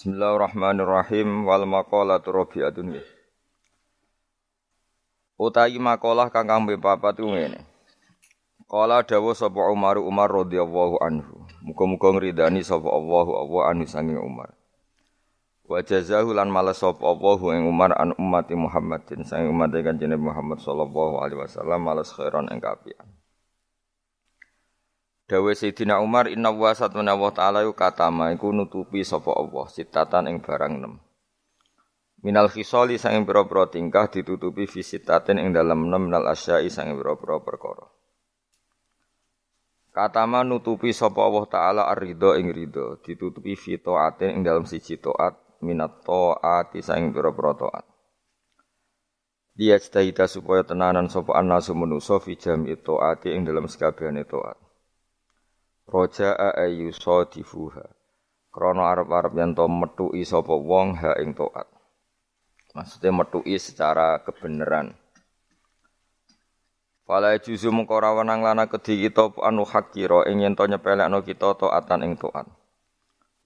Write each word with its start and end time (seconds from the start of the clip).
Bismillahirrahmanirrahim 0.00 1.44
wal 1.44 1.68
maqalatu 1.68 2.32
rabi'atun. 2.32 3.04
Utahi 5.36 5.76
makalah 5.76 6.32
kang 6.32 6.48
kang 6.48 6.64
papat 6.80 7.20
ku 7.20 7.28
ngene. 7.28 7.60
Qala 8.64 9.04
dawu 9.04 9.36
sapa 9.36 9.60
Umar 9.68 10.00
Umar 10.00 10.32
radhiyallahu 10.32 11.04
anhu. 11.04 11.44
Muga-muga 11.60 12.16
ngridani 12.16 12.64
sapa 12.64 12.88
Allahu 12.88 13.44
Allah 13.44 13.76
anhu 13.76 13.84
sanging 13.84 14.16
Umar. 14.16 14.56
Wa 15.68 15.84
jazahu 15.84 16.32
lan 16.32 16.48
malas 16.48 16.80
sapa 16.80 17.04
Allahu 17.04 17.52
ing 17.52 17.68
Umar 17.68 17.92
an 17.92 18.16
ummati 18.16 18.56
Muhammadin 18.56 19.28
sanging 19.28 19.52
umat 19.52 19.68
kanjeng 19.84 20.16
Muhammad 20.16 20.64
sallallahu 20.64 21.20
alaihi 21.20 21.44
wasallam 21.44 21.76
malas 21.76 22.08
khairan 22.16 22.48
ing 22.48 22.56
kapian. 22.56 23.19
Dawe 25.30 25.54
Sayyidina 25.54 26.02
Umar 26.02 26.26
inna 26.26 26.50
wa 26.50 26.74
satuna 26.74 27.14
wa 27.14 27.30
ta'ala 27.30 27.62
yu 27.62 27.70
katama 27.70 28.34
iku 28.34 28.50
nutupi 28.50 29.06
sapa 29.06 29.30
Allah 29.30 29.62
sitatan 29.70 30.26
ing 30.26 30.42
barang 30.42 30.74
nem. 30.82 30.98
Minal 32.26 32.50
khisali 32.50 32.98
sanging 32.98 33.22
pira-pira 33.22 33.70
tingkah 33.70 34.10
ditutupi 34.10 34.66
visitatin 34.66 35.38
ing 35.38 35.54
dalam 35.54 35.86
nem 35.86 36.10
minal 36.10 36.26
asyai 36.26 36.66
sanging 36.66 36.98
pira-pira 36.98 37.38
perkara. 37.46 37.86
Katama 39.94 40.42
nutupi 40.42 40.90
sapa 40.90 41.22
Allah 41.22 41.46
taala 41.46 41.82
ar-ridha 41.86 42.34
ing 42.34 42.50
ditutupi 42.98 43.54
fi 43.54 43.78
taatin 43.78 44.34
ing 44.34 44.42
dalam 44.42 44.66
siji 44.66 44.98
taat 44.98 45.38
minat 45.62 46.02
taati 46.02 46.82
sanging 46.82 47.14
pira-pira 47.14 47.54
taat. 47.54 47.86
Dia 49.54 49.78
cita 49.78 50.26
supaya 50.26 50.66
tenanan 50.66 51.06
sapa 51.06 51.38
anasu 51.38 51.70
manusa 51.78 52.18
fi 52.18 52.34
jam'i 52.34 52.74
taati 52.74 53.30
ing 53.30 53.46
dalam 53.46 53.70
sekabehane 53.70 54.26
taat. 54.26 54.69
Roja 55.90 56.38
ayu 56.54 56.94
sadifuha. 56.94 57.82
Krono 58.54 58.86
arep-arep 58.86 59.34
yen 59.34 59.58
to 59.58 59.66
metuki 59.66 60.22
sapa 60.22 60.54
wong 60.54 60.94
ha 61.02 61.18
ing 61.18 61.34
taat. 61.34 61.66
Maksudnya 62.78 63.10
metuki 63.10 63.58
secara 63.58 64.22
kebenaran. 64.22 64.94
Fala 67.02 67.34
juzu 67.42 67.74
mengko 67.74 67.98
wenang 67.98 68.46
lana 68.46 68.70
kedhi 68.70 69.02
kita 69.02 69.34
anu 69.42 69.66
hakira 69.66 70.30
ing 70.30 70.46
yen 70.46 70.54
to 70.54 70.62
nyepelekno 70.70 71.26
kita 71.26 71.58
taatan 71.58 72.06
ing 72.06 72.14
taat. 72.14 72.46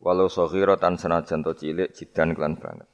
Walau 0.05 0.29
saghiratan 0.29 1.01
senajan 1.01 1.41
to 1.41 1.57
cilik 1.57 1.97
jidan 1.97 2.37
kelan 2.37 2.61
banget. 2.61 2.85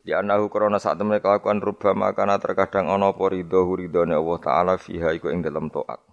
Di 0.00 0.16
anahu 0.16 0.48
krona 0.48 0.80
saat 0.80 0.96
temen 0.96 1.20
kelakuan 1.20 1.60
rubama 1.60 2.16
kana 2.16 2.40
terkadang 2.40 2.88
ana 2.88 3.12
apa 3.12 3.28
ridho 3.28 3.60
ridhone 3.76 4.16
Allah 4.16 4.38
taala 4.40 4.74
fiha 4.80 5.12
iku 5.12 5.28
ing 5.28 5.44
dalam 5.44 5.68
taat. 5.68 6.07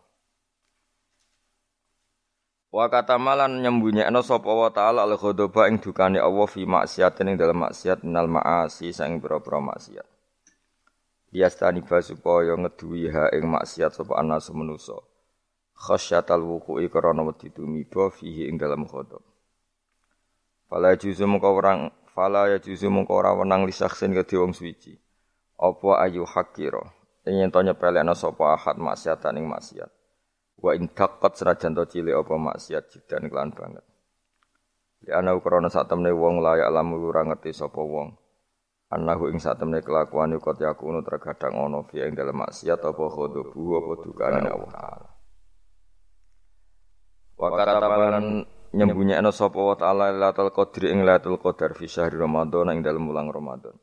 Wa 2.76 2.92
kata 2.92 3.16
malan 3.16 3.64
nyembunyekno 3.64 4.20
sapa 4.20 4.52
wa 4.52 4.68
taala 4.68 5.08
al 5.08 5.16
ghadaba 5.16 5.72
ing 5.72 5.80
dukane 5.80 6.20
Allah 6.20 6.44
fi 6.44 6.68
maksiatin 6.68 7.32
ing 7.32 7.40
dalam 7.40 7.64
maksiat 7.64 8.04
minal 8.04 8.28
maasi 8.28 8.92
sang 8.92 9.16
pira-pira 9.24 9.64
maksiat. 9.64 10.04
Yastani 11.32 11.80
ba 11.88 12.04
supaya 12.04 12.52
ngeduwi 12.60 13.08
ha 13.16 13.32
ing 13.32 13.48
maksiat 13.48 13.96
sapa 13.96 14.20
anas 14.20 14.52
manusa. 14.52 15.00
Khasyatal 15.72 16.44
wuqu'i 16.44 16.92
karana 16.92 17.24
wedi 17.24 17.48
tumiba 17.48 18.12
fihi 18.12 18.52
ing 18.52 18.60
dalam 18.60 18.84
ghadab. 18.84 19.24
Fala 20.68 21.00
juzu 21.00 21.24
mengko 21.32 21.56
orang 21.56 21.96
fala 22.12 22.52
ya 22.52 22.60
juzu 22.60 22.92
mengko 22.92 23.16
ora 23.16 23.32
wenang 23.40 23.64
lisaksin 23.64 24.12
kedhe 24.12 24.36
wong 24.36 24.52
suci. 24.52 25.00
Apa 25.56 26.04
ayu 26.04 26.28
hakira 26.28 26.92
ing 27.24 27.40
yen 27.40 27.56
to 27.56 27.64
nyepelekno 27.64 28.12
sapa 28.20 28.60
ahad 28.60 28.76
maksiatan 28.76 29.40
ing 29.40 29.48
maksiat. 29.48 29.88
Wa 30.60 30.72
in 30.74 30.88
taqqat 30.88 31.36
senajan 31.36 31.76
to 31.76 31.84
cilik 31.86 32.16
apa 32.16 32.34
maksiat 32.40 32.88
jidan 32.92 33.28
kelan 33.28 33.52
banget. 33.52 33.84
Ya 35.06 35.22
ana 35.22 35.38
krana 35.38 35.70
sak 35.70 35.92
temne 35.92 36.10
wong 36.16 36.42
layak 36.42 36.72
lamu 36.74 36.98
ora 37.04 37.22
ngerti 37.28 37.54
sapa 37.54 37.78
wong. 37.78 38.18
Anahu 38.90 39.30
ing 39.30 39.38
sak 39.38 39.62
temne 39.62 39.84
kelakuan 39.84 40.34
iku 40.34 40.56
yakunu 40.56 41.04
terkadang 41.06 41.58
ana 41.60 41.84
fi 41.86 42.02
ing 42.06 42.16
dalem 42.18 42.42
maksiat 42.42 42.80
apa 42.82 43.04
khodobu 43.06 43.82
apa 43.82 43.92
dukane 44.02 44.50
Allah 44.50 44.72
taala. 44.72 45.10
Wa 47.36 47.50
katabalan 47.52 48.48
nyembunyekno 48.72 49.30
sapa 49.36 49.60
wa 49.60 49.76
taala 49.76 50.16
Lailatul 50.16 50.56
Qadri 50.56 50.96
ing 50.96 51.04
Lailatul 51.04 51.38
Qadar 51.38 51.76
fi 51.76 51.86
syahr 51.86 52.16
Ramadan 52.16 52.72
ing 52.72 52.80
dalem 52.80 53.12
wulan 53.12 53.28
Ramadan. 53.28 53.76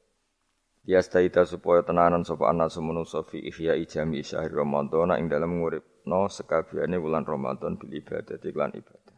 Yastaita 0.82 1.46
supaya 1.46 1.86
tenanan 1.86 2.26
sapa 2.26 2.50
ana 2.50 2.66
semenusa 2.66 3.22
fi 3.28 3.38
ihya 3.38 3.78
ijami 3.78 4.24
syahr 4.26 4.50
Ramadan 4.50 5.14
ing 5.20 5.30
dalem 5.30 5.62
nguripno 6.02 6.28
sekabehane 6.28 6.98
wulan 6.98 7.24
Ramadan 7.24 7.78
bil 7.78 7.94
ibadah 7.94 8.38
lan 8.54 8.70
ibadah. 8.74 9.16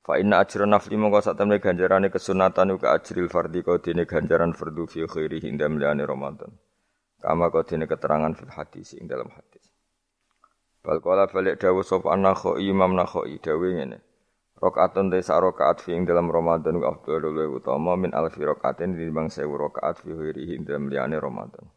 Fa 0.00 0.16
inna 0.16 0.40
ajra 0.40 0.64
nafli 0.64 0.96
mongko 0.96 1.20
sak 1.20 1.36
temne 1.36 1.60
ganjarane 1.60 2.08
kesunatan 2.08 2.72
uga 2.72 2.96
ajril 2.96 3.28
fardhi 3.28 3.62
dene 3.84 4.06
ganjaran 4.08 4.56
fardu 4.56 4.88
fi 4.88 5.04
khairi 5.04 5.40
hindam 5.44 5.76
liyane 5.76 6.08
Ramadan. 6.08 6.56
Kama 7.20 7.52
dene 7.68 7.84
keterangan 7.86 8.32
fil 8.34 8.48
hadis 8.48 8.96
ing 8.96 9.08
dalam 9.08 9.28
hadis. 9.28 9.68
Bal 10.80 11.04
kala 11.04 11.28
balik 11.28 11.60
dawuh 11.60 11.84
sapa 11.84 12.16
an-Nakhai 12.16 12.64
Imam 12.64 12.96
Nakhai 12.96 13.36
dawuh 13.36 13.76
ngene. 13.76 14.00
Rakaatun 14.56 15.12
te 15.12 15.20
sak 15.20 15.40
rakaat 15.40 15.84
fi 15.84 15.92
ing 15.92 16.08
dalam 16.08 16.32
Ramadan 16.32 16.80
ku 16.80 16.84
afdhalul 16.88 17.60
utama 17.60 17.96
min 17.96 18.16
alfi 18.16 18.40
rakaatin 18.40 18.96
tinimbang 18.96 19.28
1000 19.28 19.44
rakaat 19.44 20.00
fi 20.00 20.16
ghairi 20.16 20.56
ing 20.56 20.64
dalam 20.64 20.88
liyane 20.88 21.20
Ramadan. 21.20 21.68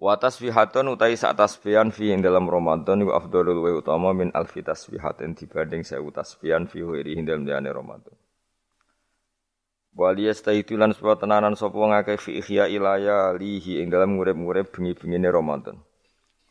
Wa 0.00 0.16
tasbihatun 0.16 0.96
utai 0.96 1.12
sak 1.12 1.36
tasbihan 1.36 1.92
fi 1.92 2.16
ing 2.16 2.24
dalam 2.24 2.48
Ramadan 2.48 3.04
ku 3.04 3.12
afdhalul 3.12 3.60
wa 3.60 3.70
utama 3.76 4.16
min 4.16 4.32
alfi 4.32 4.64
tasbihatin 4.64 5.36
dibanding 5.36 5.84
1000 5.84 6.00
tasbihan 6.08 6.64
fi 6.64 6.80
ing 7.04 7.28
dalam 7.28 7.44
liyane 7.44 7.68
Ramadan. 7.68 8.16
Wali 9.92 10.24
yastaitulan 10.24 10.96
sebab 10.96 11.20
tenanan 11.20 11.52
sapa 11.52 11.76
wong 11.76 11.92
akeh 11.92 12.16
fi 12.16 12.40
ihya 12.40 12.72
ilaya 12.72 13.36
lihi 13.36 13.84
ing 13.84 13.92
dalam 13.92 14.16
ngurip-ngurip 14.16 14.72
bengi-bengine 14.72 15.28
Ramadan. 15.28 15.76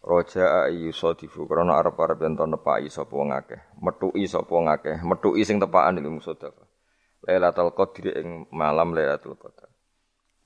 Roja 0.06 0.70
ayu 0.70 0.94
sodifu 0.94 1.50
karena 1.50 1.82
arep-arep 1.82 2.22
yen 2.22 2.38
to 2.38 2.46
nepaki 2.46 2.92
sapa 2.94 3.18
akeh, 3.34 3.66
metuki 3.82 4.30
sapa 4.30 4.52
wong 4.54 4.70
akeh, 4.70 5.02
metuki 5.02 5.42
sing 5.42 5.58
tepakan 5.58 5.98
ilmu 5.98 6.22
sedekah. 6.22 6.70
Lailatul 7.26 7.74
Qadri 7.74 8.14
ing 8.14 8.46
malam 8.54 8.94
Lailatul 8.94 9.34
Qadar. 9.42 9.69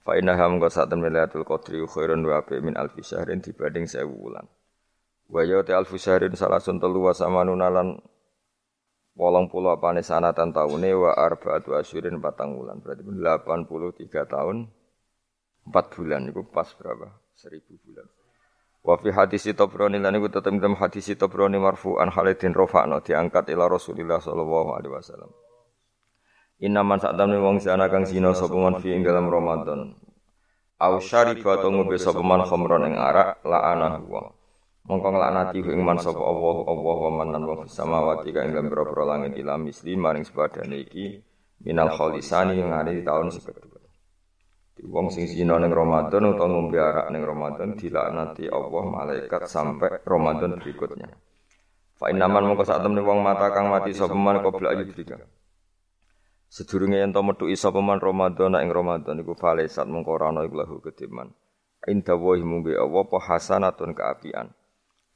Fa 0.04 0.20
inna 0.20 0.36
ham 0.36 0.60
go 0.60 0.68
sak 0.68 0.92
temen 0.92 1.16
Lailatul 1.16 1.48
Qadri 1.48 1.80
khairun 1.88 2.28
wa 2.28 2.44
bi 2.44 2.60
min 2.60 2.76
alfi 2.76 3.00
syahrin 3.00 3.40
dibanding 3.40 3.88
1000 3.88 4.04
wulan. 4.04 4.44
Wa 5.32 5.48
ya 5.48 5.64
ta 5.64 5.80
alfi 5.80 5.96
syahrin 5.96 6.36
salasun 6.36 6.84
telu 6.84 7.08
wa 7.08 7.16
samanuna 7.16 7.72
lan 7.72 8.04
wolong 9.16 9.48
puluh 9.48 9.72
apane 9.72 10.04
sanatan 10.04 10.52
taune 10.52 10.92
wa 10.92 11.16
arbaatu 11.16 11.80
asyurin 11.80 12.20
patang 12.20 12.60
wulan. 12.60 12.84
Berarti 12.84 13.08
83 13.08 14.28
tahun 14.28 14.68
4 15.72 15.96
bulan 15.96 16.22
itu 16.28 16.44
pas 16.52 16.68
berapa? 16.76 17.08
1000 17.40 17.64
bulan. 17.88 18.08
Wa 18.84 19.00
fi 19.00 19.16
hadis 19.16 19.48
Tabrani 19.56 19.96
lan 20.04 20.20
iku 20.20 20.28
tetep 20.28 20.52
dalam 20.60 20.76
hadis 20.76 21.08
Tabrani 21.16 21.56
marfu'an 21.56 22.12
Khalidin 22.12 22.52
rafa'na 22.52 23.00
diangkat 23.00 23.48
ila 23.56 23.72
Rasulillah 23.72 24.20
sallallahu 24.20 24.76
alaihi 24.76 24.92
wasallam. 24.92 25.32
Inna 26.64 26.80
man 26.80 26.96
sa'tamne 26.96 27.44
wong 27.44 27.60
sana 27.60 27.92
kang 27.92 28.08
zina 28.08 28.32
sapa 28.32 28.56
man 28.56 28.80
fi 28.80 28.96
ing 28.96 29.04
dalam 29.04 29.28
Ramadan. 29.28 30.00
Aw 30.80 30.94
syariba 31.04 31.60
to 31.60 31.68
ngombe 31.68 32.00
sapa 32.00 32.24
man 32.24 32.48
khamron 32.48 32.88
ing 32.88 32.96
arak 32.96 33.44
la'ana 33.44 34.00
wa. 34.08 34.32
Mongko 34.88 35.08
nglaknati 35.12 35.60
ing 35.60 35.84
man 35.84 36.00
sapa 36.00 36.24
Allah 36.24 36.64
Allah 36.64 36.98
wa 37.04 37.12
man 37.20 37.28
lan 37.36 37.44
wong 37.44 37.68
samawati 37.68 38.32
kang 38.32 38.56
ing 38.56 38.72
pira-pira 38.72 39.04
langit 39.04 39.36
ila 39.44 39.60
misli 39.60 40.00
maring 40.00 40.24
sepadane 40.24 40.88
iki 40.88 41.20
minal 41.68 41.92
khalisani 42.00 42.56
ngane 42.64 43.04
taun 43.04 43.28
sekedua. 43.28 43.84
Wong 44.88 45.12
sing 45.12 45.28
zina 45.28 45.60
ning 45.60 45.76
Ramadan 45.76 46.32
utawa 46.32 46.48
ngombe 46.48 46.80
arak 46.80 47.12
ning 47.12 47.28
Ramadan 47.28 47.76
dilaknati 47.76 48.48
Allah 48.48 48.84
malaikat 48.88 49.52
sampai 49.52 50.00
Ramadan 50.08 50.56
berikutnya. 50.64 51.12
Fa 52.00 52.08
innaman 52.08 52.48
mongko 52.48 52.64
sak 52.64 52.88
temne 52.88 53.04
wong 53.04 53.20
mata 53.20 53.52
kang 53.52 53.68
mati 53.68 53.92
sapa 53.92 54.16
man 54.16 54.40
qabla 54.40 54.80
ayudrika. 54.80 55.43
Sedurunge 56.54 57.02
yen 57.02 57.10
to 57.10 57.26
metuki 57.26 57.58
sapa 57.58 57.82
man 57.82 57.98
Ramadan 57.98 58.54
ing 58.62 58.70
Ramadan 58.70 59.18
iku 59.26 59.34
falesat 59.34 59.90
mongko 59.90 60.22
ora 60.22 60.30
ana 60.30 60.46
iku 60.46 60.62
lahu 60.62 60.78
kediman. 60.86 61.34
Inda 61.90 62.14
wa 62.14 62.38
mumbi 62.38 62.78
Allah 62.78 63.02
apa 63.10 63.18
hasanatun 63.18 63.98
kaapian. 63.98 64.54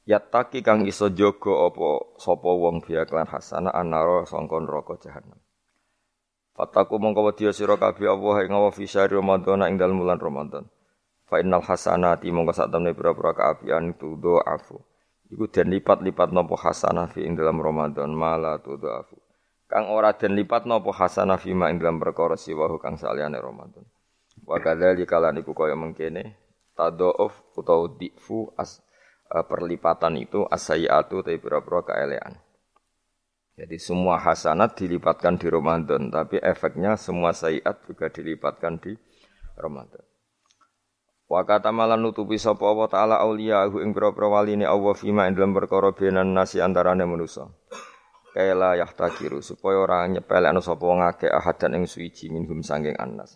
Yattaki 0.02 0.66
kang 0.66 0.82
iso 0.82 1.06
jaga 1.14 1.70
apa 1.70 2.18
sapa 2.18 2.50
wong 2.50 2.82
biya 2.82 3.06
klan 3.06 3.30
hasanah 3.30 3.70
anara 3.70 4.26
sangka 4.26 4.58
neraka 4.58 4.98
jahanam. 4.98 5.38
Fataku 6.58 6.98
mongko 6.98 7.30
wedi 7.30 7.54
sira 7.54 7.78
kabeh 7.78 8.10
Allah 8.10 8.42
ing 8.42 8.50
wa 8.58 8.74
fi 8.74 8.90
syahr 8.90 9.06
Ramadan 9.06 9.62
ing 9.70 9.78
dalem 9.78 10.02
bulan 10.02 10.18
Ramadan. 10.18 10.66
Fa 11.30 11.38
innal 11.38 11.62
hasanati 11.62 12.34
mongko 12.34 12.50
sak 12.50 12.74
temne 12.74 12.98
pira-pira 12.98 13.30
kaapian 13.38 13.94
itu 13.94 14.18
do 14.18 14.42
afu. 14.42 14.82
Iku 15.30 15.46
den 15.54 15.70
lipat-lipat 15.70 16.34
nopo 16.34 16.58
hasanah 16.58 17.06
fi 17.14 17.22
ing 17.22 17.38
dalam 17.38 17.62
Ramadan 17.62 18.10
mala 18.10 18.58
tu 18.58 18.74
do 18.74 18.90
afu. 18.90 19.27
Kang 19.68 19.92
ora 19.92 20.16
den 20.16 20.32
lipat 20.32 20.64
nopo 20.64 20.96
hasanah 20.96 21.36
fi 21.36 21.52
ma 21.52 21.68
ing 21.68 21.76
dalam 21.76 22.00
perkara 22.00 22.40
siwahu 22.40 22.80
kang 22.80 22.96
saliyane 22.96 23.36
Ramadan. 23.36 23.84
Wa 24.48 24.56
kadzalika 24.64 25.20
lan 25.20 25.36
iku 25.44 25.52
kaya 25.52 25.76
mengkene 25.76 26.40
tadoof 26.72 27.52
utawa 27.52 27.84
difu 28.00 28.48
as 28.56 28.80
uh, 29.28 29.44
perlipatan 29.44 30.16
itu 30.16 30.48
asayiatu 30.48 31.20
tapi 31.20 31.36
pira-pira 31.36 31.84
kaelean. 31.84 32.40
Jadi 33.58 33.76
semua 33.76 34.22
hasanat 34.22 34.78
dilipatkan 34.78 35.34
di 35.34 35.50
Ramadan, 35.50 36.14
tapi 36.14 36.38
efeknya 36.38 36.94
semua 36.94 37.34
sayiat 37.34 37.82
juga 37.90 38.06
dilipatkan 38.06 38.78
di 38.78 38.94
Ramadan. 39.58 40.06
Wa 41.26 41.42
kata 41.44 41.74
malan 41.74 42.00
nutupi 42.00 42.38
sapa 42.40 42.64
Allah 42.64 42.88
taala 42.88 43.16
auliyahu 43.20 43.84
ing 43.84 43.92
pira-pira 43.92 44.30
waline 44.30 44.64
Allah 44.64 44.94
fima 44.96 45.28
ing 45.28 45.36
dalem 45.36 45.52
perkara 45.52 45.92
benan 45.92 46.32
nasi 46.32 46.62
antarane 46.62 47.04
manusa. 47.04 47.50
Kaila 48.38 48.78
yahtakiru 48.78 49.42
supaya 49.42 49.82
ora 49.82 50.06
nyepelekno 50.06 50.62
sapa 50.62 50.86
wong 50.86 51.02
akeh 51.02 51.26
ahadan 51.26 51.74
ing 51.74 51.90
suci 51.90 52.30
minhum 52.30 52.62
sanging 52.62 52.94
annas. 52.94 53.34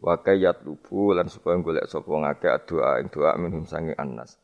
Wa 0.00 0.24
kayat 0.24 0.64
lubu 0.64 1.12
lan 1.12 1.28
supaya 1.28 1.60
golek 1.60 1.84
sapa 1.84 2.08
wong 2.08 2.24
akeh 2.24 2.48
doa 2.64 2.96
ing 3.04 3.12
doa 3.12 3.36
minhum 3.36 3.68
sanging 3.68 3.92
annas. 4.00 4.40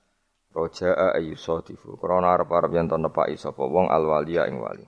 Roja'a 0.53 1.17
ayyusadifu 1.17 1.97
krana 1.97 2.37
arep-arep 2.37 2.69
yen 2.77 2.85
nepaki 2.85 3.41
sapa 3.41 3.65
wong 3.65 3.89
alwaliya 3.89 4.45
ing 4.53 4.61
wali. 4.61 4.85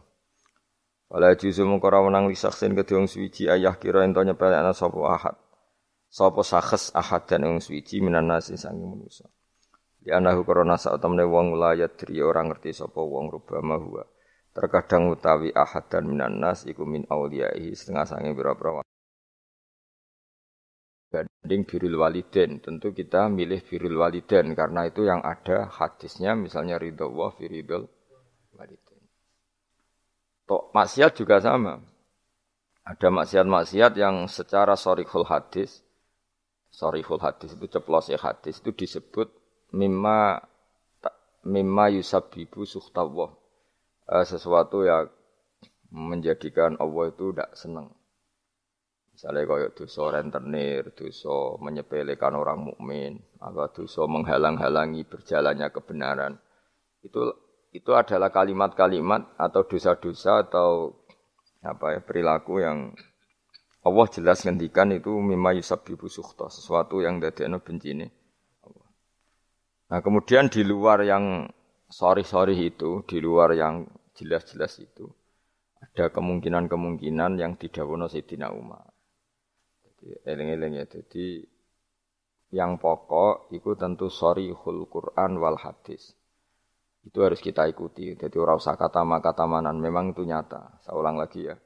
Wala 1.08 1.32
juzu 1.32 1.64
mung 1.64 1.80
ora 1.80 2.04
menang 2.04 2.28
lisaksin 2.28 2.76
kedhe 2.76 2.92
wong 2.92 3.08
suci 3.08 3.48
ayah 3.48 3.80
kira 3.80 4.04
ento 4.04 4.20
nyepelekna 4.20 4.76
sapa 4.76 5.00
ahad. 5.16 5.36
Sapa 6.12 6.44
sakhes 6.44 6.92
ahad 6.92 7.24
dan 7.24 7.48
wong 7.48 7.64
suci 7.64 8.04
minan 8.04 8.28
nasi 8.28 8.52
sangi 8.60 8.84
manusa. 8.84 9.24
Di 9.96 10.12
anahu 10.12 10.44
korona 10.44 10.76
saat 10.76 11.00
temne 11.00 11.24
wong 11.24 11.56
layat 11.56 11.96
diri 11.96 12.20
orang 12.20 12.52
ngerti 12.52 12.76
sapa 12.76 13.00
wong 13.00 13.32
rubama 13.32 13.80
huwa. 13.80 14.04
Terkadang 14.50 15.14
utawi 15.14 15.54
ahad 15.54 15.86
dan 15.86 16.10
minan 16.10 16.42
nas 16.42 16.66
iku 16.66 16.82
min 16.82 17.06
auliyaihi 17.06 17.70
setengah 17.74 18.06
sangi 18.06 18.34
pira-pira 18.34 18.82
banding 21.10 21.66
birul 21.66 22.06
waliden 22.06 22.62
tentu 22.62 22.94
kita 22.94 23.26
milih 23.26 23.66
birul 23.66 23.98
waliden 23.98 24.54
karena 24.54 24.86
itu 24.86 25.02
yang 25.02 25.18
ada 25.26 25.66
hadisnya 25.66 26.38
misalnya 26.38 26.78
ridho 26.78 27.10
wa 27.10 27.34
firidul 27.34 27.90
waliden 28.54 28.90
Tok 30.50 30.74
maksiat 30.74 31.14
juga 31.14 31.38
sama. 31.38 31.78
Ada 32.82 33.06
maksiat-maksiat 33.06 33.94
yang 33.94 34.26
secara 34.26 34.74
sorihul 34.74 35.22
hadis, 35.22 35.78
sorihul 36.74 37.22
hadis 37.22 37.54
itu 37.54 37.70
ceplos 37.70 38.10
ya 38.10 38.18
hadis 38.18 38.58
itu 38.58 38.74
disebut 38.74 39.30
mimma 39.70 40.42
mimma 41.46 41.94
yusabibu 41.94 42.66
suhtawah. 42.66 43.30
Eh, 44.10 44.26
sesuatu 44.26 44.82
yang 44.82 45.06
menjadikan 45.94 46.74
Allah 46.82 47.14
itu 47.14 47.30
tidak 47.30 47.54
senang. 47.54 47.94
Misalnya 49.14 49.46
kaya 49.46 49.68
dosa 49.70 50.02
rentenir, 50.10 50.90
dosa 50.98 51.54
menyepelekan 51.62 52.34
orang 52.34 52.58
mukmin, 52.58 53.22
atau 53.38 53.70
dosa 53.70 54.10
menghalang-halangi 54.10 55.06
berjalannya 55.06 55.70
kebenaran. 55.70 56.42
Itu 57.06 57.38
itu 57.70 57.94
adalah 57.94 58.34
kalimat-kalimat 58.34 59.38
atau 59.38 59.62
dosa-dosa 59.62 60.42
atau 60.42 60.98
apa 61.62 61.94
ya 61.94 62.00
perilaku 62.02 62.58
yang 62.58 62.90
Allah 63.86 64.06
jelas 64.10 64.42
ngendikan 64.42 64.90
itu 64.90 65.14
mimma 65.14 65.54
yusabbibu 65.54 66.10
sukhta, 66.10 66.50
sesuatu 66.50 66.98
yang 66.98 67.22
dadekno 67.22 67.62
bencine 67.62 68.10
Allah. 68.66 68.88
Nah, 69.86 70.00
kemudian 70.02 70.50
di 70.50 70.66
luar 70.66 71.06
yang 71.06 71.46
sorry-sorry 71.86 72.58
itu, 72.74 73.06
di 73.06 73.22
luar 73.22 73.54
yang 73.54 73.99
jelas-jelas 74.20 74.76
itu, 74.84 75.08
ada 75.80 76.12
kemungkinan-kemungkinan 76.12 77.40
yang 77.40 77.56
tidak 77.56 77.88
wono 77.88 78.04
Sayyidina 78.04 78.52
Umar. 78.52 78.84
Jadi 79.80 80.20
eling-eling 80.28 80.72
ya. 80.76 80.84
Jadi 80.84 81.40
yang 82.52 82.76
pokok 82.76 83.48
itu 83.56 83.72
tentu 83.80 84.12
sorry 84.12 84.52
Quran 84.52 85.40
wal 85.40 85.56
hadis. 85.56 86.12
Itu 87.00 87.24
harus 87.24 87.40
kita 87.40 87.64
ikuti. 87.64 88.12
Jadi 88.12 88.36
ora 88.36 88.60
usah 88.60 88.76
kata 88.76 89.00
kata 89.00 89.44
manan. 89.48 89.80
Memang 89.80 90.12
itu 90.12 90.20
nyata. 90.28 90.84
Saya 90.84 91.00
ulang 91.00 91.16
lagi 91.16 91.48
ya. 91.48 91.56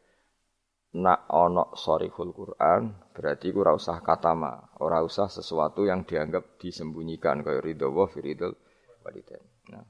Nak 0.94 1.26
ono 1.34 1.74
sorihul 1.74 2.30
Quran 2.30 3.10
berarti 3.10 3.50
ora 3.50 3.74
usah 3.74 3.98
kata 3.98 4.30
ma, 4.38 4.54
ora 4.78 5.02
usah 5.02 5.26
sesuatu 5.26 5.82
yang 5.82 6.06
dianggap 6.06 6.54
disembunyikan 6.62 7.42
kayak 7.42 7.66
ridho 7.66 7.90
wa 7.90 8.06
firidul 8.06 8.54
walidain. 9.02 9.42
Nah, 9.74 9.82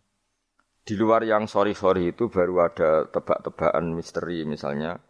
di 0.84 0.94
luar 1.00 1.24
yang 1.24 1.48
sorry-sorry 1.48 2.12
itu 2.12 2.28
baru 2.28 2.68
ada 2.68 3.08
tebak-tebakan 3.08 3.96
misteri 3.96 4.44
misalnya 4.44 5.00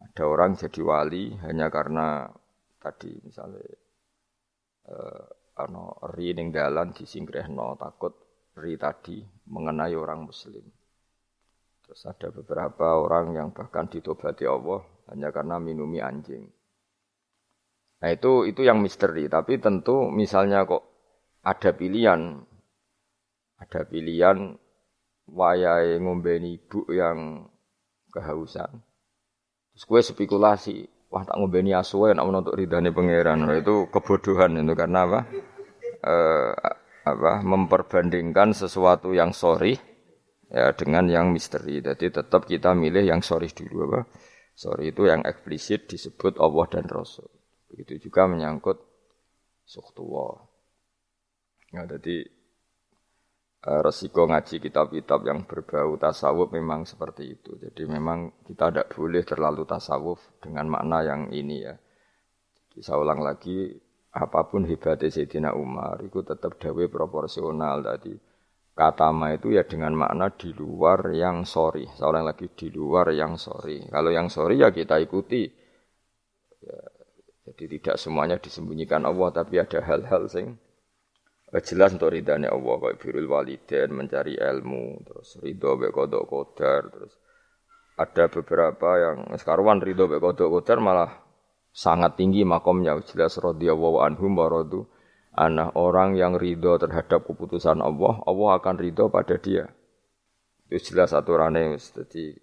ada 0.00 0.24
orang 0.24 0.56
jadi 0.56 0.80
wali 0.80 1.36
hanya 1.44 1.68
karena 1.68 2.32
tadi 2.80 3.12
misalnya 3.20 3.60
eh, 4.88 5.24
ano 5.60 6.00
ri 6.16 6.32
ning 6.32 6.48
dalan 6.48 6.96
disingkrehno 6.96 7.76
takut 7.76 8.12
ri 8.56 8.80
tadi 8.80 9.20
mengenai 9.52 9.92
orang 9.92 10.24
muslim. 10.24 10.64
Terus 11.84 12.02
ada 12.08 12.32
beberapa 12.32 12.98
orang 12.98 13.36
yang 13.36 13.48
bahkan 13.52 13.86
ditobati 13.86 14.48
Allah 14.48 14.82
hanya 15.12 15.30
karena 15.30 15.60
minumi 15.60 16.02
anjing. 16.02 16.50
Nah 18.02 18.10
itu 18.10 18.48
itu 18.48 18.64
yang 18.66 18.82
misteri. 18.82 19.30
Tapi 19.30 19.60
tentu 19.62 20.10
misalnya 20.10 20.66
kok 20.66 20.82
ada 21.46 21.70
pilihan, 21.70 22.42
ada 23.60 23.80
pilihan 23.86 24.58
wayai 25.30 25.98
ngombeni 25.98 26.58
ibu 26.58 26.86
yang 26.90 27.50
kehausan. 28.14 28.82
Terus 29.76 29.84
gue 29.84 30.00
spekulasi, 30.00 30.76
wah 31.12 31.26
tak 31.26 31.36
ngombeni 31.36 31.76
asuwe 31.76 32.16
nak 32.16 32.24
untuk 32.24 32.56
ridhani 32.56 32.90
pangeran. 32.94 33.44
Nah, 33.44 33.58
itu 33.58 33.90
kebodohan 33.92 34.56
itu 34.56 34.72
karena 34.72 35.04
apa? 35.04 35.20
Eh, 36.06 36.52
apa 37.06 37.38
memperbandingkan 37.46 38.50
sesuatu 38.50 39.14
yang 39.14 39.30
sorry 39.30 39.78
ya 40.50 40.74
dengan 40.74 41.06
yang 41.06 41.30
misteri. 41.30 41.78
Jadi 41.82 42.10
tetap 42.10 42.46
kita 42.50 42.74
milih 42.74 43.06
yang 43.06 43.22
sorry 43.22 43.50
dulu 43.50 43.92
apa? 43.92 44.00
Sorry 44.56 44.90
itu 44.90 45.04
yang 45.04 45.22
eksplisit 45.22 45.86
disebut 45.86 46.40
Allah 46.40 46.66
dan 46.72 46.88
Rasul. 46.88 47.28
Begitu 47.68 48.08
juga 48.08 48.24
menyangkut 48.24 48.80
sukhtuwa. 49.68 50.48
Ya, 51.74 51.84
jadi 51.84 52.24
resiko 53.66 54.30
ngaji 54.30 54.62
kitab-kitab 54.62 55.26
yang 55.26 55.42
berbau 55.42 55.98
tasawuf 55.98 56.54
memang 56.54 56.86
seperti 56.86 57.34
itu. 57.34 57.58
Jadi 57.58 57.82
memang 57.90 58.46
kita 58.46 58.70
tidak 58.70 58.94
boleh 58.94 59.22
terlalu 59.26 59.66
tasawuf 59.66 60.22
dengan 60.38 60.70
makna 60.70 61.02
yang 61.02 61.22
ini 61.34 61.66
ya. 61.66 61.74
Jadi 62.70 62.78
saya 62.86 63.02
ulang 63.02 63.26
lagi, 63.26 63.74
apa 64.14 64.46
pun 64.46 64.62
hebatnya 64.70 65.10
Sayyidina 65.10 65.50
Umar 65.58 65.98
itu 66.00 66.22
tetap 66.22 66.62
dawe 66.62 66.84
proporsional 66.86 67.82
tadi. 67.82 68.14
Kata 68.76 69.08
ma 69.08 69.32
itu 69.32 69.56
ya 69.56 69.64
dengan 69.64 69.96
makna 69.96 70.30
di 70.30 70.52
luar 70.52 71.08
yang 71.10 71.48
sorry. 71.48 71.88
Seorang 71.96 72.28
lagi 72.28 72.46
di 72.52 72.68
luar 72.68 73.08
yang 73.10 73.40
sorry. 73.40 73.82
Kalau 73.88 74.12
yang 74.12 74.28
sorry 74.28 74.60
ya 74.60 74.68
kita 74.68 75.00
ikuti. 75.00 75.48
Ya, 76.60 76.78
jadi 77.46 77.78
tidak 77.78 77.96
semuanya 77.96 78.36
disembunyikan 78.36 79.06
Allah, 79.08 79.32
tapi 79.32 79.56
ada 79.62 79.80
hal-hal 79.80 80.28
sing 80.28 80.54
eh, 80.54 80.65
jelas 81.62 81.94
untuk 81.94 82.12
ridhanya 82.12 82.52
Allah 82.52 82.74
kayak 82.82 82.96
birul 83.00 83.28
waliden 83.30 83.88
mencari 83.94 84.34
ilmu 84.36 85.06
terus 85.06 85.38
ridho 85.40 85.78
be 85.78 85.88
kodok 85.94 86.26
kodar 86.26 86.90
terus 86.90 87.16
ada 87.96 88.28
beberapa 88.28 88.88
yang 89.00 89.16
sekarang 89.38 89.80
ridho 89.80 90.10
be 90.10 90.18
kodok 90.18 90.60
kodar 90.60 90.82
malah 90.82 91.26
sangat 91.76 92.16
tinggi 92.16 92.40
makomnya. 92.48 92.96
Jelas 93.04 93.36
radhiyallahu 93.36 94.00
anhum 94.00 94.32
wa 94.32 94.48
anak 95.36 95.76
orang 95.76 96.16
yang 96.16 96.32
ridho 96.40 96.80
terhadap 96.80 97.28
keputusan 97.28 97.84
Allah 97.84 98.24
Allah 98.24 98.50
akan 98.56 98.74
ridho 98.80 99.12
pada 99.12 99.36
dia. 99.36 99.68
Itu 100.72 100.96
jelas 100.96 101.12
aturannya 101.12 101.76
jadi 101.76 102.40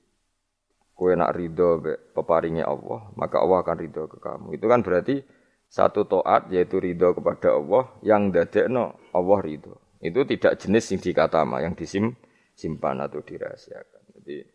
kue 0.93 1.17
nak 1.17 1.33
ridho 1.33 1.81
peparingnya 2.13 2.69
Allah 2.69 3.09
maka 3.17 3.41
Allah 3.41 3.65
akan 3.65 3.77
ridho 3.81 4.05
ke 4.05 4.21
kamu. 4.21 4.53
Itu 4.61 4.69
kan 4.69 4.85
berarti 4.85 5.25
satu 5.73 6.05
toat 6.05 6.53
yaitu 6.53 6.77
ridho 6.77 7.17
kepada 7.17 7.57
Allah 7.57 7.89
yang 8.05 8.29
dadekno 8.29 8.93
Allah 9.09 9.39
ridho 9.41 9.81
itu 10.05 10.21
tidak 10.29 10.61
jenis 10.61 10.93
yang 10.93 11.01
dikatama 11.01 11.65
yang 11.65 11.73
disim 11.73 12.13
simpan 12.53 13.01
atau 13.01 13.25
dirahasiakan 13.25 14.21
jadi 14.21 14.45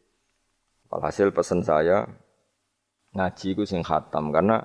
hasil 0.94 1.34
pesan 1.34 1.66
saya 1.66 2.06
ngaji 3.18 3.58
ku 3.58 3.66
sing 3.66 3.82
khatam 3.82 4.30
karena 4.30 4.62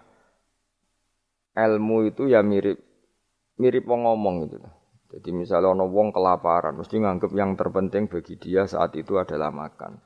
ilmu 1.57 2.10
itu 2.10 2.29
ya 2.29 2.45
mirip 2.45 2.81
mirip 3.57 3.86
wong 3.86 4.10
ngomong 4.10 4.36
gitu. 4.50 4.57
Jadi 5.13 5.29
misalnya 5.29 5.77
ono 5.77 5.86
wong 5.86 6.10
kelaparan, 6.10 6.74
mesti 6.74 6.98
nganggep 6.98 7.31
yang 7.38 7.53
terpenting 7.53 8.10
bagi 8.10 8.33
dia 8.41 8.65
saat 8.65 8.98
itu 8.98 9.22
adalah 9.22 9.53
makan. 9.53 10.01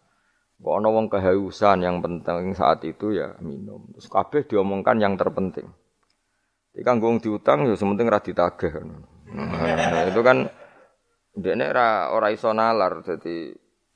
Kok 0.59 0.73
ono 0.83 0.89
wong 0.91 1.07
kehausan 1.07 1.85
yang 1.85 2.03
penting 2.03 2.51
saat 2.51 2.83
itu 2.83 3.15
ya 3.15 3.39
minum. 3.39 3.87
Terus 3.95 4.07
kabeh 4.11 4.43
diomongkan 4.43 4.99
yang 4.99 5.15
terpenting. 5.15 5.69
Jadi 6.77 6.85
kanggung 6.85 7.17
diutang 7.17 7.65
ya 7.65 7.73
sementing 7.73 8.05
ra 8.05 8.21
ditagih. 8.21 8.69
Nah, 9.33 10.05
itu 10.05 10.21
kan 10.21 10.45
ini 11.33 11.65
ora 11.65 12.13
ora 12.13 12.29
iso 12.29 12.53
nalar 12.53 13.01
dadi 13.01 13.49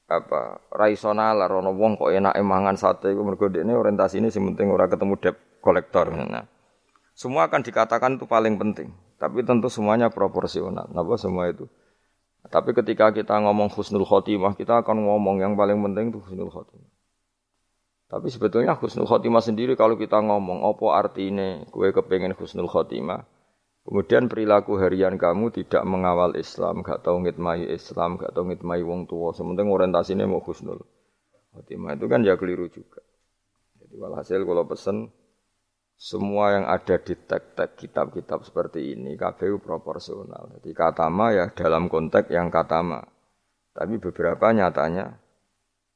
apa 0.10 0.66
ra 0.74 0.90
iso 0.90 1.14
nalar 1.14 1.62
ana 1.62 1.70
wong 1.70 2.02
kok 2.02 2.10
enak 2.10 2.34
mangan 2.42 2.82
sate 2.82 3.14
iku 3.14 3.22
mergo 3.22 3.54
dekne 3.54 3.78
orientasine 3.78 4.34
sing 4.34 4.50
penting 4.50 4.74
ora 4.74 4.90
ketemu 4.90 5.14
debt 5.22 5.38
kolektor 5.62 6.10
nah. 6.10 6.50
Semua 7.14 7.46
akan 7.46 7.62
dikatakan 7.62 8.18
itu 8.18 8.26
paling 8.26 8.58
penting, 8.58 8.90
tapi 9.22 9.46
tentu 9.46 9.70
semuanya 9.70 10.10
proporsional. 10.10 10.90
Napa 10.90 11.22
semua 11.22 11.54
itu? 11.54 11.70
Tapi 12.50 12.74
ketika 12.74 13.14
kita 13.14 13.38
ngomong 13.46 13.70
husnul 13.70 14.10
khotimah, 14.10 14.58
kita 14.58 14.82
akan 14.82 15.06
ngomong 15.06 15.38
yang 15.38 15.54
paling 15.54 15.78
penting 15.86 16.10
itu 16.10 16.18
husnul 16.18 16.50
khotimah. 16.50 16.91
Tapi 18.12 18.28
sebetulnya 18.28 18.76
husnul 18.76 19.08
khotimah 19.08 19.40
sendiri 19.40 19.80
kalau 19.80 19.96
kita 19.96 20.20
ngomong 20.20 20.68
apa 20.68 20.86
artinya 21.00 21.64
gue 21.64 21.96
kepengen 21.96 22.36
husnul 22.36 22.68
khotimah. 22.68 23.24
Kemudian 23.88 24.28
perilaku 24.28 24.76
harian 24.78 25.16
kamu 25.16 25.50
tidak 25.56 25.82
mengawal 25.88 26.36
Islam, 26.38 26.84
gak 26.84 27.08
tahu 27.08 27.24
ngitmai 27.24 27.66
Islam, 27.72 28.20
gak 28.20 28.36
tahu 28.36 28.52
ngitmai 28.52 28.84
wong 28.84 29.08
tua. 29.08 29.32
Sementing 29.32 29.72
orientasinya 29.72 30.28
mau 30.28 30.44
husnul 30.44 30.84
khotimah 31.56 31.96
itu 31.96 32.06
kan 32.12 32.20
ya 32.28 32.36
keliru 32.36 32.68
juga. 32.68 33.00
Jadi 33.80 33.96
walhasil 33.96 34.44
kalau 34.44 34.68
pesen 34.68 35.08
semua 35.96 36.58
yang 36.58 36.66
ada 36.68 37.00
di 37.00 37.16
teks-teks 37.16 37.80
kitab-kitab 37.80 38.44
seperti 38.44 38.92
ini 38.92 39.16
KPU 39.16 39.64
proporsional. 39.64 40.52
Jadi 40.60 40.76
katama 40.76 41.32
ya 41.32 41.48
dalam 41.56 41.88
konteks 41.88 42.28
yang 42.28 42.52
katama. 42.52 43.00
Tapi 43.72 44.04
beberapa 44.04 44.52
nyatanya 44.52 45.21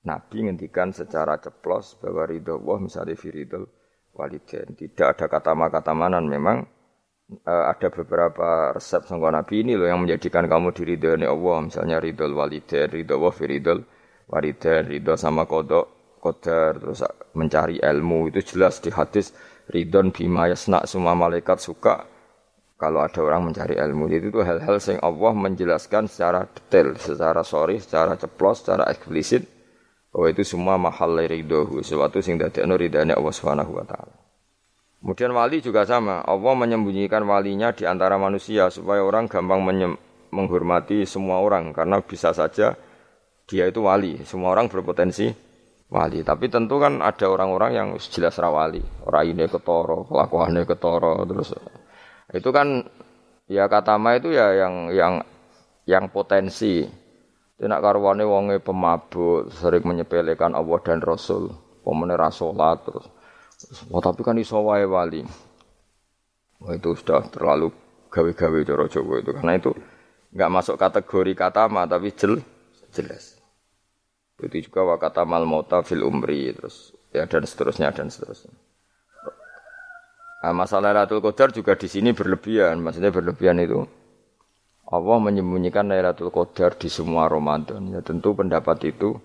Nabi 0.06 0.46
ngendikan 0.46 0.94
secara 0.94 1.42
ceplos 1.42 1.98
bahwa 1.98 2.30
ridho 2.30 2.62
Allah 2.62 2.78
misalnya 2.86 3.18
firidul 3.18 3.66
walidain. 4.14 4.78
Tidak 4.78 5.08
ada 5.18 5.26
kata 5.26 5.52
kata 5.58 5.92
manan 5.98 6.30
memang 6.30 6.62
uh, 7.46 7.66
ada 7.74 7.90
beberapa 7.90 8.72
resep 8.78 9.10
sangka 9.10 9.34
Nabi 9.34 9.66
ini 9.66 9.74
loh 9.74 9.90
yang 9.90 10.06
menjadikan 10.06 10.46
kamu 10.46 10.78
diridhoi 10.78 11.26
Allah. 11.26 11.58
Misalnya 11.66 11.98
ridho 11.98 12.30
walidain, 12.30 12.88
ridho 12.94 13.18
Allah 13.18 13.34
firidul 13.34 13.80
walidain, 14.30 14.84
ridho 14.86 15.18
sama 15.18 15.50
kodok, 15.50 16.18
kodar, 16.22 16.78
terus 16.78 17.02
mencari 17.34 17.82
ilmu 17.82 18.30
itu 18.30 18.46
jelas 18.46 18.78
di 18.82 18.94
hadis 18.94 19.34
ridon 19.74 20.14
bima 20.14 20.46
yasna 20.50 20.86
semua 20.86 21.18
malaikat 21.18 21.58
suka 21.58 22.06
kalau 22.76 23.02
ada 23.02 23.24
orang 23.24 23.50
mencari 23.50 23.80
ilmu 23.80 24.12
itu 24.12 24.30
tuh 24.30 24.44
hal-hal 24.44 24.78
yang 24.78 25.00
Allah 25.00 25.32
menjelaskan 25.32 26.12
secara 26.12 26.44
detail, 26.44 27.00
secara 27.00 27.42
sorry, 27.42 27.80
secara 27.80 28.20
ceplos, 28.20 28.62
secara 28.62 28.84
eksplisit 28.92 29.55
bahwa 30.16 30.32
itu 30.32 30.48
semua 30.48 30.80
mahal 30.80 31.20
ridhohu, 31.20 31.84
sesuatu 31.84 32.24
sing 32.24 32.40
dadekno 32.40 32.80
ridane 32.80 33.12
Allah 33.12 33.36
Subhanahu 33.36 33.76
wa 33.76 33.84
taala. 33.84 34.16
Kemudian 35.04 35.36
wali 35.36 35.60
juga 35.60 35.84
sama, 35.84 36.24
Allah 36.24 36.56
menyembunyikan 36.56 37.28
walinya 37.28 37.76
di 37.76 37.84
antara 37.84 38.16
manusia 38.16 38.72
supaya 38.72 39.04
orang 39.04 39.28
gampang 39.28 39.60
menghormati 40.32 41.04
semua 41.04 41.44
orang 41.44 41.76
karena 41.76 42.00
bisa 42.00 42.32
saja 42.32 42.80
dia 43.44 43.68
itu 43.68 43.84
wali, 43.84 44.24
semua 44.24 44.56
orang 44.56 44.72
berpotensi 44.72 45.36
wali. 45.92 46.24
Tapi 46.24 46.48
tentu 46.48 46.80
kan 46.80 47.04
ada 47.04 47.28
orang-orang 47.28 47.72
yang 47.76 47.90
jelas 48.00 48.40
rawali, 48.40 48.80
ini 49.28 49.46
ketoro, 49.52 50.08
kelakuannya 50.08 50.64
ketoro, 50.64 51.28
terus 51.28 51.52
itu 52.32 52.50
kan 52.56 52.88
ya 53.52 53.68
kata 53.68 54.00
ma 54.00 54.16
itu 54.16 54.32
ya 54.32 54.64
yang 54.64 54.96
yang 54.96 55.14
yang 55.86 56.08
potensi 56.08 56.88
Tidak 57.56 57.80
karwane 57.80 58.28
wonge 58.28 58.60
pemabuk, 58.60 59.48
sering 59.56 59.88
menyepelekan 59.88 60.52
Allah 60.52 60.80
dan 60.84 61.00
Rasul, 61.00 61.56
pemene 61.88 62.20
salat 62.36 62.84
terus. 62.84 63.08
Oh, 63.88 64.04
tapi 64.04 64.28
kan 64.28 64.36
iso 64.36 64.60
wae 64.60 64.84
wali. 64.84 65.24
Oh, 66.60 66.72
itu 66.76 66.92
sudah 67.00 67.24
terlalu 67.32 67.72
gawe-gawe 68.12 68.60
cara 68.64 68.86
Jawa 68.88 69.16
itu 69.20 69.32
karena 69.36 69.54
itu 69.60 69.72
enggak 70.32 70.52
masuk 70.52 70.76
kategori 70.80 71.32
kata 71.36 71.68
ma 71.72 71.88
tapi 71.88 72.12
jel, 72.16 72.44
jelas. 72.92 73.40
Itu 74.36 74.72
juga 74.72 74.84
wa 74.84 74.96
kata 75.00 75.24
mal 75.24 75.48
mauta 75.48 75.80
fil 75.84 76.04
umri 76.04 76.52
terus 76.52 76.92
ya 77.16 77.24
dan 77.24 77.48
seterusnya 77.48 77.96
dan 77.96 78.12
seterusnya. 78.12 78.52
Nah, 80.46 80.54
masalah 80.54 80.94
Lailatul 80.94 81.26
Qadar 81.26 81.50
juga 81.50 81.74
di 81.74 81.90
sini 81.90 82.14
berlebihan, 82.14 82.78
maksudnya 82.78 83.10
berlebihan 83.10 83.58
itu 83.58 83.82
Allah 84.86 85.18
menyembunyikan 85.18 85.90
Lailatul 85.90 86.30
Qadar 86.30 86.78
di 86.78 86.94
semua 86.94 87.26
Ramadan. 87.26 87.90
Ya 87.90 88.06
tentu 88.06 88.38
pendapat 88.38 88.86
itu 88.86 89.18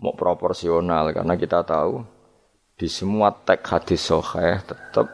mau 0.00 0.16
proporsional 0.16 1.12
karena 1.12 1.36
kita 1.36 1.60
tahu 1.64 2.00
di 2.76 2.88
semua 2.88 3.32
teks 3.32 3.68
hadis 3.68 4.00
sahih 4.04 4.60
tetap 4.64 5.08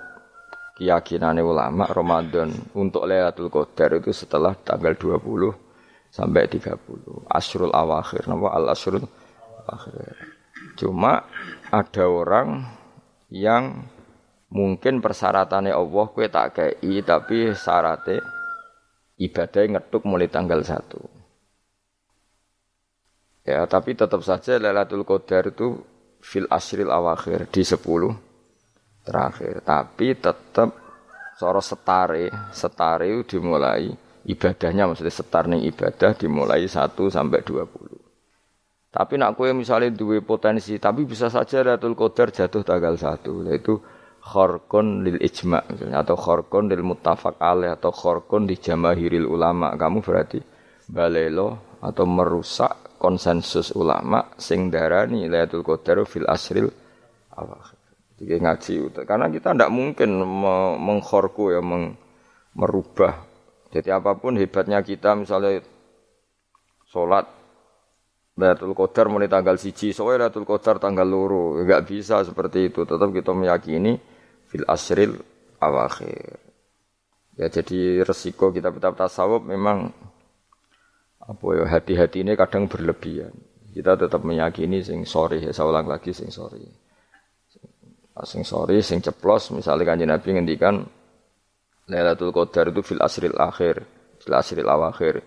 keyakinan 0.79 1.43
ulama 1.43 1.87
Ramadan 1.91 2.55
untuk 2.79 3.11
Lailatul 3.11 3.51
Qadar 3.51 3.99
itu 3.99 4.15
setelah 4.15 4.55
tanggal 4.55 4.95
20 4.95 5.51
sampai 6.15 6.47
30. 6.47 7.27
Asrul 7.27 7.75
awakhir, 7.75 8.31
nama 8.31 8.55
al 8.55 8.71
asrul 8.71 9.03
akhir. 9.67 10.15
Cuma 10.79 11.27
ada 11.75 12.05
orang 12.07 12.71
yang 13.35 13.83
mungkin 14.47 15.03
persyaratannya 15.03 15.75
Allah 15.75 16.07
kue 16.13 16.29
tak 16.29 16.55
kei 16.55 17.03
tapi 17.03 17.51
syaratnya 17.57 18.42
ibadah 19.19 19.63
ngetuk 19.77 20.03
mulai 20.09 20.29
tanggal 20.31 20.61
1. 20.63 20.79
Ya, 23.43 23.67
tapi 23.67 23.99
tetap 23.99 24.23
saja 24.23 24.55
Lailatul 24.63 25.03
Qadar 25.03 25.51
itu 25.51 25.83
fil 26.23 26.47
asril 26.47 26.89
awakhir 26.89 27.51
di 27.51 27.67
10 27.67 27.83
terakhir. 29.03 29.67
Tapi 29.67 30.15
tetap 30.15 30.71
soro 31.35 31.59
setare, 31.59 32.31
setare 32.55 33.11
dimulai 33.27 33.91
ibadahnya 34.23 34.87
maksudnya 34.87 35.11
setar 35.11 35.51
nih 35.51 35.75
ibadah 35.75 36.15
dimulai 36.15 36.71
1 36.71 37.11
sampai 37.11 37.43
20. 37.43 37.99
Tapi 38.93 39.17
nak 39.17 39.41
kue 39.41 39.51
misalnya 39.57 39.89
dua 39.89 40.21
potensi, 40.21 40.77
tapi 40.77 41.09
bisa 41.09 41.33
saja 41.33 41.65
Lailatul 41.65 41.97
Qadar 41.97 42.29
jatuh 42.29 42.61
tanggal 42.61 42.95
1, 42.95 43.49
yaitu 43.49 43.81
khorkon 44.23 45.03
lil 45.03 45.19
ijma 45.19 45.67
atau 45.99 46.15
khorkon 46.15 46.71
lil 46.71 46.87
muttafaq 46.87 47.43
alaih 47.43 47.75
atau 47.75 47.91
khorkon 47.91 48.47
di 48.47 48.55
jamahiril 48.55 49.27
ulama 49.27 49.75
kamu 49.75 49.99
berarti 49.99 50.39
balelo 50.87 51.75
atau 51.83 52.07
merusak 52.07 52.95
konsensus 53.03 53.75
ulama 53.75 54.31
sing 54.39 54.71
darani 54.71 55.27
Lailatul 55.27 55.67
Qadar 55.67 56.07
fil 56.07 56.23
asril 56.31 56.71
awakhir. 57.35 57.79
Jadi 58.23 58.39
ngaji 58.39 58.75
karena 59.03 59.27
kita 59.27 59.51
tidak 59.51 59.75
mungkin 59.75 60.23
mengkhorku 60.79 61.51
ya 61.51 61.59
meng, 61.59 61.99
merubah. 62.55 63.27
Jadi 63.75 63.91
apa 63.91 64.15
pun 64.15 64.39
hebatnya 64.39 64.79
kita 64.87 65.19
misalnya 65.19 65.59
sholat 66.87 67.27
Lailatul 68.39 68.79
Qadar 68.79 69.11
mulai 69.11 69.27
tanggal 69.27 69.59
siji, 69.59 69.91
soalnya 69.91 70.31
Lailatul 70.31 70.47
Qadar 70.47 70.79
tanggal 70.79 71.05
luru, 71.05 71.59
enggak 71.59 71.91
bisa 71.91 72.23
seperti 72.23 72.71
itu. 72.71 72.87
Tetap 72.87 73.11
kita 73.11 73.35
meyakini 73.35 74.12
fil 74.53 74.69
asril 74.69 75.17
awakhir. 75.57 76.37
Ya 77.41 77.49
jadi 77.49 78.05
resiko 78.05 78.53
kita 78.53 78.69
tetap 78.69 79.01
tasawuf 79.01 79.41
memang 79.41 79.89
apa 81.25 81.47
ya 81.57 81.65
hati-hati 81.65 82.21
ini 82.21 82.37
kadang 82.37 82.69
berlebihan. 82.69 83.33
Kita 83.73 83.97
tetap 83.97 84.21
meyakini 84.21 84.85
sing 84.85 85.09
sorry 85.09 85.41
ya 85.41 85.57
saya 85.57 85.73
ulang 85.73 85.89
lagi 85.89 86.13
sing 86.13 86.29
sorry. 86.29 86.61
Sing 88.29 88.45
sorry, 88.45 88.85
sing 88.85 89.01
ceplos 89.01 89.49
misalnya 89.57 89.89
kanjeng 89.89 90.13
Nabi 90.13 90.29
ngendikan 90.37 90.85
Lailatul 91.89 92.29
Qadar 92.29 92.69
itu 92.69 92.85
fil 92.85 93.01
asril 93.01 93.33
akhir, 93.41 93.89
fil 94.21 94.37
asril 94.37 94.69
awakhir. 94.69 95.25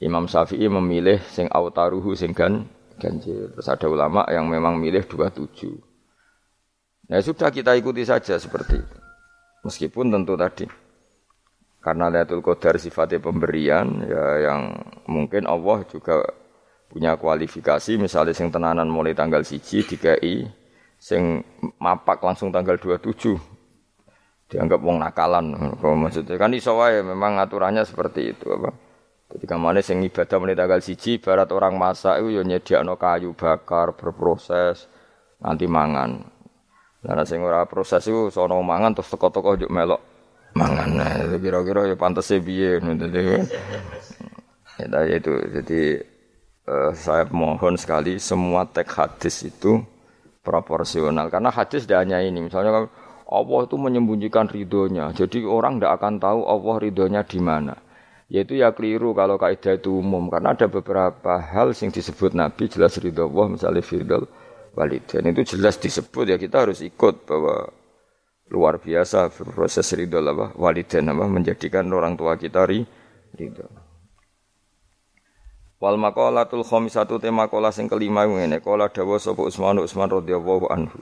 Imam 0.00 0.24
Syafi'i 0.30 0.70
memilih 0.70 1.20
sing 1.28 1.50
autaruhu 1.50 2.14
sing 2.16 2.32
gan 2.32 2.64
ganjil. 2.96 3.52
Terus 3.52 3.68
ada 3.68 3.90
ulama 3.90 4.24
yang 4.30 4.48
memang 4.48 4.78
milih 4.78 5.04
27. 5.04 5.89
Ya 7.10 7.18
sudah 7.18 7.50
kita 7.50 7.74
ikuti 7.74 8.06
saja 8.06 8.38
seperti 8.38 8.78
itu. 8.78 8.96
Meskipun 9.66 10.14
tentu 10.14 10.38
tadi 10.38 10.64
karena 11.82 12.06
Lailatul 12.06 12.38
Qadar 12.38 12.78
sifatnya 12.78 13.18
pemberian 13.18 14.04
ya 14.06 14.24
yang 14.46 14.78
mungkin 15.10 15.44
Allah 15.50 15.82
juga 15.90 16.22
punya 16.86 17.18
kualifikasi 17.18 17.98
misalnya 17.98 18.30
sing 18.30 18.54
tenanan 18.54 18.86
mulai 18.86 19.12
tanggal 19.12 19.42
siji 19.42 19.82
DKI 19.82 20.48
sing 21.00 21.42
mapak 21.82 22.22
langsung 22.22 22.54
tanggal 22.54 22.78
27 22.78 23.34
dianggap 24.46 24.80
wong 24.80 25.02
nakalan. 25.02 25.50
Maksudnya? 25.82 26.38
Kan 26.38 26.54
iso 26.54 26.78
wae 26.78 27.02
memang 27.02 27.42
aturannya 27.42 27.82
seperti 27.82 28.38
itu 28.38 28.54
apa? 28.54 28.70
Ketika 29.30 29.58
mana 29.58 29.82
sing 29.82 29.98
ibadah 30.06 30.38
mulai 30.38 30.54
tanggal 30.54 30.78
siji 30.78 31.18
barat 31.18 31.50
orang 31.50 31.74
masak 31.74 32.22
itu 32.22 32.38
ya 32.38 32.42
nyediakno 32.46 32.94
kayu 32.94 33.34
bakar 33.34 33.98
berproses 33.98 34.86
nanti 35.42 35.66
mangan 35.66 36.39
Nah, 37.00 37.24
sing 37.24 37.40
ora 37.40 37.64
proses 37.64 38.04
iku 38.04 38.28
sono 38.28 38.60
mangan 38.60 38.92
terus 38.92 39.08
teko-teko 39.08 39.56
njuk 39.56 39.72
melok 39.72 40.00
mangan. 40.52 40.88
Nah, 40.92 41.10
itu 41.24 41.36
kira-kira 41.40 41.88
ya 41.88 41.96
pantese 41.96 42.40
piye 42.42 42.76
ngono 42.80 43.08
Ya, 44.80 45.04
itu. 45.12 45.32
Jadi 45.52 45.80
uh, 46.64 46.92
saya 46.96 47.28
mohon 47.28 47.76
sekali 47.76 48.16
semua 48.16 48.64
teks 48.64 48.96
hadis 48.96 49.36
itu 49.44 49.84
proporsional. 50.40 51.28
Karena 51.28 51.52
hadis 51.52 51.84
tidak 51.84 52.08
hanya 52.08 52.24
ini. 52.24 52.48
Misalnya 52.48 52.88
Allah 53.28 53.60
itu 53.64 53.76
menyembunyikan 53.76 54.48
ridhonya. 54.48 55.12
Jadi 55.12 55.44
orang 55.44 55.76
tidak 55.76 56.00
akan 56.00 56.14
tahu 56.16 56.40
Allah 56.48 56.74
ridhonya 56.80 57.22
di 57.28 57.40
mana. 57.44 57.76
Yaitu 58.32 58.56
ya 58.56 58.72
keliru 58.72 59.12
kalau 59.12 59.36
kaidah 59.36 59.76
itu 59.76 60.00
umum. 60.00 60.32
Karena 60.32 60.56
ada 60.56 60.64
beberapa 60.64 61.36
hal 61.36 61.76
yang 61.76 61.92
disebut 61.92 62.32
Nabi 62.32 62.72
jelas 62.72 62.96
ridho 62.96 63.28
Allah 63.28 63.46
misalnya 63.52 63.84
firdal 63.84 64.24
walidain 64.74 65.26
itu 65.30 65.56
jelas 65.56 65.78
disebut 65.78 66.30
ya 66.30 66.36
kita 66.38 66.66
harus 66.68 66.80
ikut 66.84 67.26
bahwa 67.26 67.70
luar 68.50 68.82
biasa 68.82 69.30
proses 69.30 69.86
ridho 69.94 70.18
apa 70.18 70.54
walidain 70.58 71.06
apa 71.06 71.24
menjadikan 71.30 71.86
orang 71.90 72.18
tua 72.18 72.34
kita 72.34 72.66
ri, 72.66 72.82
ridho. 73.38 73.66
Wal 75.80 75.96
maqalatul 75.96 76.60
khamisatu 76.60 77.16
tema 77.16 77.48
kola 77.48 77.72
sing 77.72 77.88
kelima 77.88 78.28
ngene 78.28 78.60
kola 78.60 78.92
dawa 78.92 79.16
sapa 79.16 79.40
Utsman 79.40 79.80
Utsman 79.80 80.12
radhiyallahu 80.12 80.68
anhu. 80.68 81.00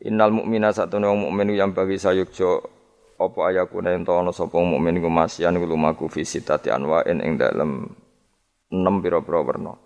Innal 0.00 0.32
mukmina 0.32 0.72
satune 0.72 1.04
wong 1.04 1.28
mukmin 1.28 1.52
yang 1.52 1.76
bagi 1.76 2.00
sayukjo 2.00 2.64
apa 3.20 3.52
ayakuna 3.52 3.92
ento 3.92 4.16
ana 4.16 4.32
sapa 4.32 4.56
mukmin 4.56 4.96
iku 4.96 5.12
masyan 5.12 5.60
iku 5.60 5.68
lumaku 5.68 6.08
fi 6.08 6.24
sitati 6.24 6.72
anwa'in 6.72 7.20
ing 7.20 7.36
dalem 7.36 7.92
enam 8.72 9.04
pira-pira 9.04 9.44
werna. 9.44 9.76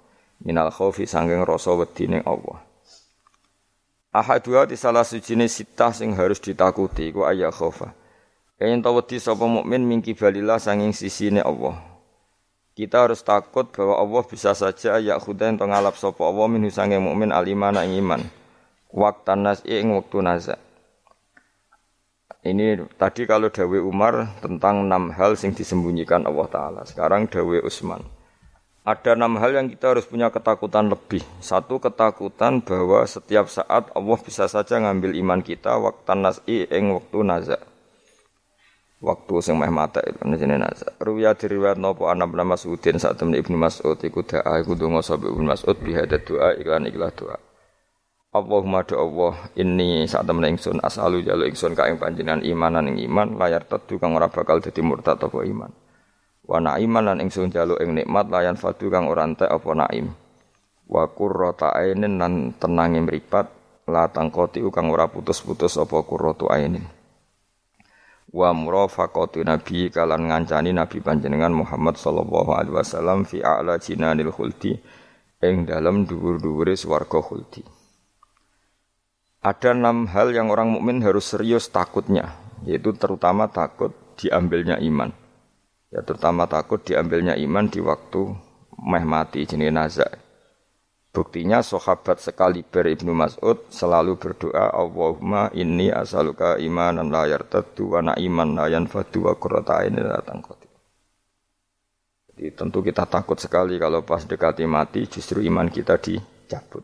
Minal 0.46 0.70
khaufi 0.70 1.10
sanging 1.10 1.42
rasa 1.42 1.74
wedi 1.74 2.06
ning 2.06 2.22
Allah. 2.22 2.62
Ahadua 4.14 4.62
di 4.62 4.78
salah 4.78 5.02
sujine 5.02 5.50
sitah 5.50 5.90
sing 5.90 6.14
harus 6.14 6.38
ditakuti 6.38 7.10
iku 7.10 7.26
ayat 7.26 7.50
khaufa. 7.50 7.90
Yen 8.62 8.78
ta 8.78 8.94
wedi 8.94 9.18
sapa 9.18 9.42
mukmin 9.42 9.82
mingki 9.82 10.14
balillah 10.14 10.62
sanging 10.62 10.94
sisine 10.94 11.42
Allah. 11.42 11.82
Kita 12.78 13.10
harus 13.10 13.26
takut 13.26 13.66
bahwa 13.74 13.98
Allah 13.98 14.22
bisa 14.22 14.54
saja 14.54 15.02
ayat 15.02 15.18
khudain 15.18 15.58
to 15.58 15.66
ngalap 15.66 15.98
sapa 15.98 16.22
Allah 16.22 16.46
minhu 16.46 16.70
sanging 16.70 17.02
mukmin 17.02 17.34
alimana 17.34 17.82
ing 17.82 17.98
iman. 18.06 18.22
Waktan 18.94 19.42
nas 19.42 19.66
ing 19.66 19.90
waktu 19.90 20.22
nazak. 20.22 20.62
Ini 22.46 22.86
tadi 22.94 23.26
kalau 23.26 23.50
Dawe 23.50 23.78
Umar 23.82 24.30
tentang 24.38 24.86
enam 24.86 25.10
hal 25.10 25.34
yang 25.34 25.58
disembunyikan 25.58 26.22
Allah 26.22 26.46
Ta'ala. 26.46 26.80
Sekarang 26.86 27.26
Dawe 27.26 27.66
Usman. 27.66 28.04
Ada 28.84 29.16
enam 29.16 29.40
hal 29.40 29.56
yang 29.56 29.72
kita 29.72 29.96
harus 29.96 30.04
punya 30.04 30.28
ketakutan 30.28 30.92
lebih. 30.92 31.24
Satu 31.40 31.80
ketakutan 31.80 32.60
bahwa 32.60 33.00
setiap 33.08 33.48
saat 33.48 33.88
Allah 33.96 34.18
bisa 34.20 34.44
saja 34.44 34.76
ngambil 34.76 35.16
iman 35.24 35.40
kita 35.40 35.80
waktu 35.80 36.12
nas'i 36.12 36.68
ing 36.68 36.92
waktu 36.92 37.24
nazak. 37.24 37.64
Waktu 39.00 39.34
sing 39.40 39.56
meh 39.56 39.72
mata 39.72 40.04
itu 40.04 40.20
jenenge 40.36 40.68
nazak. 40.68 40.92
Ruya 41.00 41.32
diriwayat 41.32 41.80
napa 41.80 42.12
ana 42.12 42.28
Ibnu 42.28 42.44
Mas'udin 42.44 43.00
saat 43.00 43.16
temen 43.16 43.40
Ibnu 43.40 43.56
Mas'ud 43.56 43.96
iku 43.96 44.20
da'a 44.20 44.60
iku 44.60 44.76
donga 44.76 45.00
sapa 45.00 45.32
Ibnu 45.32 45.48
Mas'ud 45.48 45.80
bihadat 45.80 46.20
doa 46.28 46.52
iklan 46.52 46.84
ikhlas 46.84 47.16
doa. 47.16 47.40
Allahumma 48.36 48.84
do 48.84 49.00
Allah 49.00 49.48
ini 49.56 50.04
saat 50.04 50.28
temen 50.28 50.44
ingsun 50.44 50.84
asalu 50.84 51.24
jalu 51.24 51.48
ingsun 51.48 51.72
ka 51.72 51.88
ing 51.88 51.96
panjenengan 51.96 52.44
imanan 52.44 52.92
ing 52.92 53.00
iman 53.08 53.40
layar 53.40 53.64
tetu 53.64 53.96
kang 53.96 54.12
ora 54.12 54.28
bakal 54.28 54.60
dadi 54.60 54.84
murtad 54.84 55.16
apa 55.16 55.40
iman. 55.40 55.72
Wa 56.44 56.60
naiman 56.60 57.08
lan 57.08 57.18
ingsun 57.24 57.48
jalu 57.48 57.80
ing 57.80 57.96
nikmat 57.96 58.28
layan 58.28 58.60
fadu 58.60 58.92
kang 58.92 59.08
ora 59.08 59.24
entek 59.24 59.48
apa 59.48 59.70
naim. 59.72 60.12
Wa 60.84 61.08
qurrata 61.08 61.72
ainin 61.72 62.20
lan 62.20 62.52
tenange 62.60 63.00
mripat 63.00 63.48
la 63.88 64.12
tangkoti 64.12 64.60
kang 64.68 64.92
ora 64.92 65.08
putus-putus 65.08 65.80
apa 65.80 66.04
qurratu 66.04 66.52
ainin. 66.52 66.84
Wa 68.34 68.52
murafaqatu 68.52 69.40
nabi 69.46 69.88
kalan 69.88 70.28
ngancani 70.28 70.76
nabi 70.76 71.00
panjenengan 71.00 71.54
Muhammad 71.54 71.96
sallallahu 71.96 72.50
alaihi 72.52 72.76
wasallam 72.76 73.24
fi 73.24 73.40
a'la 73.40 73.80
jinanil 73.80 74.34
khuldi 74.34 74.76
ing 75.40 75.64
dalam 75.64 76.04
dhuwur-dhuwure 76.04 76.76
swarga 76.76 77.24
khuldi. 77.24 77.64
Ada 79.44 79.76
enam 79.76 80.08
hal 80.08 80.32
yang 80.32 80.48
orang 80.48 80.72
mukmin 80.72 81.04
harus 81.04 81.30
serius 81.30 81.68
takutnya, 81.68 82.36
yaitu 82.64 82.96
terutama 82.96 83.44
takut 83.48 83.92
diambilnya 84.16 84.80
iman. 84.80 85.23
Ya 85.94 86.02
terutama 86.02 86.50
takut 86.50 86.82
diambilnya 86.82 87.38
iman 87.38 87.70
di 87.70 87.78
waktu 87.78 88.34
meh 88.82 89.06
mati 89.06 89.46
jenis 89.46 89.70
nazar. 89.70 90.18
Buktinya 91.14 91.62
sahabat 91.62 92.18
sekali 92.18 92.66
ber 92.66 92.90
Ibnu 92.90 93.14
Mas'ud 93.14 93.70
selalu 93.70 94.18
berdoa 94.18 94.74
Allahumma 94.74 95.46
inni 95.54 95.86
asaluka 95.94 96.58
imanan 96.58 97.14
la 97.14 97.30
yartaddu 97.30 97.94
wa 97.94 98.02
iman 98.18 98.48
la 98.58 98.66
yanfadu 98.66 99.30
wa 99.30 99.38
qurrata 99.38 99.86
datang 99.86 100.42
Jadi 102.34 102.50
tentu 102.58 102.82
kita 102.82 103.06
takut 103.06 103.38
sekali 103.38 103.78
kalau 103.78 104.02
pas 104.02 104.26
dekati 104.26 104.66
mati 104.66 105.06
justru 105.06 105.38
iman 105.46 105.70
kita 105.70 106.02
dicabut. 106.02 106.82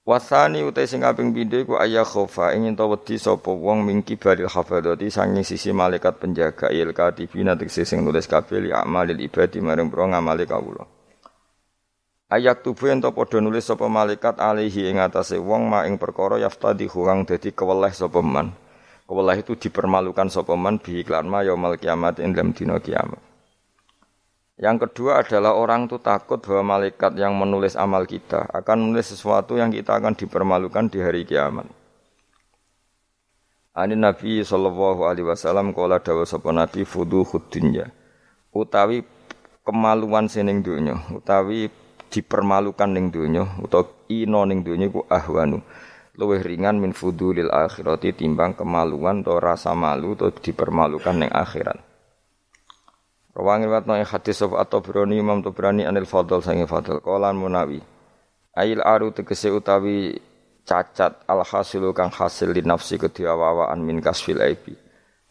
Wasani 0.00 0.64
utai 0.64 0.88
sing 0.88 1.04
kaping 1.04 1.36
pindho 1.36 1.60
iku 1.60 1.76
ayah 1.76 2.08
khofa 2.08 2.56
ingin 2.56 2.72
to 2.72 2.88
wedi 2.88 3.20
sapa 3.20 3.52
wong 3.52 3.84
mingki 3.84 4.16
baril 4.16 4.48
hafadati 4.48 5.12
sanging 5.12 5.44
sisi 5.44 5.76
malaikat 5.76 6.16
penjaga 6.16 6.72
il 6.72 6.96
katibina 6.96 7.52
tegese 7.52 7.84
sing 7.84 8.00
nulis 8.00 8.24
kabeh 8.24 8.64
li 8.64 8.70
amalil 8.72 9.20
ibadi 9.20 9.60
maring 9.60 9.92
pro 9.92 10.08
ngamale 10.08 10.48
kawula. 10.48 10.88
Ayak 12.32 12.64
tubuh 12.64 12.88
ento 12.88 13.12
padha 13.12 13.44
nulis 13.44 13.68
sapa 13.68 13.92
malaikat 13.92 14.40
alihi 14.40 14.88
ing 14.88 15.04
atase 15.04 15.36
wong 15.36 15.68
ma 15.68 15.84
ing 15.84 16.00
perkara 16.00 16.40
yaftadi 16.40 16.88
kang 16.88 17.28
dadi 17.28 17.52
keweleh 17.52 17.92
sapa 17.92 18.24
man. 18.24 18.56
Keweleh 19.04 19.36
itu 19.36 19.52
dipermalukan 19.52 20.32
sapa 20.32 20.56
man 20.56 20.80
bi 20.80 21.04
ma 21.28 21.44
yaumul 21.44 21.76
kiamat 21.76 22.24
ing 22.24 22.32
dalam 22.32 22.56
dina 22.56 22.80
kiamat. 22.80 23.29
Yang 24.60 24.76
kedua 24.92 25.24
adalah 25.24 25.56
orang 25.56 25.88
itu 25.88 25.96
takut 25.96 26.36
bahwa 26.44 26.76
malaikat 26.76 27.16
yang 27.16 27.32
menulis 27.32 27.80
amal 27.80 28.04
kita 28.04 28.44
akan 28.52 28.92
menulis 28.92 29.08
sesuatu 29.08 29.56
yang 29.56 29.72
kita 29.72 29.96
akan 29.96 30.12
dipermalukan 30.12 30.92
di 30.92 31.00
hari 31.00 31.24
kiamat. 31.24 31.64
Ani 33.72 33.96
Nabi 33.96 34.44
sallallahu 34.44 35.08
alaihi 35.08 35.24
wasallam 35.24 35.72
kala 35.72 36.04
dawuh 36.04 36.28
sapa 36.28 36.52
Nabi 36.52 36.84
fudu 36.84 37.24
dunya. 37.48 37.88
Utawi 38.52 39.00
kemaluan 39.64 40.28
sining 40.28 40.60
donya, 40.60 41.08
utawi 41.08 41.72
dipermalukan 42.12 42.90
ning 42.90 43.08
donya 43.08 43.48
utawa 43.64 43.88
ino 44.12 44.44
ning 44.44 44.60
donya 44.60 44.92
ku 44.92 45.08
ahwanu. 45.08 45.64
Luwih 46.20 46.44
ringan 46.44 46.76
min 46.76 46.92
fudulil 46.92 47.48
akhirati 47.48 48.12
timbang 48.12 48.52
kemaluan 48.52 49.24
atau 49.24 49.40
rasa 49.40 49.72
malu 49.72 50.12
atau 50.20 50.28
dipermalukan 50.28 51.16
ning 51.16 51.32
akhirat. 51.32 51.89
Rawangi 53.40 53.72
watno 53.72 53.96
ing 53.96 54.04
hadis 54.04 54.36
sapa 54.36 54.60
At-Tabrani 54.60 55.16
Imam 55.16 55.40
Tabrani 55.40 55.88
anil 55.88 56.04
Fadl 56.04 56.44
sange 56.44 56.68
Fadl 56.68 57.00
qalan 57.00 57.40
munawi. 57.40 57.80
Ail 58.52 58.84
aru 58.84 59.16
tegese 59.16 59.48
utawi 59.48 60.20
cacat 60.68 61.24
al 61.24 61.40
hasilu 61.48 61.96
kang 61.96 62.12
hasil 62.12 62.52
di 62.52 62.60
nafsi 62.60 63.00
kediawawaan 63.00 63.80
min 63.80 64.04
kasfil 64.04 64.44
aibi. 64.44 64.76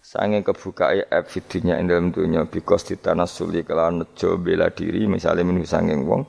Sange 0.02 0.42
kebukae 0.42 1.06
aib 1.06 1.26
fidunya 1.30 1.78
ing 1.78 1.86
dalam 1.86 2.10
dunya 2.10 2.50
bikos 2.50 2.90
ditanasuli 2.90 3.62
kelawan 3.62 4.02
nejo 4.02 4.42
bela 4.42 4.74
diri 4.74 5.06
misale 5.06 5.46
minu 5.46 5.62
sanging 5.62 6.02
wong 6.10 6.26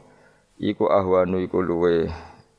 iku 0.60 0.84
ahwanu 0.92 1.40
iku 1.40 1.64
luwe 1.64 2.12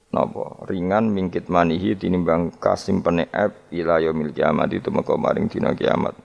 napa 0.09 0.65
ringan 0.65 1.13
mingkit 1.13 1.45
manihi 1.45 1.93
tinimbang 1.93 2.57
kasimpene 2.57 3.29
aib 3.29 3.53
ila 3.69 4.01
yaumil 4.01 4.33
kiamat 4.33 4.73
itu 4.73 4.89
meko 4.89 5.13
maring 5.13 5.45
dina 5.45 5.77
kiamat 5.77 6.17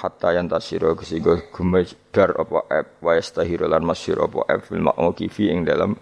hatta 0.00 0.32
yang 0.32 0.48
tasiro 0.48 0.96
kesigo 0.96 1.36
gumebar 1.52 2.32
apa 2.40 2.58
ep 2.72 2.88
wa 3.04 3.12
yastahiru 3.12 3.68
lan 3.68 3.84
masyhur 3.84 4.24
apa 4.24 4.48
ep 4.48 4.60
fil 4.64 4.80
ma'muqifi 4.80 5.52
ing 5.52 5.68
dalam 5.68 5.92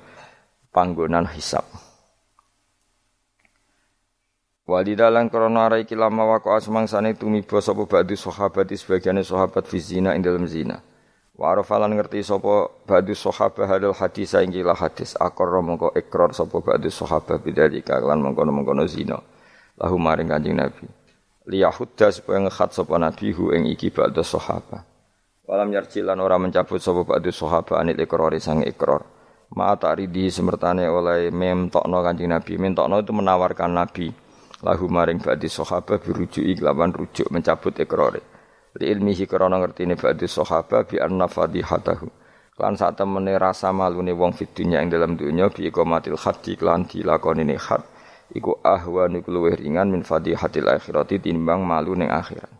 panggonan 0.71 1.27
hisab 1.35 1.67
Walidalan 4.69 5.33
krana 5.33 5.65
ara 5.65 5.81
iki 5.81 5.97
lama 5.97 6.29
wako 6.29 6.53
asmangsane 6.53 7.17
tumiba 7.17 7.57
sapa 7.65 7.89
ba'du 7.89 8.13
sahabat 8.21 8.69
sebagiane 8.69 9.25
sahabat 9.25 9.65
fi 9.65 9.81
zina 9.81 10.13
ing 10.13 10.21
dalam 10.21 10.45
zina. 10.45 10.85
Wa 11.33 11.57
ngerti 11.57 12.21
sapa 12.21 12.69
ba'du 12.85 13.17
sahabat 13.17 13.65
hadal 13.65 13.97
hadis 13.97 14.37
ing 14.37 14.53
kila 14.53 14.77
hadis 14.77 15.17
akor 15.17 15.57
mongko 15.65 15.97
ikrar 15.97 16.37
sapa 16.37 16.61
ba'du 16.61 16.93
sahabat 16.93 17.41
bidzalika 17.41 17.97
lan 17.97 18.21
mongko-mongko 18.21 18.85
zina. 18.85 19.17
Lahu 19.81 19.97
maring 19.97 20.29
Kanjeng 20.29 20.61
Nabi 20.61 20.98
liyahudda 21.49 22.13
supaya 22.13 22.45
ngekhat 22.45 22.77
sapa 22.77 23.01
nabi 23.01 23.33
hu 23.33 23.51
iki 23.57 23.89
ba'da 23.89 24.21
sahaba. 24.21 24.85
Walam 25.49 25.73
yarjilan 25.73 26.21
ora 26.21 26.37
mencabut 26.37 26.77
sapa 26.77 27.09
ba'da 27.09 27.33
sahaba 27.33 27.81
anil 27.81 27.97
ikrari 27.97 28.37
sang 28.37 28.61
ikrar. 28.61 29.01
Ma 29.57 29.73
ta'ridi 29.73 30.29
semertane 30.29 30.85
oleh 30.93 31.33
memtokno 31.33 32.05
Kanjeng 32.05 32.29
Nabi. 32.29 32.61
Mentokno 32.61 33.01
itu 33.01 33.17
menawarkan 33.17 33.73
Nabi 33.73 34.13
lahu 34.61 34.93
maring 34.93 35.25
ba'di 35.25 35.49
sahaba 35.49 35.97
birujuki 35.97 36.53
kelawan 36.53 36.93
rujuk 36.93 37.33
mencabut 37.33 37.73
ikrare. 37.81 38.21
Li 38.77 38.93
ilmihi 38.93 39.25
krana 39.25 39.57
ngertine 39.57 39.97
ba'di 39.97 40.29
sahaba 40.29 40.85
bi 40.85 41.01
anna 41.01 41.25
fadihatahu. 41.25 42.13
Lan 42.61 42.77
saat 42.77 43.01
temene 43.01 43.41
rasa 43.41 43.73
malune 43.73 44.13
wong 44.13 44.37
fid 44.37 44.53
dunya 44.53 44.85
ing 44.85 44.93
dalam 44.93 45.17
dunya 45.17 45.49
bi 45.49 45.73
iqamatil 45.73 46.21
haddi 46.21 46.61
lan 46.61 46.85
dilakoni 46.85 47.57
had 47.57 47.81
iku 48.33 48.61
ahwan 48.61 49.17
iku 49.17 49.33
luwih 49.33 49.57
ringan 49.57 49.89
min 49.89 50.05
fadihatil 50.05 50.69
akhirati 50.69 51.21
timbang 51.23 51.65
malu 51.65 51.97
ning 51.97 52.13
akhirat. 52.13 52.53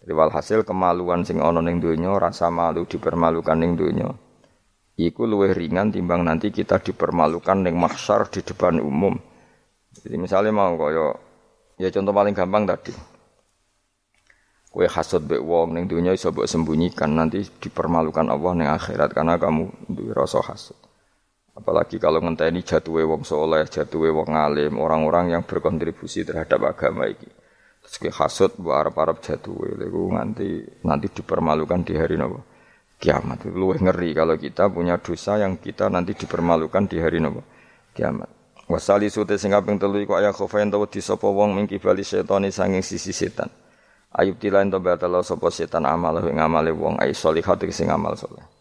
Jadi 0.00 0.12
walhasil 0.16 0.64
kemaluan 0.64 1.20
sing 1.28 1.44
ana 1.44 1.60
ning 1.60 1.84
donya, 1.84 2.16
rasa 2.16 2.48
malu 2.48 2.88
dipermalukan 2.88 3.60
ning 3.60 3.76
donya. 3.76 4.08
Iku 4.96 5.28
luwih 5.28 5.52
ringan 5.52 5.92
timbang 5.92 6.24
nanti 6.24 6.48
kita 6.48 6.80
dipermalukan 6.80 7.60
ning 7.60 7.76
mahsyar 7.76 8.32
di 8.32 8.40
depan 8.40 8.80
umum. 8.80 9.14
Jadi 9.92 10.16
misalnya 10.16 10.50
mau 10.56 10.74
kaya 10.80 11.12
ya 11.76 11.92
contoh 11.92 12.16
paling 12.16 12.32
gampang 12.32 12.64
tadi. 12.64 12.96
Kue 14.68 14.88
hasud 14.88 15.28
bek 15.28 15.44
wong 15.44 15.76
ning 15.76 15.84
donya 15.84 16.16
iso 16.16 16.32
sembunyikan 16.32 17.12
nanti 17.12 17.44
dipermalukan 17.44 18.32
Allah 18.32 18.52
ning 18.56 18.68
akhirat 18.72 19.12
karena 19.12 19.36
kamu 19.36 19.92
duwe 19.92 20.16
rasa 20.16 20.40
hasud. 20.40 20.87
Apalagi 21.58 21.98
kalau 21.98 22.22
ngenteni 22.22 22.62
jatuhe 22.62 23.02
wong 23.02 23.26
soleh, 23.26 23.66
jatuhe 23.66 24.14
wong 24.14 24.30
alim, 24.30 24.78
orang-orang 24.78 25.34
yang 25.34 25.42
berkontribusi 25.42 26.22
terhadap 26.22 26.62
agama 26.62 27.10
ini. 27.10 27.26
Terus 27.82 27.96
ke 27.98 28.10
hasud 28.14 28.54
bu 28.62 28.70
arab-arab 28.70 29.18
jatuhe, 29.18 29.74
lalu 29.74 30.02
nanti 30.14 30.48
nanti 30.86 31.10
dipermalukan 31.10 31.82
di 31.82 31.98
hari 31.98 32.14
nopo 32.14 32.46
kiamat. 33.02 33.50
Luwih 33.50 33.82
ngeri 33.82 34.14
kalau 34.14 34.38
kita 34.38 34.70
punya 34.70 35.02
dosa 35.02 35.42
yang 35.42 35.58
kita 35.58 35.90
nanti 35.90 36.14
dipermalukan 36.14 36.86
di 36.86 37.02
hari 37.02 37.18
nopo 37.18 37.42
kiamat. 37.90 38.30
Wasali 38.70 39.10
sute 39.10 39.34
sing 39.40 39.50
kaping 39.50 39.80
telu 39.80 39.98
iku 39.98 40.20
ayah 40.20 40.30
khofain 40.30 40.68
di 40.70 41.00
sapa 41.00 41.26
wong 41.26 41.58
ing 41.58 41.66
kibali 41.66 42.04
setani 42.04 42.54
sanging 42.54 42.84
sisi 42.84 43.10
setan. 43.10 43.48
Ayub 44.14 44.38
tilain 44.38 44.70
to 44.70 44.78
batal 44.78 45.24
sapa 45.24 45.48
setan 45.50 45.88
amal 45.88 46.22
ing 46.22 46.38
amale 46.38 46.70
wong 46.70 47.00
ay 47.02 47.16
solihat 47.16 47.58
sing 47.72 47.88
amal 47.90 48.14
soleh. 48.14 48.57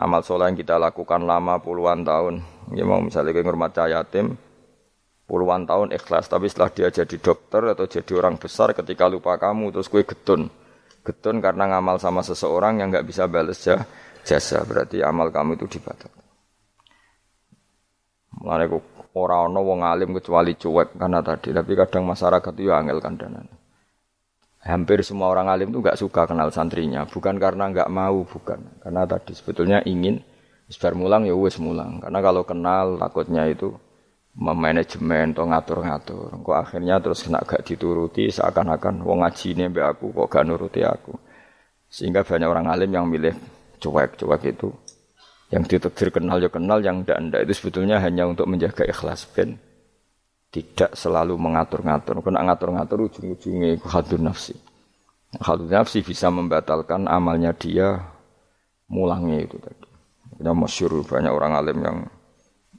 Amal 0.00 0.24
soleh 0.24 0.48
yang 0.48 0.56
kita 0.56 0.80
lakukan 0.80 1.20
lama 1.28 1.60
puluhan 1.60 2.08
tahun. 2.08 2.40
Ya 2.72 2.88
mau 2.88 3.04
misalnya 3.04 3.36
kayak 3.36 3.44
ngurmat 3.44 3.76
yatim, 3.84 4.32
puluhan 5.28 5.68
tahun 5.68 5.92
ikhlas. 5.92 6.24
Tapi 6.32 6.48
setelah 6.48 6.72
dia 6.72 6.88
jadi 6.88 7.16
dokter 7.20 7.76
atau 7.76 7.84
jadi 7.84 8.12
orang 8.16 8.40
besar 8.40 8.72
ketika 8.72 9.04
lupa 9.12 9.36
kamu 9.36 9.76
terus 9.76 9.92
kue 9.92 10.00
getun. 10.08 10.48
Getun 11.04 11.44
karena 11.44 11.68
ngamal 11.76 12.00
sama 12.00 12.24
seseorang 12.24 12.80
yang 12.80 12.88
nggak 12.88 13.04
bisa 13.04 13.28
balas 13.28 13.60
jasa. 14.24 14.64
Berarti 14.64 15.04
amal 15.04 15.28
kamu 15.28 15.60
itu 15.60 15.68
dibatalkan. 15.68 16.24
Mulane 18.40 18.72
ora 19.12 19.44
ana 19.44 19.60
wong 19.60 19.84
alim 19.84 20.16
kecuali 20.16 20.56
cuek 20.56 20.96
karena 20.96 21.20
tadi, 21.20 21.52
tapi 21.52 21.76
kadang 21.76 22.08
masyarakat 22.08 22.52
itu 22.56 22.72
ya 22.72 22.80
angel 22.80 23.04
kandanan. 23.04 23.59
Hampir 24.60 25.00
semua 25.00 25.32
orang 25.32 25.48
alim 25.48 25.72
itu 25.72 25.80
nggak 25.80 25.96
suka 25.96 26.28
kenal 26.28 26.52
santrinya, 26.52 27.08
bukan 27.08 27.40
karena 27.40 27.72
nggak 27.72 27.88
mau, 27.88 28.28
bukan. 28.28 28.60
Karena 28.84 29.08
tadi 29.08 29.32
sebetulnya 29.32 29.80
ingin 29.88 30.20
sebar 30.68 30.92
mulang 30.92 31.24
ya 31.24 31.32
wes 31.32 31.56
mulang. 31.56 31.96
Karena 32.04 32.20
kalau 32.20 32.44
kenal 32.44 33.00
takutnya 33.00 33.48
itu 33.48 33.72
memanajemen 34.36 35.32
atau 35.34 35.48
ngatur-ngatur. 35.48 36.28
Kok 36.44 36.58
akhirnya 36.60 37.02
terus 37.02 37.24
kena 37.26 37.42
gak 37.42 37.66
dituruti 37.66 38.30
seakan-akan 38.30 39.02
wong 39.02 39.26
ngaji 39.26 39.46
ini 39.58 39.64
mbak 39.72 39.98
aku 39.98 40.12
kok 40.14 40.28
gak 40.30 40.44
nuruti 40.46 40.84
aku. 40.86 41.16
Sehingga 41.90 42.22
banyak 42.22 42.46
orang 42.46 42.70
alim 42.70 42.90
yang 42.94 43.08
milih 43.10 43.34
cuek-cuek 43.82 44.42
itu 44.54 44.70
yang 45.50 45.66
ditakdir 45.66 46.14
kenal 46.14 46.38
ya 46.38 46.46
kenal, 46.46 46.78
yang 46.78 47.02
ndak 47.02 47.18
ndak 47.18 47.40
itu 47.42 47.52
sebetulnya 47.58 47.98
hanya 47.98 48.22
untuk 48.30 48.46
menjaga 48.46 48.86
ikhlas 48.86 49.26
ben 49.34 49.58
tidak 50.50 50.98
selalu 50.98 51.38
mengatur-ngatur. 51.38 52.20
Kena 52.20 52.42
ngatur-ngatur 52.42 53.06
ujung-ujungnya 53.06 53.78
itu 53.78 53.86
hadun 53.86 54.26
nafsi. 54.26 54.54
Hadun 55.38 55.70
nafsi 55.70 56.02
bisa 56.02 56.26
membatalkan 56.28 57.06
amalnya 57.06 57.54
dia 57.54 58.02
mulangnya 58.90 59.46
itu 59.46 59.56
tadi. 59.62 59.86
Ya 60.42 60.50
masyur 60.50 61.06
banyak 61.06 61.30
orang 61.30 61.52
alim 61.54 61.78
yang 61.80 61.96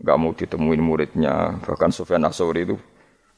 nggak 0.04 0.18
mau 0.20 0.32
ditemuin 0.36 0.82
muridnya. 0.84 1.64
Bahkan 1.64 1.96
Sufyan 1.96 2.28
Asori 2.28 2.68
itu 2.68 2.76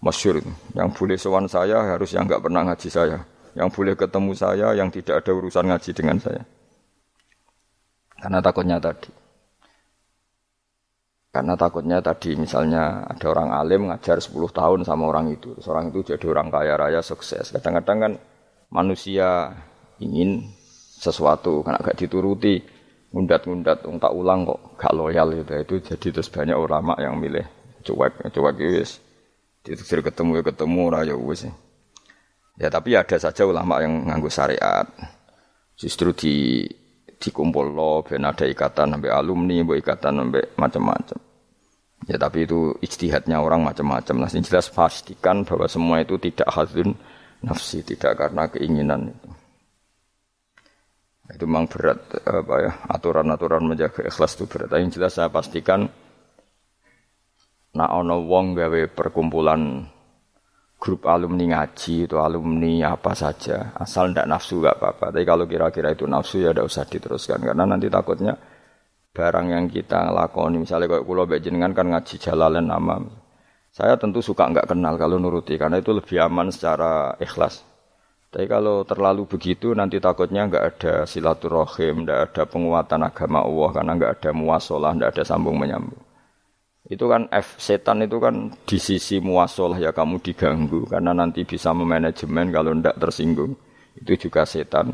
masyur. 0.01 0.41
Yang 0.73 0.89
boleh 0.97 1.17
sowan 1.21 1.45
saya 1.45 1.85
harus 1.93 2.09
yang 2.17 2.25
nggak 2.25 2.41
pernah 2.41 2.65
ngaji 2.65 2.89
saya. 2.89 3.21
Yang 3.53 3.69
boleh 3.77 3.93
ketemu 3.93 4.31
saya 4.33 4.67
yang 4.73 4.89
tidak 4.89 5.21
ada 5.21 5.31
urusan 5.37 5.69
ngaji 5.69 5.91
dengan 5.93 6.17
saya. 6.17 6.41
Karena 8.17 8.41
takutnya 8.41 8.81
tadi. 8.81 9.22
Karena 11.33 11.57
takutnya 11.57 11.97
tadi 11.97 12.37
misalnya 12.37 13.09
ada 13.09 13.25
orang 13.33 13.49
alim 13.57 13.89
ngajar 13.89 14.21
10 14.21 14.37
tahun 14.53 14.85
sama 14.85 15.09
orang 15.09 15.33
itu. 15.33 15.57
Terus 15.57 15.65
orang 15.65 15.89
itu 15.89 16.13
jadi 16.13 16.25
orang 16.29 16.53
kaya 16.53 16.77
raya 16.77 17.01
sukses. 17.01 17.49
Kadang-kadang 17.49 17.97
kan 17.97 18.13
manusia 18.69 19.49
ingin 19.97 20.45
sesuatu 21.01 21.65
karena 21.65 21.81
gak 21.81 21.97
dituruti 21.97 22.61
ngundat-ngundat 23.09 23.81
tak 23.81 24.13
ulang 24.13 24.45
kok 24.45 24.77
gak 24.77 24.93
loyal 24.93 25.33
gitu. 25.33 25.53
Itu 25.57 25.75
jadi 25.81 26.07
terus 26.13 26.29
banyak 26.29 26.53
ulama 26.53 26.93
yang 27.01 27.17
milih 27.17 27.49
cuek 27.81 28.29
cuek 28.29 28.55
wis. 28.61 29.01
Diteksir 29.65 30.05
ketemu 30.05 30.37
ya 30.37 30.43
ketemu 30.45 30.83
raya 30.93 31.15
wis. 31.17 31.49
Ya 32.61 32.69
tapi 32.69 32.93
ada 32.93 33.17
saja 33.17 33.41
ulama 33.49 33.81
yang 33.81 34.05
nganggu 34.05 34.29
syariat. 34.29 34.85
Justru 35.73 36.13
di 36.13 36.61
dikumpul 37.23 37.71
lo, 37.71 38.03
ben 38.03 38.27
ada 38.27 38.43
ikatan 38.43 38.99
sampai 38.99 39.07
alumni, 39.07 39.63
bu 39.63 39.79
ikatan 39.79 40.19
sampai 40.19 40.43
macam-macam. 40.59 41.19
Ya 42.03 42.19
tapi 42.19 42.43
itu 42.43 42.75
ijtihadnya 42.83 43.39
orang 43.39 43.63
macam-macam. 43.63 44.27
Nah, 44.27 44.27
jelas 44.27 44.67
pastikan 44.67 45.47
bahwa 45.47 45.71
semua 45.71 46.03
itu 46.03 46.19
tidak 46.19 46.51
hadun 46.51 46.91
nafsi, 47.39 47.79
tidak 47.79 48.19
karena 48.19 48.51
keinginan 48.51 49.07
itu. 49.15 49.29
Itu 51.31 51.47
memang 51.47 51.71
berat 51.71 52.03
apa 52.27 52.55
ya 52.59 52.71
aturan-aturan 52.91 53.63
menjaga 53.63 54.03
ikhlas 54.03 54.35
itu 54.35 54.43
berat. 54.51 54.75
Yang 54.75 54.99
jelas 54.99 55.15
saya 55.15 55.31
pastikan 55.31 55.87
nak 57.73 57.89
ono 57.89 58.19
wong 58.27 58.59
gawe 58.59 58.81
perkumpulan 58.91 59.87
grup 60.83 61.07
alumni 61.07 61.55
ngaji 61.55 62.11
itu 62.11 62.19
alumni 62.19 62.91
apa 62.91 63.15
saja. 63.15 63.71
Asal 63.79 64.11
ndak 64.11 64.27
nafsu 64.27 64.59
gak 64.59 64.75
apa-apa. 64.83 65.15
Tapi 65.15 65.23
kalau 65.23 65.47
kira-kira 65.47 65.95
itu 65.95 66.03
nafsu 66.03 66.43
ya 66.43 66.51
udah 66.51 66.67
usah 66.67 66.83
diteruskan. 66.83 67.39
Karena 67.39 67.63
nanti 67.63 67.87
takutnya 67.87 68.35
barang 69.15 69.47
yang 69.47 69.65
kita 69.71 70.11
lakoni 70.11 70.59
misalnya 70.59 70.91
kalau 70.91 71.07
kulo 71.07 71.23
jenengan 71.39 71.71
kan 71.71 71.85
ngaji 71.85 72.17
jalalan 72.17 72.65
nama 72.65 72.97
saya 73.73 73.97
tentu 73.97 74.21
suka 74.21 74.49
nggak 74.53 74.69
kenal 74.69 74.97
kalau 75.01 75.17
nuruti 75.17 75.57
karena 75.57 75.81
itu 75.81 75.97
lebih 75.97 76.21
aman 76.21 76.53
secara 76.53 77.17
ikhlas. 77.17 77.65
Tapi 78.29 78.45
kalau 78.45 78.85
terlalu 78.85 79.25
begitu 79.25 79.73
nanti 79.73 79.97
takutnya 79.97 80.45
nggak 80.45 80.65
ada 80.77 80.93
silaturahim, 81.09 82.05
nggak 82.05 82.19
ada 82.29 82.43
penguatan 82.45 83.01
agama 83.01 83.41
Allah 83.41 83.69
karena 83.73 83.91
nggak 83.97 84.11
ada 84.21 84.29
muasalah, 84.29 84.93
nggak 84.93 85.09
ada 85.17 85.23
sambung 85.25 85.57
menyambung. 85.57 86.01
Itu 86.93 87.09
kan 87.09 87.25
F 87.33 87.57
setan 87.57 88.05
itu 88.05 88.21
kan 88.21 88.53
di 88.69 88.77
sisi 88.77 89.17
muasalah 89.17 89.81
ya 89.81 89.89
kamu 89.89 90.21
diganggu 90.21 90.85
karena 90.85 91.09
nanti 91.09 91.41
bisa 91.41 91.73
memanajemen 91.73 92.53
kalau 92.53 92.77
ndak 92.77 93.01
tersinggung. 93.01 93.57
Itu 93.97 94.29
juga 94.29 94.45
setan. 94.45 94.93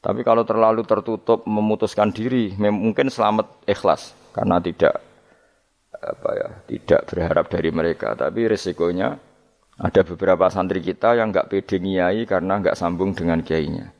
Tapi 0.00 0.24
kalau 0.24 0.48
terlalu 0.48 0.86
tertutup 0.88 1.44
memutuskan 1.44 2.14
diri, 2.14 2.56
mungkin 2.56 3.12
selamat 3.12 3.68
ikhlas 3.68 4.16
karena 4.32 4.62
tidak 4.62 5.02
apa 5.92 6.30
ya, 6.36 6.48
tidak 6.70 7.00
berharap 7.10 7.46
dari 7.52 7.68
mereka. 7.74 8.16
Tapi 8.16 8.48
resikonya 8.48 9.18
ada 9.76 10.00
beberapa 10.08 10.48
santri 10.48 10.80
kita 10.80 11.20
yang 11.20 11.34
nggak 11.34 11.52
pede 11.52 11.76
ngiyai 11.82 12.24
karena 12.24 12.64
nggak 12.64 12.78
sambung 12.78 13.12
dengan 13.12 13.44
kiainya. 13.44 13.92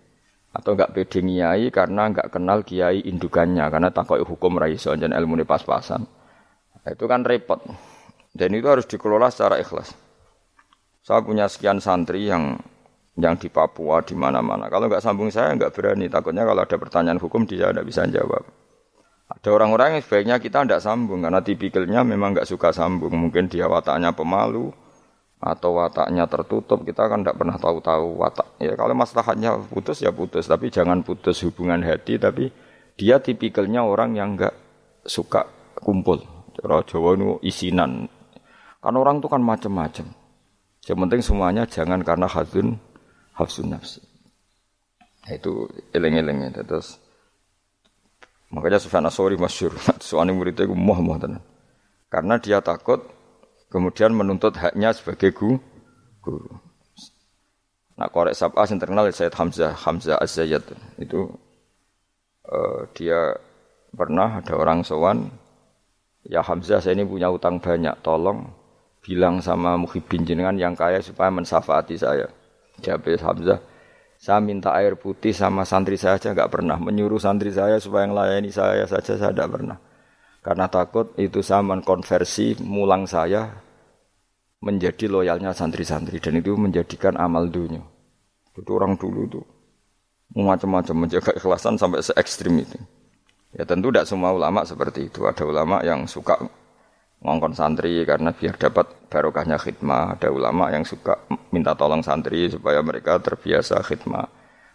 Atau 0.56 0.72
nggak 0.72 0.96
pede 0.96 1.20
ngiyai 1.20 1.68
karena 1.68 2.08
nggak 2.08 2.32
kenal 2.32 2.64
kiai 2.64 3.04
indukannya 3.04 3.66
karena 3.68 3.92
takut 3.92 4.24
hukum 4.24 4.56
raiso 4.56 4.96
dan 4.96 5.12
ilmu 5.12 5.44
pas-pasan. 5.44 6.08
Nah, 6.86 6.94
itu 6.94 7.04
kan 7.10 7.26
repot. 7.26 7.58
Dan 8.30 8.54
itu 8.54 8.70
harus 8.70 8.86
dikelola 8.86 9.26
secara 9.34 9.58
ikhlas. 9.58 9.90
Saya 11.02 11.18
punya 11.26 11.50
sekian 11.50 11.82
santri 11.82 12.30
yang 12.30 12.62
yang 13.18 13.34
di 13.34 13.50
Papua 13.50 14.06
di 14.06 14.14
mana-mana. 14.14 14.70
Kalau 14.70 14.86
nggak 14.86 15.02
sambung 15.02 15.34
saya 15.34 15.58
nggak 15.58 15.74
berani. 15.74 16.06
Takutnya 16.06 16.46
kalau 16.46 16.62
ada 16.62 16.76
pertanyaan 16.78 17.18
hukum 17.18 17.42
dia 17.42 17.74
tidak 17.74 17.90
bisa 17.90 18.06
jawab. 18.06 18.46
Ada 19.26 19.48
orang-orang 19.50 19.98
yang 19.98 20.02
sebaiknya 20.06 20.36
kita 20.38 20.62
tidak 20.62 20.78
sambung 20.78 21.26
karena 21.26 21.42
tipikalnya 21.42 22.06
memang 22.06 22.38
nggak 22.38 22.46
suka 22.46 22.70
sambung. 22.70 23.10
Mungkin 23.10 23.50
dia 23.50 23.66
wataknya 23.66 24.14
pemalu 24.14 24.70
atau 25.42 25.82
wataknya 25.82 26.30
tertutup. 26.30 26.86
Kita 26.86 27.10
kan 27.10 27.26
tidak 27.26 27.34
pernah 27.34 27.58
tahu-tahu 27.58 28.14
watak. 28.22 28.46
Ya 28.62 28.78
kalau 28.78 28.94
masalahnya 28.94 29.58
putus 29.66 30.06
ya 30.06 30.14
putus, 30.14 30.46
tapi 30.46 30.70
jangan 30.70 31.02
putus 31.02 31.42
hubungan 31.42 31.82
hati. 31.82 32.20
Tapi 32.20 32.54
dia 32.94 33.18
tipikalnya 33.18 33.82
orang 33.82 34.14
yang 34.14 34.38
nggak 34.38 34.54
suka 35.02 35.50
kumpul. 35.82 36.35
Cara 36.56 36.80
Jawa 36.88 37.10
itu 37.14 37.28
isinan. 37.44 38.08
Karena 38.80 38.98
orang 39.02 39.20
itu 39.20 39.28
kan 39.28 39.42
macam-macam. 39.44 40.06
Yang 40.86 40.98
penting 41.02 41.20
semuanya 41.20 41.62
jangan 41.68 42.00
karena 42.00 42.30
hadun 42.30 42.80
hafsun 43.36 43.74
nafsi. 43.74 44.00
Nah, 45.26 45.34
itu 45.34 45.68
eleng-eleng 45.92 46.48
ya. 46.48 46.62
Terus 46.62 46.96
makanya 48.48 48.80
Sufyan 48.80 49.04
Asori 49.04 49.36
masyur. 49.36 49.74
Soalnya 50.00 50.32
muridnya 50.38 50.64
itu 50.64 50.72
muah 50.72 51.02
muah 51.02 51.18
tenan. 51.20 51.42
Karena 52.06 52.38
dia 52.38 52.62
takut 52.62 53.02
kemudian 53.68 54.14
menuntut 54.14 54.54
haknya 54.56 54.94
sebagai 54.94 55.34
guru. 55.34 55.58
guru. 56.22 56.54
Nah 57.96 58.12
korek 58.12 58.36
sabah 58.36 58.68
yang 58.68 58.76
terkenal 58.76 59.08
Sayyid 59.08 59.32
Hamzah 59.32 59.72
Hamzah 59.72 60.20
az 60.20 60.36
itu 61.00 61.20
uh, 62.44 62.84
dia 62.92 63.32
pernah 63.96 64.44
ada 64.44 64.52
orang 64.52 64.84
sowan 64.84 65.32
Ya 66.26 66.42
Hamzah 66.42 66.82
saya 66.82 66.98
ini 66.98 67.06
punya 67.06 67.30
utang 67.30 67.62
banyak, 67.62 68.02
tolong 68.02 68.50
bilang 68.98 69.38
sama 69.38 69.78
muhibin 69.78 70.26
jenengan 70.26 70.58
yang 70.58 70.74
kaya 70.74 70.98
supaya 70.98 71.30
mensafaati 71.30 71.94
saya. 71.94 72.26
Jawab 72.82 73.06
Hamzah, 73.06 73.62
saya 74.18 74.42
minta 74.42 74.74
air 74.74 74.98
putih 74.98 75.30
sama 75.30 75.62
santri 75.62 75.94
saya 75.94 76.18
saja 76.18 76.34
nggak 76.34 76.50
pernah. 76.50 76.76
Menyuruh 76.82 77.22
santri 77.22 77.54
saya 77.54 77.78
supaya 77.78 78.10
melayani 78.10 78.50
saya 78.50 78.84
saja 78.90 79.14
saya 79.14 79.30
tidak 79.30 79.54
pernah. 79.54 79.78
Karena 80.42 80.66
takut 80.66 81.14
itu 81.18 81.42
saya 81.42 81.62
mengkonversi 81.62 82.62
mulang 82.66 83.06
saya 83.06 83.62
menjadi 84.62 85.06
loyalnya 85.06 85.54
santri-santri 85.54 86.18
dan 86.18 86.42
itu 86.42 86.58
menjadikan 86.58 87.14
amal 87.18 87.46
dunia. 87.46 87.82
Itu 88.56 88.70
orang 88.74 88.98
dulu 88.98 89.20
itu 89.30 89.40
macam-macam 90.34 91.06
menjaga 91.06 91.30
ikhlasan 91.38 91.78
sampai 91.78 92.02
se 92.02 92.10
ekstrim 92.18 92.58
itu. 92.58 92.78
Ya 93.54 93.62
tentu 93.62 93.94
tidak 93.94 94.08
semua 94.08 94.34
ulama 94.34 94.66
seperti 94.66 95.06
itu. 95.06 95.28
Ada 95.28 95.46
ulama 95.46 95.84
yang 95.86 96.08
suka 96.08 96.40
ngongkon 97.22 97.54
santri 97.54 98.02
karena 98.02 98.34
biar 98.34 98.58
dapat 98.58 98.86
barokahnya 99.06 99.60
khidmah. 99.60 100.18
Ada 100.18 100.28
ulama 100.34 100.72
yang 100.74 100.82
suka 100.82 101.14
minta 101.54 101.76
tolong 101.78 102.02
santri 102.02 102.50
supaya 102.50 102.82
mereka 102.82 103.22
terbiasa 103.22 103.80
khidmah. 103.86 104.26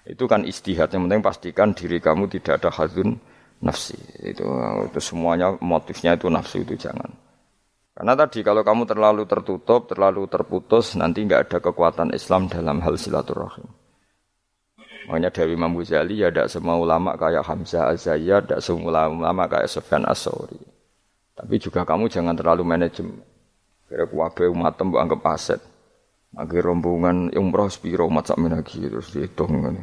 Itu 0.08 0.26
kan 0.26 0.48
istihad. 0.48 0.90
Yang 0.94 1.02
penting 1.10 1.22
pastikan 1.22 1.70
diri 1.76 1.98
kamu 2.02 2.32
tidak 2.32 2.64
ada 2.64 2.70
hazun 2.74 3.20
nafsi. 3.62 3.98
Itu, 4.24 4.46
itu 4.90 5.00
semuanya 5.00 5.54
motifnya 5.62 6.18
itu 6.18 6.28
nafsu 6.28 6.66
itu 6.66 6.74
jangan. 6.76 7.10
Karena 7.92 8.18
tadi 8.18 8.40
kalau 8.42 8.64
kamu 8.66 8.88
terlalu 8.88 9.24
tertutup, 9.28 9.86
terlalu 9.86 10.26
terputus, 10.26 10.98
nanti 10.98 11.22
nggak 11.28 11.52
ada 11.52 11.58
kekuatan 11.62 12.16
Islam 12.16 12.48
dalam 12.50 12.82
hal 12.82 12.98
silaturahim. 12.98 13.81
Makanya 15.12 15.28
dari 15.28 15.60
Imam 15.60 15.76
Ghazali 15.76 16.24
ya 16.24 16.32
tidak 16.32 16.48
semua 16.48 16.80
ulama 16.80 17.20
kayak 17.20 17.44
Hamzah 17.44 17.92
Az-Zayyad, 17.92 18.48
tidak 18.48 18.64
semua 18.64 19.12
ulama 19.12 19.44
kayak 19.52 19.68
Sufyan 19.68 20.08
As-Sauri. 20.08 20.56
Tapi 21.36 21.60
juga 21.60 21.84
kamu 21.84 22.08
jangan 22.08 22.32
terlalu 22.32 22.64
manajemen. 22.64 23.20
Kira 23.92 24.08
umat 24.08 24.80
mbok 24.80 25.04
anggap 25.04 25.36
aset. 25.36 25.60
Lagi 26.32 26.64
rombongan 26.64 27.28
umroh 27.36 27.68
spiro 27.68 28.08
umat 28.08 28.32
sak 28.32 28.40
lagi 28.40 28.88
terus 28.88 29.12
dihitung 29.12 29.52
kan. 29.68 29.76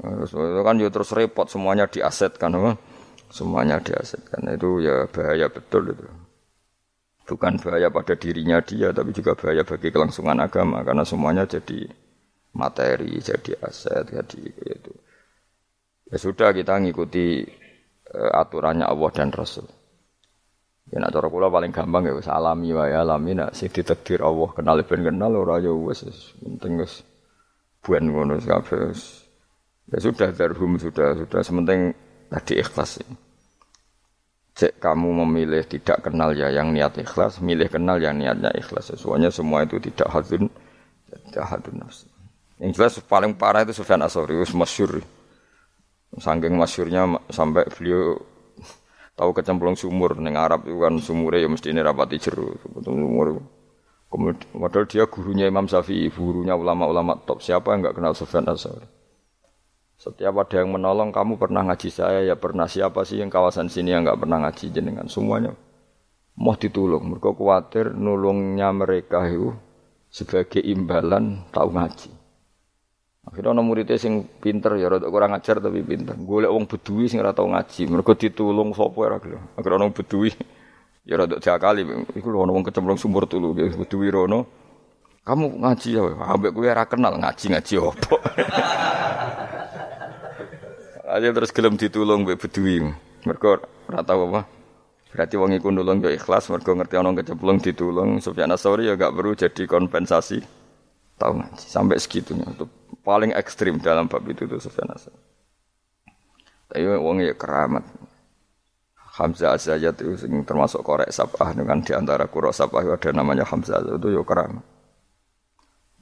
Terus 0.00 0.32
kan 0.64 0.80
ya 0.80 0.88
terus 0.88 1.12
repot 1.12 1.44
semuanya 1.52 1.84
diasetkan 1.84 2.56
kan. 2.56 2.80
Semuanya 3.28 3.76
diasetkan. 3.76 4.40
Itu 4.56 4.80
ya 4.80 5.04
bahaya 5.04 5.52
betul 5.52 5.92
itu. 5.92 6.08
Bukan 7.28 7.60
bahaya 7.60 7.92
pada 7.92 8.16
dirinya 8.16 8.64
dia 8.64 8.88
tapi 8.96 9.12
juga 9.12 9.36
bahaya 9.36 9.68
bagi 9.68 9.92
kelangsungan 9.92 10.40
agama 10.40 10.80
karena 10.80 11.04
semuanya 11.04 11.44
jadi 11.44 12.05
materi, 12.56 13.20
jadi 13.20 13.60
aset, 13.60 14.08
jadi 14.08 14.42
itu. 14.48 14.92
Ya 16.08 16.16
sudah 16.16 16.54
kita 16.56 16.80
ngikuti 16.80 17.44
uh, 18.14 18.32
aturannya 18.40 18.86
Allah 18.88 19.10
dan 19.12 19.28
Rasul. 19.34 19.66
Ya 20.86 21.02
nak 21.02 21.18
cara 21.18 21.26
kula 21.26 21.50
paling 21.50 21.74
gampang 21.74 22.06
ya 22.06 22.14
wis 22.14 22.30
alami 22.30 22.70
wae 22.70 22.94
alami 22.94 23.34
nak 23.34 23.58
sing 23.58 23.74
ditakdir 23.74 24.22
Allah 24.22 24.54
kenal 24.54 24.78
ben 24.86 25.02
kenal 25.02 25.34
ora 25.34 25.58
ya 25.58 25.74
wis 25.74 26.06
penting 26.38 26.78
wis 26.78 27.02
buen 27.82 28.06
ngono 28.06 28.38
kabeh. 28.38 28.94
Ya 29.90 29.98
sudah 29.98 30.30
darhum 30.30 30.78
sudah 30.78 31.18
sudah 31.18 31.40
sementing 31.42 31.90
tadi 32.30 32.62
ikhlas. 32.62 33.02
Cek 34.56 34.80
kamu 34.80 35.26
memilih 35.26 35.68
tidak 35.68 36.06
kenal 36.06 36.32
ya 36.32 36.48
yang 36.48 36.72
niat 36.72 36.96
ikhlas, 36.96 37.44
milih 37.44 37.68
kenal 37.68 38.00
yang 38.00 38.16
niatnya 38.16 38.48
ikhlas. 38.56 38.88
Semuanya 38.96 39.28
semua 39.28 39.68
itu 39.68 39.76
tidak 39.76 40.08
hadun, 40.08 40.48
tidak 41.28 41.44
hadun 41.44 41.84
nafsu. 41.84 42.08
Yang 42.56 42.70
jelas 42.80 42.94
paling 43.04 43.36
parah 43.36 43.64
itu 43.68 43.76
Sufyan 43.76 44.00
Asori, 44.00 44.36
masyur. 44.56 45.04
Sangking 46.16 46.56
masyurnya 46.56 47.04
sampai 47.28 47.68
beliau 47.68 48.16
tahu 49.18 49.30
kecemplung 49.36 49.76
sumur 49.76 50.16
neng 50.16 50.40
Arab 50.40 50.64
itu 50.64 50.80
kan 50.80 50.96
sumurnya 50.96 51.44
ya 51.44 51.48
mesti 51.52 51.68
ini 51.68 51.80
rapati 51.84 52.16
jeru. 52.16 52.56
Sumur. 52.80 53.44
Kemudian 54.06 54.86
dia 54.88 55.04
gurunya 55.10 55.44
Imam 55.50 55.68
Syafi'i, 55.68 56.08
gurunya 56.08 56.56
ulama-ulama 56.56 57.20
top. 57.26 57.44
Siapa 57.44 57.74
yang 57.74 57.84
nggak 57.84 57.96
kenal 58.00 58.14
Sufyan 58.16 58.48
Asori? 58.48 58.86
Setiap 59.96 60.32
ada 60.40 60.60
yang 60.60 60.72
menolong, 60.72 61.08
kamu 61.08 61.40
pernah 61.40 61.64
ngaji 61.66 61.88
saya, 61.88 62.20
ya 62.24 62.36
pernah. 62.36 62.68
Siapa 62.68 63.04
sih 63.04 63.20
yang 63.20 63.28
kawasan 63.28 63.68
sini 63.68 63.92
yang 63.92 64.04
nggak 64.06 64.20
pernah 64.24 64.44
ngaji 64.46 64.72
jenengan? 64.72 65.08
Semuanya 65.08 65.52
mau 66.36 66.54
ditolong. 66.54 67.02
Mereka 67.02 67.32
khawatir 67.32 67.96
nulungnya 67.96 68.70
mereka 68.70 69.24
itu 69.26 69.56
sebagai 70.12 70.60
imbalan 70.62 71.44
tahu 71.50 71.72
ngaji. 71.72 72.15
Akhirnya 73.26 73.58
ana 73.58 73.62
muridé 73.66 73.98
sing 73.98 74.22
pinter 74.38 74.78
ya 74.78 74.86
rada 74.86 75.10
kurang 75.10 75.34
ajar 75.34 75.58
tapi 75.58 75.82
pinter. 75.82 76.14
Golek 76.14 76.46
wong 76.46 76.70
bedui 76.70 77.10
sing 77.10 77.18
ora 77.18 77.34
tau 77.34 77.50
ngaji, 77.50 77.90
mergo 77.90 78.14
ditulung 78.14 78.70
sapa 78.70 78.98
ora 79.02 79.18
gelem. 79.18 79.42
Akhirnya 79.58 79.82
ana 79.82 79.90
bedui 79.90 80.30
ya 81.02 81.18
rada 81.18 81.42
diakali. 81.42 81.82
Iku 82.14 82.28
lho 82.30 82.46
ana 82.46 82.54
wong 82.54 82.62
kecemplung 82.62 82.94
sumur 82.94 83.26
tulu 83.26 83.50
bedui 83.54 84.14
rono. 84.14 84.46
Kamu 85.26 85.58
ngaji 85.58 85.88
ya, 85.98 86.06
ambek 86.22 86.54
kowe 86.54 86.70
ora 86.70 86.86
kenal 86.86 87.18
ngaji-ngaji 87.18 87.74
opo. 87.82 88.14
Aja 91.06 91.30
terus 91.34 91.50
gelem 91.50 91.74
ditulung 91.74 92.22
mbek 92.22 92.46
bedui. 92.46 92.86
Mergo 93.26 93.58
ora 93.90 94.06
tau 94.06 94.30
apa. 94.30 94.46
Berarti 95.10 95.34
wong 95.34 95.50
iku 95.58 95.74
nulung 95.74 95.98
yo 95.98 96.14
ikhlas 96.14 96.46
mergo 96.46 96.78
ngerti 96.78 96.94
ana 96.94 97.10
kecemplung 97.10 97.58
ditulung. 97.58 98.22
Sufyan 98.22 98.54
Asori 98.54 98.86
ya 98.86 98.94
gak 98.94 99.18
perlu 99.18 99.34
jadi 99.34 99.66
kompensasi. 99.66 100.38
Tahu 101.18 101.32
ngaji 101.42 101.66
sampai 101.66 101.98
segitunya. 101.98 102.46
Itu 102.46 102.70
paling 103.06 103.30
ekstrim 103.38 103.78
dalam 103.78 104.10
bab 104.10 104.26
itu 104.26 104.50
tuh 104.50 104.58
Sufyan. 104.58 104.90
Tapi 106.66 106.82
wong 106.82 107.22
ya 107.22 107.38
keramat. 107.38 107.86
Hamzah 109.16 109.56
Azayat 109.56 109.96
itu 109.96 110.12
termasuk 110.44 110.84
korek 110.84 111.08
sabah 111.08 111.56
dengan 111.56 111.80
di 111.80 111.96
antara 111.96 112.28
kuro 112.28 112.52
sabah 112.52 112.84
ada 112.84 113.14
namanya 113.14 113.46
Hamzah 113.46 113.80
Azayat 113.80 114.02
itu 114.02 114.10
ya 114.10 114.22
keramat. 114.26 114.64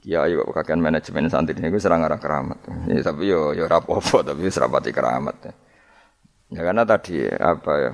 Kiai 0.05 0.37
kok 0.37 0.53
kakean 0.53 0.81
manajemen 0.85 1.29
santri 1.33 1.57
ini 1.57 1.73
gue 1.73 1.81
serang 1.81 2.05
arah 2.05 2.21
keramat. 2.21 2.61
Ya, 2.89 3.01
tapi 3.01 3.29
yo 3.29 3.57
yo 3.57 3.65
rapopo 3.65 4.21
tapi 4.27 4.49
serapati 4.49 4.89
keramat. 4.89 5.35
Ya. 5.45 5.53
ya 6.53 6.61
karena 6.61 6.83
tadi 6.85 7.25
apa 7.25 7.73
ya 7.79 7.91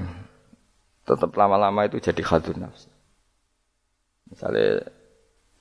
tetap 1.08 1.32
lama-lama 1.36 1.88
itu 1.88 2.04
jadi 2.04 2.19
khadun 2.19 2.67
nafsi. 2.67 2.91
Misalnya 4.28 4.88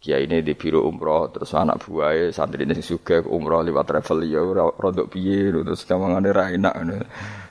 Kiai 0.00 0.24
ini 0.24 0.40
di 0.40 0.56
biro 0.56 0.88
umroh 0.88 1.28
terus 1.28 1.52
anak 1.52 1.84
buahnya 1.84 2.32
santri 2.32 2.64
ini 2.64 2.72
juga 2.80 3.20
umroh 3.20 3.60
lewat 3.60 3.84
travel 3.84 4.24
ya 4.24 4.40
rodok 4.80 5.12
piye 5.12 5.52
terus 5.52 5.84
kamangane 5.84 6.32
ra 6.32 6.48
enak 6.48 6.72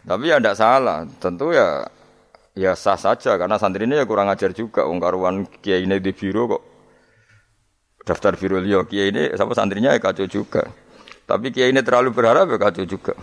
tapi 0.01 0.33
ya 0.33 0.41
tidak 0.41 0.57
salah 0.57 1.05
tentu 1.21 1.53
ya 1.53 1.85
ya 2.57 2.73
sah 2.73 2.97
saja 2.97 3.37
karena 3.37 3.61
santri 3.61 3.85
ini 3.85 4.01
ya 4.01 4.09
kurang 4.09 4.33
ajar 4.33 4.49
juga 4.57 4.89
wong 4.89 4.97
karuan 4.97 5.45
kiai 5.61 5.85
ini 5.85 6.01
di 6.01 6.09
biro 6.09 6.49
kok 6.49 6.63
daftar 8.09 8.33
biro 8.33 8.57
liya. 8.57 8.81
Kiai 8.89 9.13
ini 9.13 9.23
sama 9.37 9.53
santrinya 9.53 9.93
ya 9.93 10.01
kacau 10.01 10.25
juga. 10.25 10.65
Tapi 11.29 11.53
kiai 11.53 11.69
ini 11.69 11.85
terlalu 11.85 12.09
berharap 12.09 12.49
ya 12.49 12.57
kacau 12.57 12.85
juga. 12.89 13.13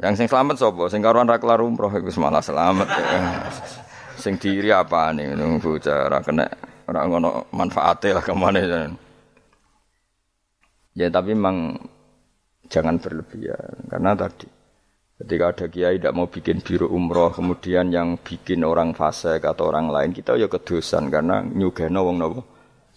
Yang 0.00 0.24
sing 0.24 0.26
selamat 0.32 0.56
sopo 0.58 0.88
sing 0.90 1.04
karuan 1.04 1.28
ra 1.28 1.38
kelar 1.38 1.60
umroh 1.60 1.92
iku 1.92 2.10
malah 2.18 2.42
selamat 2.42 2.88
ya. 2.88 3.20
sing 4.18 4.34
diri 4.40 4.74
apa 4.74 5.14
nih 5.14 5.38
bocah 5.62 6.10
ra 6.10 6.18
kena 6.18 6.48
Ora 6.84 7.08
ngono 7.08 7.48
manfaatnya 7.56 8.20
lah 8.20 8.24
ke 8.24 8.34
mana 8.36 8.60
ya. 10.94 11.08
Tapi 11.08 11.30
memang 11.32 11.80
jangan 12.68 12.96
berlebihan 13.00 13.88
karena 13.88 14.16
tadi 14.16 14.48
ketika 15.14 15.44
ada 15.54 15.66
kiai 15.70 15.96
tidak 15.96 16.14
mau 16.16 16.26
bikin 16.26 16.58
biru 16.60 16.90
umroh 16.90 17.30
kemudian 17.30 17.88
yang 17.94 18.18
bikin 18.18 18.66
orang 18.66 18.92
fase 18.92 19.38
atau 19.38 19.70
orang 19.70 19.88
lain 19.88 20.10
kita 20.10 20.34
ya 20.36 20.50
kedosan 20.50 21.08
karena 21.08 21.40
nyugeno 21.40 22.04
wong 22.04 22.16
nopo 22.18 22.40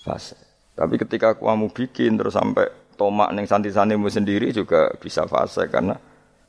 fase. 0.02 0.36
Tapi 0.78 0.98
ketika 1.00 1.38
kamu 1.38 1.74
bikin 1.74 2.22
terus 2.22 2.38
sampai 2.38 2.70
tomak 2.98 3.34
neng 3.34 3.46
santri-santrimu 3.46 4.10
sendiri 4.10 4.50
juga 4.54 4.94
bisa 4.98 5.26
fase 5.30 5.66
karena 5.70 5.98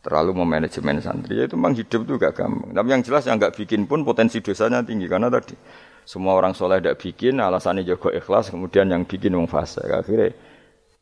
terlalu 0.01 0.41
memanajemen 0.41 1.01
santri 1.05 1.43
ya 1.43 1.45
itu 1.45 1.57
memang 1.59 1.77
hidup 1.77 2.01
tuh 2.07 2.17
gak 2.17 2.35
gampang. 2.39 2.71
Tapi 2.73 2.89
yang 2.89 3.03
jelas 3.05 3.23
yang 3.29 3.37
nggak 3.37 3.55
bikin 3.57 3.85
pun 3.85 4.07
potensi 4.07 4.41
dosanya 4.41 4.81
tinggi 4.81 5.05
karena 5.05 5.29
tadi 5.29 5.53
semua 6.09 6.41
orang 6.41 6.57
soleh 6.57 6.81
tidak 6.81 7.05
bikin, 7.05 7.37
alasannya 7.37 7.85
juga 7.85 8.09
ikhlas, 8.17 8.49
kemudian 8.49 8.89
yang 8.89 9.05
bikin 9.05 9.37
wong 9.37 9.45
fase. 9.45 9.85
Akhirnya 9.85 10.33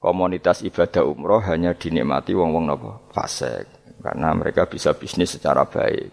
komunitas 0.03 0.67
ibadah 0.67 1.07
umroh 1.07 1.39
hanya 1.47 1.79
dinikmati 1.79 2.35
wong-wong 2.35 2.67
nopo 2.67 3.07
fase, 3.15 3.71
karena 4.03 4.35
mereka 4.35 4.67
bisa 4.67 4.99
bisnis 4.99 5.39
secara 5.39 5.63
baik. 5.63 6.11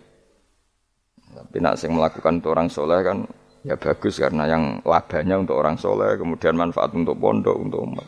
Tapi 1.34 1.58
nak 1.58 1.82
sing 1.82 1.98
melakukan 1.98 2.38
untuk 2.38 2.54
orang 2.54 2.70
soleh 2.70 3.02
kan 3.02 3.26
ya 3.66 3.74
bagus 3.82 4.22
karena 4.22 4.46
yang 4.46 4.78
labanya 4.86 5.42
untuk 5.42 5.58
orang 5.58 5.74
soleh, 5.74 6.14
kemudian 6.14 6.54
manfaat 6.54 6.94
untuk 6.94 7.18
pondok, 7.18 7.58
untuk 7.58 7.82
umat. 7.90 8.06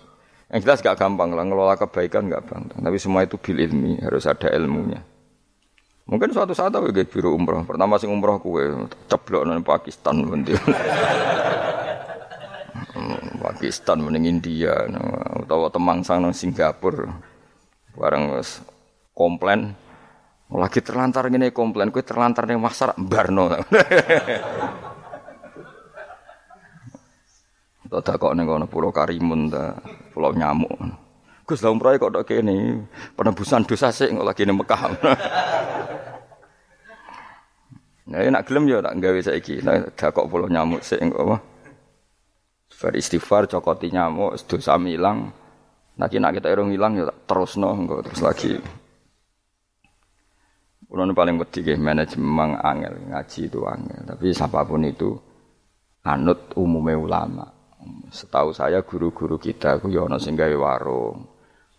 Yang 0.54 0.70
jelas 0.70 0.80
gak 0.86 1.02
gampang 1.02 1.34
lah 1.34 1.50
ngelola 1.50 1.74
kebaikan 1.82 2.30
gak 2.30 2.46
gampang. 2.46 2.78
Tapi 2.78 2.98
semua 3.02 3.26
itu 3.26 3.42
bil 3.42 3.58
ilmi, 3.58 3.98
harus 4.06 4.30
ada 4.30 4.54
ilmunya. 4.54 5.02
Mungkin 6.06 6.30
suatu 6.30 6.54
saat 6.54 6.70
aku 6.70 6.94
gak 6.94 7.10
biru 7.10 7.34
umroh. 7.34 7.66
Pertama 7.66 7.98
sing 7.98 8.14
umroh 8.14 8.38
kue 8.38 8.70
ceblok 9.10 9.42
nang 9.42 9.66
Pakistan 9.66 10.22
nanti. 10.30 10.54
Hmm, 12.94 13.42
Pakistan 13.42 14.06
mending 14.06 14.38
India 14.38 14.86
utawa 15.42 15.74
temangsang 15.74 16.22
nang 16.22 16.34
Singapura. 16.38 17.10
Bareng 17.98 18.38
komplain 19.18 19.74
lagi 20.46 20.78
terlantar 20.86 21.26
gini 21.34 21.50
komplain 21.50 21.90
kue 21.90 22.06
terlantar 22.06 22.46
ning 22.46 22.62
masar 22.62 22.94
barno. 22.98 23.50
Tak 27.86 28.20
kok 28.20 28.34
ning 28.36 28.44
kono 28.44 28.68
Pulau 28.68 28.92
Karimun 28.92 29.48
Pulau 30.12 30.36
Nyamuk. 30.36 31.05
Gus 31.46 31.62
lah 31.62 31.70
umroh 31.70 31.94
kok 32.02 32.10
dok 32.10 32.26
kene 32.26 32.90
penebusan 33.14 33.70
dosa 33.70 33.94
sih 33.94 34.10
lagi 34.10 34.50
ning 34.50 34.58
Mekah. 34.58 34.82
Nah, 38.06 38.22
nak 38.22 38.46
gelem 38.46 38.70
ya 38.70 38.86
tak 38.86 38.98
gawe 39.02 39.20
saiki. 39.22 39.66
Nah, 39.66 39.82
dakok 39.94 40.30
pulau 40.30 40.46
nyamuk 40.46 40.86
sik 40.86 41.02
engko 41.02 41.22
apa? 41.26 41.38
Bar 42.70 42.94
istighfar 42.98 43.50
cokoti 43.50 43.90
nyamuk 43.90 44.38
dosa 44.46 44.78
ilang. 44.78 45.30
Nah, 45.98 46.08
nak 46.10 46.32
kita 46.34 46.54
irung 46.54 46.70
ilang 46.70 46.98
ya 46.98 47.10
terusno 47.26 47.74
engko 47.74 48.06
terus 48.06 48.22
lagi. 48.22 48.54
Kulo 50.86 51.02
paling 51.12 51.36
wedi 51.42 51.76
manajemen 51.76 52.56
angel, 52.62 53.10
ngaji 53.10 53.42
itu 53.52 53.60
angel. 53.66 54.02
Tapi 54.06 54.26
siapa 54.32 54.64
pun 54.64 54.86
itu 54.86 55.12
anut 56.06 56.54
umumnya 56.56 56.96
ulama. 56.96 57.46
Setahu 58.14 58.54
saya 58.54 58.80
guru-guru 58.86 59.36
kita 59.42 59.82
ku 59.82 59.92
ya 59.92 60.06
ana 60.06 60.22
warung, 60.56 61.35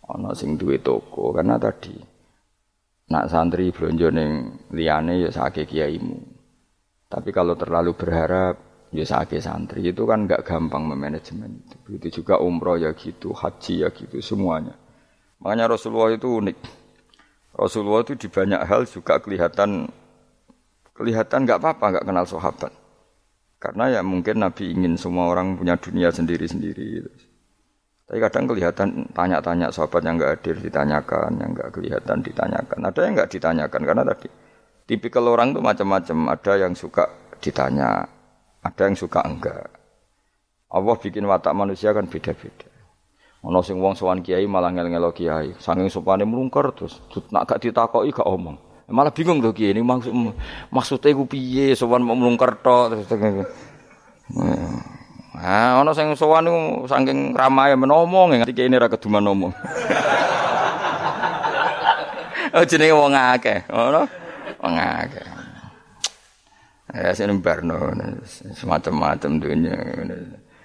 ana 0.07 0.31
sing 0.31 0.55
duwe 0.55 0.79
toko 0.79 1.35
karena 1.35 1.59
tadi 1.59 2.17
Nak 3.07 3.31
santri 3.31 3.71
blonjo 3.71 4.11
ning 4.11 4.31
liyane 4.75 5.23
ya 5.23 5.31
sakake 5.31 5.63
kiaimu. 5.63 6.19
Tapi 7.07 7.31
kalau 7.31 7.55
terlalu 7.55 7.95
berharap 7.95 8.59
ya 8.91 9.07
sakit 9.07 9.39
santri 9.39 9.79
itu 9.95 10.03
kan 10.03 10.27
nggak 10.27 10.43
gampang 10.43 10.83
memanajemen 10.83 11.63
itu. 11.63 11.75
Begitu 11.87 12.19
juga 12.19 12.43
umroh 12.43 12.75
ya 12.75 12.91
gitu, 12.91 13.31
haji 13.31 13.87
ya 13.87 13.89
gitu 13.95 14.19
semuanya. 14.19 14.75
Makanya 15.39 15.71
Rasulullah 15.71 16.11
itu 16.11 16.27
unik. 16.27 16.57
Rasulullah 17.55 18.03
itu 18.03 18.19
di 18.19 18.27
banyak 18.27 18.61
hal 18.67 18.83
juga 18.83 19.23
kelihatan 19.23 19.87
kelihatan 20.91 21.39
nggak 21.47 21.63
apa-apa 21.63 21.85
nggak 21.95 22.05
kenal 22.11 22.25
sahabat. 22.27 22.75
Karena 23.55 23.87
ya 23.87 24.01
mungkin 24.03 24.43
Nabi 24.43 24.75
ingin 24.75 24.99
semua 24.99 25.31
orang 25.31 25.55
punya 25.55 25.79
dunia 25.79 26.11
sendiri-sendiri. 26.11 26.85
Gitu. 26.99 27.11
Tapi 28.07 28.23
kadang 28.23 28.47
kelihatan 28.47 29.03
tanya-tanya 29.11 29.67
sahabat 29.67 29.99
yang 29.99 30.15
nggak 30.15 30.39
hadir 30.39 30.55
ditanyakan, 30.63 31.31
yang 31.43 31.51
nggak 31.51 31.75
kelihatan 31.75 32.23
ditanyakan. 32.23 32.79
Ada 32.87 32.99
yang 33.03 33.13
nggak 33.19 33.31
ditanyakan 33.35 33.81
karena 33.83 34.03
tadi 34.07 34.27
tipikal 34.87 35.27
orang 35.27 35.51
tuh 35.51 35.59
macam-macam. 35.59 36.17
Ada 36.31 36.53
yang 36.55 36.71
suka 36.71 37.03
ditanya, 37.43 38.07
ada 38.63 38.81
yang 38.87 38.95
suka 38.95 39.19
enggak. 39.27 39.67
Allah 40.71 40.95
bikin 40.95 41.27
watak 41.27 41.51
manusia 41.51 41.91
kan 41.91 42.07
beda-beda. 42.07 42.71
Ono 43.43 43.59
sing 43.59 43.75
wong 43.79 43.95
sowan 43.95 44.23
kiai 44.23 44.47
malah 44.47 44.71
ngel-ngelo 44.71 45.11
kiai, 45.11 45.55
saking 45.59 45.91
sopane 45.91 46.23
mlungker 46.23 46.73
terus 46.73 46.99
nak 47.29 47.47
gak 47.47 47.59
ditakoki 47.59 48.15
gak 48.15 48.27
omong. 48.27 48.55
Malah 48.87 49.11
bingung 49.11 49.43
tuh 49.43 49.51
kiai 49.51 49.75
ini 49.75 49.83
maksud 49.83 50.15
maksudnya 50.71 51.11
gue 51.11 51.27
piye 51.27 51.75
sowan 51.75 52.07
mau 52.07 52.15
mlungker 52.15 52.55
tok 52.63 52.95
terus. 52.95 53.07
Ah, 55.37 55.77
ono 55.77 55.93
sing 55.93 56.17
sowan 56.17 56.49
niku 56.49 56.89
saking 56.89 57.37
ramae 57.37 57.77
menomong 57.77 58.33
nganti 58.33 58.57
kiai 58.57 58.73
ini 58.73 58.81
ra 58.81 58.89
keduman 58.89 59.21
ngomong. 59.21 59.53
oh 62.57 62.65
jenenge 62.65 62.97
wong 62.97 63.13
akeh, 63.13 63.69
ngono. 63.69 64.01
Wong 64.65 64.75
akeh. 64.81 65.25
Ya 66.89 67.13
sing 67.13 67.37
barno 67.37 67.93
semacam-macam 68.57 69.31
dunia. 69.37 69.77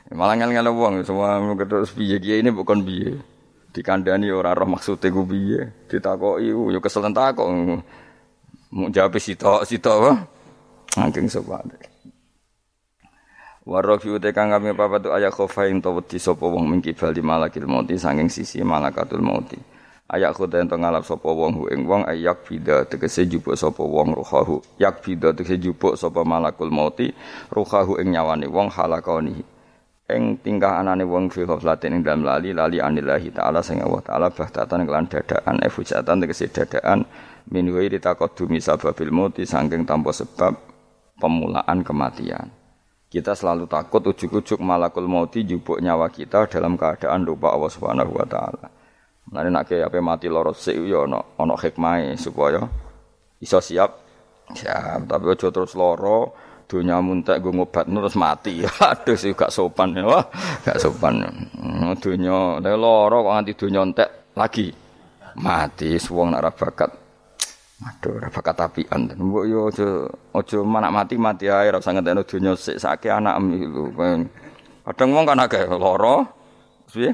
Malah 0.09 0.41
ngel-ngel 0.41 0.73
wong 0.73 1.05
semua 1.05 1.37
ketus 1.53 1.93
piye 1.93 2.17
kiye 2.17 2.41
ini 2.41 2.49
bukan 2.49 2.81
piye. 2.81 3.21
Dikandani 3.77 4.33
ora 4.33 4.57
roh 4.57 4.65
maksude 4.65 5.13
ku 5.13 5.29
piye. 5.29 5.69
Ditakoki 5.85 6.49
yo 6.49 6.81
kesel 6.81 7.13
takok. 7.13 7.49
Mau 8.73 8.89
jawab 8.89 9.21
sitok 9.21 9.69
sitok? 9.69 10.17
Angking 10.97 11.29
sopan. 11.29 11.92
Warofi 13.63 14.11
ute 14.11 14.35
kang 14.35 14.51
kami 14.51 14.75
papa 14.75 14.99
tu 14.99 15.15
ayak 15.15 15.39
khofa 15.39 15.71
ing 15.71 15.79
tawati 15.79 16.19
sapa 16.19 16.43
wong 16.51 16.67
mingki 16.67 16.99
bali 16.99 17.23
malakil 17.23 17.71
mauti 17.71 17.95
sanging 17.95 18.27
sisi 18.27 18.59
malakatul 18.67 19.23
mauti. 19.23 19.55
Ayak 20.11 20.35
khoda 20.35 20.59
ento 20.59 20.75
ngalap 20.75 21.07
sapa 21.07 21.31
wong 21.31 21.53
hu 21.55 21.63
ing 21.71 21.87
wong 21.87 22.03
ayak 22.11 22.43
bida 22.43 22.83
tegese 22.91 23.23
jupuk 23.31 23.55
sapa 23.55 23.87
wong 23.87 24.19
ruhahu. 24.19 24.59
Yak 24.83 25.07
bida 25.07 25.31
tegese 25.31 25.63
jupuk 25.63 25.95
sapa 25.95 26.27
malakul 26.27 26.75
mauti 26.75 27.15
ruhahu 27.55 28.03
ing 28.03 28.19
nyawane 28.19 28.51
wong 28.51 28.67
halakoni 28.67 29.47
ing 30.11 30.43
tingkah 30.43 30.83
anane 30.83 31.07
wong 31.07 31.31
fi 31.31 31.47
ghaflatin 31.47 31.97
ing 31.97 32.03
dalam 32.03 32.27
lali 32.27 32.51
lali 32.51 32.83
anillahi 32.83 33.31
taala 33.31 33.63
sing 33.63 33.79
Allah 33.79 34.03
taala 34.03 34.29
bahtatan 34.35 34.83
kelan 34.85 35.07
dadaan 35.07 35.63
efujatan 35.63 36.19
tegese 36.19 36.51
dadaan 36.51 37.07
min 37.55 37.71
wa 37.71 37.79
ditaqaddumi 37.79 38.59
sababil 38.59 39.15
mauti 39.15 39.47
saking 39.47 39.87
tanpa 39.87 40.11
sebab 40.11 40.59
pemulaan 41.23 41.87
kematian. 41.87 42.62
Kita 43.13 43.37
selalu 43.37 43.69
takut 43.69 44.01
ujuk-ujuk 44.01 44.57
malakul 44.65 45.05
mauti 45.05 45.45
jupuk 45.45 45.85
nyawa 45.85 46.09
kita 46.09 46.49
dalam 46.49 46.81
keadaan 46.81 47.29
lupa 47.29 47.53
Allah 47.53 47.69
Subhanahu 47.69 48.09
wa 48.17 48.25
taala. 48.25 48.73
Nah, 49.37 49.65
ke 49.69 49.85
apa 49.85 50.01
mati 50.01 50.33
loro 50.33 50.57
sik 50.57 50.81
yo 50.81 51.05
ono 51.13 51.55
hikmah 51.61 52.17
supaya 52.17 52.65
iso 53.37 53.61
siap. 53.61 54.01
Siap, 54.57 55.05
tapi 55.05 55.29
aja 55.29 55.53
terus 55.53 55.77
loro 55.77 56.33
dunia 56.65 57.05
muntek 57.05 57.45
gue 57.45 57.53
ngobat 57.53 57.85
terus 57.85 58.17
mati. 58.17 58.65
Aduh 58.89 59.13
sih 59.13 59.37
gak 59.37 59.53
sopan 59.53 59.93
ya. 59.93 60.09
Wah, 60.09 60.25
gak 60.65 60.81
sopan. 60.81 61.21
Dunia 62.01 62.65
nek 62.65 62.77
loro 62.81 63.29
kok 63.29 63.33
nganti 63.37 63.53
dunia 63.61 63.81
entek 63.85 64.11
lagi. 64.33 64.73
Mati 65.37 66.01
suwong 66.01 66.33
nak 66.33 66.57
bakat. 66.57 67.02
Aduh, 67.83 68.15
ora 68.23 68.31
bakat 68.31 68.63
apian. 68.63 69.11
Mbok 69.11 69.45
yo 69.51 69.67
aja 69.67 69.89
aja 70.39 70.59
manak 70.63 70.95
mati 70.95 71.15
mati 71.19 71.51
ae 71.51 71.67
ora 71.67 71.83
usah 71.83 71.93
ngentekno 71.99 72.23
dunia 72.23 72.53
sik 72.55 72.79
sake 72.79 73.11
anak 73.11 73.43
lho. 73.43 73.91
Kadang 74.87 75.09
wong 75.11 75.25
kan 75.27 75.43
akeh 75.43 75.67
loro. 75.67 76.27
Piye? 76.93 77.11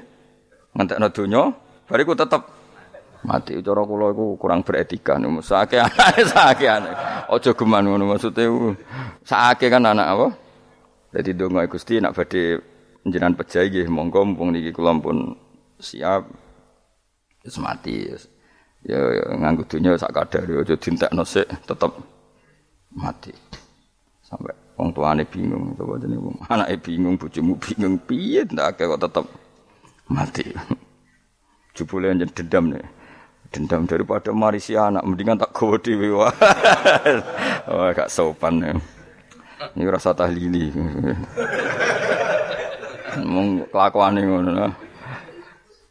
Ngentekno 0.76 1.09
dunia, 1.09 1.42
bariku 1.88 2.12
tetep 2.12 2.42
mati 3.24 3.59
cara 3.59 3.83
kula 3.83 4.14
iku 4.14 4.38
kurang 4.38 4.62
beretika 4.62 5.18
niku 5.18 5.42
sake 5.42 5.83
anake 5.83 6.22
sake 6.35 6.66
anak 6.70 6.94
aja 7.26 7.50
geman 7.50 7.83
ngono 7.90 8.14
maksude 8.14 8.46
sake 9.26 9.66
kan 9.66 9.83
anak 9.83 10.07
apa 10.07 10.26
dadi 11.11 11.35
donga 11.35 11.66
Gusti 11.66 11.98
nak 11.98 12.14
badhe 12.14 12.62
njenengan 13.02 13.35
pejahi 13.35 13.66
nggih 13.74 13.88
monggo 13.90 14.22
mumpung 14.22 14.54
niki 14.54 14.70
kula 14.70 14.94
pun 15.02 15.35
siap 15.83 16.31
wis 17.42 17.59
mati 17.59 18.07
ya, 18.88 18.96
ya 18.96 19.24
nganggo 19.37 19.68
dunya 19.68 19.92
sak 20.01 20.16
kadar 20.16 20.48
aja 20.48 20.74
dintekno 20.74 21.22
sik 21.22 21.44
tetep 21.68 21.92
mati. 22.96 23.33
Sampai 24.24 24.57
wong 24.81 24.92
tuane 24.96 25.24
bingung 25.29 25.77
coba 25.77 26.01
jenenge 26.01 26.33
anake 26.48 26.81
bingung 26.81 27.20
bojomu 27.20 27.57
bingung 27.61 28.01
piye 28.01 28.48
ndak 28.48 28.81
kok 28.81 29.01
tetep 29.01 29.27
mati? 30.09 30.48
Jebule 31.77 32.11
dendam 32.16 32.74
nih 32.74 32.85
dendam 33.48 33.88
daripada 33.88 34.33
marisi 34.33 34.77
anak 34.77 35.05
mendingan 35.05 35.40
tak 35.40 35.53
gawa 35.57 35.77
dhewe 35.81 36.09
wah. 36.18 36.33
Gak 37.92 38.12
sopan 38.12 38.61
ya. 38.61 38.72
Ini 39.74 39.85
rasa 39.90 40.14
tahlili. 40.14 40.70
Mung 43.33 43.66
kelakuane 43.72 44.22
ngono 44.22 44.70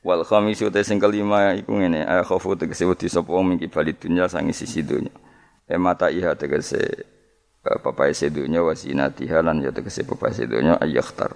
wal 0.07 0.23
khamis 0.23 0.63
uta 0.63 0.79
sing 0.87 1.03
kelima 1.03 1.51
iku 1.59 1.75
ngene 1.75 2.07
ay 2.07 2.23
khofu 2.23 2.55
tegese 2.55 2.87
wedi 2.87 3.11
sapa 3.11 3.27
wong 3.27 3.59
mingki 3.59 3.67
bali 3.67 3.91
dunya 3.91 4.31
sangi 4.31 4.55
sisi 4.55 4.79
dunya 4.79 5.11
e 5.67 5.75
mata 5.75 6.07
iha 6.07 6.31
tegese 6.39 7.03
papai 7.59 8.15
sedunya 8.15 8.63
wasinatiha 8.63 9.43
lan 9.43 9.59
ya 9.59 9.75
tegese 9.75 10.07
papai 10.07 10.31
sedunya 10.31 10.79
ayakhtar 10.79 11.35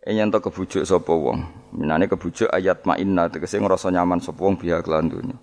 Enyen 0.00 0.32
to 0.32 0.40
kebujuk 0.40 0.80
sapa 0.88 1.12
wong. 1.12 1.44
Minane 1.76 2.08
kebujuk 2.08 2.48
ayat 2.48 2.88
ma'inna 2.88 3.28
tegese 3.28 3.60
ngrasa 3.60 3.92
nyaman 3.92 4.24
sapa 4.24 4.40
wong 4.40 4.56
biha 4.56 4.80
kelan 4.80 5.12
dunya. 5.12 5.36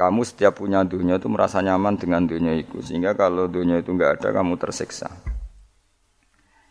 Kamu 0.00 0.24
setiap 0.24 0.64
punya 0.64 0.80
dunia 0.80 1.20
itu 1.20 1.28
merasa 1.28 1.60
nyaman 1.60 2.00
dengan 2.00 2.24
dunia 2.24 2.56
itu 2.56 2.80
sehingga 2.80 3.12
kalau 3.12 3.48
dunia 3.48 3.84
itu 3.84 3.92
enggak 3.92 4.20
ada 4.20 4.32
kamu 4.32 4.56
tersiksa. 4.56 5.12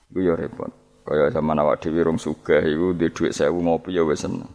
Iku 0.09 0.17
ya 0.17 0.33
repot. 0.33 0.84
Kaya 1.05 1.29
zaman 1.29 1.61
awak 1.61 1.85
dhewe 1.85 2.01
rong 2.01 2.17
sugih 2.17 2.65
iku 2.65 2.97
di 2.97 3.13
dhuwit 3.13 3.37
1000 3.37 3.53
ngopi 3.53 3.93
ya 3.93 4.01
wis 4.01 4.25
seneng. 4.25 4.49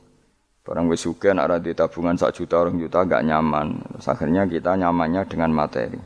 Barang 0.67 0.91
wis 0.91 1.07
sugih 1.07 1.31
nek 1.31 1.47
ora 1.47 1.57
di 1.63 1.71
tabungan 1.79 2.19
sak 2.19 2.35
juta 2.35 2.59
orang 2.59 2.75
juta 2.75 3.07
enggak 3.07 3.23
nyaman. 3.23 3.79
Akhirnya 4.03 4.43
kita 4.51 4.75
nyamannya 4.75 5.23
dengan 5.31 5.55
materi. 5.55 6.03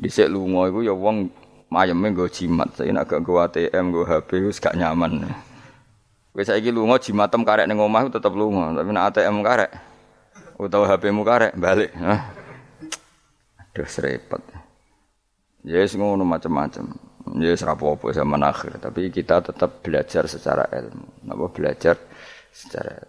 Dhisik 0.00 0.32
lunga 0.32 0.72
iku 0.72 0.80
ya 0.80 0.96
wong 0.96 1.28
mayeme 1.68 2.16
nggo 2.16 2.32
jimat. 2.32 2.72
Saya 2.80 2.96
nak 2.96 3.12
gak 3.12 3.20
nggo 3.20 3.44
ATM, 3.44 3.84
nggo 3.92 4.02
HP 4.08 4.40
wis 4.40 4.56
gak 4.56 4.72
nyaman. 4.72 5.28
Wis 6.32 6.48
saiki 6.48 6.72
lunga 6.72 6.96
jimatem 6.96 7.44
karek 7.44 7.68
ning 7.68 7.76
omah 7.76 8.08
tetep 8.08 8.32
lunga, 8.32 8.72
tapi 8.72 8.88
nak 8.88 9.12
ATM 9.12 9.44
karek 9.44 9.70
utawa 10.56 10.88
HP-mu 10.88 11.22
karek 11.28 11.52
balik. 11.60 11.92
Aduh 13.60 13.88
repot. 14.00 14.40
Ya 15.66 15.84
yes, 15.84 15.92
ngono 15.92 16.24
macam-macam. 16.24 17.05
Ya 17.34 17.58
apa-apa 17.58 18.14
zaman 18.14 18.38
akhir, 18.46 18.78
tapi 18.78 19.10
kita 19.10 19.42
tetap 19.42 19.82
belajar 19.82 20.30
secara 20.30 20.62
ilmu. 20.70 21.26
Napa 21.26 21.50
belajar 21.50 21.98
secara 22.54 23.02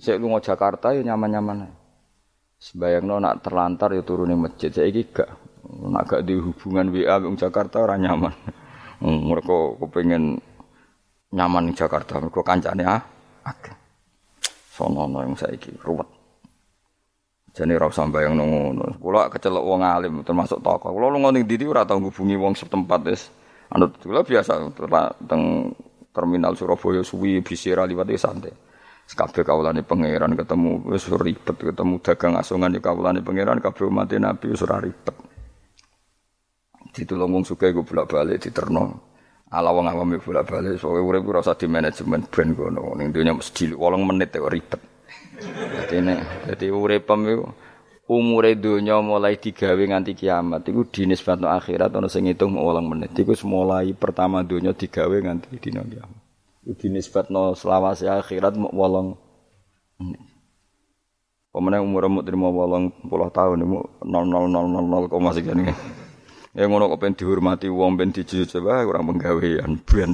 Saya 0.00 0.20
lunga 0.20 0.40
Jakarta 0.40 0.92
ya 0.92 1.04
nyaman-nyaman. 1.04 1.68
Sebayangno 2.60 3.20
nak 3.20 3.44
terlantar 3.44 3.92
ya 3.92 4.04
turun 4.04 4.32
masjid. 4.36 4.68
Saiki 4.68 5.12
gak 5.12 5.30
Nak 5.68 6.04
gak 6.08 6.22
di 6.24 6.36
hubungan 6.36 6.88
WA 6.92 7.20
di 7.20 7.28
Jakarta 7.36 7.84
orang 7.84 8.00
nyaman. 8.04 8.34
Hmm, 8.98 9.30
mereka 9.30 9.78
kepengen 9.78 10.42
nyaman 11.30 11.70
di 11.70 11.74
Jakarta, 11.76 12.18
mereka 12.18 12.40
kancane 12.42 12.84
ah. 12.88 13.00
Oke. 13.46 13.72
Sono 14.74 15.06
yang 15.22 15.34
saiki 15.38 15.74
ruwet. 15.80 16.08
Jadi 17.58 17.74
ora 17.74 17.90
usah 17.90 18.06
bayang 18.06 18.38
ngono. 18.38 19.02
Kula 19.02 19.26
kecelok 19.26 19.64
wong 19.66 19.82
alim 19.82 20.22
termasuk 20.22 20.62
tokoh. 20.62 20.94
Kula 20.94 21.10
lu 21.10 21.18
ning 21.34 21.42
ndi 21.42 21.66
ora 21.66 21.82
tau 21.82 21.98
ngubungi 21.98 22.38
wong 22.38 22.54
setempat 22.54 23.00
wis. 23.10 23.26
Anut 23.68 24.00
kula 24.00 24.24
biasa 24.24 24.64
teng 25.28 25.72
terminal 26.14 26.56
Surabaya 26.56 27.04
suwi 27.04 27.44
bisira 27.44 27.84
liwat 27.84 28.08
santai. 28.16 28.52
Kabeh 29.08 29.40
kawulane 29.40 29.80
pangeran 29.88 30.36
ketemu 30.36 30.84
wis 30.92 31.08
ribet 31.08 31.56
ketemu 31.56 31.96
dagang 32.04 32.36
asongan 32.36 32.76
di 32.76 32.80
kawulane 32.80 33.24
pangeran 33.24 33.56
kabeh 33.56 33.88
umat 33.88 34.12
Nabi 34.12 34.52
wis 34.52 34.60
ora 34.60 34.84
ribet. 34.84 35.16
ditulung 36.98 37.30
wong 37.30 37.44
sugih 37.46 37.70
iku 37.70 37.86
bolak-balik 37.86 38.42
diterno. 38.42 39.06
Ala 39.48 39.72
wong 39.72 39.88
awam 39.88 40.12
bolak-balik 40.20 40.76
soalnya 40.76 41.06
urip 41.08 41.24
ora 41.24 41.40
usah 41.40 41.56
di 41.56 41.64
manajemen 41.70 42.20
ben 42.28 42.52
kono 42.52 42.92
ning 43.00 43.14
donya 43.14 43.32
mesti 43.32 43.72
8 43.72 43.80
menit 44.04 44.34
kok 44.34 44.50
ribet. 44.52 44.80
Dadi 45.78 45.96
nek 46.04 46.18
dadi 46.50 46.66
uripem 46.68 47.20
iku 47.32 47.46
umure 48.08 48.56
donya 48.56 48.96
mulai 49.04 49.36
digawe 49.36 49.78
nganti 49.78 50.16
kiamat. 50.16 50.64
Iku 50.64 50.88
dinisbatno 50.88 51.46
akhirat 51.52 51.92
ana 51.92 52.08
sing 52.08 52.24
ngitung 52.24 52.56
mau 52.56 52.72
8 52.72 52.80
menit. 52.80 53.12
Iku 53.12 53.36
mulai 53.44 53.92
pertama 53.92 54.40
donya 54.40 54.72
digawe 54.72 55.12
nganti 55.12 55.60
dina 55.60 55.84
kiamat. 55.84 56.20
Iku 56.64 56.72
dinisbatno 56.74 57.52
selawase 57.52 58.08
akhirat 58.08 58.56
mau 58.56 58.72
8 58.72 60.00
menit. 60.00 60.24
Pemenang 61.52 61.84
umur 61.84 62.08
mu 62.12 62.20
terima 62.20 62.52
wolong 62.52 62.92
puluh 63.08 63.32
tahun 63.32 63.64
imu 63.64 64.04
nol 64.04 64.24
nol 64.28 64.46
nol 64.52 64.66
nol 64.68 64.84
nol 64.84 65.04
koma 65.08 65.32
sekian. 65.32 65.64
Ini. 65.64 65.72
Ya 66.52 66.68
ngono 66.68 66.92
kok 66.92 67.00
pengen 67.00 67.16
dihormati 67.16 67.72
wong 67.72 67.96
pengen 67.96 68.20
dijujuk 68.20 68.48
coba 68.58 68.84
kurang 68.84 69.08
penggawean 69.14 69.80
ben. 69.84 70.10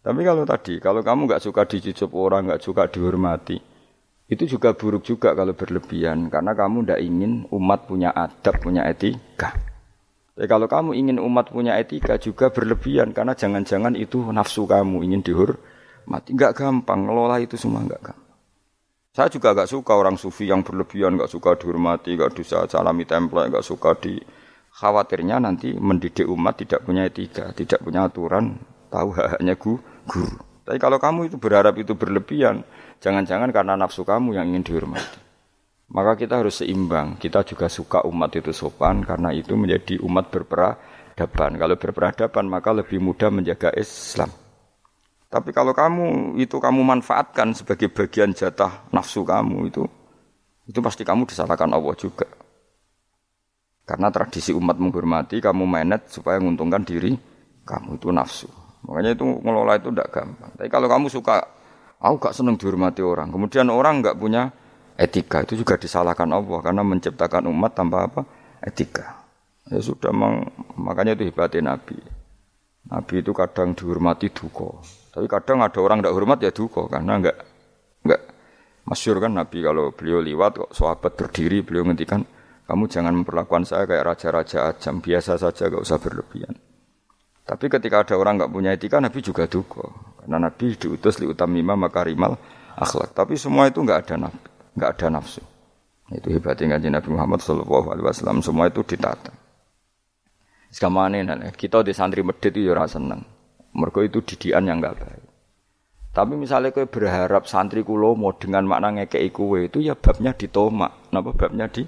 Tapi 0.00 0.20
kalau 0.24 0.48
tadi, 0.48 0.80
kalau 0.80 1.04
kamu 1.04 1.28
nggak 1.28 1.44
suka 1.44 1.68
dicucup 1.68 2.10
orang, 2.16 2.48
nggak 2.48 2.64
suka 2.64 2.88
dihormati, 2.88 3.60
itu 4.30 4.46
juga 4.46 4.78
buruk 4.78 5.02
juga 5.02 5.34
kalau 5.34 5.58
berlebihan, 5.58 6.30
karena 6.30 6.54
kamu 6.54 6.86
tidak 6.86 7.00
ingin 7.02 7.32
umat 7.50 7.90
punya 7.90 8.14
adab, 8.14 8.62
punya 8.62 8.86
etika. 8.86 9.58
Tapi 10.38 10.46
kalau 10.46 10.70
kamu 10.70 10.94
ingin 10.94 11.18
umat 11.18 11.50
punya 11.50 11.74
etika 11.76 12.14
juga 12.16 12.54
berlebihan, 12.54 13.10
karena 13.10 13.34
jangan-jangan 13.34 13.98
itu 13.98 14.22
nafsu 14.30 14.70
kamu 14.70 15.02
ingin 15.02 15.26
dihormati. 15.26 16.30
Nggak 16.30 16.62
gampang, 16.62 17.10
ngelola 17.10 17.42
itu 17.42 17.58
semua 17.58 17.82
nggak 17.82 18.00
gampang. 18.00 18.30
Saya 19.10 19.26
juga 19.26 19.50
gak 19.50 19.66
suka 19.66 19.98
orang 19.98 20.14
sufi 20.14 20.46
yang 20.46 20.62
berlebihan, 20.62 21.18
gak 21.18 21.34
suka 21.34 21.58
dihormati, 21.58 22.14
gak 22.14 22.30
bisa 22.30 22.62
salami 22.70 23.02
template, 23.02 23.50
gak 23.50 23.66
suka 23.66 23.98
di 23.98 24.14
khawatirnya 24.70 25.42
nanti 25.42 25.74
mendidik 25.74 26.30
umat 26.30 26.62
tidak 26.62 26.86
punya 26.86 27.10
etika, 27.10 27.50
tidak 27.50 27.82
punya 27.82 28.06
aturan, 28.06 28.54
tahu 28.86 29.10
haknya 29.10 29.58
guru. 29.58 29.82
Tapi 30.62 30.78
kalau 30.78 31.02
kamu 31.02 31.26
itu 31.26 31.42
berharap 31.42 31.74
itu 31.82 31.98
berlebihan, 31.98 32.62
jangan-jangan 33.00 33.50
karena 33.50 33.74
nafsu 33.74 34.04
kamu 34.06 34.36
yang 34.36 34.46
ingin 34.52 34.64
dihormati. 34.64 35.18
Maka 35.90 36.14
kita 36.14 36.38
harus 36.38 36.62
seimbang. 36.62 37.18
Kita 37.18 37.42
juga 37.42 37.66
suka 37.66 38.06
umat 38.06 38.30
itu 38.38 38.54
sopan 38.54 39.02
karena 39.02 39.34
itu 39.34 39.58
menjadi 39.58 39.98
umat 40.06 40.30
berperadaban. 40.30 41.58
Kalau 41.58 41.74
berperadaban 41.74 42.46
maka 42.46 42.70
lebih 42.70 43.02
mudah 43.02 43.26
menjaga 43.34 43.74
Islam. 43.74 44.30
Tapi 45.30 45.50
kalau 45.54 45.74
kamu 45.74 46.38
itu 46.42 46.58
kamu 46.58 46.82
manfaatkan 46.82 47.54
sebagai 47.54 47.90
bagian 47.90 48.34
jatah 48.34 48.86
nafsu 48.90 49.22
kamu 49.22 49.70
itu, 49.70 49.86
itu 50.66 50.78
pasti 50.82 51.06
kamu 51.06 51.26
disalahkan 51.26 51.70
Allah 51.70 51.94
juga. 51.94 52.26
Karena 53.86 54.10
tradisi 54.10 54.54
umat 54.54 54.78
menghormati, 54.78 55.42
kamu 55.42 55.66
menet 55.66 56.10
supaya 56.10 56.38
menguntungkan 56.38 56.82
diri 56.82 57.14
kamu 57.66 57.98
itu 57.98 58.10
nafsu. 58.10 58.46
Makanya 58.86 59.18
itu 59.18 59.26
ngelola 59.26 59.78
itu 59.78 59.90
tidak 59.90 60.08
gampang. 60.14 60.50
Tapi 60.54 60.66
kalau 60.70 60.86
kamu 60.86 61.06
suka, 61.10 61.42
aku 62.00 62.14
gak 62.16 62.34
seneng 62.34 62.56
dihormati 62.56 63.04
orang. 63.04 63.28
Kemudian 63.28 63.68
orang 63.68 64.00
nggak 64.00 64.16
punya 64.16 64.48
etika, 64.96 65.44
itu 65.44 65.60
juga 65.60 65.76
disalahkan 65.76 66.28
Allah 66.32 66.58
karena 66.64 66.82
menciptakan 66.82 67.46
umat 67.52 67.72
tanpa 67.76 68.08
apa? 68.08 68.20
Etika. 68.64 69.20
Ya 69.70 69.78
sudah, 69.78 70.10
makanya 70.74 71.14
itu 71.14 71.30
hebatnya 71.30 71.76
Nabi. 71.76 71.96
Nabi 72.90 73.14
itu 73.22 73.30
kadang 73.36 73.76
dihormati 73.76 74.32
duko. 74.32 74.80
Tapi 75.10 75.26
kadang 75.26 75.60
ada 75.60 75.78
orang 75.82 76.00
tidak 76.00 76.14
hormat 76.16 76.38
ya 76.40 76.54
duka 76.54 76.86
karena 76.86 77.18
enggak 77.18 77.36
enggak 78.06 78.22
masyur 78.86 79.18
kan 79.18 79.34
Nabi 79.34 79.58
kalau 79.58 79.90
beliau 79.90 80.22
liwat 80.22 80.52
kok 80.54 80.70
sahabat 80.70 81.18
berdiri 81.18 81.66
beliau 81.66 81.82
ngendikan 81.82 82.22
kamu 82.70 82.86
jangan 82.86 83.14
memperlakukan 83.18 83.66
saya 83.66 83.90
kayak 83.90 84.06
raja-raja 84.06 84.70
ajam 84.70 85.02
biasa 85.02 85.34
saja 85.34 85.66
gak 85.66 85.82
usah 85.82 85.98
berlebihan. 85.98 86.54
Tapi 87.42 87.66
ketika 87.66 88.06
ada 88.06 88.14
orang 88.14 88.38
nggak 88.38 88.52
punya 88.54 88.70
etika 88.70 89.02
Nabi 89.02 89.18
juga 89.18 89.50
duka 89.50 89.90
karena 90.30 90.46
Nabi 90.46 90.78
diutus 90.78 91.18
li 91.18 91.26
utamima 91.26 91.74
makarimal 91.74 92.38
akhlak. 92.78 93.10
Tapi 93.18 93.34
semua 93.34 93.66
itu 93.66 93.82
nggak 93.82 94.06
ada 94.06 94.30
nabi, 94.30 94.38
nggak 94.78 94.90
ada 94.94 95.06
nafsu. 95.18 95.42
Itu 96.06 96.30
hebatnya 96.30 96.78
Nabi 96.78 97.10
Muhammad 97.10 97.42
Shallallahu 97.42 97.90
Alaihi 97.90 98.06
Wasallam 98.06 98.38
semua 98.38 98.70
itu 98.70 98.86
ditata. 98.86 99.34
Sekarang 100.70 101.18
kita 101.58 101.82
di 101.82 101.90
santri 101.90 102.22
medit 102.22 102.54
itu 102.54 102.70
ya 102.70 102.78
rasa 102.78 103.02
seneng. 103.02 103.26
Mergo 103.74 104.06
itu 104.06 104.22
didikan 104.22 104.70
yang 104.70 104.78
enggak 104.78 105.02
baik. 105.02 105.26
Tapi 106.14 106.38
misalnya 106.38 106.70
kowe 106.70 106.86
berharap 106.86 107.50
santri 107.50 107.82
kulo 107.82 108.14
mau 108.14 108.30
dengan 108.30 108.70
makna 108.70 109.02
ngekei 109.02 109.34
kue 109.34 109.66
itu 109.66 109.82
ya 109.82 109.98
babnya 109.98 110.30
ditomak. 110.30 111.10
Napa 111.10 111.34
babnya 111.34 111.66
di 111.66 111.82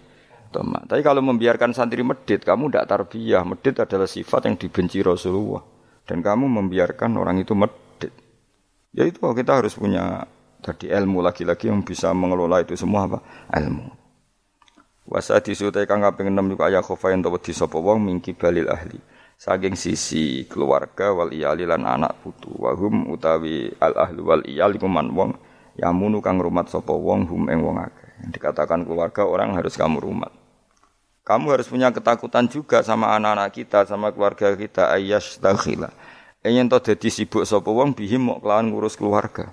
tomak. 0.50 0.90
Tapi 0.90 0.98
kalau 1.06 1.22
membiarkan 1.22 1.74
santri 1.74 2.02
medit, 2.02 2.42
kamu 2.42 2.74
tidak 2.74 2.90
tarbiyah. 2.90 3.46
Medit 3.46 3.78
adalah 3.82 4.10
sifat 4.10 4.50
yang 4.50 4.58
dibenci 4.58 4.98
Rasulullah. 5.02 5.62
Dan 6.02 6.22
kamu 6.22 6.50
membiarkan 6.50 7.14
orang 7.18 7.38
itu 7.38 7.54
medit. 7.54 7.81
Ya 8.92 9.08
itu 9.08 9.24
kita 9.24 9.56
harus 9.56 9.72
punya 9.72 10.28
tadi 10.60 10.92
ilmu 10.92 11.24
lagi-lagi 11.24 11.72
yang 11.72 11.80
bisa 11.80 12.12
mengelola 12.12 12.60
itu 12.60 12.76
semua 12.76 13.08
apa? 13.08 13.18
Ilmu. 13.48 13.88
Wasa 15.08 15.40
disutai 15.40 15.88
kang 15.88 16.04
kaping 16.04 16.28
6 16.28 16.52
iku 16.52 16.62
ayah 16.68 16.84
khofa 16.84 17.16
ento 17.16 17.32
wedi 17.32 17.56
sapa 17.56 17.80
wong 17.80 18.04
mingki 18.04 18.36
balil 18.36 18.68
ahli. 18.68 19.00
Saking 19.40 19.74
sisi 19.74 20.44
keluarga 20.44 21.10
wal 21.16 21.32
iyali 21.32 21.64
lan 21.64 21.88
anak 21.88 22.20
putu. 22.20 22.52
Wahum 22.52 23.08
utawi 23.08 23.72
al 23.80 23.96
ahlu 23.96 24.28
wal 24.28 24.44
iyali 24.44 24.76
kuman 24.76 25.08
wong. 25.10 25.40
Yamunu 25.80 26.20
kang 26.20 26.36
rumat 26.36 26.68
sapa 26.68 26.92
wong 26.92 27.24
hum 27.32 27.48
ing 27.48 27.64
wong 27.64 27.80
akeh. 27.80 28.28
Dikatakan 28.28 28.84
keluarga 28.84 29.24
orang 29.24 29.56
harus 29.56 29.72
kamu 29.72 30.04
rumat. 30.04 30.30
Kamu 31.24 31.48
harus 31.48 31.64
punya 31.64 31.88
ketakutan 31.88 32.44
juga 32.44 32.84
sama 32.84 33.16
anak-anak 33.16 33.56
kita 33.56 33.88
sama 33.88 34.12
keluarga 34.12 34.52
kita 34.52 34.92
ayas 34.92 35.40
dakhila 35.40 35.88
ingin 36.42 36.70
to 36.70 36.78
dadi 36.82 37.08
sibuk 37.08 37.46
sapa 37.46 37.70
wong 37.70 37.94
bihim 37.94 38.30
mok 38.30 38.42
kelawan 38.42 38.70
ngurus 38.70 38.98
keluarga 38.98 39.50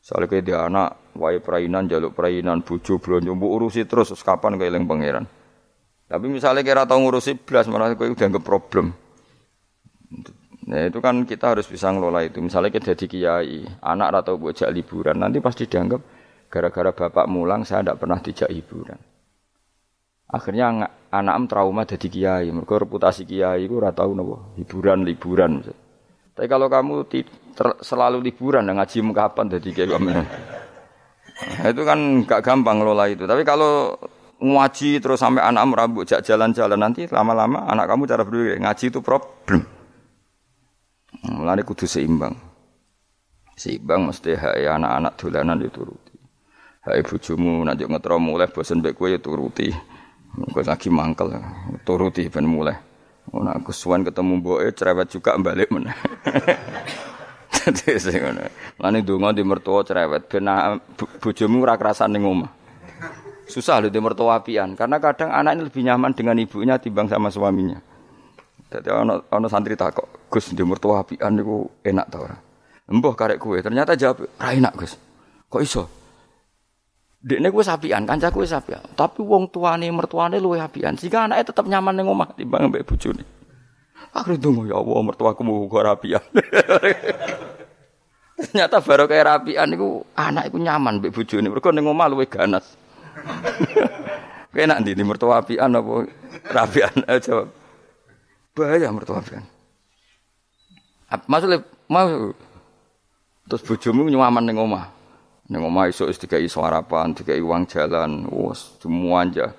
Soalnya 0.00 0.32
kayak 0.32 0.44
dia 0.48 0.58
anak, 0.64 1.12
wae 1.12 1.38
perainan, 1.44 1.84
jaluk 1.84 2.16
perainan, 2.16 2.64
bujo, 2.64 2.96
belanja, 2.96 3.36
urusi 3.36 3.84
terus, 3.84 4.16
kapan 4.24 4.56
keeling 4.56 4.88
pangeran. 4.88 5.28
Tapi 6.10 6.26
misalnya 6.26 6.66
kira 6.66 6.88
tahu 6.88 7.06
ngurusi 7.06 7.38
belas 7.38 7.70
malah 7.70 7.94
kau 7.94 8.08
udah 8.08 8.26
nggak 8.26 8.42
problem. 8.42 8.90
Nah 10.66 10.90
itu 10.90 10.98
kan 10.98 11.22
kita 11.22 11.54
harus 11.54 11.70
bisa 11.70 11.92
ngelola 11.92 12.26
itu. 12.26 12.42
Misalnya 12.42 12.74
kita 12.74 12.96
jadi 12.96 13.06
kiai, 13.06 13.62
anak 13.78 14.26
atau 14.26 14.34
bocah 14.34 14.72
liburan, 14.74 15.22
nanti 15.22 15.38
pasti 15.38 15.70
dianggap 15.70 16.02
gara-gara 16.50 16.90
bapak 16.90 17.26
mulang 17.30 17.62
saya 17.62 17.86
tidak 17.86 18.02
pernah 18.02 18.18
dijak 18.18 18.50
hiburan. 18.50 18.98
Akhirnya 20.30 20.90
anak 21.14 21.34
em 21.38 21.44
trauma 21.46 21.86
jadi 21.86 22.08
kiai. 22.10 22.46
Mereka 22.50 22.90
reputasi 22.90 23.22
kiai 23.22 23.70
itu 23.70 23.78
tahu 23.78 24.10
nopo 24.10 24.58
hiburan 24.58 25.06
liburan. 25.06 25.62
Tapi 26.34 26.46
kalau 26.46 26.70
kamu 26.70 27.04
selalu 27.84 28.24
liburan 28.24 28.64
dan 28.64 28.78
ngaji 28.78 28.98
kapan 29.12 29.46
jadi 29.50 29.68
kiai 29.74 29.90
Nah, 31.40 31.72
itu 31.72 31.82
kan 31.88 31.98
gak 32.28 32.44
gampang 32.44 32.84
ngelola 32.84 33.08
itu. 33.08 33.24
Tapi 33.24 33.42
kalau 33.48 33.96
ngaji 34.40 35.00
terus 35.00 35.20
sampai 35.20 35.44
anak 35.44 35.68
merambut 35.68 36.04
jak 36.08 36.24
jalan-jalan 36.24 36.80
nanti 36.80 37.04
lama-lama 37.08 37.68
anak 37.68 37.88
kamu 37.88 38.02
cara 38.08 38.22
berpikir 38.24 38.60
ngaji 38.60 38.84
itu 38.92 39.00
problem. 39.00 39.60
Mulane 41.28 41.64
kudu 41.64 41.84
seimbang. 41.84 42.36
Seimbang 43.56 44.08
mesti 44.08 44.32
hak 44.36 44.56
anak-anak 44.56 45.12
dolanan 45.20 45.60
dituruti. 45.60 46.16
Hak 46.80 47.04
bojomu 47.04 47.60
nanti 47.60 47.84
ngetro 47.84 48.16
mulai 48.16 48.48
bosen 48.48 48.80
mbek 48.80 48.96
kowe 48.96 49.12
turuti. 49.20 49.68
Kok 50.30 50.64
lagi 50.64 50.88
mangkel 50.88 51.28
turuti 51.84 52.24
ben 52.32 52.48
mulai. 52.48 52.89
Ora 53.30 53.54
aku 53.54 53.70
suwan 53.70 54.02
ketemu 54.02 54.42
mboke 54.42 54.74
cerewet 54.74 55.06
juga 55.06 55.38
balik 55.38 55.70
meneh. 55.70 55.94
Dadi 57.54 57.94
sing 57.98 58.18
ngono. 58.18 58.42
Lane 58.82 59.06
donga 59.06 59.30
di 59.30 59.42
mertua 59.46 59.86
cerewet 59.86 60.26
ben 60.26 60.50
bojomu 61.22 61.62
ora 61.62 61.78
kerasan 61.78 62.10
ning. 62.14 62.26
Susah 63.50 63.82
loh 63.82 63.90
di 63.90 63.98
mertua 63.98 64.38
apian 64.38 64.78
karena 64.78 65.02
kadang 65.02 65.34
anak 65.34 65.58
ini 65.58 65.62
lebih 65.66 65.82
nyaman 65.82 66.14
dengan 66.14 66.38
ibunya 66.38 66.78
timbang 66.78 67.10
sama 67.10 67.30
suaminya. 67.34 67.82
Jadi 68.70 68.86
ono 68.94 69.46
santri 69.50 69.74
takok, 69.74 70.30
Gus 70.30 70.54
di 70.54 70.62
mertua 70.62 71.02
apian 71.02 71.34
itu 71.34 71.66
enak 71.82 72.06
tau 72.06 72.22
ora? 72.22 72.38
Mbah 72.90 73.14
karek 73.18 73.42
kue, 73.42 73.58
ternyata 73.58 73.98
jawab, 73.98 74.30
ra 74.38 74.54
enak 74.54 74.74
Gus. 74.78 74.94
Kok 75.50 75.62
iso? 75.62 75.82
Dekne 77.20 77.52
kuwi 77.52 77.68
sapian, 77.68 78.08
kancaku 78.08 78.48
wis 78.48 78.56
sapian. 78.56 78.80
Tapi 78.96 79.20
wong 79.20 79.52
tuane 79.52 79.84
mertuane 79.92 80.40
luwe 80.40 80.56
apian. 80.56 80.96
Sehingga 80.96 81.28
anaknya 81.28 81.52
tetap 81.52 81.68
nyaman 81.68 81.92
ning 81.92 82.08
omah 82.08 82.32
timbang 82.32 82.72
mbek 82.72 82.88
bojone. 82.88 83.20
Akhirnya 84.16 84.40
tunggu 84.40 84.64
ya 84.64 84.80
Allah 84.80 85.04
mertuaku 85.04 85.44
mau 85.44 85.68
kok 85.68 85.84
rapian. 85.84 86.24
Ternyata 88.40 88.80
baru 88.80 89.04
kayak 89.04 89.26
rapian 89.28 89.68
itu 89.68 90.00
anak 90.16 90.48
itu 90.48 90.58
nyaman 90.64 91.04
mbek 91.04 91.12
bojone. 91.12 91.52
Mergo 91.52 91.68
ning 91.68 91.84
omah 91.84 92.08
luwe 92.08 92.24
ganas. 92.24 92.64
Kowe 94.50 94.64
nak 94.64 94.80
ndi 94.80 94.96
mertua 95.04 95.44
apian 95.44 95.76
apa 95.76 96.08
rapian? 96.56 97.04
Eh, 97.04 97.20
jawab. 97.28 97.52
Bahaya 98.56 98.88
mertua 98.96 99.20
apian. 99.20 99.44
Maksudnya 101.28 101.68
mau 101.84 102.32
terus 103.44 103.60
bojomu 103.60 104.08
nyaman 104.08 104.48
ning 104.48 104.56
omah. 104.56 104.99
Ning 105.50 105.66
omah 105.66 105.90
iso 105.90 106.06
wis 106.06 106.14
dikai 106.14 106.46
sarapan, 106.46 107.10
dikai 107.10 107.42
uang 107.42 107.66
jalan, 107.66 108.22
wes 108.30 108.78
semua 108.78 109.26
aja. 109.26 109.50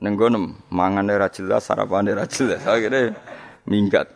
Ning 0.00 0.16
gono 0.16 0.56
mangane 0.72 1.12
ra 1.20 1.28
jelas, 1.28 1.68
sarapane 1.68 2.16
ra 2.16 2.24
jelas. 2.24 2.64
Akhirnya 2.72 3.12
minggat. 3.68 4.08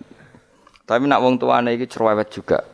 Tapi 0.88 1.04
nak 1.04 1.20
wong 1.20 1.36
tuane 1.36 1.76
iki 1.76 1.84
cerewet 1.84 2.32
juga. 2.32 2.64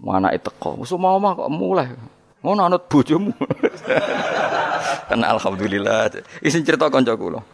Mana 0.00 0.32
kok? 0.32 0.80
Wis 0.80 0.96
mau 0.96 1.20
omah 1.20 1.36
kok 1.36 1.52
mulai. 1.52 1.92
Ngono 2.40 2.60
anut 2.72 2.88
bojomu. 2.88 3.36
Kan 5.12 5.20
alhamdulillah. 5.20 6.16
Isin 6.40 6.64
cerita 6.64 6.88
kanca 6.88 7.12
kula. 7.20 7.44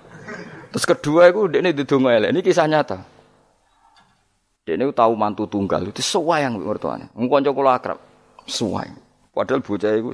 Terus 0.70 0.86
kedua 0.86 1.26
iku 1.26 1.50
ndekne 1.50 1.74
didonga 1.74 2.14
elek. 2.14 2.30
Ini 2.30 2.40
kisah 2.40 2.70
nyata. 2.70 3.02
Dekne 4.62 4.94
tahu 4.94 5.18
mantu 5.18 5.50
tunggal 5.50 5.90
itu 5.90 6.06
sewayang 6.06 6.54
mertuane. 6.54 7.10
Wong 7.18 7.26
kanca 7.26 7.50
kula 7.50 7.74
akrab. 7.74 7.98
Sewayang. 8.46 9.11
Padahal 9.32 9.64
bocah 9.64 9.96
iku 9.96 10.12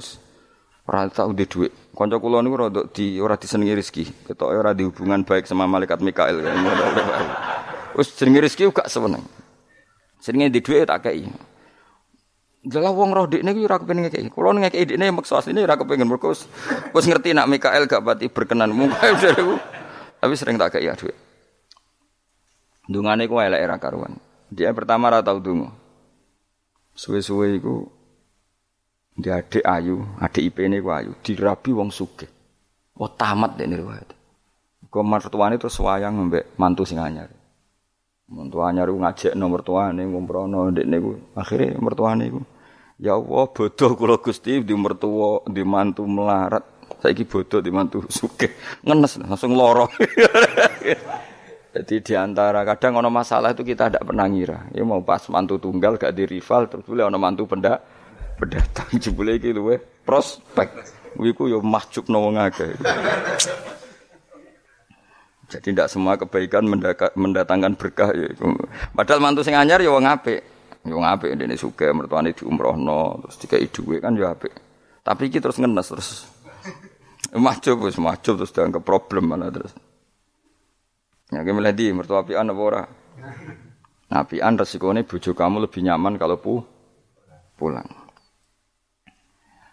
ora 0.87 1.11
tau 1.11 1.35
duwe 1.35 1.45
dhuwit. 1.45 1.73
Kanca 1.91 2.15
kula 2.17 2.39
niku 2.39 2.55
rada 2.55 2.81
di 2.87 3.19
ora 3.19 3.35
disenengi 3.35 3.75
rezeki. 3.75 4.31
Ketoke 4.31 4.55
ora 4.55 4.71
di 4.71 4.87
hubungan 4.87 5.27
baik 5.27 5.43
sama 5.43 5.67
malaikat 5.67 5.99
Mikael. 5.99 6.39
Wis 7.99 8.15
jenenge 8.15 8.47
rezeki 8.47 8.71
gak 8.71 8.87
seneng. 8.87 9.21
Senenge 10.23 10.47
di 10.47 10.63
dhuwit 10.63 10.87
tak 10.87 11.11
kei. 11.11 11.27
Jelas 12.63 12.91
wong 12.95 13.11
roh 13.11 13.27
dekne 13.27 13.51
iki 13.51 13.67
ora 13.67 13.75
kepengin 13.75 14.07
ngekeki. 14.07 14.31
Kulo 14.31 14.55
ngekeki 14.55 14.95
dekne 14.95 15.11
maksa 15.11 15.43
asline 15.43 15.67
ora 15.67 15.75
kepengin 15.75 16.07
mergo 16.07 16.31
wis 16.31 17.05
ngerti 17.05 17.35
nak 17.35 17.51
Mikael 17.51 17.91
gak 17.91 17.99
pati 17.99 18.31
berkenan 18.31 18.71
mungkae 18.71 19.13
Tapi 20.19 20.33
sering 20.39 20.55
tak 20.55 20.79
kei 20.79 20.87
dhuwit. 20.87 21.15
Dungane 22.87 23.27
ku 23.27 23.35
elek 23.37 23.59
era 23.59 23.75
karuan. 23.75 24.15
Dia 24.47 24.71
pertama 24.71 25.11
ora 25.11 25.19
tau 25.21 25.43
donga. 25.43 25.69
Suwe-suwe 26.97 27.61
iku 27.61 27.98
dia 29.19 29.43
adik 29.43 29.63
ayu, 29.67 30.07
adik 30.23 30.43
IP-ne 30.49 30.79
ku 30.79 30.89
ayu, 30.95 31.11
dirabi 31.19 31.75
wong 31.75 31.91
sugih. 31.91 32.31
Oh 32.95 33.11
tamat 33.11 33.59
dene 33.59 33.75
riwayat. 33.75 34.15
Kok 34.87 35.05
mertuane 35.05 35.59
terus 35.59 35.77
wayang 35.79 36.31
mbek 36.31 36.55
mantu 36.55 36.87
sing 36.87 36.97
anyar. 36.97 37.27
Mantu 38.31 38.63
anyar 38.63 38.87
ngajak 38.87 39.35
nomor 39.35 39.61
tuane 39.61 40.07
ngumprono 40.07 40.71
ndekne 40.71 40.97
ku. 41.03 41.11
Akhire 41.35 41.75
mertuane 41.77 42.31
ku 42.31 42.41
Ya 42.99 43.15
Allah, 43.15 43.47
bodoh 43.47 43.95
kula 43.95 44.19
Gusti 44.19 44.59
di 44.59 44.75
mertua, 44.75 45.39
di 45.47 45.63
mantu 45.63 46.03
melarat. 46.03 46.67
Saiki 46.99 47.23
bodoh 47.23 47.63
di 47.63 47.71
mantu 47.71 48.03
sugih. 48.11 48.51
Ngenes 48.83 49.23
langsung 49.23 49.55
loro. 49.55 49.87
Jadi 51.79 51.95
di 52.03 52.13
antara 52.19 52.67
kadang 52.67 52.99
ono 52.99 53.07
masalah 53.07 53.55
itu 53.55 53.63
kita 53.63 53.87
tidak 53.87 54.03
pernah 54.03 54.27
ngira. 54.27 54.67
Ya 54.75 54.83
mau 54.83 54.99
pas 54.99 55.23
mantu 55.31 55.55
tunggal 55.55 55.95
gak 55.95 56.11
di 56.11 56.27
rival 56.27 56.67
terus 56.67 56.83
boleh 56.83 57.07
ono 57.07 57.15
mantu 57.15 57.47
pendak 57.47 57.79
pendatang 58.39 58.87
jebule 58.95 59.35
iki 59.35 59.51
luwe 59.51 59.75
prospek. 60.07 60.71
Wiku 61.19 61.51
yo 61.51 61.59
mahjub 61.59 62.07
wong 62.07 62.39
akeh. 62.39 62.71
Jadi 65.49 65.73
tidak 65.73 65.89
semua 65.89 66.13
kebaikan 66.15 66.63
mendatangkan 67.17 67.73
berkah 67.75 68.13
ya. 68.13 68.29
Padahal 68.93 69.19
mantu 69.19 69.41
sing 69.41 69.57
anyar 69.57 69.81
ya 69.83 69.91
wong 69.91 70.05
apik. 70.05 70.39
Ya 70.85 70.93
wong 70.95 71.03
apik 71.03 71.35
dene 71.35 71.59
suka 71.59 71.91
mertuane 71.91 72.31
diumrohno 72.31 73.19
terus 73.25 73.35
dikai 73.41 73.67
dhuwit 73.67 73.99
kan 73.99 74.15
ya 74.15 74.31
apik. 74.31 74.53
Tapi 75.03 75.27
iki 75.27 75.41
terus 75.43 75.57
ngenes 75.59 75.89
terus 75.89 76.09
mahjub 77.35 77.85
wis 77.85 77.97
mahjub 77.99 78.39
terus 78.39 78.53
dianggap 78.53 78.85
problem 78.85 79.33
mana 79.33 79.49
terus. 79.49 79.73
Ya 81.29 81.45
milih 81.45 81.73
di 81.73 81.93
mertua 81.93 82.25
apian 82.25 82.49
apa 82.49 82.61
ora? 82.61 82.83
Nah, 84.09 84.25
apian 84.25 84.57
resikone 84.57 85.05
bojo 85.05 85.37
kamu 85.37 85.69
lebih 85.69 85.85
nyaman 85.85 86.17
kalau 86.17 86.41
pu 86.41 86.57
pulang. 87.53 87.98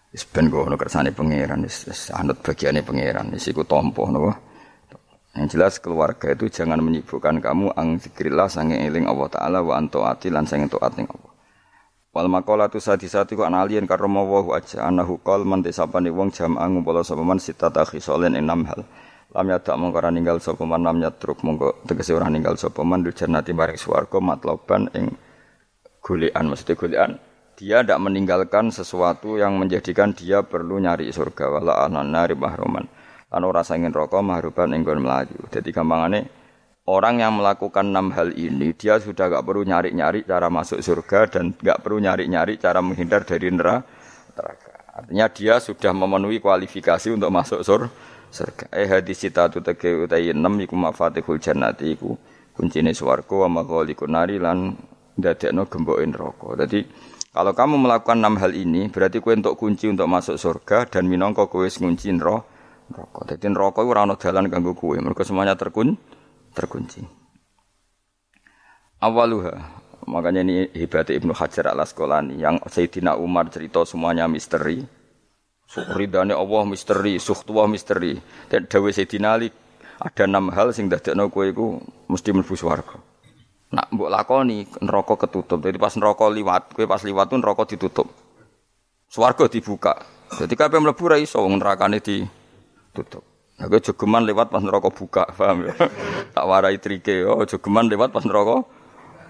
Wis 0.07 0.23
ben 0.23 0.47
ngono 0.47 0.79
kersane 0.79 1.11
pangeran 1.11 1.67
wis 1.67 2.07
anut 2.15 2.39
bagiane 2.39 2.79
pangeran 2.79 3.27
wis 3.35 3.43
iku 3.51 3.67
tampa 3.67 4.07
napa. 4.07 4.39
Yang 5.37 5.47
jelas 5.53 5.73
keluarga 5.77 6.33
itu 6.33 6.49
jangan 6.49 6.81
menyibukkan 6.81 7.43
kamu 7.43 7.75
ang 7.77 8.01
zikrillah 8.01 8.49
sange 8.49 8.79
eling 8.81 9.05
Allah 9.05 9.29
taala 9.29 9.59
wa 9.61 9.77
anto 9.77 10.01
ati 10.01 10.33
lan 10.33 10.49
sange 10.49 10.65
taat 10.71 10.97
ning 10.97 11.05
Allah. 11.11 11.31
Wal 12.09 12.25
maqalatu 12.31 12.81
sadi-sadi 12.81 13.37
ku 13.37 13.45
analien 13.45 13.85
karo 13.85 14.09
wa 14.09 14.57
aja 14.57 14.89
anahu 14.89 15.21
qol 15.21 15.45
man 15.45 15.61
desapane 15.61 16.09
wong 16.09 16.33
jam 16.33 16.57
ngumpul 16.57 17.05
sapa 17.05 17.21
man 17.21 17.37
sitata 17.37 17.85
khisolen 17.85 18.33
enam 18.33 18.65
hal. 18.65 18.81
Lam 19.35 19.45
yadak 19.51 19.75
mongko 19.75 19.97
ora 20.01 20.09
ninggal 20.09 20.41
sapa 20.41 20.63
man 20.63 20.81
lam 20.87 21.03
yatruk 21.03 21.43
mongko 21.45 21.83
tegese 21.85 22.15
ora 22.15 22.31
ninggal 22.31 22.55
sapa 22.57 22.81
man 22.81 23.03
dul 23.05 23.13
jannati 23.13 23.53
maring 23.53 23.77
swarga 23.77 24.17
matloban 24.23 24.87
ing 24.95 25.13
golekan 25.99 26.47
mesti 26.47 26.73
golekan 26.73 27.19
dia 27.57 27.81
tidak 27.81 27.97
meninggalkan 27.97 28.69
sesuatu 28.69 29.41
yang 29.41 29.57
menjadikan 29.57 30.13
dia 30.13 30.45
perlu 30.45 30.77
nyari 30.77 31.09
surga 31.09 31.57
wala 31.57 31.73
anana 31.89 32.29
mahruman 32.37 32.85
lan 33.27 33.41
ora 33.43 33.65
sangin 33.65 33.91
rokok 33.91 34.23
mahruban 34.23 34.71
enggon 34.71 35.03
melaju. 35.03 35.49
Jadi 35.51 35.73
gampangane 35.73 36.29
orang 36.87 37.19
yang 37.19 37.35
melakukan 37.35 37.89
enam 37.89 38.13
hal 38.15 38.31
ini 38.37 38.71
dia 38.77 39.01
sudah 39.01 39.27
gak 39.27 39.43
perlu 39.43 39.67
nyari-nyari 39.67 40.23
cara 40.23 40.47
masuk 40.47 40.79
surga 40.79 41.27
dan 41.27 41.51
gak 41.57 41.83
perlu 41.83 41.99
nyari-nyari 41.99 42.55
cara 42.61 42.79
menghindar 42.79 43.27
dari 43.27 43.51
neraka. 43.51 43.83
Artinya 44.97 45.27
dia 45.29 45.57
sudah 45.57 45.91
memenuhi 45.97 46.39
kualifikasi 46.39 47.09
untuk 47.13 47.33
masuk 47.33 47.65
surga. 47.65 48.65
Eh 48.69 48.87
hadis 48.87 49.17
cita 49.17 49.49
tu 49.49 49.65
tege 49.65 50.07
utai 50.07 50.31
enam 50.31 50.55
iku 50.61 50.77
mafatihul 50.77 51.41
jannati 51.41 51.97
iku 51.97 52.13
kuncine 52.53 52.93
swarga 52.93 53.49
wa 53.49 53.61
maghalikun 53.61 54.13
nari 54.13 54.37
lan 54.37 54.77
dadekno 55.17 55.65
gemboke 55.67 56.05
neraka. 56.05 56.63
Jadi 56.63 56.79
kalau 57.37 57.53
kamu 57.53 57.75
melakukan 57.77 58.17
enam 58.17 58.41
hal 58.41 58.49
ini 58.57 58.89
berarti 58.89 59.21
kue 59.21 59.37
untuk 59.37 59.53
kunci 59.61 59.85
untuk 59.85 60.09
masuk 60.09 60.41
surga 60.41 60.89
dan 60.89 61.05
minangka 61.05 61.45
wis 61.53 61.77
ngunci 61.77 62.17
neraka 62.17 62.57
rokok. 62.91 63.23
Jadi 63.27 63.45
rokok 63.51 63.83
itu 63.83 63.91
rano 63.93 64.15
jalan 64.15 64.47
ganggu 64.47 64.73
kue. 64.73 64.97
Mereka 64.99 65.23
semuanya 65.27 65.55
terkun, 65.59 65.95
terkunci. 66.55 67.03
Awaluha. 69.03 69.85
Makanya 70.07 70.39
ini 70.39 70.71
hebat 70.71 71.11
Ibnu 71.11 71.35
Hajar 71.35 71.75
al 71.75 71.83
Asqalani 71.83 72.39
yang 72.39 72.63
Sayyidina 72.63 73.19
Umar 73.19 73.51
cerita 73.51 73.83
semuanya 73.83 74.23
misteri. 74.31 74.79
Ridane 75.67 76.31
Allah 76.31 76.63
misteri, 76.63 77.19
suhtuah 77.19 77.67
misteri. 77.67 78.15
Dan 78.47 78.71
Dawe 78.71 78.87
Sayyidina 78.87 79.35
Ali 79.35 79.51
ada 79.99 80.23
enam 80.23 80.47
hal 80.55 80.71
sing 80.71 80.87
dadekno 80.87 81.27
kowe 81.27 81.43
iku 81.43 81.83
mesti 82.07 82.31
mlebu 82.31 82.55
swarga. 82.55 83.03
Nak 83.67 83.91
mbok 83.91 84.07
lakoni 84.07 84.63
neraka 84.79 85.27
ketutup. 85.27 85.59
Jadi 85.59 85.75
pas 85.75 85.91
neraka 85.99 86.25
liwat, 86.31 86.71
kowe 86.71 86.85
pas 86.87 87.03
liwat 87.03 87.27
tuh 87.27 87.39
neraka 87.39 87.63
ditutup. 87.67 88.07
Swarga 89.11 89.51
dibuka. 89.51 89.99
Jadi 90.35 90.53
kabeh 90.55 90.79
mlebu 90.79 91.03
ra 91.07 91.17
iso 91.19 91.39
wong 91.43 91.59
nerakane 91.59 91.99
di 91.99 92.23
tutup. 92.95 93.23
Aku 93.57 93.81
jogeman 93.81 94.21
lewat 94.21 94.53
pas 94.53 94.61
neraka 94.61 94.93
buka, 94.93 95.25
paham 95.37 95.65
ya? 95.65 95.73
tak 96.29 96.45
warai 96.45 96.77
trike, 96.77 97.25
oh 97.25 97.41
jogeman 97.41 97.89
lewat 97.89 98.13
pas 98.13 98.21
neraka 98.21 98.61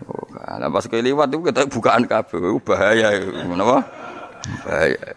buka. 0.03 0.41
Nah 0.59 0.67
pas 0.67 0.83
kowe 0.83 0.99
lewat 0.99 1.31
itu 1.31 1.39
kita 1.47 1.63
bukaan 1.71 2.03
kabeh, 2.05 2.59
bahaya 2.59 3.23
Kenapa? 3.23 3.88
Bahaya. 4.67 5.15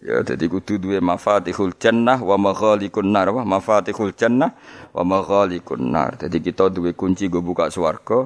Ya 0.00 0.20
jadi 0.24 0.44
kudu 0.48 0.76
duwe 0.80 1.00
mafatihul 1.04 1.76
jannah 1.76 2.16
wa 2.20 2.36
maghalikun 2.40 3.12
nar, 3.12 3.28
wa 3.32 3.44
mafatihul 3.44 4.16
jannah 4.16 4.56
wa 4.92 5.02
maghalikun 5.04 5.92
nar. 5.92 6.16
Jadi 6.16 6.40
kita 6.40 6.72
duwe 6.72 6.96
kunci 6.96 7.28
go 7.28 7.44
buka 7.44 7.68
swarga, 7.68 8.24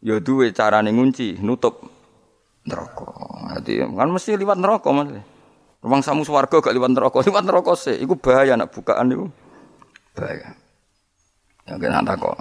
ya 0.00 0.16
duwe 0.20 0.52
carane 0.52 0.92
ngunci, 0.92 1.40
nutup 1.40 1.84
neraka. 2.64 3.08
Jadi 3.60 3.84
kan 3.84 4.08
mesti 4.08 4.36
lewat 4.36 4.58
neraka 4.60 4.88
Mas. 4.92 5.08
Rumang 5.80 6.04
samu 6.04 6.28
swarga 6.28 6.60
gak 6.60 6.76
liwat 6.76 6.92
neraka, 6.92 7.22
liwat 7.26 7.44
neraka 7.44 7.72
sih. 7.72 7.96
Iku 7.96 8.20
bahaya 8.20 8.52
nak 8.56 8.72
bukaan 8.72 9.12
itu. 9.12 9.26
Bahaya. 10.12 10.52
Ya 11.64 11.74
kena 11.80 12.04
kok. 12.04 12.36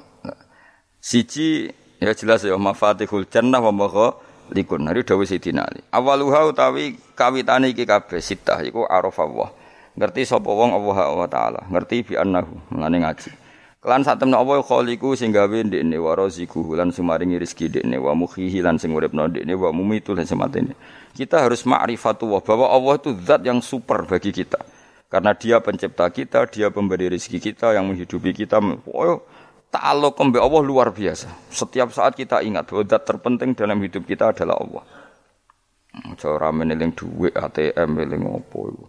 Siji 0.99 1.72
ya 2.03 2.12
jelas 2.12 2.43
ya 2.43 2.60
mafatihul 2.60 3.24
jannah 3.32 3.64
wa 3.64 3.72
magha 3.72 4.20
likun. 4.51 4.84
Hari 4.84 5.07
dawuh 5.07 5.24
Sidina 5.24 5.64
Ali. 5.64 5.80
Awaluha 5.95 6.51
utawi 6.51 6.99
kawitane 7.16 7.72
iki 7.72 7.88
kabeh 7.88 8.20
sitah 8.20 8.60
iku 8.60 8.84
arafallah. 8.84 9.55
Ngerti 9.95 10.28
sapa 10.28 10.51
wong 10.51 10.76
Allah 10.76 11.28
taala. 11.32 11.62
Ngerti 11.72 12.03
bi 12.03 12.14
annahu. 12.20 12.76
Mulane 12.76 13.07
ngaji. 13.07 13.32
Kelan 13.80 14.03
sak 14.03 14.19
temne 14.19 14.36
apa 14.36 14.59
khaliku 14.59 15.15
sing 15.15 15.32
gawe 15.32 15.55
ndekne 15.63 15.95
wa 16.03 16.11
raziku 16.11 16.75
lan 16.75 16.91
sumaringi 16.91 17.39
rezeki 17.39 17.71
ndekne 17.71 17.95
wa 17.95 18.11
mukhihi 18.11 18.59
lan 18.59 18.75
sing 18.75 18.91
uripno 18.91 19.32
ndekne 19.32 19.55
wa 19.55 19.71
mumitu 19.71 20.11
lan 20.11 20.27
sematene. 20.27 20.75
Kita 21.15 21.47
harus 21.47 21.63
ma'rifatullah 21.63 22.43
bahwa 22.43 22.67
Allah 22.67 22.99
itu 22.99 23.15
zat 23.23 23.39
yang 23.47 23.63
super 23.63 24.03
bagi 24.03 24.36
kita. 24.36 24.59
Karena 25.07 25.32
dia 25.32 25.63
pencipta 25.63 26.11
kita, 26.11 26.43
dia 26.51 26.67
pemberi 26.67 27.07
rezeki 27.07 27.39
kita, 27.39 27.71
yang 27.71 27.88
menghidupi 27.88 28.36
kita. 28.36 28.59
Oh, 28.91 29.23
ta'alluq 29.71 30.11
kembali 30.11 30.43
Allah 30.43 30.61
luar 30.61 30.91
biasa. 30.91 31.32
Setiap 31.47 31.95
saat 31.95 32.19
kita 32.19 32.43
ingat 32.43 32.67
bahwa 32.67 32.84
zat 32.84 33.07
terpenting 33.07 33.55
dalam 33.55 33.80
hidup 33.80 34.03
kita 34.03 34.36
adalah 34.36 34.59
Allah. 34.59 34.84
Cara 36.19 36.51
meneling 36.51 36.91
duit 36.91 37.32
ATM 37.32 37.95
meneling 37.95 38.27
apa 38.27 38.59
itu. 38.75 38.86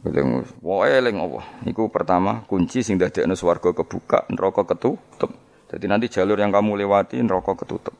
Eling 0.00 0.48
wae 0.64 0.96
eling 0.96 1.20
Allah. 1.20 1.44
Iku 1.68 1.92
pertama 1.92 2.40
kunci 2.48 2.80
sing 2.80 2.96
dadekno 2.96 3.36
swarga 3.36 3.76
kebuka, 3.76 4.24
neraka 4.32 4.64
ketutup. 4.64 5.30
Jadi 5.68 5.84
nanti 5.86 6.06
jalur 6.08 6.40
yang 6.40 6.48
kamu 6.48 6.80
lewati 6.80 7.20
neraka 7.20 7.52
ketutup. 7.52 7.92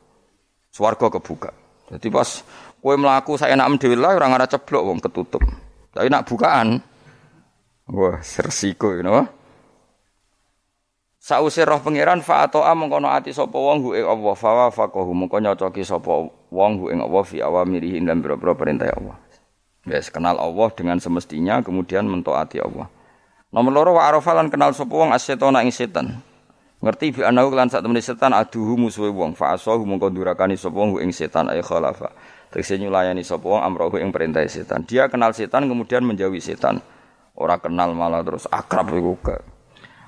Swarga 0.72 1.12
kebuka. 1.12 1.52
Jadi 1.92 2.08
pas 2.08 2.40
kowe 2.80 2.94
mlaku 2.96 3.36
saya 3.36 3.52
enak 3.58 3.76
dhewe 3.82 3.98
lah 3.98 4.16
ora 4.16 4.32
ngara 4.32 4.48
ceblok 4.48 4.82
wong 4.86 4.98
ketutup. 5.04 5.42
Tapi 5.92 6.08
nak 6.08 6.24
bukaan 6.24 6.80
wah 7.90 8.22
sersiko 8.22 8.96
you 8.96 9.04
know? 9.04 9.26
Sause 11.20 11.60
roh 11.68 11.84
pangeran 11.84 12.24
fa 12.24 12.48
atoa 12.48 12.72
mengkono 12.72 13.12
ati 13.12 13.28
sapa 13.28 13.52
wong 13.52 13.84
hu 13.84 13.88
ing 13.92 14.08
Allah 14.08 14.32
fa 14.32 14.50
wa 14.56 14.66
faqahu 14.72 15.12
mengko 15.12 15.36
nyocoki 15.36 15.84
sapa 15.84 16.08
wong 16.48 16.72
hu 16.80 16.88
ing 16.88 17.04
Allah 17.04 17.22
fi 17.28 17.44
awamirihi 17.44 18.00
lan 18.00 18.24
boro-boro 18.24 18.56
perintah 18.56 18.88
Allah. 18.88 19.20
Yes, 19.90 20.06
kenal 20.06 20.38
Allah 20.38 20.70
dengan 20.70 21.02
semestinya 21.02 21.58
kemudian 21.66 22.06
mentaati 22.06 22.62
Allah. 22.62 22.86
Nomor 23.50 23.72
loro 23.74 23.90
wa 23.98 24.06
arafalan 24.06 24.46
kenal 24.46 24.70
sapa 24.70 24.94
wong 24.94 25.10
asyetona 25.10 25.66
ing 25.66 25.74
setan. 25.74 26.22
Ngerti 26.78 27.18
bi 27.18 27.26
anahu 27.26 27.50
lan 27.50 27.66
sak 27.66 27.82
temene 27.82 27.98
setan 27.98 28.30
aduhu 28.30 28.78
musuhe 28.78 29.10
wong 29.10 29.34
fa 29.34 29.58
asahu 29.58 29.82
mongko 29.82 30.14
durakani 30.14 30.54
sapa 30.54 30.78
wong 30.78 31.02
ing 31.02 31.10
setan 31.10 31.50
ay 31.50 31.58
khalafa. 31.58 32.14
Tegese 32.54 32.78
nyulayani 32.78 33.26
sapa 33.26 33.42
wong 33.42 33.66
amrohu 33.66 33.98
ing 33.98 34.14
perintah 34.14 34.46
setan. 34.46 34.86
Dia 34.86 35.10
kenal 35.10 35.34
setan 35.34 35.66
kemudian 35.66 36.06
menjauhi 36.06 36.38
setan. 36.38 36.78
Ora 37.34 37.58
kenal 37.58 37.90
malah 37.90 38.22
terus 38.22 38.46
akrab 38.46 38.94
iku. 38.94 39.18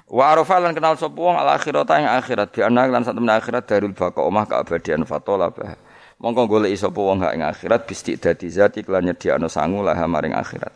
Wa 0.06 0.30
arafalan 0.30 0.78
kenal 0.78 0.94
sapa 0.94 1.18
wong 1.18 1.34
al 1.34 1.58
akhirat 1.58 1.90
ing 1.98 2.06
akhirat 2.06 2.54
bi 2.54 2.62
anahu 2.62 2.86
lan 2.86 3.02
sak 3.02 3.18
temene 3.18 3.34
akhirat 3.34 3.66
darul 3.66 3.90
baqa 3.98 4.22
omah 4.22 4.46
keabadian 4.46 5.02
fatola 5.02 5.50
bah. 5.50 5.74
Mongko 6.22 6.46
golek 6.46 6.78
sapa 6.78 7.02
wong 7.02 7.18
hak 7.26 7.34
ing 7.34 7.42
akhirat 7.42 7.82
bisti 7.82 8.14
dadi 8.14 8.46
zati 8.46 8.86
kelan 8.86 9.10
nyediakno 9.10 9.50
sangu 9.50 9.82
lah 9.82 9.98
maring 10.06 10.38
akhirat. 10.38 10.70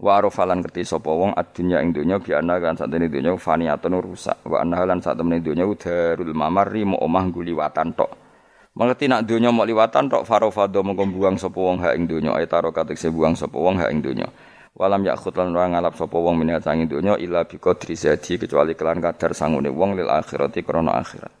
Wa 0.00 0.16
arofalan 0.16 0.64
ngerti 0.64 0.88
sapa 0.88 1.12
wong 1.12 1.36
adunya 1.36 1.84
ing 1.84 1.92
donya 1.92 2.16
bi 2.16 2.32
ana 2.32 2.56
kan 2.56 2.80
sak 2.80 2.88
temene 2.88 3.12
donya 3.12 3.36
faniyatun 3.36 3.92
rusak. 4.00 4.40
Wa 4.48 4.64
ana 4.64 4.88
lan 4.88 5.04
sak 5.04 5.20
temene 5.20 5.44
donya 5.44 5.68
darul 5.76 6.32
mamarri 6.32 6.88
mo 6.88 6.96
omah 6.96 7.28
guliwatan 7.28 7.92
tok. 7.92 8.08
Mengerti 8.72 9.04
nak 9.04 9.28
donya 9.28 9.52
mau 9.52 9.68
liwatan 9.68 10.08
tok 10.08 10.24
farofado 10.24 10.80
mongko 10.80 11.04
buang 11.12 11.36
sapa 11.36 11.60
wong 11.60 11.84
hak 11.84 11.92
ing 12.00 12.08
donya 12.08 12.40
ay 12.40 12.48
taro 12.48 12.72
katik 12.72 12.96
buang 13.12 13.36
sapa 13.36 13.56
wong 13.60 13.76
hak 13.76 13.92
ing 13.92 14.00
donya. 14.00 14.32
Walam 14.72 15.04
yakhut 15.04 15.36
lan 15.36 15.52
ora 15.52 15.68
ngalap 15.68 15.92
sapa 15.92 16.16
wong 16.16 16.40
minat 16.40 16.64
sangi 16.64 16.88
donya 16.88 17.20
illa 17.20 17.44
bi 17.44 17.60
qadri 17.60 17.92
zati 17.92 18.40
kecuali 18.40 18.72
kelan 18.72 19.04
kadar 19.04 19.36
sangune 19.36 19.68
wong 19.68 19.92
lil 19.92 20.08
akhirati 20.08 20.64
krana 20.64 21.04
akhirat. 21.04 21.35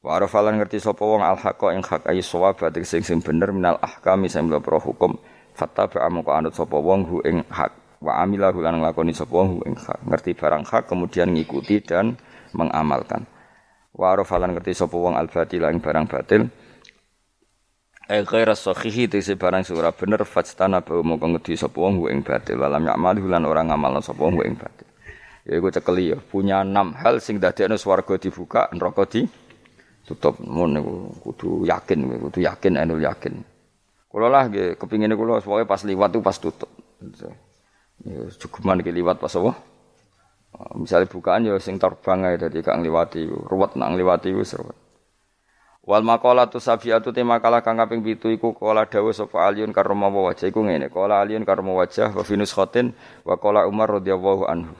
Wa 0.00 0.16
arafalan 0.16 0.56
ngerti 0.56 0.80
sapa 0.80 1.04
wong 1.04 1.20
al 1.20 1.36
haqqa 1.36 1.76
ing 1.76 1.84
hak 1.84 2.08
ayi 2.08 2.24
sawab 2.24 2.56
sing 2.88 3.04
sing 3.04 3.20
bener 3.20 3.52
minal 3.52 3.76
ahkami 3.84 4.32
sing 4.32 4.48
pro 4.64 4.80
hukum. 4.80 5.20
Fattaba 5.52 6.08
amko 6.08 6.32
anut 6.32 6.56
sapa 6.56 6.80
wong 6.80 7.04
hu 7.04 7.16
ing 7.20 7.44
hak. 7.52 8.00
Wa 8.00 8.24
amila 8.24 8.48
lan 8.48 8.80
nglakoni 8.80 9.12
sapa 9.12 9.28
wong 9.28 9.48
hu 9.52 9.58
ing 9.68 9.76
hak. 9.76 10.00
Ngerti 10.08 10.32
barang 10.32 10.64
hak 10.64 10.88
kemudian 10.88 11.36
ngikuti 11.36 11.84
dan 11.84 12.16
mengamalkan. 12.56 13.28
Wa 13.92 14.16
arafalan 14.16 14.56
ngerti 14.56 14.72
sapa 14.72 14.96
wong 14.96 15.20
al 15.20 15.28
batil 15.28 15.68
ing 15.68 15.84
barang 15.84 16.08
batil. 16.08 16.48
Eh 18.08 18.24
ghaira 18.24 18.56
sahihi 18.56 19.04
tegese 19.04 19.36
barang 19.36 19.68
sing 19.68 19.76
ora 19.76 19.92
bener 19.92 20.24
fajtana 20.24 20.80
ba 20.80 20.96
mongko 20.96 21.36
ngerti 21.36 21.60
sapa 21.60 21.76
wong 21.76 22.08
ing 22.08 22.24
batil. 22.24 22.56
Walam 22.56 22.88
ya'mal 22.88 23.20
lan 23.20 23.44
ora 23.44 23.60
ngamalno 23.68 24.00
sapa 24.00 24.24
wong 24.24 24.48
ing 24.48 24.56
batil. 24.56 24.88
Ya 25.44 25.60
iku 25.60 25.68
cekeli 25.68 26.16
ya. 26.16 26.18
Punya 26.24 26.64
enam 26.64 26.96
hal 26.96 27.20
sing 27.20 27.36
dadekno 27.36 27.76
swarga 27.76 28.16
dibuka 28.16 28.72
neraka 28.72 29.04
di 29.04 29.28
tutup 30.06 30.40
mun 30.42 30.76
niku 30.76 30.94
kudu 31.24 31.48
yakin 31.68 31.98
kudu 32.28 32.40
yakin 32.44 32.76
enul 32.80 33.00
yakin. 33.00 33.44
Kula 34.10 34.26
lah 34.26 34.50
nggih 34.50 34.74
kepingine 34.74 35.14
kula 35.14 35.38
pokoke 35.38 35.64
pas 35.66 35.82
liwat 35.86 36.10
tuh 36.10 36.22
pas 36.22 36.36
tutup. 36.36 36.70
Ya 38.02 38.20
cukuman 38.40 38.82
iki 38.82 38.90
liwat 38.90 39.22
pas 39.22 39.30
apa? 39.36 39.54
Misalnya 40.74 41.06
bukaan 41.06 41.46
ya 41.46 41.54
sing 41.62 41.78
terbang 41.78 42.26
ae 42.26 42.34
dadi 42.34 42.58
kang 42.60 42.82
liwati 42.82 43.22
ruwet 43.28 43.78
nang 43.78 43.94
liwati 43.94 44.34
wis 44.34 44.58
ruwet. 44.58 44.74
Wal 45.80 46.04
maqalatu 46.04 46.60
safiatu 46.60 47.08
te 47.10 47.24
makalah 47.24 47.64
kang 47.64 47.80
kaping 47.80 48.04
7 48.04 48.36
iku 48.36 48.52
kala 48.52 48.84
dawuh 48.84 49.16
sapa 49.16 49.48
Aliun 49.48 49.72
karma 49.72 50.12
wajah. 50.12 50.52
Iku 50.52 50.60
ngene. 50.60 50.92
Kala 50.92 51.24
Aliun 51.24 51.42
karma 51.48 51.72
wajah 51.72 52.12
wa 52.12 52.20
finus 52.20 52.52
khotin 52.52 52.92
wa 53.24 53.40
kala 53.40 53.64
Umar 53.64 53.88
radhiyallahu 53.88 54.44
anhu. 54.44 54.76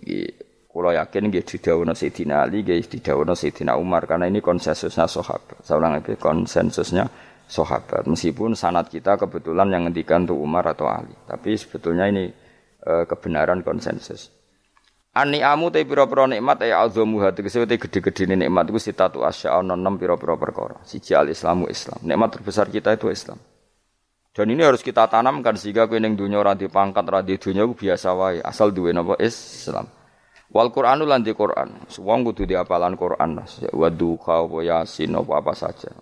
Iki 0.00 0.49
Kulo 0.70 0.94
yakin 0.94 1.34
nggih 1.34 1.42
didhawuhna 1.42 1.98
Sayyidina 1.98 2.46
Ali, 2.46 2.62
nggih 2.62 2.86
didhawuhna 2.86 3.34
Sayyidina 3.34 3.74
Umar 3.74 4.06
karena 4.06 4.30
ini 4.30 4.38
konsensusnya 4.38 5.10
sahabat. 5.10 5.66
Saya 5.66 5.98
itu 5.98 6.14
konsensusnya 6.14 7.10
sahabat. 7.50 8.06
Meskipun 8.06 8.54
sanat 8.54 8.86
kita 8.86 9.18
kebetulan 9.18 9.66
yang 9.74 9.90
ngendikan 9.90 10.22
tuh 10.22 10.38
Umar 10.38 10.70
atau 10.70 10.86
Ali, 10.86 11.10
tapi 11.26 11.58
sebetulnya 11.58 12.06
ini 12.06 12.30
e, 12.86 12.92
kebenaran 13.02 13.66
konsensus. 13.66 14.30
Ani 15.10 15.42
amu 15.42 15.74
te 15.74 15.82
pira-pira 15.82 16.30
nikmat 16.30 16.62
ya 16.62 16.86
azamu 16.86 17.18
hati 17.18 17.42
kese 17.42 17.66
te 17.66 17.74
gede-gede 17.74 18.30
nikmat 18.30 18.70
iku 18.70 18.78
sitatu 18.78 19.26
asya 19.26 19.58
ana 19.58 19.74
enam 19.74 19.98
pira-pira 19.98 20.38
perkara. 20.38 20.78
Siji 20.86 21.18
al 21.18 21.34
Islamu 21.34 21.66
Islam. 21.66 21.98
Nikmat 22.06 22.38
terbesar 22.38 22.70
kita 22.70 22.94
itu 22.94 23.10
Islam. 23.10 23.42
Dan 24.30 24.46
ini 24.54 24.62
harus 24.62 24.86
kita 24.86 25.10
tanamkan 25.10 25.58
sehingga 25.58 25.90
kowe 25.90 25.98
ning 25.98 26.14
dunya 26.14 26.38
ora 26.38 26.54
dipangkat, 26.54 27.02
ora 27.10 27.26
di 27.26 27.34
dunya 27.34 27.66
biasa 27.66 28.14
wae, 28.14 28.38
asal 28.38 28.70
duwe 28.70 28.94
napa 28.94 29.18
Islam. 29.18 29.98
Wal 30.50 30.74
Qur'anu 30.74 31.06
lan 31.06 31.22
di 31.22 31.30
Qur'an. 31.30 31.86
Wong 31.86 32.20
kudu 32.26 32.42
diapalan 32.42 32.98
Qur'an. 32.98 33.38
Wadu 33.70 34.18
kau 34.18 34.58
yasin 34.58 35.14
apa 35.14 35.38
apa 35.38 35.52
saja. 35.54 35.94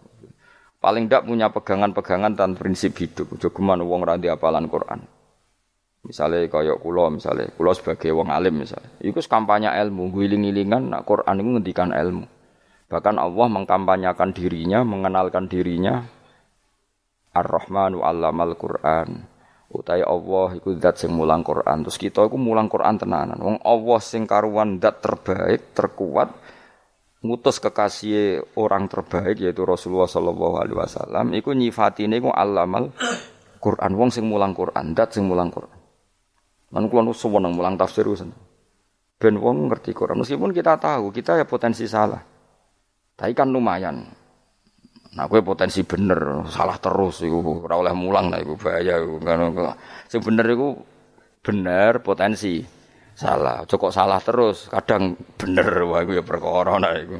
Paling 0.80 1.10
ndak 1.10 1.28
punya 1.28 1.52
pegangan-pegangan 1.52 2.32
dan 2.32 2.56
prinsip 2.56 2.96
hidup. 2.96 3.36
Geman 3.36 3.84
wong 3.84 4.08
ra 4.08 4.16
diapalan 4.16 4.64
Qur'an. 4.72 5.04
Misalnya 6.08 6.48
kaya 6.48 6.72
kula 6.80 7.12
misalnya, 7.12 7.52
kula 7.52 7.76
sebagai 7.76 8.08
wong 8.16 8.32
alim 8.32 8.64
misalnya. 8.64 8.88
Iku 9.04 9.20
kampanye 9.20 9.68
ilmu, 9.68 10.08
guling-gilingan 10.08 10.88
nak 10.88 11.04
Quran 11.04 11.36
itu 11.36 11.50
ngendikan 11.58 11.90
ilmu. 11.92 12.24
Bahkan 12.88 13.20
Allah 13.20 13.46
mengkampanyakan 13.52 14.32
dirinya, 14.32 14.80
mengenalkan 14.80 15.44
dirinya 15.44 16.08
Ar-Rahmanu 17.36 18.00
'allamal 18.00 18.56
Qur'an 18.56 19.27
utai 19.68 20.00
Allah 20.00 20.56
iku 20.56 20.72
zat 20.80 21.04
sing 21.04 21.12
mulang 21.12 21.44
Quran. 21.44 21.84
Terus 21.84 22.00
kita 22.00 22.24
iku 22.24 22.40
mulang 22.40 22.72
Quran 22.72 22.96
tenanan. 22.96 23.36
Wong 23.36 23.56
Allah 23.64 23.98
sing 24.00 24.24
karuan 24.24 24.80
zat 24.80 25.04
terbaik, 25.04 25.76
terkuat 25.76 26.28
ngutus 27.18 27.58
kekasih 27.58 28.54
orang 28.54 28.86
terbaik 28.86 29.42
yaitu 29.42 29.66
Rasulullah 29.66 30.06
sallallahu 30.06 30.54
alaihi 30.62 30.78
wasallam 30.78 31.34
iku 31.34 31.50
nyifatine 31.50 32.22
iku 32.22 32.30
allamal 32.30 32.94
Quran 33.58 33.92
wong 33.98 34.14
sing 34.14 34.22
mulang 34.30 34.54
Quran, 34.54 34.94
zat 34.94 35.18
sing 35.18 35.26
mulang 35.26 35.50
Quran. 35.50 35.78
Lan 36.68 36.84
kula 36.86 37.02
nu 37.02 37.12
mulang 37.50 37.74
tafsir. 37.74 38.06
Ben 39.18 39.34
wong 39.34 39.66
ngerti 39.66 39.90
Quran 39.90 40.22
meskipun 40.22 40.54
kita 40.54 40.78
tahu 40.78 41.10
kita 41.10 41.42
ya 41.42 41.44
potensi 41.48 41.90
salah. 41.90 42.22
Tapi 43.18 43.34
kan 43.34 43.50
lumayan. 43.50 44.06
Nah, 45.16 45.24
gue 45.24 45.40
potensi 45.40 45.80
bener, 45.88 46.44
salah 46.52 46.76
terus 46.76 47.24
iku 47.24 47.64
ora 47.64 47.80
oleh 47.80 47.94
mulang 47.96 48.28
lah 48.28 48.44
iku 48.44 48.60
bahaya 48.60 49.00
iku. 49.00 49.16
Sing 50.10 50.20
bener 50.20 50.46
iku 50.52 50.68
bener 51.40 52.04
potensi. 52.04 52.60
Salah, 53.18 53.66
cukup 53.66 53.90
salah 53.90 54.22
terus, 54.22 54.70
kadang 54.70 55.18
bener 55.34 55.82
wah 55.90 56.06
iku 56.06 56.12
ya 56.14 56.22
perkara 56.22 56.78
nah 56.78 56.94
iku. 56.94 57.18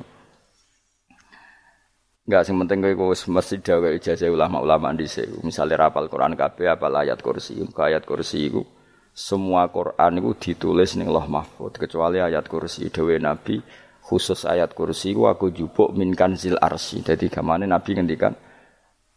Enggak 2.29 2.45
sing 2.45 2.55
penting 2.61 2.79
kowe 2.85 3.11
wis 3.11 3.25
mesti 3.25 3.57
ijazah 3.59 4.29
ulama-ulama 4.29 4.93
dhisik. 4.95 5.27
Misale 5.43 5.75
rapal 5.75 6.07
Quran 6.13 6.37
kabeh 6.39 6.71
apal 6.71 6.93
ayat 6.93 7.19
kursi, 7.25 7.59
ayat 7.65 8.05
kursi 8.05 8.53
iku 8.53 8.63
semua 9.19 9.67
Quran 9.67 10.23
itu 10.23 10.31
ditulis 10.39 10.95
ning 10.95 11.11
Allah 11.11 11.27
Mahfud 11.27 11.75
kecuali 11.75 12.23
ayat 12.23 12.47
kursi 12.47 12.87
dewe 12.87 13.19
Nabi 13.19 13.59
khusus 14.09 14.49
ayat 14.49 14.73
kursi 14.73 15.13
ku 15.13 15.29
aku 15.29 15.53
jupuk 15.53 15.93
min 15.93 16.17
kanzil 16.17 16.57
arsi. 16.57 17.05
Jadi 17.05 17.29
gamane 17.29 17.69
Nabi 17.69 17.93
ngendikan 17.93 18.33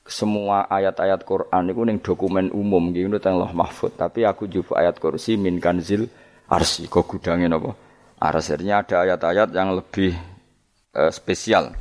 semua 0.04 0.68
ayat-ayat 0.68 1.24
Quran 1.24 1.72
itu 1.72 1.82
ning 1.88 1.98
dokumen 2.04 2.52
umum 2.52 2.92
gitu 2.92 3.16
teng 3.24 3.40
Allah 3.40 3.56
Mahfud, 3.56 3.96
tapi 3.96 4.28
aku 4.28 4.52
jupuk 4.52 4.76
ayat 4.76 5.00
kursi 5.00 5.40
min 5.40 5.64
kanzil 5.64 6.12
arsi. 6.52 6.92
Kok 6.92 7.08
gudangnya 7.08 7.56
napa? 7.56 7.72
Arsirnya 8.20 8.84
ada 8.84 9.08
ayat-ayat 9.08 9.50
yang 9.56 9.80
lebih 9.80 10.14
uh, 10.94 11.10
spesial. 11.10 11.74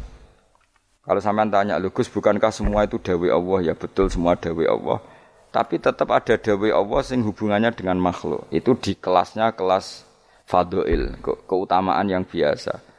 Kalau 1.04 1.20
sampean 1.20 1.50
tanya, 1.50 1.76
Lugus 1.76 2.06
bukankah 2.06 2.54
semua 2.54 2.86
itu 2.86 2.96
dawe 2.96 3.28
Allah? 3.34 3.72
Ya 3.72 3.74
betul 3.74 4.06
semua 4.08 4.38
dawe 4.38 4.64
Allah. 4.64 5.02
Tapi 5.50 5.82
tetap 5.82 6.06
ada 6.14 6.38
dawe 6.38 6.68
Allah 6.70 7.00
sing 7.02 7.26
hubungannya 7.26 7.74
dengan 7.74 7.98
makhluk. 7.98 8.46
Itu 8.54 8.78
di 8.78 8.94
kelasnya 8.94 9.52
kelas 9.58 10.06
fadoil, 10.46 11.18
ke 11.18 11.32
keutamaan 11.50 12.06
yang 12.06 12.22
biasa. 12.22 12.89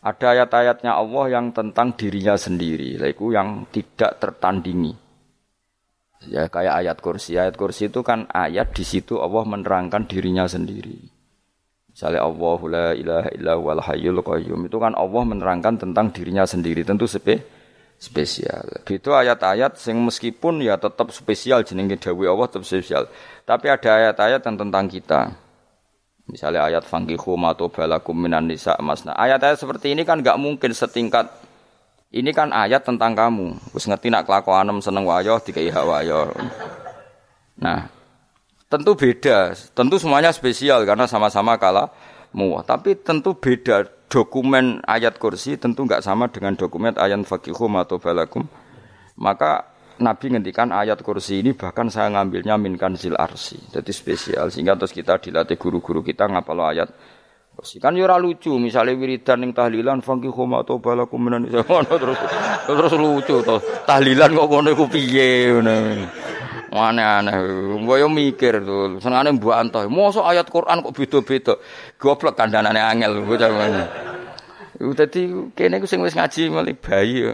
Ada 0.00 0.32
ayat-ayatnya 0.32 0.96
Allah 0.96 1.24
yang 1.28 1.52
tentang 1.52 1.92
dirinya 1.92 2.32
sendiri, 2.32 2.96
itu 2.96 3.26
yang 3.36 3.68
tidak 3.68 4.16
tertandingi. 4.16 4.96
Ya 6.28 6.48
kayak 6.48 6.84
ayat 6.84 6.96
kursi. 7.00 7.36
Ayat 7.36 7.56
kursi 7.56 7.88
itu 7.88 8.00
kan 8.04 8.28
ayat 8.32 8.72
di 8.76 8.84
situ 8.84 9.20
Allah 9.20 9.44
menerangkan 9.44 10.04
dirinya 10.04 10.44
sendiri. 10.44 11.20
Misalnya 11.92 12.24
Allah 12.24 12.58
la 12.68 12.88
ilaha 12.96 13.28
illa 13.36 13.54
wal 13.56 13.80
hayyul 13.80 14.20
qayyum 14.24 14.68
itu 14.68 14.76
kan 14.80 14.96
Allah 14.96 15.22
menerangkan 15.24 15.80
tentang 15.80 16.12
dirinya 16.12 16.44
sendiri 16.48 16.84
tentu 16.84 17.04
spe 17.04 17.40
spesial. 18.00 18.64
Itu 18.88 19.12
ayat-ayat 19.12 19.76
sing 19.76 20.00
meskipun 20.00 20.64
ya 20.64 20.80
tetap 20.80 21.12
spesial 21.12 21.60
jenenge 21.60 22.00
dawuh 22.00 22.32
Allah 22.32 22.48
tetap 22.48 22.64
spesial. 22.64 23.04
Tapi 23.44 23.68
ada 23.68 23.90
ayat-ayat 24.00 24.40
yang 24.44 24.56
tentang 24.56 24.84
kita. 24.88 25.20
Misalnya 26.30 26.70
ayat 26.70 26.86
fangkihu 26.86 27.34
mato 27.34 27.66
balakum 27.68 28.14
minan 28.14 28.46
nisa 28.46 28.78
masna. 28.78 29.14
Ayat-ayat 29.18 29.58
seperti 29.58 29.92
ini 29.94 30.06
kan 30.06 30.22
nggak 30.22 30.38
mungkin 30.38 30.70
setingkat 30.70 31.26
ini 32.10 32.34
kan 32.34 32.50
ayat 32.50 32.82
tentang 32.82 33.14
kamu. 33.14 33.54
Wis 33.70 33.86
ngerti 33.86 34.10
nak 34.10 34.26
kelakuanem 34.26 34.82
seneng 34.82 35.06
wayo 35.06 35.38
dikai 35.38 35.70
hak 35.70 35.86
wayo. 35.86 36.34
Nah, 37.62 37.86
tentu 38.66 38.98
beda. 38.98 39.54
Tentu 39.54 39.94
semuanya 39.98 40.34
spesial 40.34 40.82
karena 40.82 41.06
sama-sama 41.06 41.54
kalah 41.54 41.90
muah. 42.34 42.66
Tapi 42.66 42.98
tentu 42.98 43.38
beda 43.38 43.86
dokumen 44.10 44.82
ayat 44.90 45.22
kursi 45.22 45.54
tentu 45.54 45.86
nggak 45.86 46.02
sama 46.02 46.26
dengan 46.26 46.58
dokumen 46.58 46.98
ayat 46.98 47.22
fakihu 47.22 47.70
mato 47.70 48.02
balakum. 48.02 48.42
Maka 49.14 49.69
Nabi 50.00 50.32
ngendikan 50.32 50.72
ayat 50.72 51.04
kursi 51.04 51.44
ini 51.44 51.52
bahkan 51.52 51.92
saya 51.92 52.08
ngambilnya 52.08 52.56
minkan 52.56 52.96
zil 52.96 53.14
arsi. 53.14 53.60
Jadi 53.68 53.92
spesial 53.92 54.48
sehingga 54.48 54.74
terus 54.80 54.96
kita 54.96 55.20
dilatih 55.20 55.60
guru-guru 55.60 56.00
kita 56.00 56.24
ngapal 56.24 56.56
ayat 56.72 56.88
kursi. 57.52 57.76
Kan 57.76 58.00
yo 58.00 58.08
lucu, 58.16 58.56
misalnya 58.56 58.96
wiridan 58.96 59.44
yang 59.44 59.52
tahlilan 59.52 60.00
fangki 60.00 60.32
khoma 60.32 60.64
atau 60.64 60.80
balakum 60.80 61.20
minan 61.20 61.44
terus 62.02 62.18
terus 62.64 62.92
lucu 62.96 63.44
tuh. 63.44 63.60
Tahlilan 63.84 64.32
kok 64.32 64.48
ngono 64.48 64.68
iku 64.72 64.88
piye. 64.88 65.52
Aneh-aneh. 66.70 67.34
Mbok 67.82 68.08
mikir 68.08 68.62
tuh. 68.62 69.02
Senengane 69.02 69.36
Mbok 69.36 69.52
Anto. 69.52 69.80
Mosok 69.90 70.24
ayat 70.24 70.46
Quran 70.48 70.80
kok 70.80 70.94
beda-beda. 70.96 71.54
Goblok 72.00 72.38
kandhanane 72.38 72.80
angel 72.80 73.20
bocah 73.26 73.50
dadi 74.96 75.52
kene 75.52 75.76
ku 75.76 75.84
sing 75.84 76.00
wis 76.00 76.16
ngaji 76.16 76.48
mulai 76.48 76.72
bayi. 76.72 77.28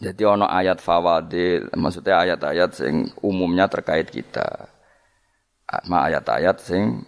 Jadi 0.00 0.22
ono 0.24 0.48
ayat 0.48 0.80
fawadil, 0.80 1.76
maksudnya 1.76 2.24
ayat-ayat 2.24 2.72
sing 2.72 3.12
umumnya 3.20 3.68
terkait 3.68 4.08
kita. 4.08 4.64
Ma 5.92 6.08
ayat-ayat 6.08 6.56
sing 6.56 7.04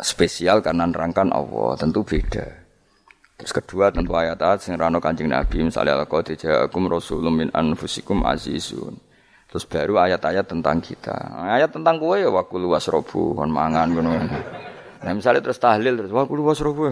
spesial 0.00 0.64
karena 0.64 0.88
nerangkan 0.88 1.28
Allah, 1.36 1.76
tentu 1.76 2.00
beda. 2.00 2.48
Terus 3.36 3.52
kedua 3.52 3.92
tentu 3.92 4.16
ayat-ayat 4.16 4.56
sing 4.64 4.80
rano 4.80 5.04
Kanjeng 5.04 5.28
Nabi, 5.28 5.68
misalnya 5.68 6.00
laqad 6.00 6.32
ja'akum 6.32 6.88
rasulun 6.88 7.44
min 7.44 7.48
anfusikum 7.52 8.24
azizun. 8.24 8.96
Terus 9.52 9.64
baru 9.68 10.00
ayat-ayat 10.00 10.48
tentang 10.48 10.80
kita. 10.80 11.44
Ayat 11.44 11.76
tentang 11.76 12.00
kue 12.00 12.24
ya 12.24 12.32
wakulu 12.32 12.72
wasrobu, 12.72 13.36
kon 13.36 13.52
mangan 13.52 13.92
ngono. 13.92 14.16
Nah 15.00 15.12
misalnya 15.12 15.44
terus 15.44 15.60
tahlil 15.60 15.96
terus 15.96 16.12
wakulu 16.12 16.48
wasrobu. 16.48 16.88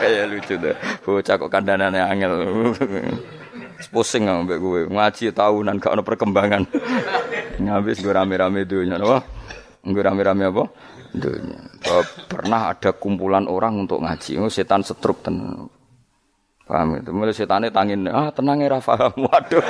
Kayak 0.00 0.24
lucu 0.32 0.54
deh. 0.56 0.76
Bocah 1.04 1.34
kok 1.36 1.50
kandhanane 1.52 2.00
angel. 2.00 2.32
pusing 3.88 4.28
ambek 4.28 4.58
gue 4.60 4.80
ngaji 4.88 5.32
tahunan 5.32 5.80
gak 5.80 6.00
perkembangan. 6.04 6.68
Ngabis 7.60 8.02
gue 8.02 8.12
rame-rame 8.12 8.66
dunia 8.66 8.98
apa 8.98 9.24
gue 9.84 10.02
rame-rame 10.02 10.44
apa? 10.48 10.64
Dunia 11.14 11.74
pernah 12.26 12.74
ada 12.74 12.90
kumpulan 12.96 13.46
orang 13.46 13.84
untuk 13.84 14.00
ngaji. 14.02 14.40
Oh, 14.40 14.50
setan 14.50 14.82
setruk 14.82 15.20
ten. 15.22 15.68
Paham 16.64 16.96
itu 16.96 17.12
mulai 17.12 17.36
setannya 17.36 17.68
tangin 17.68 18.08
ah 18.08 18.32
tenang 18.32 18.64
ya 18.64 18.72
Rafa. 18.72 19.12
Waduh. 19.28 19.64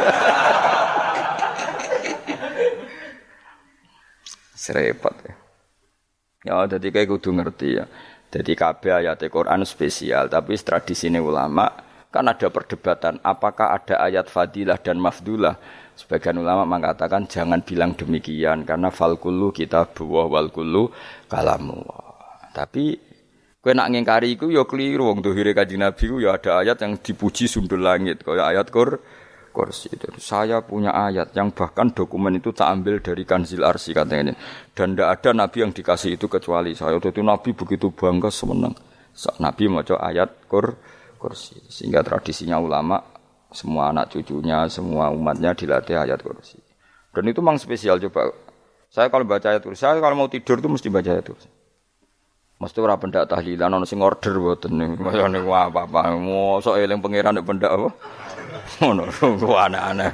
Serepot 4.55 5.17
ya. 5.27 5.35
Ya 6.45 6.55
jadi 6.79 6.87
kayak 6.95 7.09
kudu 7.19 7.35
ngerti 7.35 7.69
ya. 7.83 7.85
Jadi 8.31 8.53
kabeh 8.55 9.05
ayat 9.05 9.21
Quran 9.27 9.67
spesial 9.67 10.31
tapi 10.31 10.55
tradisi 10.59 11.11
ulama 11.11 11.67
Kan 12.15 12.31
ada 12.31 12.47
perdebatan 12.47 13.19
apakah 13.27 13.75
ada 13.75 13.99
ayat 13.99 14.31
fadilah 14.31 14.79
dan 14.79 15.03
mafdulah. 15.03 15.59
Sebagian 15.99 16.39
ulama 16.39 16.63
mengatakan 16.63 17.27
jangan 17.27 17.59
bilang 17.67 17.99
demikian 17.99 18.63
karena 18.63 18.95
falkulu 18.95 19.51
kita 19.51 19.91
buah 19.91 20.31
walkulu 20.31 20.95
kalamu. 21.27 21.83
Tapi 22.55 22.95
kue 23.59 23.75
nak 23.75 23.91
ngingkari 23.91 24.39
iku 24.39 24.47
ya 24.47 24.63
keliru 24.63 25.11
wong 25.11 25.27
dohire 25.27 25.51
Kanjeng 25.59 25.83
ya 26.23 26.39
ada 26.39 26.63
ayat 26.63 26.87
yang 26.87 27.03
dipuji 27.03 27.51
sundul 27.51 27.83
langit 27.83 28.23
kaya 28.23 28.47
ayat 28.47 28.71
kur 28.71 29.03
kursi. 29.51 29.91
Dan 29.99 30.15
saya 30.23 30.63
punya 30.63 30.95
ayat 30.95 31.35
yang 31.35 31.51
bahkan 31.51 31.91
dokumen 31.91 32.39
itu 32.39 32.55
tak 32.55 32.79
ambil 32.79 33.03
dari 33.03 33.27
Kanzil 33.27 33.67
Arsi 33.67 33.91
katanya. 33.91 34.39
Dan 34.71 34.95
tidak 34.95 35.19
ada 35.19 35.31
nabi 35.35 35.67
yang 35.67 35.75
dikasih 35.75 36.15
itu 36.15 36.31
kecuali 36.31 36.79
saya. 36.79 36.95
Itu 37.03 37.23
nabi 37.27 37.59
begitu 37.59 37.91
bangga 37.91 38.31
semenang. 38.31 38.75
Nabi 39.43 39.67
mau 39.67 39.83
ayat 39.83 40.47
kur 40.47 40.79
kursi. 41.25 41.57
Sehingga 41.73 42.05
tradisinya 42.05 42.61
ulama 42.61 43.01
semua 43.49 43.89
anak 43.89 44.13
cucunya, 44.13 44.69
semua 44.69 45.09
umatnya 45.09 45.57
dilatih 45.57 45.97
ayat 45.97 46.21
kursi. 46.21 46.61
Dan 47.17 47.33
itu 47.33 47.41
memang 47.41 47.57
spesial 47.57 47.97
coba. 47.97 48.29
Saya 48.93 49.09
kalau 49.09 49.25
baca 49.25 49.49
ayat 49.49 49.65
kursi, 49.65 49.81
saya 49.81 49.97
kalau 50.05 50.13
mau 50.13 50.29
tidur 50.29 50.61
itu 50.61 50.69
mesti 50.69 50.93
baca 50.93 51.09
ayat 51.09 51.25
kursi. 51.25 51.49
Mesti 52.61 52.79
ora 52.79 52.95
pendak 53.01 53.27
tahlilan 53.27 53.81
ono 53.81 53.87
sing 53.89 53.99
order 53.99 54.37
mboten 54.39 54.79
niku. 54.79 55.03
Mayane 55.03 55.43
apa-apa. 55.43 56.15
Mosok 56.15 56.79
eling 56.79 57.03
pangeran 57.03 57.35
nek 57.35 57.47
pendak 57.49 57.73
apa? 57.73 57.89
Ngono, 58.81 59.07
aneh-aneh. 59.65 60.11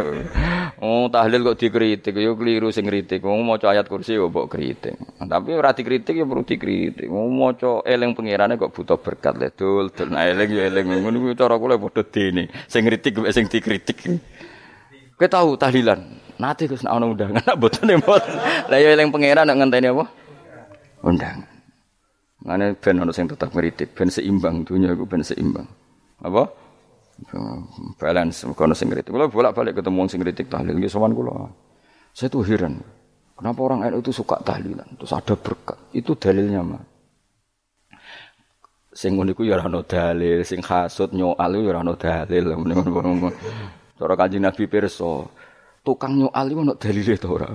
Oh, 0.81 1.07
tahlil 1.13 1.45
kok 1.45 1.59
dikritik, 1.61 2.17
yo 2.17 2.35
keliru 2.35 2.73
sing 2.73 2.89
kritik. 2.89 3.23
Wong 3.23 3.45
maca 3.45 3.71
ayat 3.71 3.87
kursi 3.87 4.17
yo 4.17 4.33
mbok 4.33 4.49
kritik. 4.51 4.97
Tapi 5.21 5.51
ora 5.55 5.77
dikritik 5.77 6.17
yo 6.17 6.25
perlu 6.25 6.45
dikritik. 6.45 7.09
Wong 7.09 7.31
maca 7.37 7.85
eling 7.85 8.17
pangerane 8.17 8.57
kok 8.57 8.73
butuh 8.73 8.99
berkat 8.99 9.37
le 9.37 9.49
dul, 9.53 9.93
dul 9.93 10.09
nah 10.13 10.25
eling 10.25 10.51
yo 10.51 10.63
eling 10.67 10.87
ngono 10.89 11.17
kuwi 11.21 11.35
cara 11.37 11.57
kula 11.61 11.77
padha 11.77 12.03
dene. 12.05 12.49
Sing 12.67 12.83
kritik 12.85 13.17
sing 13.33 13.45
dikritik. 13.47 13.99
Kowe 15.21 15.29
tahu 15.29 15.61
tahlilan? 15.61 16.01
Nate 16.41 16.65
Gus 16.65 16.81
ana 16.89 17.05
undangan 17.05 17.45
mboten 17.61 18.01
mboten. 18.01 18.35
Lah 18.73 18.79
yo 18.81 18.89
eling 18.89 19.13
pangeran 19.13 19.45
nek 19.45 19.57
ngenteni 19.61 19.93
apa? 19.93 20.05
Undangan. 21.05 21.49
Mane 22.41 22.73
ben 22.73 22.97
ono 22.97 23.13
sing 23.13 23.29
tetap 23.29 23.53
ngritik, 23.53 23.93
ben 23.93 24.09
seimbang 24.09 24.65
dunia 24.65 24.97
iku 24.97 25.05
ben 25.05 25.21
seimbang. 25.21 25.69
Apa? 26.25 26.49
Balance 28.01 28.47
kono 28.57 28.75
sing 28.75 28.89
kritik. 28.89 29.13
Kula 29.13 29.29
bolak-balik 29.29 29.81
ketemu 29.81 30.01
sing 30.09 30.21
kritik 30.21 30.47
tahlil 30.49 30.77
nggih 30.77 30.91
sowan 30.91 31.13
kula. 31.13 31.49
Saya 32.15 32.29
tuh 32.33 32.43
heran. 32.45 32.81
Kenapa 33.41 33.61
orang 33.65 33.89
NU 33.89 34.05
itu 34.05 34.13
suka 34.13 34.37
tahlilan? 34.45 34.85
Terus 35.01 35.17
ada 35.17 35.33
berkat. 35.33 35.79
Itu 35.97 36.13
dalilnya 36.13 36.61
mah. 36.61 36.83
Sing 38.91 39.17
ngono 39.17 39.33
iku 39.33 39.49
ya 39.49 39.57
ora 39.57 39.71
ono 39.71 39.81
dalil, 39.87 40.45
sing 40.45 40.61
hasud 40.61 41.15
nyoal 41.17 41.57
ya 41.57 41.69
ora 41.73 41.81
ono 41.81 41.95
dalil. 41.97 42.45
Cara 44.01 44.15
Kanjeng 44.17 44.45
Nabi 44.45 44.65
pirsa, 44.69 45.25
tukang 45.81 46.21
nyoal 46.21 46.47
iku 46.53 46.61
ono 46.69 46.75
dalile 46.77 47.15
to 47.17 47.29
ora? 47.33 47.49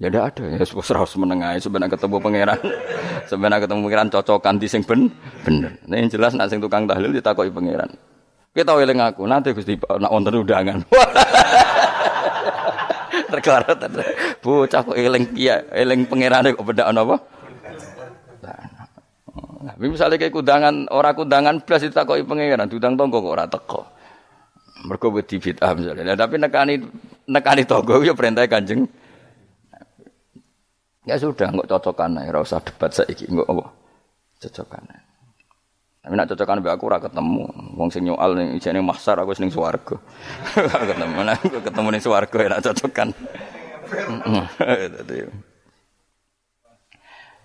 Ya 0.00 0.08
ndak 0.08 0.24
ada 0.32 0.44
ya 0.48 0.64
wis 0.64 0.88
harus 0.94 1.12
menengahi 1.18 1.58
sebenarnya 1.60 1.92
ketemu 1.92 2.16
pangeran. 2.22 2.60
sebenarnya 3.30 3.58
ketemu 3.66 3.80
pangeran 3.84 4.08
cocokan 4.08 4.54
di 4.56 4.66
sing 4.70 4.82
ben 4.86 5.10
bener. 5.42 5.74
Yang 5.90 6.16
jelas 6.16 6.32
nak 6.38 6.48
sing 6.48 6.62
tukang 6.62 6.86
tahlil 6.86 7.12
ditakoki 7.12 7.52
pangeran. 7.52 7.90
Kita 8.50 8.74
eling 8.74 8.98
aku, 8.98 9.30
nanti 9.30 9.54
Gusti 9.54 9.78
nak 9.78 10.10
wonten 10.10 10.34
undangan. 10.34 10.82
Terkara 13.30 13.78
bocah 14.42 14.80
kok 14.82 14.98
eling 14.98 15.38
kia, 15.38 15.62
eling 15.70 16.10
pangerane 16.10 16.58
kok 16.58 16.66
bedak 16.66 16.90
apa? 16.90 17.16
Nah, 19.60 19.76
misalnya 19.76 20.16
kayak 20.18 20.34
kudangan, 20.34 20.90
orang 20.90 21.14
kudangan 21.14 21.54
plus 21.62 21.86
itu 21.86 21.94
kok 21.94 22.18
pangeran, 22.26 22.66
udang 22.74 22.98
tonggo 22.98 23.22
kok 23.22 23.34
ora 23.38 23.46
teko. 23.46 23.86
Mergo 24.88 25.14
wedi 25.14 25.36
bid'ah 25.36 25.76
misalnya. 25.76 26.16
Tapi 26.18 26.40
nekani 26.40 26.74
nekani 27.30 27.62
tonggo 27.68 28.02
ya 28.02 28.16
perintah 28.18 28.48
Kanjeng. 28.50 28.82
Ya 31.06 31.14
sudah, 31.20 31.54
nggak 31.54 31.70
cocokan 31.70 32.18
ora 32.18 32.42
usah 32.42 32.58
debat 32.64 32.90
saiki, 32.90 33.30
nggak 33.30 33.46
apa. 33.46 33.64
Cocokan. 34.42 35.09
Tapi 36.00 36.16
nak 36.16 36.32
cocokan 36.32 36.64
mbek 36.64 36.80
aku 36.80 36.84
ora 36.88 36.96
ketemu. 36.96 37.44
Wong 37.76 37.92
sing 37.92 38.08
nyoal 38.08 38.32
ning 38.32 38.56
ijene 38.56 38.80
mahsar 38.80 39.20
aku 39.20 39.36
ning 39.36 39.52
swarga. 39.52 40.00
ketemu 40.90 41.18
nah 41.20 41.36
aku 41.36 41.60
ketemu 41.60 41.88
ning 41.92 42.02
swarga 42.02 42.36
ya 42.40 42.48
nak 42.48 42.64
cocokan. 42.64 43.08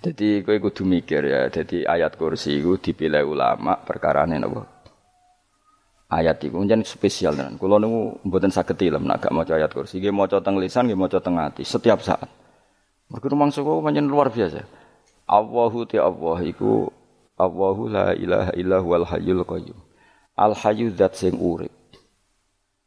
Jadi 0.05 0.45
kowe 0.45 0.53
kudu 0.61 0.85
mikir 0.85 1.25
ya, 1.25 1.49
jadi 1.49 1.89
ayat 1.89 2.13
kursi 2.13 2.61
itu 2.61 2.77
dipilih 2.77 3.25
ulama 3.25 3.73
perkara 3.81 4.29
ini 4.29 4.37
napa? 4.37 4.61
Ayat 6.13 6.45
itu 6.45 6.53
menjadi 6.53 6.85
spesial 6.85 7.33
tenan. 7.33 7.57
Kula 7.57 7.81
niku 7.81 8.21
mboten 8.21 8.53
saged 8.53 8.77
ilem 8.85 9.09
nak 9.09 9.25
gak 9.25 9.33
maca 9.33 9.57
ayat 9.57 9.73
kursi, 9.73 9.97
nggih 9.97 10.13
maca 10.13 10.37
teng 10.45 10.61
lisan, 10.61 10.85
nggih 10.85 10.99
maca 10.99 11.17
teng 11.17 11.41
ati 11.41 11.65
setiap 11.65 12.05
saat. 12.05 12.29
Mergo 13.09 13.33
rumangsa 13.33 13.65
kok 13.65 13.81
pancen 13.81 14.05
luar 14.05 14.29
biasa. 14.29 14.61
Allahu 15.25 15.89
ti 15.89 15.97
Allah 15.97 16.37
iku 16.45 16.85
Allahu 17.35 17.91
la 17.91 18.15
ilaha 18.15 18.51
illa 18.55 18.79
huwal 18.79 19.03
hayyul 19.03 19.43
qayyum. 19.43 19.79
Al 20.39 20.55
hayyu 20.55 20.95
zat 20.95 21.19
sing 21.19 21.35
urip. 21.35 21.71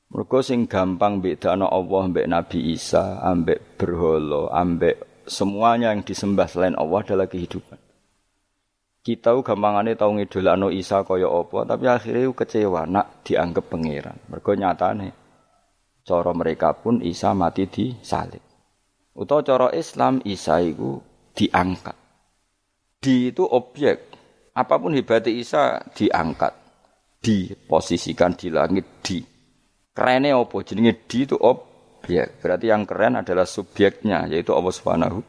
Mergo 0.09 0.41
sing 0.41 0.65
gampang 0.65 1.21
bedakno 1.21 1.69
Allah 1.69 2.09
mbek 2.09 2.27
Nabi 2.33 2.73
Isa, 2.73 3.21
ambek 3.21 3.77
berhala, 3.77 4.49
ambek 4.57 5.25
semuanya 5.29 5.93
yang 5.93 6.01
disembah 6.01 6.49
selain 6.49 6.73
Allah 6.81 7.05
adalah 7.05 7.29
kehidupan. 7.29 7.77
Kita 9.05 9.37
gampangane 9.45 10.01
tau 10.01 10.17
ngidolakno 10.17 10.73
Isa 10.73 11.05
kaya 11.05 11.29
apa, 11.29 11.69
tapi 11.69 11.85
akhirnya 11.89 12.33
kecewa 12.33 12.89
nak 12.89 13.21
dianggap 13.29 13.69
pangeran. 13.69 14.17
Mergo 14.33 14.53
nyatane 14.57 15.09
cara 16.09 16.33
mereka 16.33 16.73
pun 16.73 17.05
Isa 17.05 17.37
mati 17.37 17.69
di 17.69 17.93
salib. 18.01 18.41
Utawa 19.13 19.45
cara 19.45 19.69
Islam 19.77 20.25
Isa 20.25 20.57
iku 20.65 21.05
diangkat. 21.37 21.97
Di 22.99 23.29
itu 23.29 23.45
objek 23.45 24.08
Apa 24.59 24.75
pun 24.83 24.91
hebatnya 24.91 25.31
Isa 25.31 25.79
diangkat, 25.95 26.51
diposisikan 27.23 28.35
di 28.35 28.51
langit 28.51 28.87
di. 29.07 29.23
Kerennya 29.95 30.35
apa? 30.35 30.57
Jenenge 30.67 31.07
di 31.07 31.23
itu 31.23 31.39
objek. 31.39 32.43
Berarti 32.43 32.67
yang 32.67 32.83
keren 32.83 33.23
adalah 33.23 33.47
subjeknya 33.47 34.27
yaitu 34.27 34.51
Allah 34.51 34.75
Subhanahu 34.75 35.23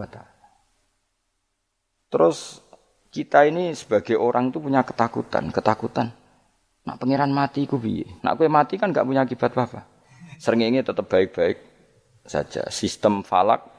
wa. 0.00 0.08
Terus 2.08 2.64
kita 3.12 3.44
ini 3.44 3.76
sebagai 3.76 4.16
orang 4.16 4.48
itu 4.48 4.64
punya 4.64 4.80
ketakutan, 4.80 5.52
ketakutan. 5.52 6.16
Nak 6.88 6.96
pangeran 7.00 7.32
mati 7.32 7.68
ku 7.68 7.76
piye? 7.76 8.08
Nak 8.24 8.40
kowe 8.40 8.48
mati 8.48 8.80
kan 8.80 8.92
gak 8.92 9.04
punya 9.04 9.28
akibat 9.28 9.52
apa-apa. 9.52 9.84
Srengenge 10.40 10.84
tetap 10.84 11.04
baik-baik 11.08 11.58
saja. 12.24 12.68
Sistem 12.68 13.20
falak 13.24 13.73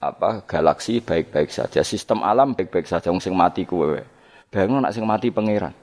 apa 0.00 0.42
galaksi 0.48 1.04
baik-baik 1.04 1.52
saja. 1.52 1.84
Sistem 1.84 2.24
alam 2.24 2.56
baik-baik 2.56 2.88
saja. 2.88 3.12
Sing 3.20 3.36
mati 3.36 3.68
kuwe. 3.68 4.00
Bayangno 4.48 4.80
nak 4.80 4.96
sing 4.96 5.04
mati 5.04 5.28
pangeran. 5.28 5.76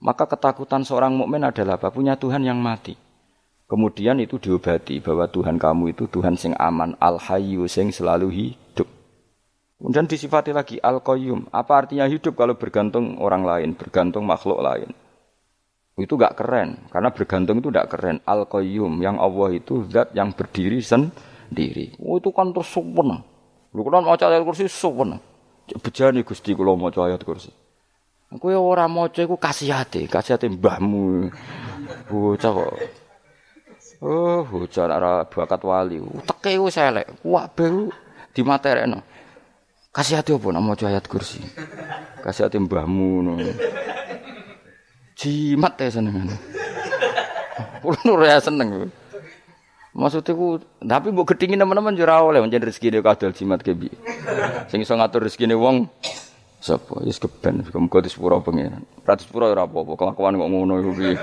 Maka 0.00 0.24
ketakutan 0.26 0.82
seorang 0.82 1.14
mukmin 1.14 1.44
adalah 1.44 1.76
apa? 1.76 1.92
Punya 1.92 2.16
Tuhan 2.16 2.42
yang 2.42 2.58
mati. 2.58 2.96
Kemudian 3.64 4.20
itu 4.20 4.36
diobati 4.36 5.00
bahwa 5.00 5.24
Tuhan 5.24 5.56
kamu 5.56 5.96
itu 5.96 6.04
Tuhan 6.12 6.36
sing 6.36 6.52
aman, 6.60 6.92
al-hayyu 7.00 7.64
sing 7.64 7.88
selalu 7.88 8.28
hidup. 8.28 8.84
Kemudian 9.80 10.04
disifati 10.04 10.52
lagi 10.52 10.76
al-qayyum. 10.76 11.48
Apa 11.48 11.84
artinya 11.84 12.04
hidup 12.04 12.36
kalau 12.36 12.60
bergantung 12.60 13.16
orang 13.24 13.40
lain, 13.48 13.72
bergantung 13.72 14.28
makhluk 14.28 14.60
lain? 14.60 14.92
Itu 15.96 16.20
gak 16.20 16.36
keren, 16.36 16.90
karena 16.92 17.08
bergantung 17.08 17.64
itu 17.64 17.72
gak 17.72 17.88
keren. 17.88 18.20
Al-qayyum, 18.28 19.00
yang 19.00 19.16
Allah 19.16 19.56
itu 19.56 19.88
zat 19.88 20.12
yang 20.12 20.36
berdiri 20.36 20.84
sendiri. 20.84 21.96
Oh, 21.96 22.20
itu 22.20 22.28
kan 22.36 22.52
terus 22.52 22.68
sempurna. 22.68 23.24
Lu 23.74 23.82
kan 23.82 24.06
mau 24.06 24.14
ayat 24.14 24.46
kursi 24.46 24.70
sempurna. 24.70 25.18
Bejani 25.82 26.22
Gusti 26.22 26.54
kula 26.54 26.78
maca 26.78 27.10
ayat 27.10 27.26
kursi. 27.26 27.50
Kowe 28.34 28.54
ora 28.54 28.86
maca 28.86 29.18
iku 29.18 29.34
kasihate, 29.34 30.06
kasihate 30.06 30.46
mbahmu. 30.46 31.30
Bocah 32.06 32.50
kok 32.54 32.72
Oh, 34.04 34.44
hujan 34.44 34.92
arah 34.92 35.24
bakat 35.24 35.64
wali. 35.64 35.96
Teke 36.28 36.60
wis 36.60 36.76
elek. 36.76 37.08
Kabeh 37.24 37.88
dimaterekno. 38.36 39.00
Kasih 39.94 40.20
hati 40.20 40.36
apa 40.36 40.50
nak 40.52 40.60
maca 40.60 40.84
ayat 40.90 41.08
kursi. 41.08 41.40
Kasih 42.20 42.44
hati 42.44 42.60
mbahmu 42.60 43.24
no. 43.24 43.32
Jimat 45.16 45.78
ya 45.80 45.88
seneng. 45.88 46.26
Kulo 47.80 48.20
ya 48.26 48.42
seneng. 48.42 48.92
Maksudnya 49.94 50.34
ku, 50.34 50.58
tapi 50.82 51.14
mbok 51.14 51.32
gedingin 51.32 51.62
teman-teman 51.62 51.94
jura 51.94 52.18
oleh 52.18 52.42
menjadi 52.42 52.66
rezeki 52.66 52.98
dia 52.98 53.02
kadal 53.06 53.30
jimat 53.30 53.62
kebi. 53.62 53.94
Sing 54.66 54.82
iso 54.82 54.98
ngatur 54.98 55.30
rezeki 55.30 55.54
nih 55.54 55.54
wong 55.54 55.86
sapa? 56.58 56.98
Wis 57.06 57.22
keben, 57.22 57.62
muga 57.62 58.02
disepuro 58.02 58.42
pengiran. 58.42 58.82
Ratus 59.06 59.30
pura 59.30 59.54
ora 59.54 59.70
apa-apa, 59.70 59.94
kelakuan 59.94 60.34
kok 60.34 60.50
ngono 60.50 60.74
iku 60.82 60.90
piye. 60.98 61.14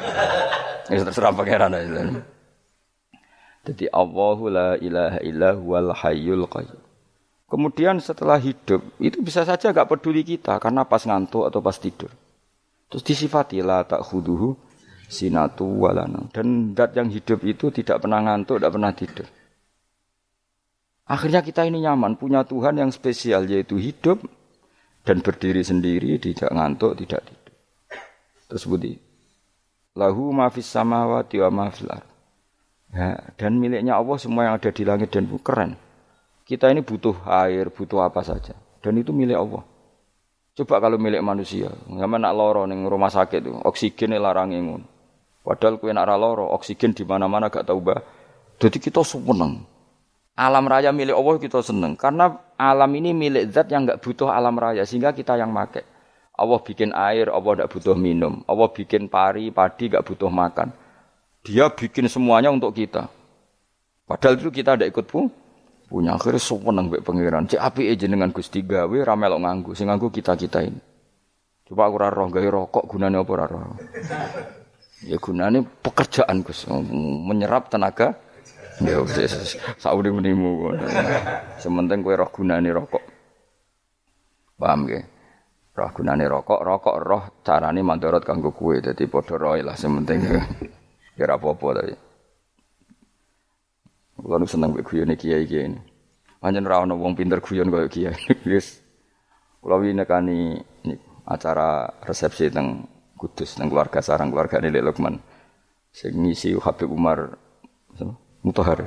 Wis 0.87 1.03
terserah 1.03 1.35
pangeran 1.35 1.75
aja. 1.75 2.23
Jadi 3.67 3.91
Allahu 3.91 4.47
la 4.47 4.79
ilaha 4.79 5.19
illa 5.19 5.51
huwal 5.51 5.91
hayyul 5.91 6.47
qayyum. 6.47 6.81
Kemudian 7.51 7.99
setelah 7.99 8.39
hidup 8.39 8.79
itu 9.03 9.19
bisa 9.19 9.43
saja 9.43 9.75
gak 9.75 9.91
peduli 9.91 10.23
kita 10.23 10.55
karena 10.63 10.87
pas 10.87 11.03
ngantuk 11.03 11.43
atau 11.43 11.59
pas 11.59 11.75
tidur. 11.75 12.07
Terus 12.87 13.03
disifati 13.03 13.59
la 13.59 13.83
tak 13.83 14.07
sinatu 15.11 15.67
walana. 15.67 16.31
Dan 16.31 16.71
dat 16.71 16.95
yang 16.95 17.11
hidup 17.11 17.43
itu 17.43 17.69
tidak 17.75 17.99
pernah 17.99 18.23
ngantuk, 18.23 18.63
tidak 18.63 18.71
pernah 18.71 18.91
tidur. 18.95 19.27
Akhirnya 21.11 21.43
kita 21.43 21.67
ini 21.67 21.83
nyaman, 21.83 22.15
punya 22.15 22.47
Tuhan 22.47 22.79
yang 22.79 22.87
spesial 22.95 23.43
yaitu 23.51 23.75
hidup 23.75 24.23
dan 25.03 25.19
berdiri 25.19 25.59
sendiri, 25.59 26.15
tidak 26.23 26.47
ngantuk, 26.55 26.95
tidak 27.03 27.27
tidur. 27.27 27.53
Terus 28.47 28.63
budi. 28.63 28.93
Lahu 29.91 30.31
mafis 30.31 30.71
samawati 30.71 31.43
wa 31.43 31.67
mafil 31.67 31.91
Ya, 32.91 33.15
dan 33.39 33.55
miliknya 33.55 33.95
Allah 33.95 34.19
semua 34.19 34.51
yang 34.51 34.59
ada 34.59 34.67
di 34.67 34.83
langit 34.83 35.15
dan 35.15 35.23
bumi 35.23 35.39
keren. 35.39 35.79
Kita 36.43 36.67
ini 36.67 36.83
butuh 36.83 37.23
air, 37.23 37.71
butuh 37.71 38.03
apa 38.03 38.19
saja. 38.19 38.51
Dan 38.83 38.99
itu 38.99 39.15
milik 39.15 39.39
Allah. 39.39 39.63
Coba 40.51 40.83
kalau 40.83 40.99
milik 40.99 41.23
manusia, 41.23 41.71
sama 41.87 42.19
nak 42.19 42.35
loro 42.35 42.67
ning 42.67 42.83
rumah 42.83 43.07
sakit 43.07 43.39
itu, 43.39 43.55
oksigen 43.63 44.11
larang 44.19 44.51
ingun. 44.51 44.83
Padahal 45.41 45.81
kue 45.81 45.89
nak 45.89 46.05
loro, 46.21 46.53
oksigen 46.53 46.93
di 46.93 47.01
mana-mana 47.01 47.49
gak 47.49 47.65
tahu 47.65 47.81
bah. 47.81 48.01
Jadi 48.61 48.77
kita 48.77 49.01
seneng. 49.01 49.65
Alam 50.37 50.65
raya 50.69 50.93
milik 50.93 51.17
Allah 51.17 51.35
kita 51.41 51.65
seneng. 51.65 51.97
Karena 51.97 52.37
alam 52.55 52.91
ini 52.93 53.09
milik 53.09 53.49
zat 53.49 53.67
yang 53.73 53.89
gak 53.89 54.05
butuh 54.05 54.29
alam 54.29 54.53
raya, 54.53 54.85
sehingga 54.85 55.09
kita 55.17 55.33
yang 55.41 55.49
make. 55.49 55.81
Allah 56.37 56.59
bikin 56.61 56.93
air, 56.93 57.33
Allah 57.33 57.65
gak 57.65 57.71
butuh 57.73 57.97
minum. 57.97 58.45
Allah 58.45 58.69
bikin 58.69 59.09
pari, 59.09 59.49
padi 59.49 59.89
gak 59.89 60.05
butuh 60.05 60.29
makan. 60.29 60.69
Dia 61.41 61.73
bikin 61.73 62.05
semuanya 62.05 62.53
untuk 62.53 62.77
kita. 62.77 63.09
Padahal 64.05 64.37
itu 64.37 64.53
kita 64.53 64.77
tidak 64.77 64.93
ikut 64.93 65.05
pun 65.09 65.25
punya 65.91 66.15
akhirnya 66.15 66.39
seneng 66.39 66.87
mbek 66.87 67.03
pangeran. 67.03 67.49
Cek 67.49 67.59
api 67.59 67.91
aja 67.91 68.07
dengan 68.07 68.29
Gusti 68.31 68.63
gawe 68.63 68.97
ra 69.03 69.15
melok 69.17 69.39
nganggu, 69.43 69.71
sing 69.75 69.91
nganggu 69.91 70.07
kita-kita 70.07 70.63
ini. 70.63 70.79
Coba 71.67 71.87
aku 71.87 71.95
ora 71.99 72.07
roh 72.11 72.27
gawe 72.31 72.47
rokok 72.47 72.83
gunane 72.87 73.19
apa 73.19 73.31
ora 73.35 73.45
roh. 73.49 73.75
Ya 75.01 75.17
gunane 75.17 75.65
pekerjaan 75.81 76.45
Gus, 76.45 76.69
menyerap 77.25 77.73
tenaga. 77.73 78.13
Ya 78.81 79.01
wis 79.01 79.57
saudi 79.81 80.13
menimu. 80.13 80.77
Sementing 81.57 82.05
kowe 82.05 82.13
roh 82.17 82.29
gunane 82.29 82.69
rokok. 82.69 83.01
Paham 84.61 84.85
ge? 84.85 85.01
Roh 85.73 85.89
gunane 85.93 86.25
rokok, 86.29 86.61
rokok 86.61 86.95
roh 87.01 87.23
carane 87.41 87.81
mandorot 87.81 88.21
kanggo 88.21 88.53
kowe. 88.53 88.77
Dadi 88.77 89.09
padha 89.09 89.35
roh 89.37 89.57
lah 89.57 89.73
sementing. 89.73 90.21
Ya 91.17 91.27
ora 91.27 91.37
apa-apa 91.37 91.67
tapi. 91.81 91.93
Nu 94.21 94.45
seneng 94.45 94.77
mek 94.77 94.85
guyone 94.85 95.17
kiai-kiai 95.17 95.65
ini. 95.65 95.79
Pancen 96.41 96.65
ora 96.65 96.85
ono 96.85 96.97
wong 96.97 97.17
pinter 97.17 97.41
guyon 97.41 97.73
koyo 97.73 97.89
kiai. 97.89 98.17
Wis 98.49 98.81
kulo 99.61 99.81
wingi 99.81 99.97
nekani 100.01 100.61
acara 101.25 101.89
resepsi 102.05 102.49
teng 102.49 102.85
Kudus 103.21 103.53
teng 103.53 103.69
keluarga 103.69 104.01
sarang 104.01 104.33
keluarga 104.33 104.57
Lek 104.57 104.81
Lukman. 104.81 105.21
Sing 105.93 106.17
ngisi 106.17 106.57
Habib 106.57 106.89
Umar 106.89 107.37
Mutahar. 108.41 108.81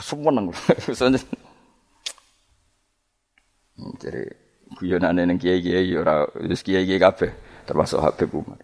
Seneng. 0.00 0.48
Jadi 4.00 4.24
guyonane 4.80 5.28
ning 5.28 5.36
kiai-kiai 5.36 5.92
ora 6.00 6.24
wis 6.48 6.64
kiai-kiai 6.64 6.96
kabeh 6.96 7.28
termasuk 7.68 8.00
Habib 8.00 8.32
Umar 8.32 8.56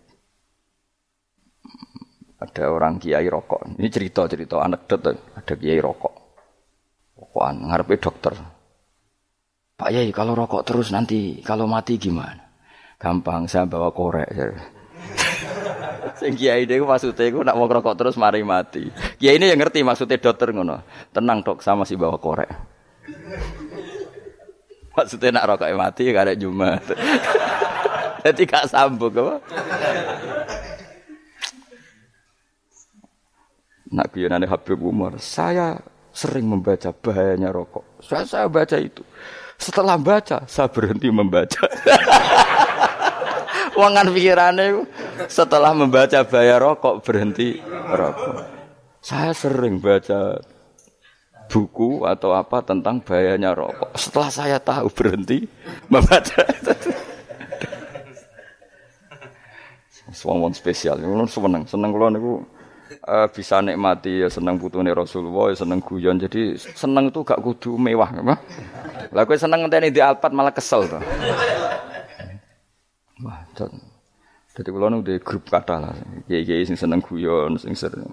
ada 2.38 2.70
orang 2.70 3.02
kiai 3.02 3.26
rokok. 3.26 3.74
Ini 3.76 3.88
cerita-cerita 3.90 4.62
anekdot 4.62 5.02
ada 5.10 5.54
kiai 5.58 5.82
rokok. 5.82 6.14
Rokokan 7.18 7.66
ngarepe 7.66 7.98
dokter. 7.98 8.34
Pak 9.78 9.90
Yai 9.90 10.10
kalau 10.14 10.34
rokok 10.38 10.62
terus 10.66 10.94
nanti 10.94 11.42
kalau 11.42 11.66
mati 11.66 11.98
gimana? 11.98 12.46
Gampang 12.98 13.46
saya 13.46 13.66
bawa 13.66 13.90
korek. 13.94 14.30
Sing 16.18 16.34
kiai 16.34 16.66
dhewe 16.66 16.82
maksudnya 16.82 17.30
iku 17.30 17.46
nak 17.46 17.54
mau 17.54 17.70
rokok 17.70 17.94
terus 17.94 18.18
mari 18.18 18.42
mati. 18.42 18.90
Kiai 19.22 19.38
ini 19.38 19.46
yang 19.46 19.62
ngerti 19.62 19.86
maksudnya 19.86 20.18
dokter 20.18 20.50
ngono. 20.50 20.82
Tenang 21.14 21.46
dok, 21.46 21.62
sama 21.62 21.86
si 21.86 21.94
bawa 21.94 22.18
korek. 22.18 22.50
Maksudnya 24.98 25.38
nak 25.38 25.46
rokok 25.54 25.70
mati 25.78 26.10
ada 26.10 26.34
Jumat. 26.34 26.82
Jadi 28.26 28.42
gak 28.50 28.66
sambung 28.66 29.14
apa? 29.14 29.38
Nak 33.94 34.06
guyonane 34.10 34.44
Habib 34.50 34.82
Umar, 34.82 35.16
saya 35.22 35.78
sering 36.10 36.50
membaca 36.50 36.90
bahayanya 36.90 37.54
rokok. 37.54 37.86
Saya, 38.02 38.26
saya 38.26 38.46
baca 38.50 38.74
itu. 38.74 39.06
Setelah 39.54 39.94
baca, 39.96 40.42
saya 40.50 40.66
berhenti 40.66 41.08
membaca. 41.14 41.62
Wangan 43.78 44.10
pikirannya 44.10 44.90
setelah 45.30 45.70
membaca 45.70 46.26
bahaya 46.26 46.58
rokok 46.58 46.98
berhenti 47.06 47.62
rokok. 47.70 48.42
Saya 48.98 49.30
sering 49.30 49.78
baca 49.78 50.42
buku 51.46 52.02
atau 52.02 52.34
apa 52.34 52.58
tentang 52.66 52.98
bahayanya 52.98 53.54
rokok. 53.54 53.94
Setelah 53.94 54.30
saya 54.34 54.58
tahu 54.58 54.90
berhenti 54.90 55.46
membaca. 55.86 56.42
Suwang 60.10 60.50
spesial, 60.56 60.98
seneng, 61.28 61.62
seneng 61.68 61.90
kalau 61.92 62.08
niku 62.08 62.32
uh, 63.04 63.28
bisa 63.28 63.60
nikmati 63.60 64.24
ya 64.24 64.28
seneng 64.32 64.56
putune 64.56 64.88
Rasulullah, 64.90 65.52
ya 65.52 65.56
seneng 65.60 65.84
guyon. 65.84 66.16
Jadi 66.16 66.56
seneng 66.56 67.12
itu 67.12 67.20
gak 67.20 67.38
kudu 67.44 67.76
mewah, 67.76 68.10
apa? 68.10 68.40
Lah 69.12 69.22
kowe 69.28 69.36
seneng 69.36 69.68
ngenteni 69.68 69.92
di 69.92 70.00
Alphard 70.00 70.32
malah 70.32 70.50
kesel 70.50 70.88
to. 70.88 70.98
Wah, 73.24 73.42
Jadi 74.58 74.68
kalau 74.74 74.90
nu 74.90 75.02
grup 75.02 75.44
kata 75.46 75.76
lah, 75.78 75.94
kiai-kiai 76.26 76.66
sing 76.66 76.74
seneng 76.74 76.98
guyon, 76.98 77.58
sing 77.58 77.78
sering. 77.78 78.10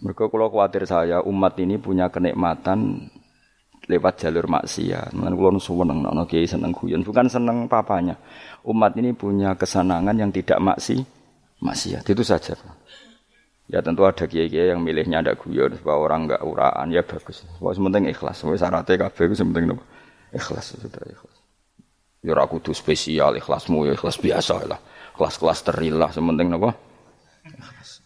Mereka 0.00 0.32
kalau 0.32 0.48
khawatir 0.48 0.88
saya 0.88 1.20
umat 1.24 1.56
ini 1.60 1.76
punya 1.76 2.08
kenikmatan 2.08 3.08
lewat 3.84 4.14
jalur 4.20 4.48
maksiat. 4.48 5.12
Mengenai 5.12 5.36
kalau 5.36 5.60
seneng, 5.60 5.98
nono 6.00 6.24
kiai 6.24 6.48
seneng 6.48 6.72
guyon, 6.72 7.04
bukan 7.04 7.28
seneng 7.28 7.68
papanya. 7.68 8.16
Umat 8.64 8.96
ini 8.96 9.12
punya 9.12 9.52
kesenangan 9.56 10.16
yang 10.16 10.32
tidak 10.32 10.56
maksi, 10.60 11.04
maksiat. 11.60 12.04
Itu 12.08 12.24
saja. 12.24 12.56
Ya 13.64 13.80
tentu 13.80 14.04
ada 14.04 14.28
kiai-kiai 14.28 14.76
yang 14.76 14.84
milihnya 14.84 15.24
ada 15.24 15.32
guyon 15.36 15.72
supaya 15.72 15.96
orang 15.96 16.28
enggak 16.28 16.42
uraan 16.44 16.92
ya 16.92 17.00
bagus. 17.00 17.48
Wah 17.64 17.72
sementing 17.72 18.12
ikhlas. 18.12 18.44
Wis 18.44 18.60
syaratnya 18.60 19.08
kabeh 19.08 19.24
iku 19.32 19.34
sementing 19.36 19.72
nopo? 19.72 19.84
Ikhlas 20.36 20.76
sudah 20.76 21.00
ikhlas. 21.08 21.33
Ya 22.24 22.32
ora 22.32 22.48
kudu 22.48 22.72
spesial 22.72 23.36
ikhlasmu 23.36 23.84
ya 23.84 23.92
ikhlas 23.92 24.16
biasa 24.16 24.64
lah. 24.64 24.80
Kelas-kelas 25.12 25.60
terilah 25.60 26.08
sementing 26.08 26.48
nopo? 26.48 26.72
Ikhlas. 27.44 28.00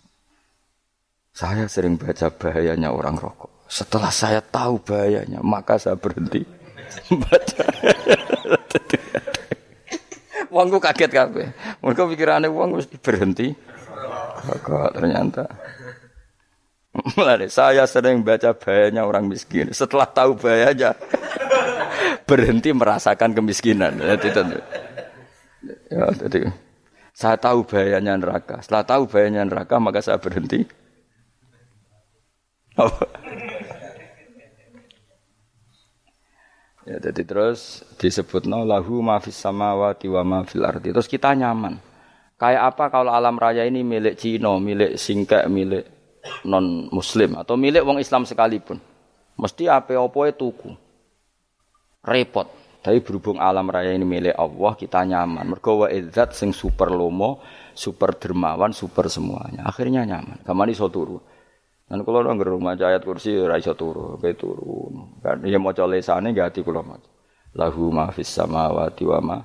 Saya 1.30 1.70
sering 1.70 1.94
baca 1.94 2.26
bahayanya 2.34 2.90
orang 2.90 3.14
rokok. 3.14 3.70
Setelah 3.70 4.10
saya 4.10 4.42
tahu 4.42 4.82
bahayanya, 4.82 5.38
maka 5.38 5.78
saya 5.78 5.94
berhenti 5.94 6.42
baca. 7.22 7.62
Wongku 10.54 10.82
kaget 10.82 11.14
kabeh. 11.14 11.46
Mereka 11.78 12.10
pikirannya 12.10 12.50
wong 12.50 12.82
mesti 12.82 12.98
berhenti. 12.98 13.54
Rokok 14.50 14.98
ternyata. 14.98 15.46
Mulai 17.16 17.46
saya 17.50 17.86
sering 17.86 18.26
baca 18.26 18.54
bahayanya 18.54 19.06
orang 19.06 19.30
miskin. 19.30 19.70
Setelah 19.70 20.08
tahu 20.10 20.34
bahayanya, 20.34 20.94
berhenti 22.28 22.74
merasakan 22.74 23.34
kemiskinan. 23.34 23.98
Jadi, 23.98 24.28
ya, 25.90 26.06
jadi, 26.14 26.40
saya 27.14 27.36
tahu 27.38 27.62
bahayanya 27.66 28.18
neraka. 28.18 28.62
Setelah 28.62 28.84
tahu 28.86 29.02
bahayanya 29.06 29.42
neraka, 29.46 29.76
maka 29.78 30.00
saya 30.02 30.18
berhenti. 30.18 30.66
Ya, 36.88 36.96
jadi 37.04 37.20
terus 37.20 37.84
disebut 38.00 38.48
no 38.48 38.64
lahu 38.64 39.04
mafis 39.04 39.36
samawati 39.36 40.08
wa 40.08 40.24
ma 40.24 40.40
fil 40.48 40.64
ardi. 40.64 40.88
Terus 40.88 41.04
kita 41.04 41.36
nyaman. 41.36 41.76
Kayak 42.40 42.72
apa 42.72 42.88
kalau 42.88 43.12
alam 43.12 43.36
raya 43.36 43.68
ini 43.68 43.84
milik 43.84 44.16
Cina, 44.16 44.56
milik 44.56 44.96
Singkek, 44.96 45.44
milik 45.52 45.97
non 46.46 46.88
muslim 46.92 47.38
atau 47.38 47.54
milik 47.54 47.82
wong 47.82 47.98
Islam 48.02 48.26
sekalipun. 48.26 48.78
Mesti 49.38 49.70
apa-apa 49.70 50.34
itu 50.34 50.50
tuku. 50.50 50.70
Repot. 52.02 52.48
Tapi 52.78 53.02
berhubung 53.02 53.42
alam 53.42 53.68
raya 53.68 53.90
ini 53.90 54.06
milik 54.06 54.34
Allah, 54.38 54.72
kita 54.78 55.02
nyaman. 55.02 55.44
Mergo 55.50 55.84
wa 55.84 55.88
izzat 55.90 56.34
sing 56.34 56.54
super 56.54 56.90
lomo, 56.90 57.42
super 57.74 58.14
dermawan, 58.16 58.70
super 58.70 59.10
semuanya. 59.10 59.66
Akhirnya 59.66 60.06
nyaman. 60.06 60.42
Kamani 60.46 60.74
iso 60.74 60.86
turu. 60.90 61.18
Dan 61.88 62.04
kalau 62.04 62.20
orang 62.20 62.38
rumah 62.38 62.76
ayat 62.76 63.02
kursi 63.02 63.32
ora 63.36 63.58
iso 63.58 63.74
turu, 63.74 64.16
kayak 64.20 64.36
turu. 64.38 64.88
Kan 65.20 65.42
ya 65.44 65.58
maca 65.58 65.84
lesane 65.88 66.30
gak 66.32 66.54
ati 66.54 66.60
kula 66.62 66.82
maca. 66.86 67.08
Lahu 67.58 67.90
ma 67.90 68.12
fis 68.14 68.30
samawati 68.30 69.04
wa 69.08 69.18
ma 69.20 69.38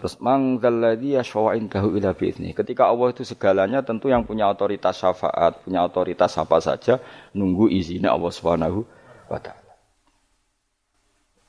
Terus 0.00 0.16
mang 0.16 0.56
dzalladzi 0.56 1.20
yashfa'u 1.20 1.52
indahu 1.60 2.00
ila 2.00 2.16
bi'izni. 2.16 2.56
Ketika 2.56 2.88
Allah 2.88 3.12
itu 3.12 3.20
segalanya 3.20 3.84
tentu 3.84 4.08
yang 4.08 4.24
punya 4.24 4.48
otoritas 4.48 4.96
syafaat, 4.96 5.60
punya 5.60 5.84
otoritas 5.84 6.32
apa 6.40 6.56
saja 6.64 6.96
nunggu 7.36 7.68
izinnya 7.68 8.08
Allah 8.08 8.32
Subhanahu 8.32 8.88
wa 9.28 9.36
taala. 9.36 9.76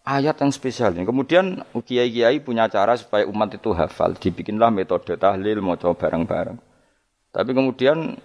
Ayat 0.03 0.35
yang 0.43 0.51
spesial 0.51 0.91
ini. 0.91 1.07
Kemudian 1.07 1.63
kiai-kiai 1.71 2.43
punya 2.43 2.67
cara 2.67 2.99
supaya 2.99 3.23
umat 3.23 3.55
itu 3.55 3.71
hafal. 3.71 4.19
Dibikinlah 4.19 4.67
metode 4.67 5.15
tahlil, 5.15 5.63
mau 5.63 5.79
coba 5.79 5.95
bareng-bareng. 5.95 6.59
Tapi 7.31 7.51
kemudian 7.55 8.19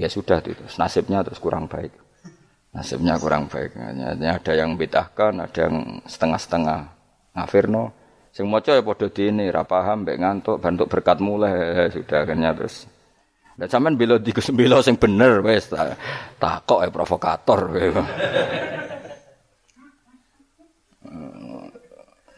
ya 0.00 0.08
sudah 0.08 0.40
itu 0.40 0.64
nasibnya 0.80 1.20
terus 1.20 1.36
kurang 1.36 1.68
baik 1.68 1.92
nasibnya 2.72 3.20
kurang 3.20 3.52
baik 3.52 3.76
ada 3.76 4.52
yang 4.56 4.80
bedahkan 4.80 5.44
ada 5.44 5.58
yang 5.68 6.00
setengah-setengah 6.08 6.88
ngafirno 7.36 7.92
sing 8.30 8.46
maca 8.46 8.78
ya 8.78 8.82
padha 8.82 9.06
dene 9.10 9.50
ra 9.50 9.66
paham 9.66 10.06
mbek 10.06 10.16
ngantuk 10.22 10.56
bantuk 10.62 10.86
berkat 10.86 11.18
mulai 11.18 11.90
sudah 11.90 12.26
akhirnya 12.26 12.54
terus 12.54 12.86
Lah 13.60 13.68
sampean 13.68 14.00
bela 14.00 14.16
di 14.16 14.32
bela 14.56 14.80
sing 14.80 14.96
bener 14.96 15.44
wis 15.44 15.68
takok 16.40 16.80
ya 16.80 16.88
provokator 16.88 17.60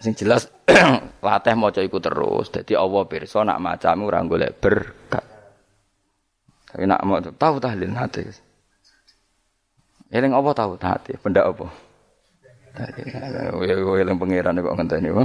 sing 0.02 0.12
jelas 0.18 0.50
latih 1.22 1.54
maca 1.54 1.78
iku 1.78 2.02
terus 2.02 2.50
dadi 2.50 2.74
Allah 2.74 3.06
pirsa 3.06 3.46
nak 3.46 3.62
macamu 3.62 4.10
ora 4.10 4.18
golek 4.26 4.58
berkat 4.58 5.32
tapi 6.72 6.88
nak 6.88 7.04
mau 7.04 7.20
tahu 7.20 7.60
tahlil 7.60 7.92
hati. 7.92 8.24
Eling 10.08 10.32
apa 10.32 10.50
tahu 10.56 10.80
hati? 10.80 11.12
Benda 11.20 11.44
apa? 11.44 11.68
Ya 13.60 13.76
gue 13.76 13.96
eling 14.00 14.16
pangeran 14.16 14.64
kok 14.64 14.76
ngenteni 14.80 15.12
apa? 15.12 15.24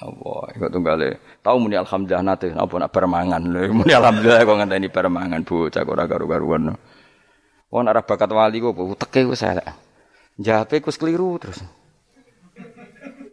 Apa 0.00 0.56
iku 0.56 0.66
tunggale. 0.72 1.20
Tahu 1.44 1.56
muni 1.60 1.76
alhamdulillah 1.76 2.24
nate 2.24 2.48
apa 2.56 2.74
nak 2.80 2.88
permangan 2.88 3.42
lho. 3.44 3.68
Muni 3.84 3.92
alhamdulillah 3.92 4.48
kok 4.48 4.56
ngenteni 4.56 4.88
permangan 4.88 5.44
bocah 5.44 5.84
ora 5.84 6.04
karu-karuan. 6.08 6.72
Wong 7.68 7.84
arah 7.84 8.00
bakat 8.00 8.32
wali 8.32 8.64
kok 8.64 8.74
teke 8.96 9.28
wis 9.28 9.44
elek. 9.44 9.68
Jape 10.40 10.80
kus 10.80 10.96
keliru 10.96 11.36
terus. 11.36 11.60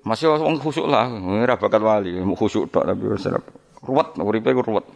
Masih 0.04 0.32
wong 0.32 0.60
khusuk 0.60 0.88
lah, 0.88 1.08
ora 1.12 1.60
bakat 1.60 1.84
wali, 1.84 2.16
khusuk 2.36 2.72
tok 2.72 2.84
tapi 2.88 3.04
wis 3.12 3.28
ruwet, 3.84 4.16
uripe 4.20 4.52
ruwet. 4.52 4.88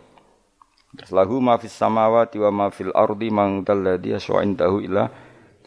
Lahu 1.12 1.40
ma 1.40 1.56
fis 1.56 1.72
samawati 1.72 2.36
wa 2.36 2.52
ma 2.52 2.66
fil 2.68 2.92
ardi 2.92 3.32
man 3.32 3.64
yashwa 4.04 4.44
indahu 4.44 4.84
illa 4.84 5.08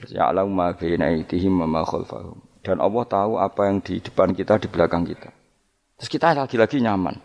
ya'lamu 0.05 0.53
ma 0.53 0.77
baina 0.77 1.09
aydihim 1.09 1.65
ma 1.65 1.81
khalfahum. 1.81 2.41
Dan 2.65 2.81
Allah 2.81 3.05
tahu 3.09 3.33
apa 3.41 3.69
yang 3.69 3.81
di 3.81 4.01
depan 4.01 4.33
kita, 4.33 4.57
di 4.61 4.69
belakang 4.69 5.05
kita. 5.05 5.44
Terus 6.05 6.21
kita 6.21 6.37
lagi-lagi 6.37 6.85
nyaman. 6.85 7.17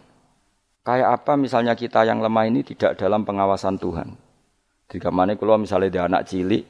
Kayak 0.88 1.20
apa 1.20 1.36
misalnya 1.36 1.76
kita 1.76 2.08
yang 2.08 2.24
lemah 2.24 2.48
ini 2.48 2.64
tidak 2.64 2.96
dalam 2.96 3.28
pengawasan 3.28 3.76
Tuhan. 3.76 4.16
Jika 4.88 5.12
mana 5.12 5.36
kalau 5.36 5.60
misalnya 5.60 5.92
dia 5.92 6.08
anak 6.08 6.24
cilik, 6.32 6.64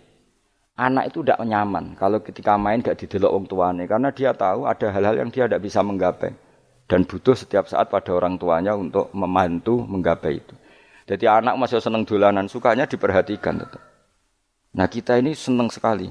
anak 0.73 1.13
itu 1.13 1.21
tidak 1.21 1.37
nyaman 1.45 1.93
kalau 1.93 2.17
ketika 2.25 2.57
main 2.57 2.81
gak 2.81 2.97
didelok 2.97 3.29
orang 3.29 3.45
tuanya 3.45 3.83
karena 3.85 4.09
dia 4.09 4.33
tahu 4.33 4.65
ada 4.65 4.89
hal-hal 4.89 5.21
yang 5.21 5.29
dia 5.29 5.45
tidak 5.45 5.61
bisa 5.61 5.85
menggapai 5.85 6.33
dan 6.89 7.05
butuh 7.05 7.37
setiap 7.37 7.69
saat 7.69 7.93
pada 7.93 8.09
orang 8.09 8.41
tuanya 8.41 8.73
untuk 8.73 9.13
membantu 9.13 9.77
menggapai 9.85 10.41
itu. 10.41 10.57
Jadi 11.05 11.29
anak 11.29 11.61
masih 11.61 11.77
seneng 11.77 12.09
dolanan, 12.09 12.49
sukanya 12.49 12.89
diperhatikan 12.89 13.61
tetap. 13.61 13.85
Nah 14.73 14.89
kita 14.89 15.13
ini 15.21 15.37
seneng 15.37 15.69
sekali. 15.69 16.09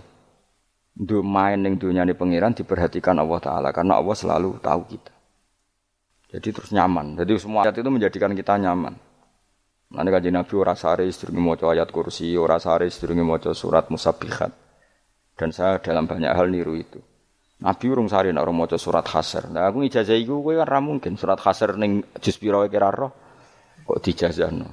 Untuk 0.95 1.27
main 1.27 1.59
yang 1.59 1.75
dunia 1.75 2.07
ini 2.07 2.15
pengiran 2.15 2.55
diperhatikan 2.55 3.19
Allah 3.19 3.43
Ta'ala. 3.43 3.75
Karena 3.75 3.99
Allah 3.99 4.15
selalu 4.15 4.63
tahu 4.63 4.83
kita. 4.95 5.18
Jadi 6.29 6.49
terus 6.53 6.71
nyaman. 6.77 7.17
Jadi 7.17 7.41
semua 7.41 7.65
ayat 7.65 7.81
itu 7.81 7.89
menjadikan 7.89 8.37
kita 8.37 8.61
nyaman. 8.61 8.93
Nanti 9.89 10.11
kaji 10.13 10.29
Nabi 10.29 10.53
ora 10.61 10.77
sare 10.77 11.09
sedurunge 11.09 11.41
maca 11.41 11.65
ayat 11.73 11.89
kursi, 11.89 12.37
ora 12.37 12.61
sare 12.61 12.93
sedurunge 12.93 13.25
maca 13.25 13.57
surat 13.57 13.89
musabihat. 13.89 14.53
Dan 15.33 15.49
saya 15.49 15.81
dalam 15.81 16.05
banyak 16.05 16.29
hal 16.29 16.53
niru 16.53 16.77
itu. 16.77 17.01
Nabi 17.65 17.85
urung 17.89 18.13
sare 18.13 18.29
nek 18.29 18.45
maca 18.53 18.77
surat 18.77 19.09
khasar. 19.09 19.49
Nah 19.49 19.73
aku 19.73 19.89
ijazah 19.89 20.15
iku 20.15 20.45
kowe 20.45 20.55
kan 20.61 20.85
mungkin 20.85 21.17
surat 21.17 21.41
khasar 21.41 21.81
ning 21.81 22.05
juz 22.21 22.37
pira 22.37 22.61
kira 22.69 22.93
roh 22.93 23.11
kok 23.89 23.99
dijazahno. 24.05 24.69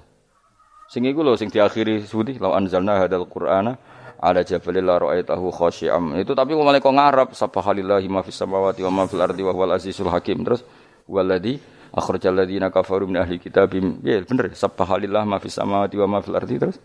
Sing 0.92 1.08
iku 1.08 1.24
lho 1.24 1.40
sing 1.40 1.48
diakhiri 1.50 2.04
sudi 2.04 2.36
law 2.38 2.54
anzalna 2.54 3.00
hadal 3.00 3.26
qur'ana 3.26 3.74
ala 4.22 4.46
jabalil 4.46 4.86
la 4.86 5.02
ra'aitahu 5.02 5.50
khashi'am. 5.50 6.20
Itu 6.20 6.36
tapi 6.36 6.54
kok 6.54 6.62
malah 6.62 6.84
kok 6.84 6.94
ngarep 6.94 7.30
subhanallahi 7.34 8.08
ma 8.12 8.22
fis 8.22 8.38
samawati 8.38 8.84
wa 8.86 8.92
ma 8.92 9.04
ardi 9.08 9.42
wa 9.42 9.52
huwal 9.56 9.74
azizul 9.80 10.12
hakim. 10.12 10.46
Terus 10.46 10.62
waladhi 11.08 11.62
akhrajal 11.96 12.36
ladzina 12.36 12.68
kafaru 12.74 13.08
min 13.08 13.18
ahli 13.22 13.40
kitabim. 13.40 14.04
Ya. 14.04 14.22
Bener 14.26 14.52
subhanallah 14.52 15.24
ma 15.24 15.38
fis 15.40 15.56
samawati 15.56 15.96
wa 16.02 16.08
ma 16.08 16.20
fil 16.20 16.36
ardi 16.36 16.60
terus. 16.60 16.78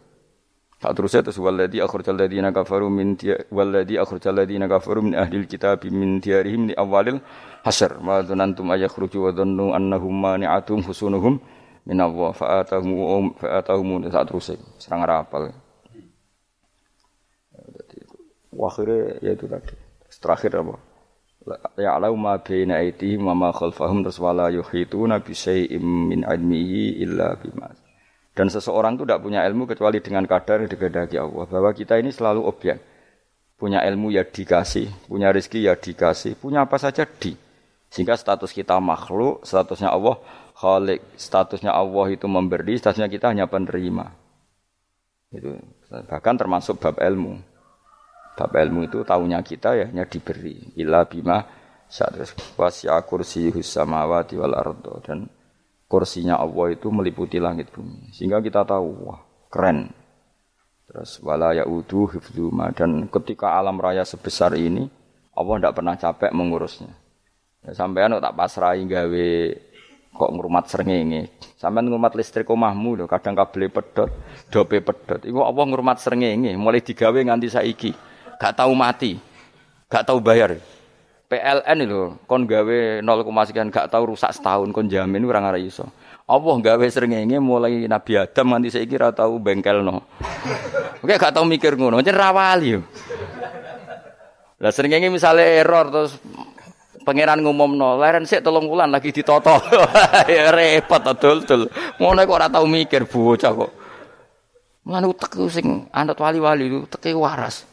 Tak 0.80 0.96
terus 0.96 1.12
terus 1.12 1.36
waladhi 1.36 1.82
akhrajal 1.82 2.16
ladzina 2.16 2.54
kafaru 2.54 2.88
min 2.88 3.18
waladhi 3.52 4.00
akhrajal 4.00 4.36
ladzina 4.36 4.70
kafaru 4.70 5.04
min 5.04 5.14
ahli 5.18 5.44
kitab 5.44 5.84
min 5.90 6.22
diyarihim 6.22 6.70
li 6.70 6.74
awalil 6.78 7.18
hasr. 7.66 7.98
Ma 8.00 8.22
dzanantum 8.22 8.70
ayakhruju 8.70 9.28
wa 9.28 9.30
dhannu 9.34 9.74
annahum 9.76 10.14
mani'atum 10.14 10.80
husunuhum 10.86 11.40
minallah 11.88 12.36
fa'atahumu 12.36 13.40
fa'atahumu 13.40 14.04
saat 14.12 14.28
terus 14.28 14.52
serang 14.76 15.00
rapal 15.04 15.48
akhirnya 18.60 19.16
ya 19.24 19.32
itu 19.32 19.48
tadi. 19.48 19.72
Terakhir 20.20 20.52
apa 20.60 20.89
ya 21.80 21.96
alau 21.96 22.14
ma 22.14 22.36
baina 22.38 22.80
aitihim 22.84 23.24
wa 23.24 23.34
ma 23.34 23.48
khalfahum 23.50 24.04
terus 24.04 24.20
wala 24.20 24.52
yuhituna 24.52 25.24
bi 25.24 25.32
syai'im 25.32 25.82
min 25.82 26.20
ilmihi 26.22 27.00
illa 27.00 27.36
bima 27.40 27.72
dan 28.36 28.46
seseorang 28.52 29.00
itu 29.00 29.08
tidak 29.08 29.20
punya 29.24 29.40
ilmu 29.48 29.64
kecuali 29.64 29.98
dengan 30.04 30.24
kadar 30.28 30.62
yang 30.62 30.70
dikehendaki 30.70 31.16
Allah 31.16 31.44
bahwa 31.48 31.70
kita 31.72 31.96
ini 31.96 32.12
selalu 32.12 32.44
objek 32.44 32.76
punya 33.56 33.80
ilmu 33.88 34.12
ya 34.12 34.24
dikasih 34.24 35.08
punya 35.08 35.32
rezeki 35.32 35.68
ya 35.68 35.74
dikasih 35.76 36.36
punya 36.36 36.68
apa 36.68 36.76
saja 36.76 37.08
di 37.08 37.32
sehingga 37.90 38.14
status 38.14 38.52
kita 38.54 38.78
makhluk 38.78 39.42
statusnya 39.42 39.90
Allah 39.90 40.20
Khalik, 40.60 41.00
statusnya 41.16 41.72
Allah 41.72 42.12
itu 42.12 42.28
memberi, 42.28 42.76
statusnya 42.76 43.08
kita 43.08 43.32
hanya 43.32 43.48
penerima. 43.48 44.12
Itu 45.32 45.56
bahkan 45.88 46.36
termasuk 46.36 46.76
bab 46.76 47.00
ilmu. 47.00 47.40
Bab 48.38 48.52
ilmu 48.56 48.86
itu 48.88 49.02
tahunya 49.04 49.40
kita 49.44 49.76
ya 49.76 49.84
hanya 49.90 50.06
diberi. 50.06 50.74
Ila 50.80 51.04
bima 51.04 51.44
saat 51.90 52.14
wasya 52.54 53.02
kursi 53.02 53.50
samawati 53.50 54.38
wal 54.38 54.54
ardo 54.54 55.02
dan 55.02 55.26
kursinya 55.90 56.38
Allah 56.38 56.72
itu 56.72 56.88
meliputi 56.88 57.42
langit 57.42 57.74
bumi. 57.74 58.14
Sehingga 58.14 58.38
kita 58.38 58.62
tahu 58.62 59.10
wah 59.10 59.20
keren. 59.50 59.90
Terus 60.90 61.22
wala 61.22 61.54
yaudu 61.54 62.10
hifdzuma 62.10 62.74
dan 62.74 63.06
ketika 63.10 63.54
alam 63.58 63.78
raya 63.78 64.02
sebesar 64.02 64.54
ini 64.58 64.90
Allah 65.34 65.54
tidak 65.62 65.74
pernah 65.78 65.94
capek 65.94 66.30
mengurusnya. 66.34 66.90
Ya, 67.60 67.76
sampai 67.76 68.08
tak 68.08 68.34
pasrahi 68.34 68.82
gawe 68.88 69.28
kok 70.10 70.30
ngrumat 70.34 70.64
srengenge. 70.66 71.30
Sampeyan 71.60 71.92
ngrumat 71.92 72.12
listrik 72.18 72.48
omahmu 72.50 72.98
lho, 72.98 73.04
kadang 73.06 73.36
kabel 73.38 73.70
pedot, 73.70 74.10
dope 74.50 74.82
pedot. 74.82 75.20
Iku 75.22 75.44
apa 75.46 75.60
ngrumat 75.62 76.02
srengenge, 76.02 76.56
mulai 76.58 76.82
digawe 76.82 77.14
nganti 77.20 77.48
saiki. 77.52 77.92
Gak 78.40 78.56
tahu 78.56 78.72
mati. 78.72 79.20
Gak 79.92 80.08
tahu 80.08 80.16
bayar. 80.24 80.56
PLN 81.30 81.78
itu 81.86 82.16
kon 82.26 82.42
gawe 82.42 83.04
0, 83.04 83.46
sekian 83.46 83.70
gak 83.70 83.86
tahu 83.86 84.16
rusak 84.16 84.34
setahun 84.34 84.74
kon 84.74 84.90
jamin 84.90 85.22
ora 85.28 85.38
ngara 85.38 85.62
iso. 85.62 85.86
Allah 86.26 86.56
gawe 86.58 86.86
srengenge 86.90 87.38
mulai 87.38 87.86
Nabi 87.86 88.18
Adam 88.18 88.50
nganti 88.50 88.74
saiki 88.74 88.98
ora 88.98 89.14
tau 89.14 89.38
bengkelno. 89.38 90.02
Oke 90.98 91.14
gak 91.14 91.38
tau 91.38 91.46
mikir 91.46 91.78
ngono, 91.78 92.02
jen 92.02 92.18
rawali 92.18 92.74
yo. 92.74 92.80
Lah 94.58 94.74
srengenge 94.74 95.06
misale 95.06 95.62
error 95.62 95.86
terus 95.86 96.18
pangeran 97.06 97.46
ngumumno, 97.46 97.94
leren 98.02 98.26
sik 98.26 98.42
telung 98.42 98.66
wulan 98.66 98.90
lagi 98.90 99.14
ditoto. 99.14 99.54
ya 100.34 100.50
repot 100.50 101.14
dul-dul. 101.14 101.70
Ngono 102.02 102.26
kok 102.26 102.34
ora 102.42 102.50
tau 102.50 102.66
mikir 102.66 103.06
bocah 103.06 103.52
kok. 103.54 103.70
Mulane 104.82 105.06
utek 105.06 105.30
sing 105.46 105.86
anut 105.94 106.18
wali-wali 106.18 106.66
itu 106.66 106.90
teke 106.90 107.14
waras. 107.14 107.69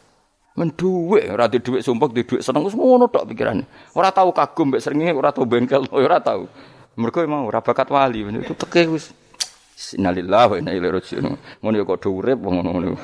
Men 0.58 0.74
dhuwit 0.74 1.30
ora 1.30 1.46
di 1.46 1.62
dhuwit 1.62 1.86
sumpek 1.86 2.10
di 2.10 2.26
dhuwit 2.26 2.42
seneng 2.42 2.66
wis 2.66 2.74
ngono 2.74 3.06
tok 3.06 3.30
pikirane. 3.30 3.62
Ora 3.94 4.10
tau 4.10 4.34
kagum 4.34 4.74
mbek 4.74 4.82
srengenge 4.82 5.14
ora 5.14 5.30
tau 5.30 5.46
bengkel 5.46 5.86
ora 5.94 6.18
tau. 6.18 6.50
Mergo 6.98 7.22
mau 7.30 7.46
ora 7.46 7.62
bakat 7.62 7.86
wali 7.94 8.26
itu 8.26 8.58
teke 8.58 8.90
wis 8.90 9.14
Innalillahi 9.94 10.46
wa 10.50 10.56
inna 10.58 10.74
ilaihi 10.74 10.90
raji'un. 10.90 11.38
Ngono 11.62 11.74
ya 11.78 11.86
kok 11.86 12.10
urip 12.10 12.42
ngono-ngono. 12.42 12.98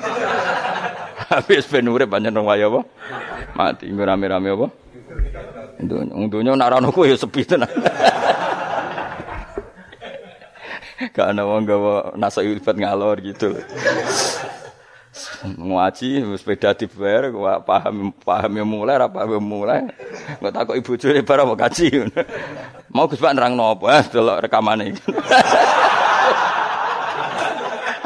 Habis 1.31 1.71
ben 1.71 1.87
urip 1.87 2.11
wayo 2.11 2.67
apa? 2.67 2.81
Mati 3.55 3.87
rame-rame 3.95 4.51
apa? 4.51 4.67
Dunya, 5.79 6.27
dunya 6.27 6.53
nak 6.59 6.91
ya 7.07 7.15
sepi 7.15 7.47
tenan. 7.47 7.71
Gak 11.15 11.31
ana 11.31 11.43
wong 11.47 11.63
gawa 11.67 12.15
nasa 12.19 12.43
ilfat 12.43 12.75
ngalor 12.75 13.23
gitu. 13.23 13.55
Ngaji 15.45 16.25
sepeda 16.41 16.73
dibayar 16.73 17.29
paham 17.61 18.09
paham 18.25 18.53
yang 18.57 18.69
mulai 18.69 18.97
apa 18.97 19.29
yang 19.29 19.45
mulai. 19.45 19.85
Enggak 20.41 20.53
takut 20.57 20.75
ibu 20.81 20.93
jure 20.97 21.21
barang 21.21 21.45
mau 21.45 21.57
kaji. 21.59 22.09
Mau 22.89 23.05
Gus 23.05 23.21
Pak 23.21 23.37
nerangno 23.37 23.77
apa? 23.77 24.01
Eh 24.01 24.05
delok 24.09 24.49
rekamane. 24.49 24.97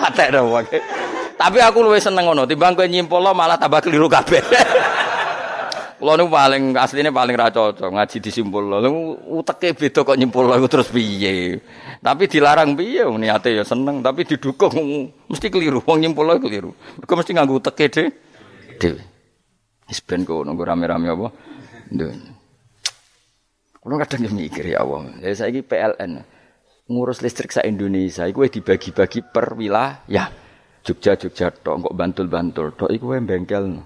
Atek 0.09 0.35
dong 0.35 0.51
Tapi 1.39 1.59
aku 1.63 1.79
luwih 1.87 2.03
seneng 2.03 2.27
ngono 2.27 2.43
timbang 2.51 2.75
kowe 2.75 2.83
nyimpul 2.83 3.23
malah 3.23 3.55
tambah 3.55 3.79
keliru 3.87 4.11
kabeh. 4.11 4.43
Kulo 5.99 6.15
niku 6.15 6.31
paling 6.31 6.79
asline 6.79 7.11
paling 7.11 7.35
ra 7.35 7.51
cocok 7.51 7.91
ngaji 7.91 8.17
disimpul. 8.23 8.71
Lha 8.71 8.87
uteke 9.35 9.75
beda 9.75 10.07
kok 10.07 10.15
nyimpul 10.15 10.47
iku 10.47 10.71
terus 10.71 10.95
piye. 10.95 11.59
Tapi 11.99 12.31
dilarang 12.31 12.79
piye 12.79 13.03
niate 13.19 13.59
ya 13.59 13.67
seneng, 13.67 13.99
tapi 13.99 14.23
didukung 14.23 15.11
mesti 15.27 15.51
keliru. 15.51 15.83
Wong 15.83 15.99
nyimpul 15.99 16.31
keliru. 16.39 16.71
Mergo 17.03 17.13
mesti 17.19 17.35
nganggo 17.35 17.59
uteke 17.59 17.91
de 17.91 18.05
dhewe. 18.79 19.03
Wis 19.91 19.99
ben 20.07 20.23
nunggu 20.23 20.63
rame-rame 20.63 21.11
apa? 21.11 21.35
Ndon. 21.91 22.19
Kulo 23.83 23.95
kadang 23.99 24.23
ya 24.23 24.31
mikir 24.31 24.71
ya 24.71 24.87
Allah. 24.87 25.19
Ya 25.19 25.35
saiki 25.35 25.67
PLN 25.67 26.23
ngurus 26.87 27.27
listrik 27.27 27.51
sa 27.51 27.67
Indonesia 27.67 28.23
iku 28.31 28.47
dibagi-bagi 28.47 29.27
per 29.35 29.59
wilayah. 29.59 30.31
Jogja 30.87 31.19
Jogja 31.19 31.51
tok 31.51 31.91
kok 31.91 31.95
Bantul-Bantul 31.99 32.79
tok 32.79 32.91
iku 32.95 33.19
bengkel. 33.19 33.83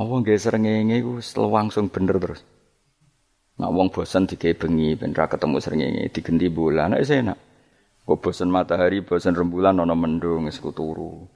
Apa 0.00 0.24
nggih 0.24 0.40
srengenge 0.40 0.96
iku 0.96 1.20
langsung 1.52 1.92
bener 1.92 2.16
terus. 2.16 2.40
Nak 3.60 3.70
wong 3.76 3.92
bosan 3.92 4.24
digawe 4.24 4.56
bengi 4.56 4.96
ben 4.96 5.12
ra 5.12 5.28
ketemu 5.28 5.60
srengenge 5.60 6.08
digenti 6.08 6.48
bulan 6.48 6.96
nek 6.96 7.04
enak. 7.04 7.38
Kok 8.08 8.18
bosan 8.24 8.48
matahari, 8.48 9.04
bosan 9.04 9.36
rembulan 9.36 9.76
ana 9.76 9.92
mendung 9.92 10.48
wis 10.48 10.56
turu. 10.56 11.28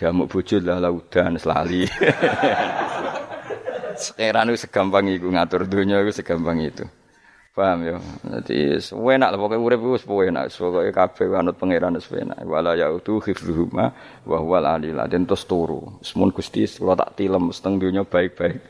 Diamuk 0.00 0.32
bojo 0.32 0.56
lah 0.64 0.80
laudan 0.80 1.36
selali. 1.36 1.84
Sekarang 4.00 4.52
itu 4.52 4.64
segampang 4.64 5.08
itu 5.08 5.28
ngatur 5.28 5.68
dunia 5.68 6.00
itu 6.00 6.20
segampang 6.20 6.60
itu. 6.64 6.84
Paham 7.56 7.88
ya? 7.88 7.96
Jadi 8.20 8.76
enak 8.92 9.32
lah 9.32 9.38
pokoknya 9.40 9.64
urip 9.64 9.80
wis 9.96 10.04
enak. 10.04 10.52
Pokoke 10.52 10.92
kabeh 10.92 11.40
anut 11.40 11.56
pangeran 11.56 11.96
wis 11.96 12.04
enak. 12.12 12.44
Wala 12.44 12.76
yautu 12.76 13.16
hifdzuhuma 13.16 13.96
wa 14.28 14.36
huwal 14.44 14.68
alil 14.68 15.00
den 15.08 15.24
terus 15.24 15.48
turu. 15.48 15.96
Semun 16.04 16.36
Gusti 16.36 16.68
kula 16.68 16.92
tak 16.92 17.16
tilem 17.16 17.48
seteng 17.56 17.80
dunya 17.80 18.04
baik-baik 18.04 18.60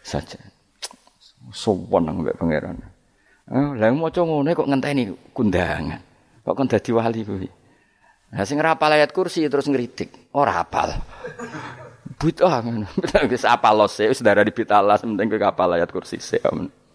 saja. 0.00 0.40
Sowan 1.52 2.08
nang 2.08 2.24
mbek 2.24 2.40
pangeran. 2.40 2.80
Eh, 3.52 3.76
lha 3.76 3.92
maca 3.92 4.24
ngono 4.24 4.48
kok 4.56 4.68
ngenteni 4.72 5.12
kundangan. 5.36 6.00
Kok 6.40 6.56
kon 6.56 6.64
dadi 6.64 6.90
wali 6.96 7.20
kuwi. 7.20 7.48
Lah 8.32 8.48
sing 8.48 8.56
ayat 8.56 9.12
kursi 9.12 9.44
terus 9.52 9.68
ngritik. 9.68 10.32
Ora 10.32 10.64
hafal. 10.64 10.96
Bid'ah 12.16 12.64
ngono. 12.64 12.88
Wis 13.28 13.44
apal 13.44 13.76
los 13.76 14.00
wis 14.00 14.24
darah 14.24 14.48
di 14.48 14.52
bitalas 14.56 15.04
penting 15.04 15.28
kowe 15.28 15.44
apal 15.44 15.76
ayat 15.76 15.92
kursi 15.92 16.16
sik. 16.16 16.40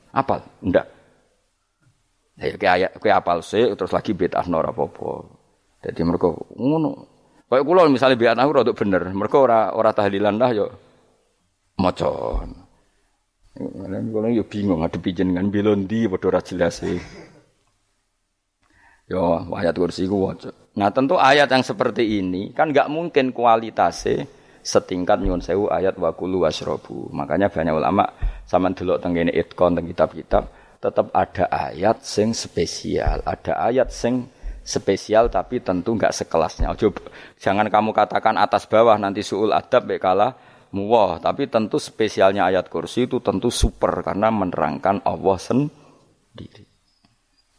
Apal? 0.10 0.42
Ndak. 0.66 0.95
Ya 2.36 2.52
kayak 2.60 2.74
ayat 2.76 2.92
kayak 3.00 3.18
apal 3.24 3.40
sih 3.40 3.64
terus 3.80 3.96
lagi 3.96 4.12
bid'ah 4.12 4.44
ora 4.52 4.76
apa-apa. 4.76 5.12
Dadi 5.80 6.02
mereka 6.04 6.36
ngono. 6.60 7.08
Kayak 7.48 7.64
kula 7.64 7.88
misalnya 7.88 8.20
bid'ah 8.20 8.36
aku 8.44 8.52
rada 8.52 8.74
bener, 8.76 9.02
mereka 9.16 9.38
ora 9.40 9.60
ora 9.72 9.96
tahlilan 9.96 10.36
lah 10.36 10.52
yo 10.52 10.68
maca. 11.80 12.44
Kalian 13.56 14.12
kula 14.12 14.28
yo 14.36 14.44
bingung 14.44 14.84
ngadepi 14.84 15.16
jenengan 15.16 15.48
belon 15.48 15.88
di 15.88 16.12
padha 16.12 16.28
ora 16.28 16.42
jelas 16.44 16.84
sih. 16.84 17.00
Yo 19.08 19.48
ayat 19.56 19.80
kursi 19.80 20.04
ku 20.04 20.28
waca. 20.28 20.52
Nah 20.76 20.92
tentu 20.92 21.16
ayat 21.16 21.48
yang 21.48 21.64
seperti 21.64 22.20
ini 22.20 22.52
kan 22.52 22.76
nggak 22.76 22.92
mungkin 22.92 23.32
kualitasnya 23.32 24.28
setingkat 24.60 25.24
nyuwun 25.24 25.40
sewu 25.40 25.72
ayat 25.72 25.96
wakulu 25.96 26.44
wasrobu. 26.44 27.08
Makanya 27.16 27.48
banyak 27.48 27.80
ulama 27.80 28.04
sama 28.44 28.76
dulu 28.76 29.00
tenggene 29.00 29.32
itkon 29.32 29.78
teng 29.78 29.88
kitab-kitab 29.88 30.52
tetap 30.86 31.10
ada 31.18 31.50
ayat 31.50 32.06
sing 32.06 32.38
spesial, 32.38 33.26
ada 33.26 33.58
ayat 33.58 33.90
sing 33.90 34.30
spesial 34.62 35.34
tapi 35.34 35.58
tentu 35.66 35.98
nggak 35.98 36.14
sekelasnya. 36.14 36.78
Coba 36.78 37.10
jangan 37.42 37.66
kamu 37.74 37.90
katakan 37.90 38.38
atas 38.38 38.70
bawah 38.70 38.94
nanti 39.02 39.26
suul 39.26 39.50
adab 39.50 39.90
bekala 39.90 40.38
muwah, 40.70 41.18
tapi 41.18 41.50
tentu 41.50 41.82
spesialnya 41.82 42.46
ayat 42.46 42.70
kursi 42.70 43.10
itu 43.10 43.18
tentu 43.18 43.50
super 43.50 44.06
karena 44.06 44.30
menerangkan 44.30 45.02
Allah 45.02 45.38
sendiri. 45.42 46.70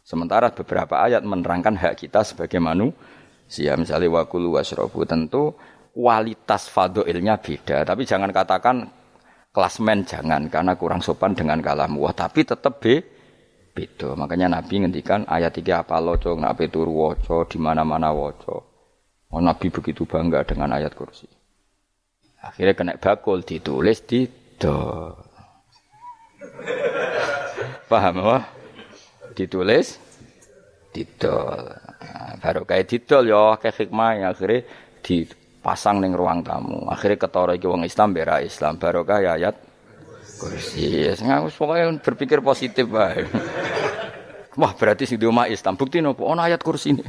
Sementara 0.07 0.55
beberapa 0.55 1.03
ayat 1.03 1.27
menerangkan 1.27 1.75
hak 1.75 1.99
kita 1.99 2.23
sebagai 2.23 2.63
manusia, 2.63 3.75
misalnya 3.75 4.23
wakulu 4.23 4.55
wasrobu 4.55 5.03
tentu 5.03 5.51
kualitas 5.91 6.71
fadoilnya 6.71 7.43
beda, 7.43 7.83
tapi 7.83 8.07
jangan 8.07 8.31
katakan 8.31 8.87
klasmen 9.57 10.05
jangan 10.05 10.53
karena 10.53 10.77
kurang 10.77 11.01
sopan 11.01 11.33
dengan 11.33 11.57
kalam 11.65 11.97
wah 11.97 12.13
tapi 12.13 12.45
tetap 12.45 12.77
be 12.77 13.16
beda. 13.77 14.17
Makanya 14.17 14.57
Nabi 14.57 14.81
ngendikan 14.81 15.29
ayat 15.29 15.53
tiga 15.53 15.85
apa 15.85 16.01
loco 16.01 16.33
nabi 16.33 16.65
turu 16.73 16.89
woco 16.89 17.45
di 17.45 17.61
mana-mana 17.61 18.09
woco. 18.09 18.65
Oh, 19.29 19.43
Nabi 19.43 19.69
begitu 19.69 20.09
bangga 20.09 20.41
dengan 20.47 20.73
ayat 20.73 20.97
kursi. 20.97 21.29
Akhirnya 22.41 22.73
kena 22.73 22.93
bakul 22.97 23.45
ditulis 23.45 24.01
di 24.07 24.25
do. 24.57 25.13
Paham 27.91 28.23
apa? 28.23 28.39
Ditulis 29.35 29.99
didol. 30.95 31.69
Nah, 32.01 32.33
baru 32.41 32.63
kayak 32.65 32.87
didol 32.87 33.23
ya 33.29 33.59
kayak 33.59 33.75
hikmah 33.85 34.31
akhirnya 34.31 34.65
dipasang 35.03 36.01
neng 36.01 36.15
ruang 36.15 36.41
tamu. 36.41 36.87
Akhirnya 36.89 37.19
ketara 37.19 37.53
iki 37.53 37.67
wong 37.67 37.83
Islam 37.85 38.15
bera 38.15 38.41
Islam 38.41 38.79
baru 38.79 39.03
kayak 39.03 39.33
ayat 39.37 39.55
kursi. 40.37 41.09
Ya, 41.09 41.41
pokoknya 41.43 41.97
berpikir 41.99 42.39
positif 42.39 42.87
bae. 42.87 43.25
Wah, 44.61 44.73
berarti 44.73 45.05
sing 45.05 45.21
di 45.21 45.29
Islam. 45.29 45.77
Bukti 45.77 46.01
nopo? 46.01 46.25
Ono 46.25 46.41
ayat 46.41 46.65
kursi 46.65 46.89
ini. 46.89 47.05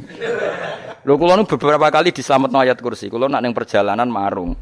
Lho 1.04 1.14
kula 1.16 1.40
beberapa 1.48 1.88
kali 1.88 2.12
diselametno 2.12 2.60
ayat 2.60 2.76
kursi. 2.84 3.08
Kula 3.08 3.24
nak 3.24 3.40
ning 3.40 3.56
perjalanan 3.56 4.04
marung. 4.12 4.52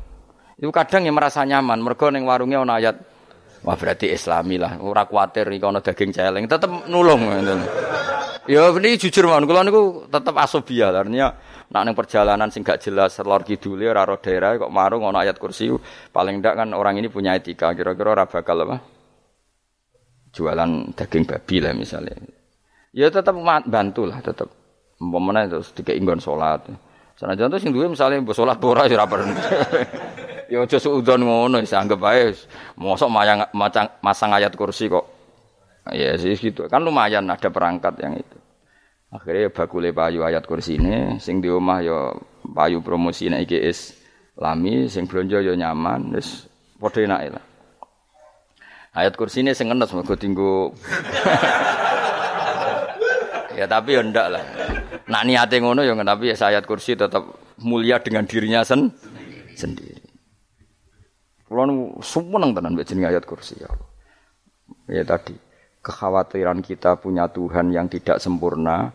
Itu 0.55 0.70
kadang 0.70 1.02
yang 1.02 1.18
merasa 1.18 1.43
nyaman, 1.43 1.82
mergo 1.82 2.09
ning 2.14 2.22
warungnya 2.22 2.62
ono 2.62 2.72
ayat 2.74 2.97
Wah 3.66 3.74
berarti 3.74 4.14
islami 4.14 4.62
lah, 4.62 4.78
ora 4.78 5.10
kuatir 5.10 5.51
iki 5.51 5.66
ana 5.66 5.82
daging 5.82 6.14
celeng, 6.14 6.47
tetep 6.47 6.70
nulung. 6.86 7.26
Ya 8.47 8.70
ini 8.70 8.94
jujur 8.94 9.26
mawon, 9.26 9.43
kula 9.43 9.66
niku 9.66 10.06
tetep 10.06 10.38
asobia, 10.38 10.94
artinya 10.94 11.34
nak 11.66 11.82
ning 11.82 11.94
perjalanan 11.98 12.47
sing 12.47 12.62
gak 12.62 12.78
jelas 12.78 13.18
lor 13.26 13.43
kidule 13.43 13.90
ora 13.90 14.06
ro 14.06 14.22
daerah 14.22 14.55
kok 14.55 14.70
marung 14.70 15.02
ana 15.02 15.26
ayat 15.26 15.34
kursi 15.43 15.66
paling 16.14 16.38
ndak 16.38 16.55
kan 16.55 16.68
orang 16.70 17.02
ini 17.02 17.10
punya 17.10 17.34
etika 17.34 17.74
kira-kira 17.74 18.14
ora 18.14 18.24
bakal 18.30 18.62
apa? 18.62 18.76
Jualan 20.30 20.94
daging 20.94 21.24
babi 21.26 21.56
lah 21.59 21.72
misalnya. 21.74 22.14
Ya 22.94 23.10
tetap 23.10 23.34
bantu 23.66 24.06
lah 24.06 24.22
tetap 24.22 24.47
umpamane 25.02 25.51
terus 25.51 25.74
dikek 25.74 25.98
inggon 25.98 26.22
salat. 26.22 26.62
Sanajan 27.16 27.48
tuh 27.48 27.59
sing 27.59 27.72
duwe 27.72 27.88
misale 27.88 28.20
mbok 28.20 28.36
salat 28.36 28.60
ora 28.60 28.86
ya 28.86 29.01
ora 29.01 29.09
ya 30.52 30.62
aja 30.62 30.78
suudon 30.78 31.26
ngono 31.26 31.59
wis 31.59 31.74
anggap 31.74 31.98
ae 32.12 32.30
mosok 32.78 33.10
mayang 33.10 33.43
masang 34.05 34.30
ayat 34.30 34.55
kursi 34.55 34.86
kok. 34.86 35.02
Ya 35.90 36.14
sih 36.14 36.38
gitu. 36.38 36.68
Kan 36.70 36.86
lumayan 36.86 37.26
ada 37.26 37.48
perangkat 37.51 37.98
yang 38.05 38.14
itu. 38.14 38.36
Akhirnya 39.16 39.48
bakule 39.48 39.97
payu 39.97 40.20
ayat 40.28 40.44
kursi 40.44 40.76
ini, 40.76 41.16
sing 41.16 41.40
di 41.40 41.48
rumah 41.48 41.80
ya 41.80 42.12
payu 42.52 42.84
promosi 42.84 43.32
nek 43.32 43.48
iki 43.48 43.72
lami, 44.36 44.93
sing 44.93 45.09
belanja 45.09 45.40
ya 45.40 45.56
nyaman, 45.56 46.12
wis 46.12 46.44
padha 46.76 47.01
enake 47.01 47.32
lah. 47.32 47.44
Ayat 48.93 49.16
kursi 49.16 49.40
ini 49.40 49.56
sing 49.56 49.72
ngenes 49.72 49.93
mergo 49.93 50.16
tinggu 50.16 50.72
Ya 53.56 53.64
tapi 53.64 53.97
ya 53.97 54.05
ndak 54.05 54.26
lah. 54.36 54.44
Nak 55.09 55.22
niate 55.24 55.56
ngono 55.64 55.80
ya 55.80 55.97
tapi 55.97 56.28
ya 56.28 56.36
ayat 56.36 56.68
kursi 56.68 56.93
tetap 56.93 57.24
mulia 57.64 57.97
dengan 58.05 58.28
dirinya 58.28 58.60
sen 58.60 58.93
sendiri. 59.56 60.05
Kulo 61.48 61.97
seneng 62.05 62.52
tenan 62.52 62.76
mbek 62.76 62.84
jenenge 62.84 63.16
ayat 63.16 63.24
kursi 63.24 63.56
ya. 63.56 63.72
Ya 64.93 65.09
tadi 65.09 65.32
kekhawatiran 65.80 66.60
kita 66.60 67.01
punya 67.01 67.32
Tuhan 67.32 67.72
yang 67.72 67.88
tidak 67.88 68.20
sempurna 68.20 68.93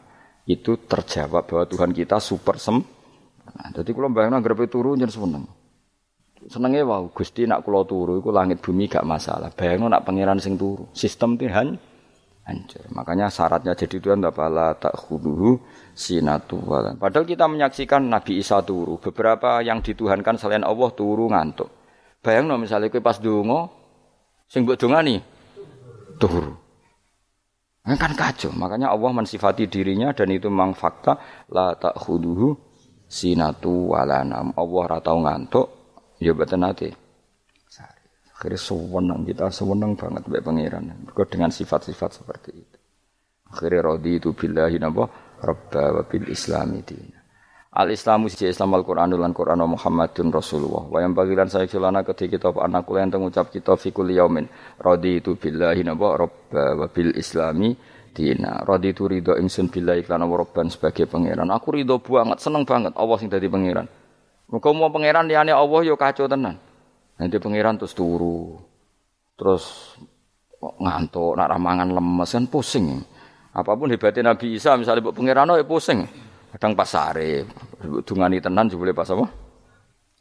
itu 0.56 0.76
terjawab 0.88 1.48
bahwa 1.48 1.64
Tuhan 1.68 1.91
kita 1.95 2.19
super 2.19 2.60
sem. 2.60 2.80
Nah, 3.52 3.69
jadi 3.72 3.91
kalau 3.91 4.11
bayangin 4.11 4.44
grepe 4.44 4.68
turu 4.68 4.95
jadi 4.99 5.11
seneng. 5.11 5.48
Senengnya 6.49 6.82
wow, 6.82 7.06
Gusti 7.14 7.45
nak 7.45 7.61
kulo 7.61 7.86
turu, 7.86 8.18
itu 8.18 8.34
langit 8.34 8.65
bumi 8.65 8.90
gak 8.90 9.06
masalah. 9.06 9.53
Bayangin 9.53 9.94
nak 9.94 10.03
pangeran 10.03 10.41
sing 10.41 10.57
turu, 10.57 10.90
sistem 10.91 11.38
Tuhan 11.38 11.78
hancur. 12.45 12.84
Makanya 12.91 13.30
syaratnya 13.30 13.78
jadi 13.78 14.02
Tuhan 14.02 14.26
pala 14.34 14.73
tak 14.73 14.98
khuduhu 14.98 15.61
sinatu. 15.94 16.57
Padahal 16.98 17.26
kita 17.30 17.45
menyaksikan 17.45 18.10
Nabi 18.10 18.41
Isa 18.41 18.60
turu. 18.65 18.98
Beberapa 18.98 19.61
yang 19.61 19.86
dituhankan 19.86 20.41
selain 20.41 20.65
Allah 20.65 20.90
turu 20.91 21.30
ngantuk. 21.30 21.69
Bayang 22.22 22.49
no 22.49 22.57
misalnya 22.57 22.94
kue 22.94 23.02
pas 23.02 23.18
dungo, 23.18 23.69
sing 24.45 24.65
buat 24.65 24.78
nih 24.78 25.22
turu. 26.22 26.53
Kan 27.82 28.14
kacau. 28.14 28.53
Makanya 28.53 28.94
Allah 28.94 29.10
mensifati 29.10 29.66
dirinya 29.66 30.14
dan 30.14 30.30
itu 30.30 30.48
memang 30.53 30.78
fakta 30.78 31.18
la 31.49 31.74
tak 31.74 31.98
khuduhu 31.98 32.53
sinatu 33.10 33.98
walanam. 33.98 34.53
Allah 34.53 34.84
ratau 34.98 35.18
ngantuk, 35.20 35.68
ya 36.22 36.32
betul 36.38 36.62
nanti. 36.62 36.90
Akhirnya 38.41 38.58
sewenang 38.58 39.22
kita, 39.22 39.53
sewenang 39.53 39.94
banget 39.94 40.26
baik 40.26 40.41
pangeran. 40.41 40.90
Mereka 41.06 41.30
dengan 41.30 41.53
sifat-sifat 41.53 42.10
seperti 42.10 42.49
itu. 42.58 42.78
Akhirnya 43.53 43.86
rodi 43.86 44.18
itu 44.18 44.34
billahi 44.34 44.82
nabo 44.82 45.06
rabba 45.38 46.02
wa 46.02 46.03
bil 46.10 46.26
islami 46.26 46.82
dina. 46.82 47.20
Al 47.72 47.88
Islamu 47.88 48.27
si 48.27 48.43
Islam 48.43 48.76
Al 48.76 48.84
Quran 48.84 49.15
lan 49.15 49.31
Quran 49.31 49.64
Muhammadun 49.64 50.27
Rasulullah. 50.27 50.91
Wa 50.91 50.99
yang 50.99 51.15
bagilan 51.15 51.48
saya 51.48 51.72
celana 51.72 52.03
ketika 52.03 52.35
kita 52.35 52.49
anak 52.60 52.84
kula 52.84 53.07
yang 53.07 53.15
mengucap 53.15 53.48
kita 53.48 53.80
fikul. 53.80 54.11
Rodi 54.76 55.23
itu 55.23 55.39
billahi 55.39 55.80
nabo 55.88 56.11
rabba 56.11 56.76
wa 56.76 56.88
bil 56.91 57.15
islami 57.15 57.72
dina. 58.11 58.60
Rodi 58.68 58.91
itu 58.91 59.07
ridho 59.07 59.39
ingsun 59.39 59.72
billahi 59.72 60.03
lan 60.03 60.27
rabban 60.27 60.68
sebagai 60.68 61.07
pangeran. 61.07 61.48
Aku 61.48 61.72
ridho 61.72 61.95
banget, 62.03 62.43
seneng 62.43 62.68
banget 62.68 62.91
Allah 62.99 63.15
sing 63.15 63.31
dadi 63.31 63.48
pangeran. 63.48 63.88
Muga 64.52 64.69
mau 64.76 64.91
pangeran 64.91 65.31
liyane 65.31 65.56
Allah 65.56 65.80
yo 65.88 65.95
kacau 65.95 66.27
tenan. 66.27 66.60
Nanti 67.15 67.39
pangeran 67.39 67.80
terus 67.80 67.95
turu. 67.95 68.60
Terus 69.39 69.95
ngantuk, 70.60 71.39
nak 71.39 71.56
ramangan 71.56 71.88
lemes 71.88 72.35
kan 72.35 72.52
pusing. 72.52 72.99
Apa 73.56 73.80
pun 73.80 73.88
hebatnya 73.88 74.35
Nabi 74.35 74.60
Isa 74.60 74.76
misalnya 74.76 75.07
buat 75.07 75.15
pangeran 75.15 75.56
ya 75.56 75.64
pusing. 75.64 76.03
Kadang 76.52 76.76
pas 76.76 76.84
sare, 76.84 77.48
dungani 78.03 78.44
tenan 78.44 78.68
juga 78.68 78.91
boleh 78.91 78.95
pas 78.95 79.07
apa? 79.07 79.26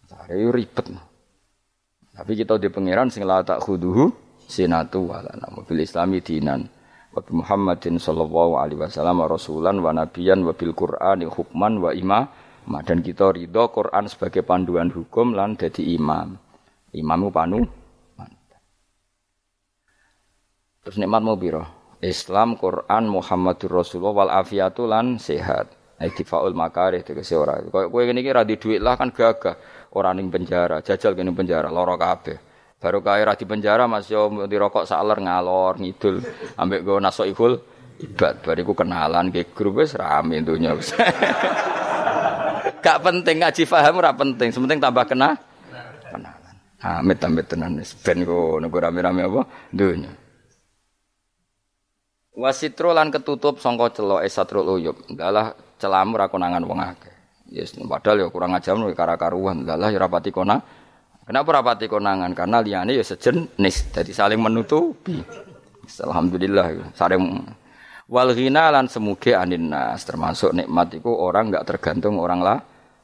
Sare 0.06 0.38
ribet. 0.54 0.86
Tapi 2.14 2.32
kita 2.38 2.54
di 2.54 2.70
pangeran 2.70 3.10
sing 3.10 3.26
la 3.26 3.42
tak 3.42 3.58
khuduhu 3.66 4.14
sinatu 4.46 5.10
wala 5.10 5.34
mobil 5.50 5.82
islami 5.82 6.22
dinan. 6.22 6.70
Wa 7.10 7.18
Muhammadin 7.34 7.98
sallallahu 7.98 8.62
alaihi 8.62 8.78
wasallam 8.78 9.26
rasulan 9.26 9.82
wa 9.82 9.90
nabiyan 9.90 10.46
wa 10.46 10.54
bil 10.54 10.70
Qur'ani 10.70 11.26
hukman 11.26 11.82
wa 11.82 11.90
imam. 11.90 12.30
Dan 12.86 13.02
kita 13.02 13.34
ridho 13.34 13.66
Quran 13.74 14.06
sebagai 14.06 14.46
panduan 14.46 14.94
hukum 14.94 15.34
lan 15.34 15.58
jadi 15.58 15.82
imam. 15.98 16.38
Imamu 16.94 17.34
panu. 17.34 17.66
Terus 20.86 20.96
nikmat 21.02 21.26
mau 21.26 21.34
biro. 21.34 21.66
Islam, 21.98 22.54
Quran, 22.54 23.10
Muhammadur 23.10 23.82
Rasulullah 23.82 24.24
wal 24.24 24.32
afiatu 24.32 24.86
lan 24.86 25.18
sehat. 25.18 25.79
Iktifaul 26.00 26.56
makarih 26.56 27.04
tegese 27.04 27.36
ora. 27.36 27.60
Kowe 27.60 27.92
kowe 27.92 28.02
ngene 28.08 28.24
iki 28.24 28.32
ra 28.32 28.40
di 28.48 28.56
lah 28.80 28.96
kan 28.96 29.12
gagah. 29.12 29.56
Ora 29.92 30.16
ning 30.16 30.32
penjara, 30.32 30.80
jajal 30.80 31.12
kene 31.12 31.36
penjara, 31.36 31.68
lara 31.68 32.00
kabeh. 32.00 32.38
Baru 32.80 33.04
kaya 33.04 33.28
ra 33.28 33.36
di 33.36 33.44
penjara 33.44 33.84
Mas 33.84 34.08
yo 34.08 34.32
dirokok 34.48 34.88
saler 34.88 35.20
ngalor 35.20 35.76
ngidul 35.76 36.24
ambek 36.56 36.80
go 36.80 36.96
nasoihul 36.96 37.60
ibad 38.00 38.40
bariku 38.40 38.72
kenalan 38.72 39.28
ke 39.28 39.52
grup 39.52 39.84
wis 39.84 39.92
rame 39.92 40.40
dunya 40.40 40.72
wis. 40.72 40.96
Gak 42.84 43.04
penting 43.04 43.44
ngaji 43.44 43.68
paham 43.68 44.00
ora 44.00 44.16
penting, 44.16 44.48
sementing 44.48 44.80
tambah 44.80 45.04
kena 45.04 45.36
Amit 46.80 47.20
amit 47.20 47.44
tenan 47.44 47.76
wis 47.76 47.92
ben 47.92 48.24
ngono 48.24 48.72
rame-rame 48.72 49.20
apa 49.28 49.44
dunya. 49.68 50.08
Wasitro 52.32 52.96
lan 52.96 53.12
ketutup 53.12 53.60
sangka 53.60 54.00
celok 54.00 54.24
esatrul 54.24 54.80
uyub. 54.80 54.96
Dalah 55.12 55.52
celamu 55.80 56.20
ra 56.20 56.28
konangan 56.28 56.60
wong 56.62 56.80
akeh. 56.84 57.14
Yes, 57.50 57.74
padahal 57.74 58.22
ya 58.22 58.28
kurang 58.30 58.54
ajar 58.54 58.78
nek 58.78 58.94
kara-karuan. 58.94 59.66
Dalah 59.66 59.90
ya 59.90 59.98
rapati 59.98 60.30
kona. 60.30 60.60
Kenapa 61.26 61.48
rapati 61.50 61.90
konangan? 61.90 62.30
Karena 62.36 62.62
liyane 62.62 62.94
ya 62.94 63.02
sejenis, 63.02 63.90
jadi 63.90 64.12
saling 64.14 64.38
menutupi. 64.38 65.18
Alhamdulillah 65.90 66.94
saling 66.94 67.42
wal 68.06 68.30
ghina 68.30 68.70
lan 68.70 68.86
semuge 68.86 69.34
anin 69.34 69.74
nas 69.74 70.06
termasuk 70.06 70.54
nikmat 70.54 71.02
itu 71.02 71.10
orang 71.10 71.50
enggak 71.50 71.66
tergantung 71.66 72.22
orang 72.22 72.38
lah 72.38 72.58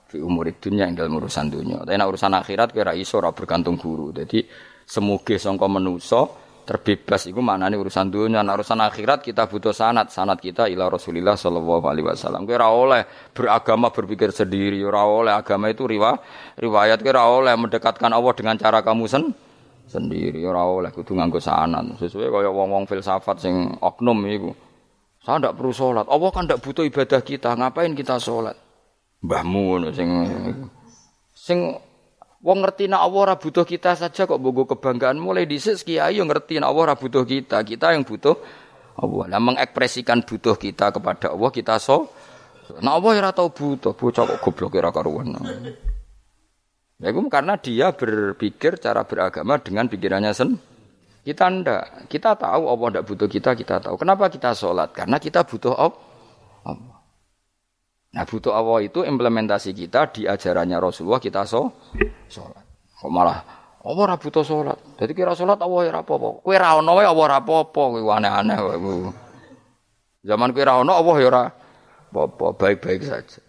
fi 0.07 0.23
umur 0.23 0.47
dunia 0.55 0.87
yang 0.87 0.95
dalam 0.95 1.19
urusan 1.19 1.51
dunia. 1.51 1.83
Tapi 1.83 1.99
urusan 1.99 2.31
akhirat 2.31 2.71
kira 2.71 2.95
iso 2.95 3.19
ora 3.19 3.35
bergantung 3.35 3.75
guru. 3.75 4.15
Jadi 4.15 4.47
semuge 4.87 5.43
sangka 5.43 5.67
menuso 5.67 6.46
terbebas 6.67 7.31
iku 7.31 7.39
maknane 7.39 7.79
urusan 7.79 8.11
dunia. 8.11 8.43
Nak 8.43 8.61
urusan 8.61 8.83
akhirat 8.83 9.23
kita 9.23 9.47
butuh 9.47 9.71
sanat. 9.71 10.11
Sanat 10.11 10.43
kita 10.43 10.67
ila 10.67 10.91
Rasulillah 10.91 11.39
sallallahu 11.39 11.87
alaihi 11.87 12.05
wasallam. 12.11 12.43
Kira 12.45 12.67
oleh 12.69 13.07
beragama 13.31 13.95
berpikir 13.95 14.35
sendiri, 14.35 14.83
ora 14.83 15.07
oleh 15.07 15.33
agama 15.33 15.71
itu 15.71 15.87
riwa, 15.87 16.19
riwayat. 16.59 16.99
Kira 17.01 17.23
oleh 17.31 17.55
mendekatkan 17.55 18.11
Allah 18.11 18.35
dengan 18.35 18.59
cara 18.59 18.83
kamu 18.83 19.07
sen 19.07 19.31
sendiri. 19.87 20.43
Ora 20.43 20.67
oleh 20.67 20.91
kudu 20.91 21.15
nganggo 21.15 21.39
sanat. 21.39 22.03
Sesuai 22.03 22.29
kaya 22.29 22.51
wong-wong 22.51 22.91
filsafat 22.91 23.39
sing 23.39 23.79
oknum 23.79 24.19
iku. 24.27 24.51
Saya 25.23 25.43
tidak 25.43 25.55
perlu 25.59 25.75
sholat. 25.75 26.07
Allah 26.07 26.31
kan 26.35 26.47
tidak 26.47 26.63
butuh 26.63 26.87
ibadah 26.87 27.19
kita. 27.23 27.55
Ngapain 27.55 27.95
kita 27.95 28.19
sholat? 28.19 28.55
Mbahmu 29.27 29.91
sing 29.91 30.11
sing 31.35 31.79
wong 32.45 32.59
ngerti 32.65 32.89
nek 32.89 33.01
Allah 33.01 33.21
ora 33.33 33.35
butuh 33.37 33.65
kita 33.65 33.97
saja 33.97 34.29
kok 34.29 34.41
bogo 34.41 34.69
kebanggaan 34.69 35.17
mulai 35.17 35.49
dhisik 35.49 35.87
kiai 35.87 36.21
yo 36.21 36.25
ngerti 36.29 36.61
nek 36.61 36.69
Allah 36.69 36.83
ora 36.93 36.97
butuh 36.97 37.25
kita 37.25 37.63
kita 37.65 37.97
yang 37.97 38.05
butuh 38.05 38.37
Allah 38.97 39.25
nah 39.33 39.41
mengekspresikan 39.41 40.25
butuh 40.25 40.57
kita 40.57 40.93
kepada 40.93 41.33
Allah 41.33 41.51
kita 41.53 41.77
so 41.81 42.13
Nah 42.67 42.99
Allah 42.99 43.11
ora 43.23 43.31
tau 43.31 43.55
butuh 43.55 43.95
bocah 43.95 44.27
kok 44.27 44.39
goblok 44.43 44.75
ora 44.75 44.91
karuan 44.91 45.39
Ya 46.97 47.13
itu 47.13 47.21
karena 47.29 47.61
dia 47.61 47.93
berpikir 47.93 48.81
cara 48.81 49.05
beragama 49.05 49.61
dengan 49.61 49.85
pikirannya 49.85 50.33
sen. 50.33 50.57
Kita 51.29 51.45
ndak. 51.53 52.09
Kita 52.09 52.41
tahu 52.41 52.73
Allah 52.73 52.87
ndak 52.97 53.05
butuh 53.05 53.29
kita, 53.29 53.53
kita 53.53 53.85
tahu. 53.85 54.01
Kenapa 54.01 54.33
kita 54.33 54.57
sholat? 54.57 54.97
Karena 54.97 55.21
kita 55.21 55.45
butuh 55.45 55.77
Allah. 55.77 56.96
Nah 58.17 58.25
butuh 58.25 58.57
Allah 58.57 58.81
itu 58.81 59.05
implementasi 59.05 59.77
kita 59.77 60.09
di 60.09 60.25
ajarannya 60.25 60.81
Rasulullah 60.81 61.21
kita 61.21 61.45
so 61.45 61.69
sholat. 62.33 62.65
Kok 62.97 63.13
malah 63.13 63.45
Allah 63.85 64.03
ora 64.09 64.17
butuh 64.17 64.41
sholat. 64.41 64.81
Jadi 64.97 65.13
kira 65.13 65.37
sholat 65.37 65.61
Allah 65.61 65.81
ya 65.85 65.93
apa-apa. 66.01 66.41
Kowe 66.41 66.57
ra 66.57 66.81
ono 66.81 66.97
Allah 66.97 67.13
ora 67.13 67.37
apa-apa. 67.45 67.83
Kowe 67.93 68.01
aneh-aneh. 68.03 68.59
Zaman 70.25 70.49
kowe 70.57 70.65
ra 70.65 70.81
ono 70.81 70.97
Allah 70.97 71.17
ya 71.21 71.27
ora 71.29 71.45
apa-apa, 72.11 72.57
baik-baik 72.57 73.05
saja. 73.05 73.45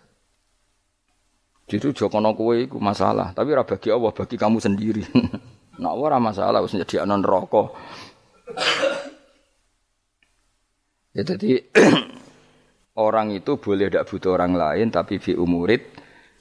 Jadi 1.68 1.92
jokono 1.96 2.36
kowe 2.36 2.56
iku 2.56 2.80
masalah, 2.80 3.32
tapi 3.32 3.56
ora 3.56 3.64
bagi 3.64 3.92
Allah, 3.92 4.12
bagi 4.12 4.36
kamu 4.36 4.60
sendiri. 4.60 5.04
nah 5.82 5.96
ora 5.96 6.20
masalah 6.20 6.60
wis 6.60 6.76
jadi 6.76 7.08
anon 7.08 7.24
rokok. 7.24 7.72
ya 11.18 11.24
jadi 11.26 11.66
orang 12.98 13.32
itu 13.32 13.62
boleh 13.62 13.88
tidak 13.88 14.10
butuh 14.10 14.34
orang 14.34 14.58
lain 14.58 14.88
tapi 14.90 15.22
fi 15.22 15.38
umurid 15.38 15.82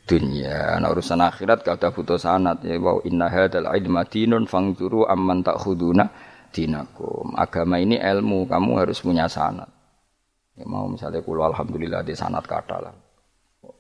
dunia. 0.08 0.80
Nah 0.80 0.88
urusan 0.88 1.20
akhirat 1.20 1.66
kata 1.66 1.92
butuh 1.92 2.16
sanat 2.16 2.64
ya 2.64 2.78
wow 2.80 3.04
inna 3.04 3.28
hadzal 3.28 3.68
ilma 3.68 4.08
dinun 4.08 4.48
fangzuru 4.48 5.04
amman 5.04 5.44
ta'khuduna 5.44 6.04
dinakum. 6.54 7.36
Agama 7.36 7.76
ini 7.76 8.00
ilmu, 8.00 8.48
kamu 8.48 8.70
harus 8.80 9.02
punya 9.04 9.28
sanat. 9.28 9.68
Ya 10.56 10.64
mau 10.64 10.88
misalnya 10.88 11.20
kulo 11.20 11.44
alhamdulillah 11.44 12.00
di 12.00 12.16
sanat 12.16 12.48
kata 12.48 12.76
lah. 12.80 12.94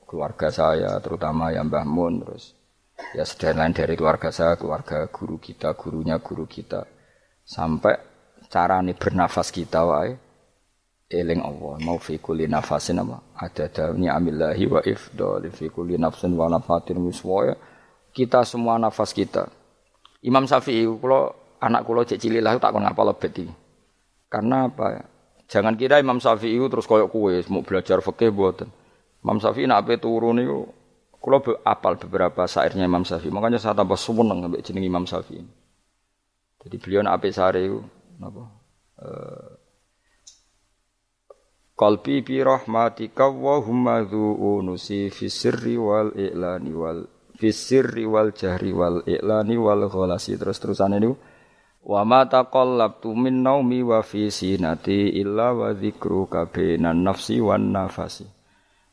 Keluarga 0.06 0.52
saya 0.52 1.00
terutama 1.00 1.50
yang 1.50 1.72
Mbah 1.72 1.86
Mun 1.88 2.22
terus 2.22 2.52
ya 3.16 3.24
sedang 3.24 3.64
lain 3.64 3.72
dari 3.72 3.96
keluarga 3.96 4.28
saya, 4.28 4.54
keluarga 4.60 5.08
guru 5.08 5.40
kita, 5.40 5.72
gurunya 5.72 6.20
guru 6.20 6.44
kita 6.44 6.84
sampai 7.46 7.94
cara 8.50 8.82
nih 8.82 8.98
bernafas 8.98 9.54
kita 9.54 9.86
wae 9.86 10.25
eling 11.06 11.38
Allah 11.38 11.78
mau 11.82 11.98
fi 12.02 12.18
kulli 12.18 12.50
nafasin 12.50 12.98
apa? 13.02 13.22
Ada 13.38 13.70
dawni 13.70 14.10
amillahi 14.10 14.64
wa 14.66 14.80
ifdali 14.82 15.54
fi 15.54 15.70
kulli 15.70 15.94
nafsin 15.98 16.34
wa 16.34 16.50
nafatin 16.50 16.98
wiswaya. 17.02 17.54
Kita 18.10 18.42
semua 18.42 18.80
nafas 18.80 19.12
kita. 19.12 19.46
Imam 20.24 20.48
Syafi'i 20.48 20.88
kalau 20.88 21.30
anak 21.62 21.84
kula 21.86 22.02
cek 22.02 22.18
cilik 22.18 22.42
lah 22.42 22.56
tak 22.58 22.74
kon 22.74 22.82
ngapal 22.82 23.12
lebet 23.12 23.32
iki. 23.36 23.54
Karena 24.26 24.66
apa? 24.66 25.06
Jangan 25.46 25.78
kira 25.78 26.02
Imam 26.02 26.18
Syafi'i 26.18 26.58
terus 26.66 26.88
koyok 26.90 27.08
kue 27.12 27.38
mau 27.52 27.62
belajar 27.62 28.02
fikih 28.02 28.34
buatan 28.34 28.66
Imam 29.22 29.38
Syafi'i 29.38 29.66
nak 29.66 29.86
ape 29.86 29.98
turu 29.98 30.30
niku 30.34 30.70
kula 31.22 31.42
apal 31.66 31.98
beberapa 31.98 32.46
syairnya 32.46 32.86
Imam 32.86 33.06
Syafi'i. 33.06 33.30
Makanya 33.30 33.58
saya 33.58 33.74
tambah 33.74 33.98
seneng 33.98 34.46
ambek 34.46 34.62
jeneng 34.62 34.86
Imam 34.86 35.04
Syafi'i. 35.06 35.42
Jadi 36.66 36.76
beliau 36.82 37.02
nak 37.02 37.22
ape 37.22 37.30
sare 37.30 37.66
napa? 38.18 38.42
Uh, 38.96 39.65
Qalbi 41.76 42.24
bi 42.24 42.40
rahmatika 42.40 43.28
wa 43.28 43.60
humma 43.60 44.00
unusi 44.08 45.12
fi 45.12 45.28
sirri 45.28 45.76
wal 45.76 46.08
i'lani 46.16 46.72
wal 46.72 47.04
fi 47.36 47.52
sirri 47.52 48.08
wal 48.08 48.32
jahri 48.32 48.72
wal 48.72 49.04
i'lani 49.04 49.60
wal 49.60 49.84
ghalasi. 49.84 50.40
Terus 50.40 50.56
terusan 50.56 50.96
ini 50.96 51.12
wa 51.84 52.00
ma 52.08 52.24
taqallabtu 52.24 53.12
min 53.12 53.44
naumi 53.44 53.84
wa 53.84 54.00
fi 54.00 54.32
sinati 54.32 55.20
illa 55.20 55.52
wa 55.52 55.76
dzikruka 55.76 56.48
nafsi 56.80 57.44
wan 57.44 57.68
nafasi. 57.76 58.24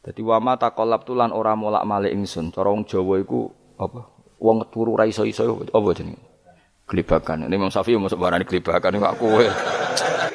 Dadi 0.04 0.20
wa 0.20 0.44
ma 0.44 0.60
taqallabtu 0.60 1.16
lan 1.16 1.32
ora 1.32 1.56
molak-malik 1.56 2.12
ingsun. 2.12 2.52
Cara 2.52 2.68
wong 2.68 2.84
Jawa 2.84 3.16
iku 3.24 3.48
apa? 3.80 4.12
Wong 4.44 4.68
turu 4.68 5.00
ra 5.00 5.08
iso-iso 5.08 5.64
apa 5.72 5.90
jenenge 5.96 6.33
gelibakan 6.94 7.50
ini 7.50 7.58
Imam 7.58 7.74
Syafi'i 7.74 7.98
masuk 7.98 8.22
barani 8.22 8.46
gelibakan 8.46 9.02
kok 9.02 9.18
kowe 9.18 9.46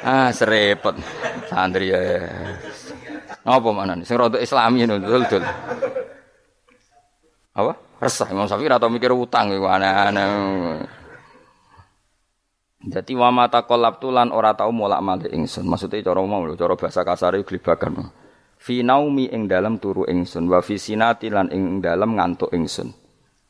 ah 0.03 0.27
serepet 0.35 0.95
santri 1.47 1.95
ya. 1.95 2.27
Apa 3.47 3.69
mana 3.71 3.95
nih? 3.95 4.03
Sing 4.03 4.19
rada 4.19 4.37
islami 4.37 4.83
ngono 4.83 4.99
dul-dul. 4.99 5.43
Apa? 7.55 7.73
Resah 8.03 8.27
Imam 8.29 8.45
Syafi'i 8.45 8.67
atau 8.67 8.91
mikir 8.91 9.15
utang 9.15 9.55
iku 9.55 9.65
aneh-aneh. 9.71 10.27
Jadi 12.79 13.11
wa 13.11 13.27
mata 13.31 13.67
kolab 13.67 13.99
tulan 13.99 14.31
ora 14.31 14.55
tau 14.55 14.71
molak 14.71 15.03
malik 15.03 15.31
ingsun. 15.31 15.67
Maksudnya 15.67 15.99
cara 15.99 16.23
mau 16.23 16.47
lho, 16.47 16.55
cara 16.55 16.79
bahasa 16.79 17.03
kasar 17.03 17.35
iku 17.35 17.55
glibakan. 17.55 18.07
Fi 18.59 18.83
naumi 18.83 19.31
ing 19.31 19.47
dalam 19.47 19.79
turu 19.79 20.07
ingsun 20.07 20.47
wa 20.47 20.59
fi 20.63 20.79
sinati 20.79 21.27
lan 21.31 21.51
ing 21.51 21.83
dalam 21.83 22.15
ngantuk 22.15 22.51
ingsun. 22.55 23.08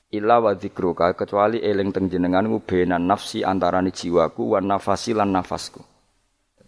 Illa 0.10 0.42
wa 0.42 0.58
dzikruka 0.58 1.14
kecuali 1.14 1.62
eling 1.62 1.94
teng 1.94 2.10
jenenganku 2.10 2.66
benan 2.66 3.06
nafsi 3.06 3.46
antarane 3.46 3.94
jiwaku 3.94 4.58
wan 4.58 4.66
nafasi 4.66 5.14
lan 5.14 5.30
nafasku. 5.30 5.86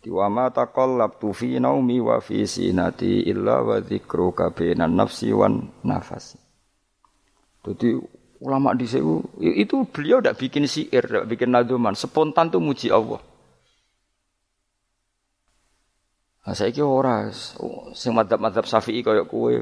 Wa 0.01 0.29
ma 0.29 0.49
taqallabtu 0.49 1.29
fi 1.33 1.57
naumi 1.61 2.01
wa 2.01 2.21
fi 2.21 2.45
sinati 2.45 3.25
illa 3.25 3.61
wa 3.65 3.81
dzikruka 3.81 4.53
bainan 4.53 4.93
nafsi 4.93 5.33
wan 5.33 5.73
nafasi. 5.85 6.37
Jadi 7.61 7.97
ulama 8.41 8.73
di 8.73 8.89
itu 9.41 9.75
beliau 9.89 10.17
tidak 10.21 10.37
bikin 10.41 10.65
syair, 10.65 11.05
tidak 11.05 11.25
bikin 11.29 11.53
naduman, 11.53 11.93
spontan 11.93 12.49
tuh 12.49 12.57
muji 12.57 12.89
Allah. 12.89 13.21
Nah, 16.41 16.57
saya 16.57 16.73
kira 16.73 16.89
ora, 16.89 17.29
sing 17.93 18.17
madhab-madhab 18.17 18.65
syafi'i 18.65 19.05
kayak 19.05 19.29
kue, 19.29 19.61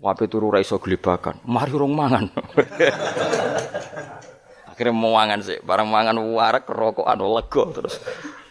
wape 0.00 0.30
turu 0.30 0.48
raiso 0.54 0.80
gelibakan, 0.80 1.42
mari 1.44 1.72
rong 1.74 1.92
mangan. 1.92 2.24
Akhirnya 4.72 4.96
mau 4.96 5.20
mangan 5.20 5.44
sih, 5.44 5.60
barang 5.60 5.84
mangan 5.84 6.16
warak 6.32 6.64
rokokan 6.64 7.20
lego 7.20 7.68
terus 7.76 8.00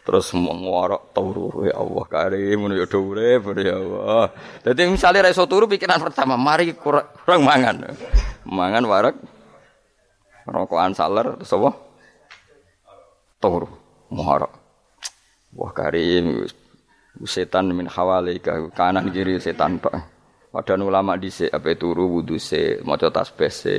terus 0.01 0.33
ngorok 0.33 1.13
turu 1.13 1.65
ya 1.65 1.77
Allah 1.77 2.05
karim 2.09 2.69
ya 2.73 2.85
dure 2.85 3.41
ya 3.61 3.75
Allah. 3.77 4.29
Jadi 4.65 4.81
misalnya 4.89 5.29
reso 5.29 5.45
turu 5.49 5.65
pikiran 5.65 6.01
pertama 6.01 6.37
mari 6.37 6.73
kurang, 6.77 7.09
kurang 7.25 7.41
mangan. 7.41 7.95
Mangan 8.45 8.83
warak 8.85 9.15
rokokan 10.45 10.93
saler 10.93 11.37
terus 11.41 11.53
apa? 11.53 11.71
Turu 13.41 13.69
ngorok. 14.13 14.53
Wah 15.57 15.71
karim 15.73 16.45
setan 17.25 17.69
min 17.73 17.87
hawalika 17.89 18.57
kanan 18.77 19.09
kiri 19.09 19.37
setan 19.41 19.77
pak. 19.81 20.10
Padahal 20.51 20.83
ulama 20.83 21.15
dhisik 21.15 21.47
ape 21.47 21.79
turu 21.79 22.11
wudu 22.11 22.35
se 22.35 22.83
maca 22.83 23.07
tasbih 23.07 23.47
se. 23.47 23.75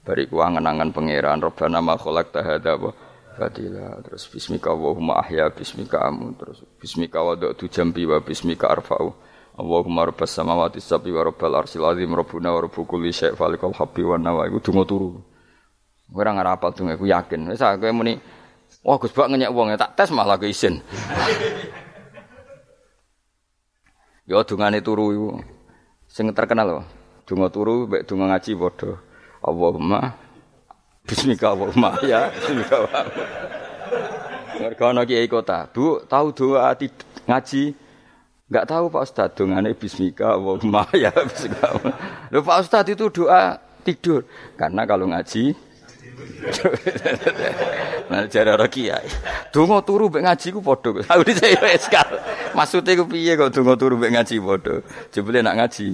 Bariku 0.00 0.40
angen-angen 0.40 0.88
pangeran 0.88 1.36
robbana 1.36 1.84
ma 1.84 2.00
khalaqta 2.00 2.40
hadza 2.40 2.80
Fadila. 3.36 4.00
Terus 4.02 4.24
bismika 4.32 4.72
Allahumma 4.74 5.20
ahya 5.20 5.52
bismika 5.52 6.02
amu. 6.08 6.32
Terus 6.34 6.64
bismika 6.80 7.20
wada'tu 7.20 7.68
jambi 7.68 8.08
wa 8.08 8.18
bismika 8.24 8.72
arfa'u. 8.72 9.12
Allahumma 9.54 10.08
rabbas 10.08 10.32
samawati 10.32 10.80
sabbi 10.80 11.12
wa 11.12 11.28
rabbal 11.28 11.60
arsil 11.60 11.84
azim. 11.84 12.08
Rabbuna 12.08 12.56
wa 12.56 12.64
rabbu 12.64 12.88
kulli 12.88 13.12
syai' 13.14 13.36
falikal 13.36 13.76
habbi 13.76 14.00
wa 14.00 14.16
nawa. 14.16 14.48
Iku 14.48 14.58
donga 14.64 14.88
turu. 14.88 15.20
Ora 16.10 16.34
ngarapal 16.34 16.72
donga 16.72 16.96
iku 16.98 17.04
yakin. 17.04 17.52
Wis 17.52 17.60
kowe 17.60 17.92
muni 17.92 18.16
wah 18.80 18.96
Gus 18.96 19.12
Bak 19.12 19.28
ngenyek 19.28 19.52
wong 19.52 19.76
tak 19.76 19.92
tes 19.92 20.08
malah 20.08 20.40
ke 20.40 20.48
isin. 20.48 20.80
Yo 24.28 24.40
dungane 24.40 24.80
turu 24.80 25.12
iku 25.12 25.28
sing 26.08 26.32
terkenal 26.32 26.66
lho 26.66 26.80
donga 27.28 27.52
turu 27.52 27.84
mek 27.84 28.08
donga 28.08 28.32
ngaji 28.32 28.52
padha 28.56 28.90
Allahumma 29.38 30.00
Bismika 31.08 31.56
Allahumma 31.56 31.96
ya. 32.04 32.28
Bismika. 32.28 32.84
Mereka 34.60 34.84
ana 34.92 35.08
kiai 35.08 35.24
kota. 35.24 35.64
Bu, 35.72 36.04
tahu 36.04 36.36
doa 36.36 36.76
ngaji? 37.24 37.62
Enggak 38.48 38.64
tahu 38.68 38.84
Pak 38.88 39.02
Ustaz 39.04 39.28
dongane 39.36 39.72
bismika 39.76 40.36
Allahumma 40.36 40.84
ya 41.04 41.12
bismika. 41.12 41.80
Loh 42.28 42.44
Pak 42.44 42.58
Ustaz 42.60 42.84
itu 42.92 43.08
doa 43.08 43.56
tidur. 43.84 44.28
Karena 44.60 44.84
kalau 44.84 45.08
ngaji 45.08 45.56
Nah 48.10 48.24
jare 48.24 48.50
ora 48.56 48.66
kiai. 48.68 49.08
Donga 49.52 49.84
turu 49.84 50.08
mek 50.08 50.24
ngaji 50.24 50.48
ku 50.52 50.60
padha. 50.64 50.90
Aku 51.12 51.22
dhisik 51.28 51.60
wis 51.60 51.88
Maksude 52.56 52.96
ku 52.96 53.04
piye 53.04 53.36
kok 53.36 53.52
donga 53.52 53.76
turu 53.76 54.00
mek 54.00 54.12
ngaji 54.16 54.36
padha. 54.40 54.74
Jebule 55.12 55.44
nak 55.44 55.56
ngaji. 55.60 55.92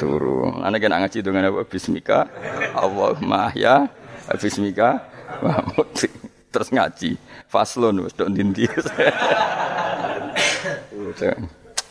Turu. 0.00 0.64
Ana 0.64 0.80
kena 0.80 0.96
ngaji 1.04 1.18
dongane 1.20 1.52
apa? 1.52 1.62
Bismika 1.68 2.24
Allahumma 2.72 3.52
ya 3.52 3.84
Bismika 4.40 5.04
Mahmud. 5.44 5.92
Terus 6.52 6.68
ngaji. 6.72 7.20
Faslon 7.52 8.00
wis 8.00 8.16
dok 8.16 8.32
ndi 8.32 8.64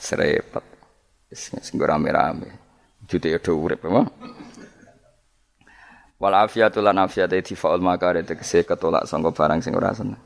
serepet. 0.01 0.65
Wis 1.29 1.69
rame-rame. 1.77 2.49
Jute 3.05 3.29
do 3.41 3.53
urip 3.57 3.85
apa 3.85 4.09
wal 6.19 6.35
afiatul 6.35 6.83
lan 6.83 6.99
afiat 6.99 7.31
faul 7.55 7.79
makare 7.79 8.27
tegese 8.27 8.67
ketolak 8.67 9.07
sangka 9.07 9.31
barang 9.31 9.63
sing 9.63 9.71
ora 9.71 9.95
seneng 9.95 10.19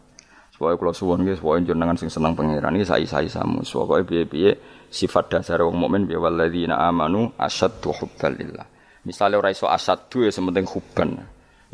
supaya 0.49 0.73
kula 0.77 0.93
suwun 0.93 1.21
nggih 1.21 1.37
supaya 1.37 1.61
jenengan 1.61 1.97
sing 1.97 2.09
seneng 2.09 2.33
pangeran 2.33 2.73
iki 2.77 2.85
sai-sai 2.85 3.29
samu 3.29 3.61
supaya 3.61 4.01
piye-piye 4.01 4.57
sifat 4.89 5.37
dasar 5.37 5.61
wong 5.61 5.77
mukmin 5.77 6.09
bi 6.09 6.17
walladzina 6.17 6.81
amanu 6.81 7.29
asyaddu 7.37 7.93
hubban 7.93 8.33
lillah 8.37 8.65
misale 9.05 9.37
ora 9.37 9.53
iso 9.53 9.69
asyaddu 9.69 10.25
ya 10.25 10.31
sementing 10.33 10.65
hubban 10.65 11.21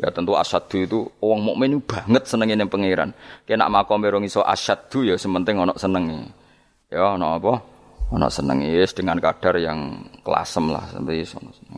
Ya 0.00 0.08
tentu 0.08 0.32
asyadu 0.32 0.76
itu 0.80 0.98
wong 1.20 1.44
mukmin 1.44 1.76
banget 1.84 2.24
senenge 2.24 2.56
ning 2.56 2.72
pangeran. 2.72 3.12
Kena 3.44 3.68
makom 3.68 4.00
rong 4.00 4.24
iso 4.24 4.40
asyadu 4.40 5.04
ya 5.04 5.20
sementing 5.20 5.60
ana 5.60 5.76
senenge. 5.76 6.32
Ya 6.88 7.04
ana 7.04 7.36
apa? 7.36 7.60
Ana 8.08 8.32
senenge 8.32 8.64
yes, 8.64 8.96
dengan 8.96 9.20
kadar 9.20 9.60
yang 9.60 10.08
kelasem 10.24 10.72
lah 10.72 10.88
sampai. 10.88 11.20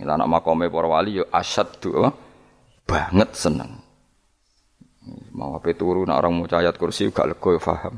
Lah 0.06 0.14
anak 0.14 0.30
makome 0.38 0.70
para 0.70 0.86
wali 0.86 1.18
ya 1.18 1.26
asyadu 1.34 1.98
apa? 1.98 2.10
Banget 2.84 3.30
seneng. 3.34 3.82
Mau 5.34 5.58
apa 5.58 5.74
turu 5.74 6.06
nak 6.06 6.22
orang 6.22 6.32
mau 6.38 6.46
ayat 6.46 6.78
kursi 6.78 7.10
gak 7.10 7.34
lego 7.34 7.56
ya. 7.56 7.90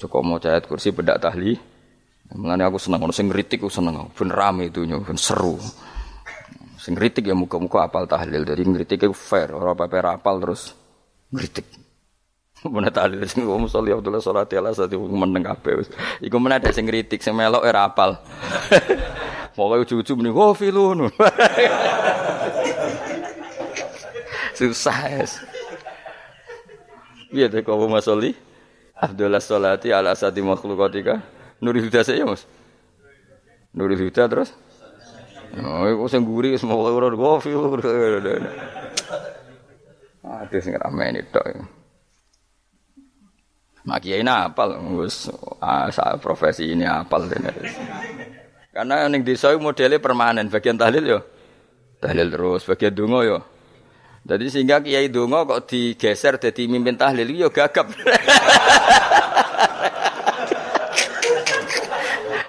Cukup 0.00 0.22
mau 0.24 0.40
ayat 0.40 0.64
kursi 0.64 0.94
bedak 0.94 1.20
tahli. 1.20 1.58
Mengenai 2.32 2.64
aku 2.64 2.80
seneng, 2.80 3.04
ono 3.04 3.12
sing 3.12 3.28
aku 3.28 3.68
seneng, 3.68 4.08
ben 4.16 4.32
rame 4.32 4.72
itu 4.72 4.88
ben 4.88 5.20
seru. 5.20 5.60
Sing 6.80 6.96
kritik 6.96 7.28
ya 7.28 7.36
muka-muka 7.36 7.84
apal 7.84 8.08
tahlil. 8.08 8.42
Jadi 8.48 8.62
ngritik 8.64 9.04
itu 9.04 9.12
fair, 9.12 9.52
orang 9.52 9.76
apa 9.76 10.16
apal 10.16 10.40
terus 10.40 10.72
ngritik. 11.28 11.68
Mana 12.72 12.90
tahlil 12.90 13.22
sing 13.28 13.44
ngomong 13.44 13.70
sholli 13.70 13.92
Abdullah 13.94 14.22
sholat 14.22 14.50
ala 14.54 14.72
satu 14.72 14.98
meneng 15.06 15.44
kabeh. 15.44 15.82
Iku 16.22 16.38
mana 16.38 16.62
ada 16.62 16.70
sing 16.70 16.86
ngritik 16.86 17.18
sing 17.18 17.34
melok 17.34 17.66
era 17.66 17.90
apal. 17.90 18.14
Pokoke 19.58 19.82
ujug-ujug 19.82 20.16
muni 20.16 20.30
oh 20.30 20.54
filun. 20.54 21.10
Susah 24.62 25.10
es. 25.18 25.42
Iya 27.34 27.50
deh 27.50 27.66
kau 27.66 27.82
mau 27.90 27.98
sholli 27.98 28.30
Abdullah 28.94 29.42
sholati 29.42 29.90
ala 29.90 30.14
sati 30.14 30.38
makhlukatika. 30.38 31.18
Nuri 31.58 31.82
huda 31.82 32.06
saya 32.06 32.22
mas. 32.22 32.46
Nuri 33.74 33.98
huda 33.98 34.30
terus. 34.30 34.54
Oh, 35.58 35.90
iku 35.90 36.06
sing 36.06 36.22
guri 36.22 36.54
wis 36.54 36.62
mau 36.62 36.78
ora 36.78 37.10
kopi. 37.10 37.50
Aduh 40.22 40.60
sing 40.62 40.78
ramene 40.78 41.26
tok. 41.34 41.58
Mak 43.82 43.98
kiai 43.98 44.22
ini 44.22 44.30
apal, 44.30 44.78
wis 44.94 45.26
ah, 45.58 45.90
profesi 46.22 46.70
ini 46.70 46.86
apal 46.86 47.26
Karena 48.70 49.10
ning 49.10 49.26
desa 49.26 49.50
modelnya 49.58 49.98
permanen, 49.98 50.46
bagian 50.46 50.78
tahlil 50.78 51.18
yo 51.18 51.20
tahlil 51.98 52.30
terus, 52.30 52.62
bagian 52.62 52.94
donga 52.94 53.26
yo. 53.26 53.51
Jadi 54.22 54.46
sehingga 54.54 54.78
kiai 54.78 55.10
donga 55.10 55.42
kok 55.42 55.66
digeser 55.66 56.38
jadi 56.38 56.70
mimpin 56.70 56.94
tahlil 56.94 57.26
yo 57.34 57.50
gagap. 57.50 57.90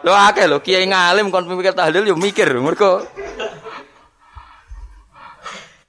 Lo 0.03 0.11
akeh 0.11 0.51
lo 0.51 0.59
kiai 0.59 0.83
ngalim 0.85 1.31
kon 1.31 1.47
mikir 1.47 1.71
tahlil 1.73 2.03
yo 2.03 2.19
mikir 2.19 2.51
mergo 2.59 3.07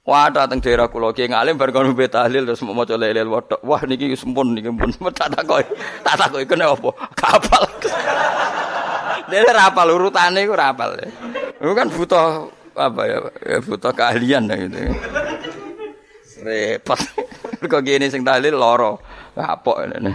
Wah, 0.05 0.29
datang 0.29 0.61
daerah 0.61 0.85
kula 0.85 1.09
ki 1.17 1.33
ngalim 1.33 1.57
bar 1.57 1.73
kono 1.73 1.89
mbet 1.89 2.13
tahlil 2.13 2.45
terus 2.45 2.61
maca 2.61 2.93
lelel 2.93 3.25
wedok. 3.25 3.57
Wah 3.65 3.81
niki 3.89 4.13
sempun 4.13 4.53
niki 4.53 4.69
pun 4.69 4.93
tak 5.17 5.33
takoki. 5.33 5.73
Tak 6.05 6.13
takoki 6.13 6.45
kene 6.45 6.69
apa? 6.69 6.89
Kapal. 7.17 7.65
Dene 9.33 9.49
ra 9.49 9.73
apal 9.73 9.89
urutane 9.89 10.45
iku 10.45 10.53
ra 10.53 10.77
apal. 10.77 10.93
Iku 11.57 11.73
kan 11.73 11.89
butuh 11.89 12.53
apa 12.77 13.01
ya? 13.09 13.17
ya 13.49 13.57
butuh 13.65 13.91
keahlian 13.97 14.45
gitu. 14.45 14.77
Repot. 16.41 16.99
Kok 17.71 17.83
gini 17.85 18.11
sing 18.11 18.25
tahlil 18.25 18.55
loro. 18.55 18.99
Kapok 19.35 19.77
ini. 19.85 20.13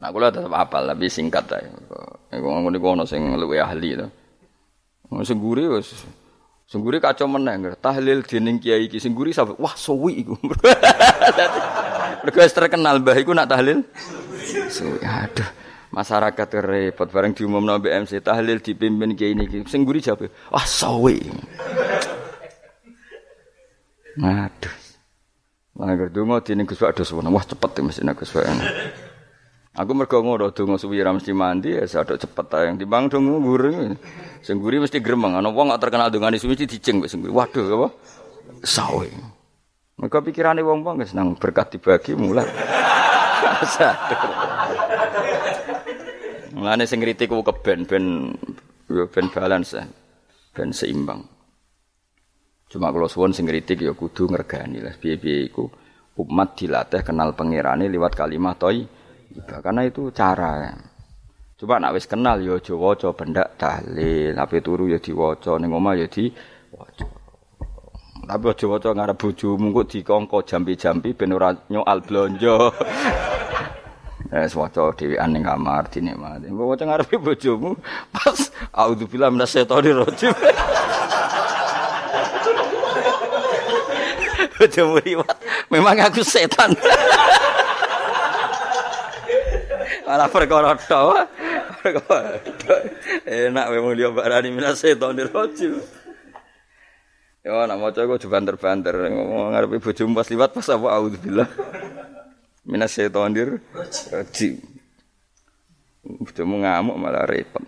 Nah, 0.00 0.08
kula 0.08 0.32
tetep 0.32 0.48
apal 0.48 0.88
tapi 0.88 1.12
singkat 1.12 1.44
ae. 1.52 1.68
Iku 2.32 2.46
ngono 2.46 2.72
niku 2.72 2.86
ono 2.96 3.04
sing 3.04 3.36
luwih 3.36 3.60
ahli 3.60 4.00
to. 4.00 4.06
Sing 5.26 5.36
guri 5.36 5.68
wis 5.68 5.92
Sengguri 6.70 7.02
kacau 7.02 7.26
meneng, 7.26 7.74
tahlil 7.82 8.22
dening 8.22 8.62
kiai 8.62 8.86
iki 8.86 9.02
sengguri 9.02 9.34
sampe 9.34 9.58
wah 9.58 9.74
suwi 9.74 10.22
iku. 10.22 10.38
Mergo 12.22 12.38
terkenal 12.46 13.02
mbah 13.02 13.18
iku 13.18 13.34
nak 13.34 13.50
tahlil. 13.50 13.82
Suwi 14.70 15.02
aduh. 15.02 15.50
Masyarakat 15.90 16.48
repot 16.62 17.10
bareng 17.10 17.34
diumumno 17.34 17.82
BMC 17.82 18.22
tahlil 18.22 18.62
dipimpin 18.62 19.18
kiai 19.18 19.34
niki. 19.34 19.66
Sengguri 19.66 19.98
jawab, 19.98 20.30
wah 20.54 20.62
suwi. 20.62 21.18
Aduh. 24.20 24.76
Lah 25.80 25.96
donga 26.12 26.44
dening 26.44 26.68
Gus 26.68 26.76
Pak 26.76 26.92
dos 26.92 27.08
wah 27.16 27.24
cepet 27.40 27.80
mesti 27.80 28.04
nek 28.04 28.20
Gus 28.20 28.36
Pak. 28.36 28.44
Aku 29.80 29.96
mergo 29.96 30.20
ngono 30.20 30.52
donga 30.52 30.76
suwi 30.76 31.00
ra 31.00 31.08
mesti 31.14 31.32
mandi 31.32 31.72
ya 31.72 31.88
sadok 31.88 32.20
cepet 32.20 32.46
ae. 32.52 32.68
Timbang 32.76 33.08
donga 33.08 33.40
nguri. 33.40 33.96
Sing 34.44 34.60
mesti 34.60 35.00
gremeng, 35.00 35.32
ana 35.36 35.48
wong 35.48 35.72
gak 35.72 35.88
terkenal 35.88 36.12
dongane 36.12 36.36
suwi 36.36 36.52
mesti 36.58 36.68
dijeng 36.68 37.00
wis 37.00 37.16
Waduh 37.16 37.64
apa? 37.80 37.88
Sawe. 38.66 39.08
Mereka 40.00 40.24
pikirane 40.24 40.64
wong-wong 40.64 40.96
wis 41.00 41.14
nang 41.14 41.38
berkat 41.38 41.70
dibagi 41.76 42.16
mulai. 42.18 42.48
Mulane 46.56 46.84
sing 46.84 46.98
kritik 46.98 47.30
ku 47.30 47.46
keben 47.46 47.86
ben 47.86 48.34
ben 48.90 49.26
balance 49.30 49.78
ben 50.50 50.74
seimbang. 50.74 51.29
Cuma 52.70 52.94
kalau 52.94 53.10
suwon 53.10 53.34
sing 53.34 53.50
kritik 53.50 53.82
ya 53.82 53.90
kudu 53.90 54.30
ngergani 54.30 54.78
lah 54.78 54.94
piye-piye 54.94 55.50
iku 55.50 55.66
umat 56.22 56.54
dilatih 56.54 57.02
kenal 57.02 57.34
pangerane 57.34 57.90
lewat 57.90 58.14
kalimat 58.14 58.54
toy. 58.62 58.86
Karena 59.42 59.82
itu 59.82 60.14
cara. 60.14 60.70
Coba 61.58 61.82
nak 61.82 61.98
wis 61.98 62.06
kenal 62.06 62.38
ya 62.38 62.56
aja 62.56 62.72
waca 62.72 63.10
bendak 63.12 63.58
tahlil, 63.58 64.32
tapi 64.32 64.62
turu 64.62 64.86
ya 64.86 65.02
diwaca 65.02 65.58
ning 65.58 65.74
omah 65.74 65.98
ya 65.98 66.06
diwaca. 66.06 67.04
Tapi 68.24 68.44
aja 68.48 68.66
waca 68.70 68.88
ngarep 68.94 69.16
bojomu 69.18 69.66
kok 69.74 69.86
dikongko 69.90 70.38
jampi-jampi 70.46 71.10
ben 71.18 71.34
ora 71.34 71.50
nyoal 71.68 71.98
blonjo. 72.06 72.56
Eh 74.30 74.46
waca 74.46 74.94
dhewean 74.94 75.34
ning 75.34 75.42
kamar 75.42 75.90
dinikmati. 75.90 76.54
Waca 76.54 76.84
ngarepe 76.86 77.18
bojomu 77.18 77.74
pas 78.14 78.54
auzubillahi 78.70 79.34
minasyaitonir 79.34 80.06
rajim. 80.06 80.30
Bojomu 84.60 85.00
riwat, 85.00 85.40
memang 85.72 85.96
aku 86.04 86.20
setan. 86.20 86.76
Malah 90.04 90.28
perkara 90.28 90.76
tok. 90.76 91.32
Enak 93.24 93.66
memang 93.72 93.96
dia 93.96 94.12
barani 94.12 94.52
minas 94.52 94.84
setan 94.84 95.16
dirojim. 95.16 95.80
Ya 97.40 97.56
nak 97.64 97.80
maca 97.80 98.04
kok 98.04 98.20
banter-banter 98.28 98.92
ngomong 99.08 99.56
ngarepe 99.56 99.80
bojomu 99.80 100.12
pas 100.12 100.28
liwat 100.28 100.52
pas 100.52 100.68
apa 100.68 100.86
auzubillah. 100.92 101.48
Minas 102.68 102.92
setan 102.92 103.32
dirojim. 103.32 104.60
Bojomu 106.04 106.60
ngamuk 106.60 107.00
malah 107.00 107.24
repot. 107.24 107.64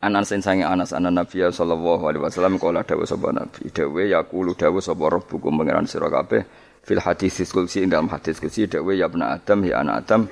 Anan 0.00 0.24
sen 0.24 0.40
sange 0.40 0.64
Anas 0.64 0.96
anan 0.96 1.12
Nabi 1.12 1.44
sallallahu 1.44 2.08
alaihi 2.08 2.24
wasallam 2.24 2.56
kala 2.56 2.80
dawuh 2.80 3.04
sapa 3.04 3.36
Nabi. 3.36 3.68
Dawuh 3.68 4.08
yaqulu 4.08 4.56
dawuh 4.56 4.80
sapa 4.80 5.12
rabbukum 5.12 5.60
pangeran 5.60 5.84
sira 5.84 6.08
kabeh 6.08 6.40
fil 6.80 7.04
hadis 7.04 7.36
kulsi 7.52 7.84
dalam 7.84 8.08
hadis 8.08 8.40
kulsi 8.40 8.64
dawuh 8.64 8.96
ya 8.96 9.12
ibnu 9.12 9.20
Adam 9.20 9.60
ya 9.60 9.84
anak 9.84 9.96
Adam 10.08 10.22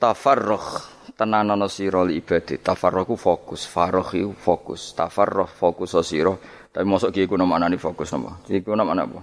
tafarruh 0.00 0.64
tenanono 1.12 1.68
sira 1.68 2.00
li 2.00 2.24
tafarruh 2.24 3.04
fokus 3.12 3.68
farruh 3.68 4.32
fokus. 4.32 4.96
Tafarruh 4.96 5.44
fokus 5.44 5.92
sira. 6.00 6.32
Tapi 6.72 6.84
mosok 6.88 7.12
ki 7.12 7.28
iku 7.28 7.36
maknane 7.36 7.76
fokus 7.76 8.08
napa? 8.16 8.40
Iku 8.48 8.72
mana 8.72 9.04
apa? 9.04 9.20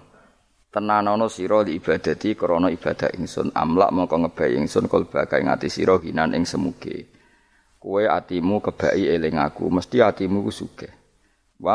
Tenanono 0.69 1.25
sira 1.25 1.65
li 1.65 1.81
ibadati 1.81 2.37
krana 2.37 2.69
ibadah 2.69 3.17
ingsun. 3.17 3.49
Amlak 3.57 3.89
mongko 3.89 4.29
ngebai 4.29 4.61
ingsun 4.61 4.85
kul 4.85 5.09
bakai 5.09 5.41
ngati 5.41 5.73
sira 5.73 5.97
ginan 5.97 6.37
ing 6.37 6.45
semuge 6.45 7.20
kowe 7.81 8.05
atimu 8.05 8.61
kebai 8.61 9.09
eling 9.09 9.41
aku 9.41 9.65
mesti 9.73 10.05
atimu 10.05 10.45
ku 10.45 10.51
sugih 10.53 10.93
wa 11.57 11.73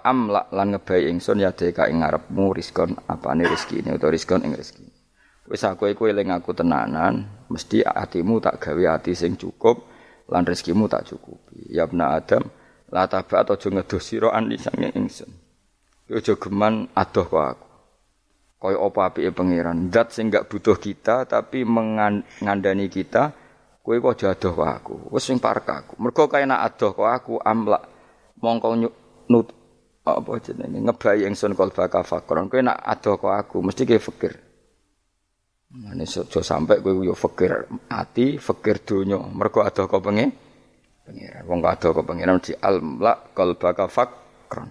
amlak 0.00 0.48
lan 0.48 0.72
ngebai 0.72 1.12
ingsun 1.12 1.44
ya 1.44 1.52
deka 1.52 1.92
ing 1.92 2.00
ngarepmu 2.00 2.56
rizkon 2.56 2.96
apane 3.04 3.44
rezeki 3.44 3.84
utawa 3.84 4.08
rizkon 4.08 4.40
ing 4.48 4.56
rezeki 4.56 4.94
Wis 5.44 5.60
aku 5.60 5.92
iku 5.92 6.08
eling 6.08 6.32
aku 6.32 6.56
tenanan, 6.56 7.44
mesti 7.52 7.84
atimu 7.84 8.40
tak 8.40 8.64
gawe 8.64 8.96
ati 8.96 9.12
sing 9.12 9.36
cukup 9.36 9.84
lan 10.32 10.48
rezekimu 10.48 10.88
tak 10.88 11.04
cukupi. 11.04 11.68
Ya 11.68 11.84
bna 11.84 12.16
Adam, 12.16 12.48
la 12.88 13.04
tabat 13.04 13.52
aja 13.52 13.68
ngedoh 13.68 14.00
sira 14.00 14.32
ani 14.32 14.56
sange 14.56 14.88
ingsun. 14.96 15.28
Aja 16.08 16.40
geman 16.40 16.88
adoh 16.96 17.28
kok 17.28 17.44
aku. 17.44 17.68
Kaya 18.64 18.80
apa 18.80 19.00
apike 19.12 19.30
pangeran, 19.36 19.92
zat 19.92 20.16
sing 20.16 20.32
gak 20.32 20.48
butuh 20.48 20.80
kita 20.80 21.28
tapi 21.28 21.68
mengandani 21.68 22.88
kita, 22.88 23.36
kowe 23.84 24.00
kok 24.00 24.16
aja 24.16 24.32
adoh 24.32 24.52
kok 24.56 24.70
aku. 24.80 24.94
Wis 25.12 25.28
sing 25.28 25.36
parek 25.36 25.68
aku. 25.68 26.00
Mergo 26.00 26.24
kaya 26.24 26.48
nak 26.48 26.72
adoh 26.72 26.96
kok 26.96 27.04
aku 27.04 27.34
amlak 27.44 27.84
mongko 28.40 28.80
nut 29.28 29.46
apa 30.04 30.32
jenenge 30.40 30.80
ngebayi 30.80 31.28
ingsun 31.28 31.52
kalba 31.52 31.92
kafakron. 31.92 32.48
Kowe 32.48 32.64
nak 32.64 32.80
adoh 32.80 33.20
kok 33.20 33.34
aku 33.36 33.60
mesti 33.60 33.84
ke 33.84 34.00
fikir. 34.00 34.32
Mane 35.76 36.08
aja 36.08 36.40
sampe 36.40 36.80
kowe 36.80 37.04
yo 37.04 37.12
fikir 37.12 37.68
ati, 37.92 38.40
fikir 38.40 38.88
donya. 38.88 39.20
Mergo 39.20 39.60
ada 39.60 39.84
kok 39.84 40.00
pengen 40.00 40.32
pengiran. 41.04 41.44
Wong 41.44 41.60
ada 41.60 41.88
kok 41.92 42.06
pengiran 42.08 42.40
di 42.40 42.56
almla 42.56 43.12
fakran. 43.92 44.68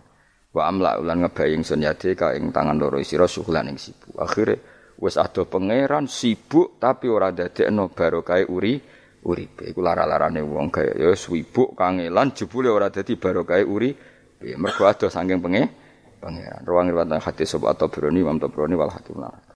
Wa 0.53 0.69
amla 0.69 1.01
ulan 1.01 1.25
ngebaying 1.25 1.61
sun 1.65 1.85
yade 1.85 2.13
ka 2.17 2.33
ing 2.33 2.53
tangan 2.53 2.77
loro 2.77 2.97
sira 3.05 3.29
syukulan 3.29 3.69
ing 3.69 3.77
sibuk. 3.77 4.17
Akhire 4.21 4.55
wis 5.01 5.17
ada 5.17 5.45
pangeran 5.49 6.05
sibuk 6.05 6.77
tapi 6.77 7.09
ora 7.09 7.33
dadekno 7.33 7.89
barokah 7.89 8.45
uri 8.45 8.77
uripe. 9.23 9.67
Iku 9.67 9.79
lara-larane 9.79 10.43
wong 10.43 10.69
kaya 10.69 10.93
ya 10.95 11.11
sibuk 11.15 11.75
kangelan 11.79 12.35
jebule 12.35 12.69
ora 12.69 12.91
dadi 12.91 13.15
barokah 13.15 13.63
uri. 13.63 13.91
Mergo 14.43 14.83
ada 14.83 15.07
saking 15.07 15.39
pengen 15.39 15.71
pangeran. 16.19 16.63
Ruang 16.67 16.91
riwayat 16.91 17.19
hadis 17.23 17.51
sobat 17.51 17.79
atau 17.79 17.87
Broni, 17.87 18.19
Imam 18.19 18.39
Tabrani 18.39 18.75
wal 18.75 18.91
Hakim 18.91 19.23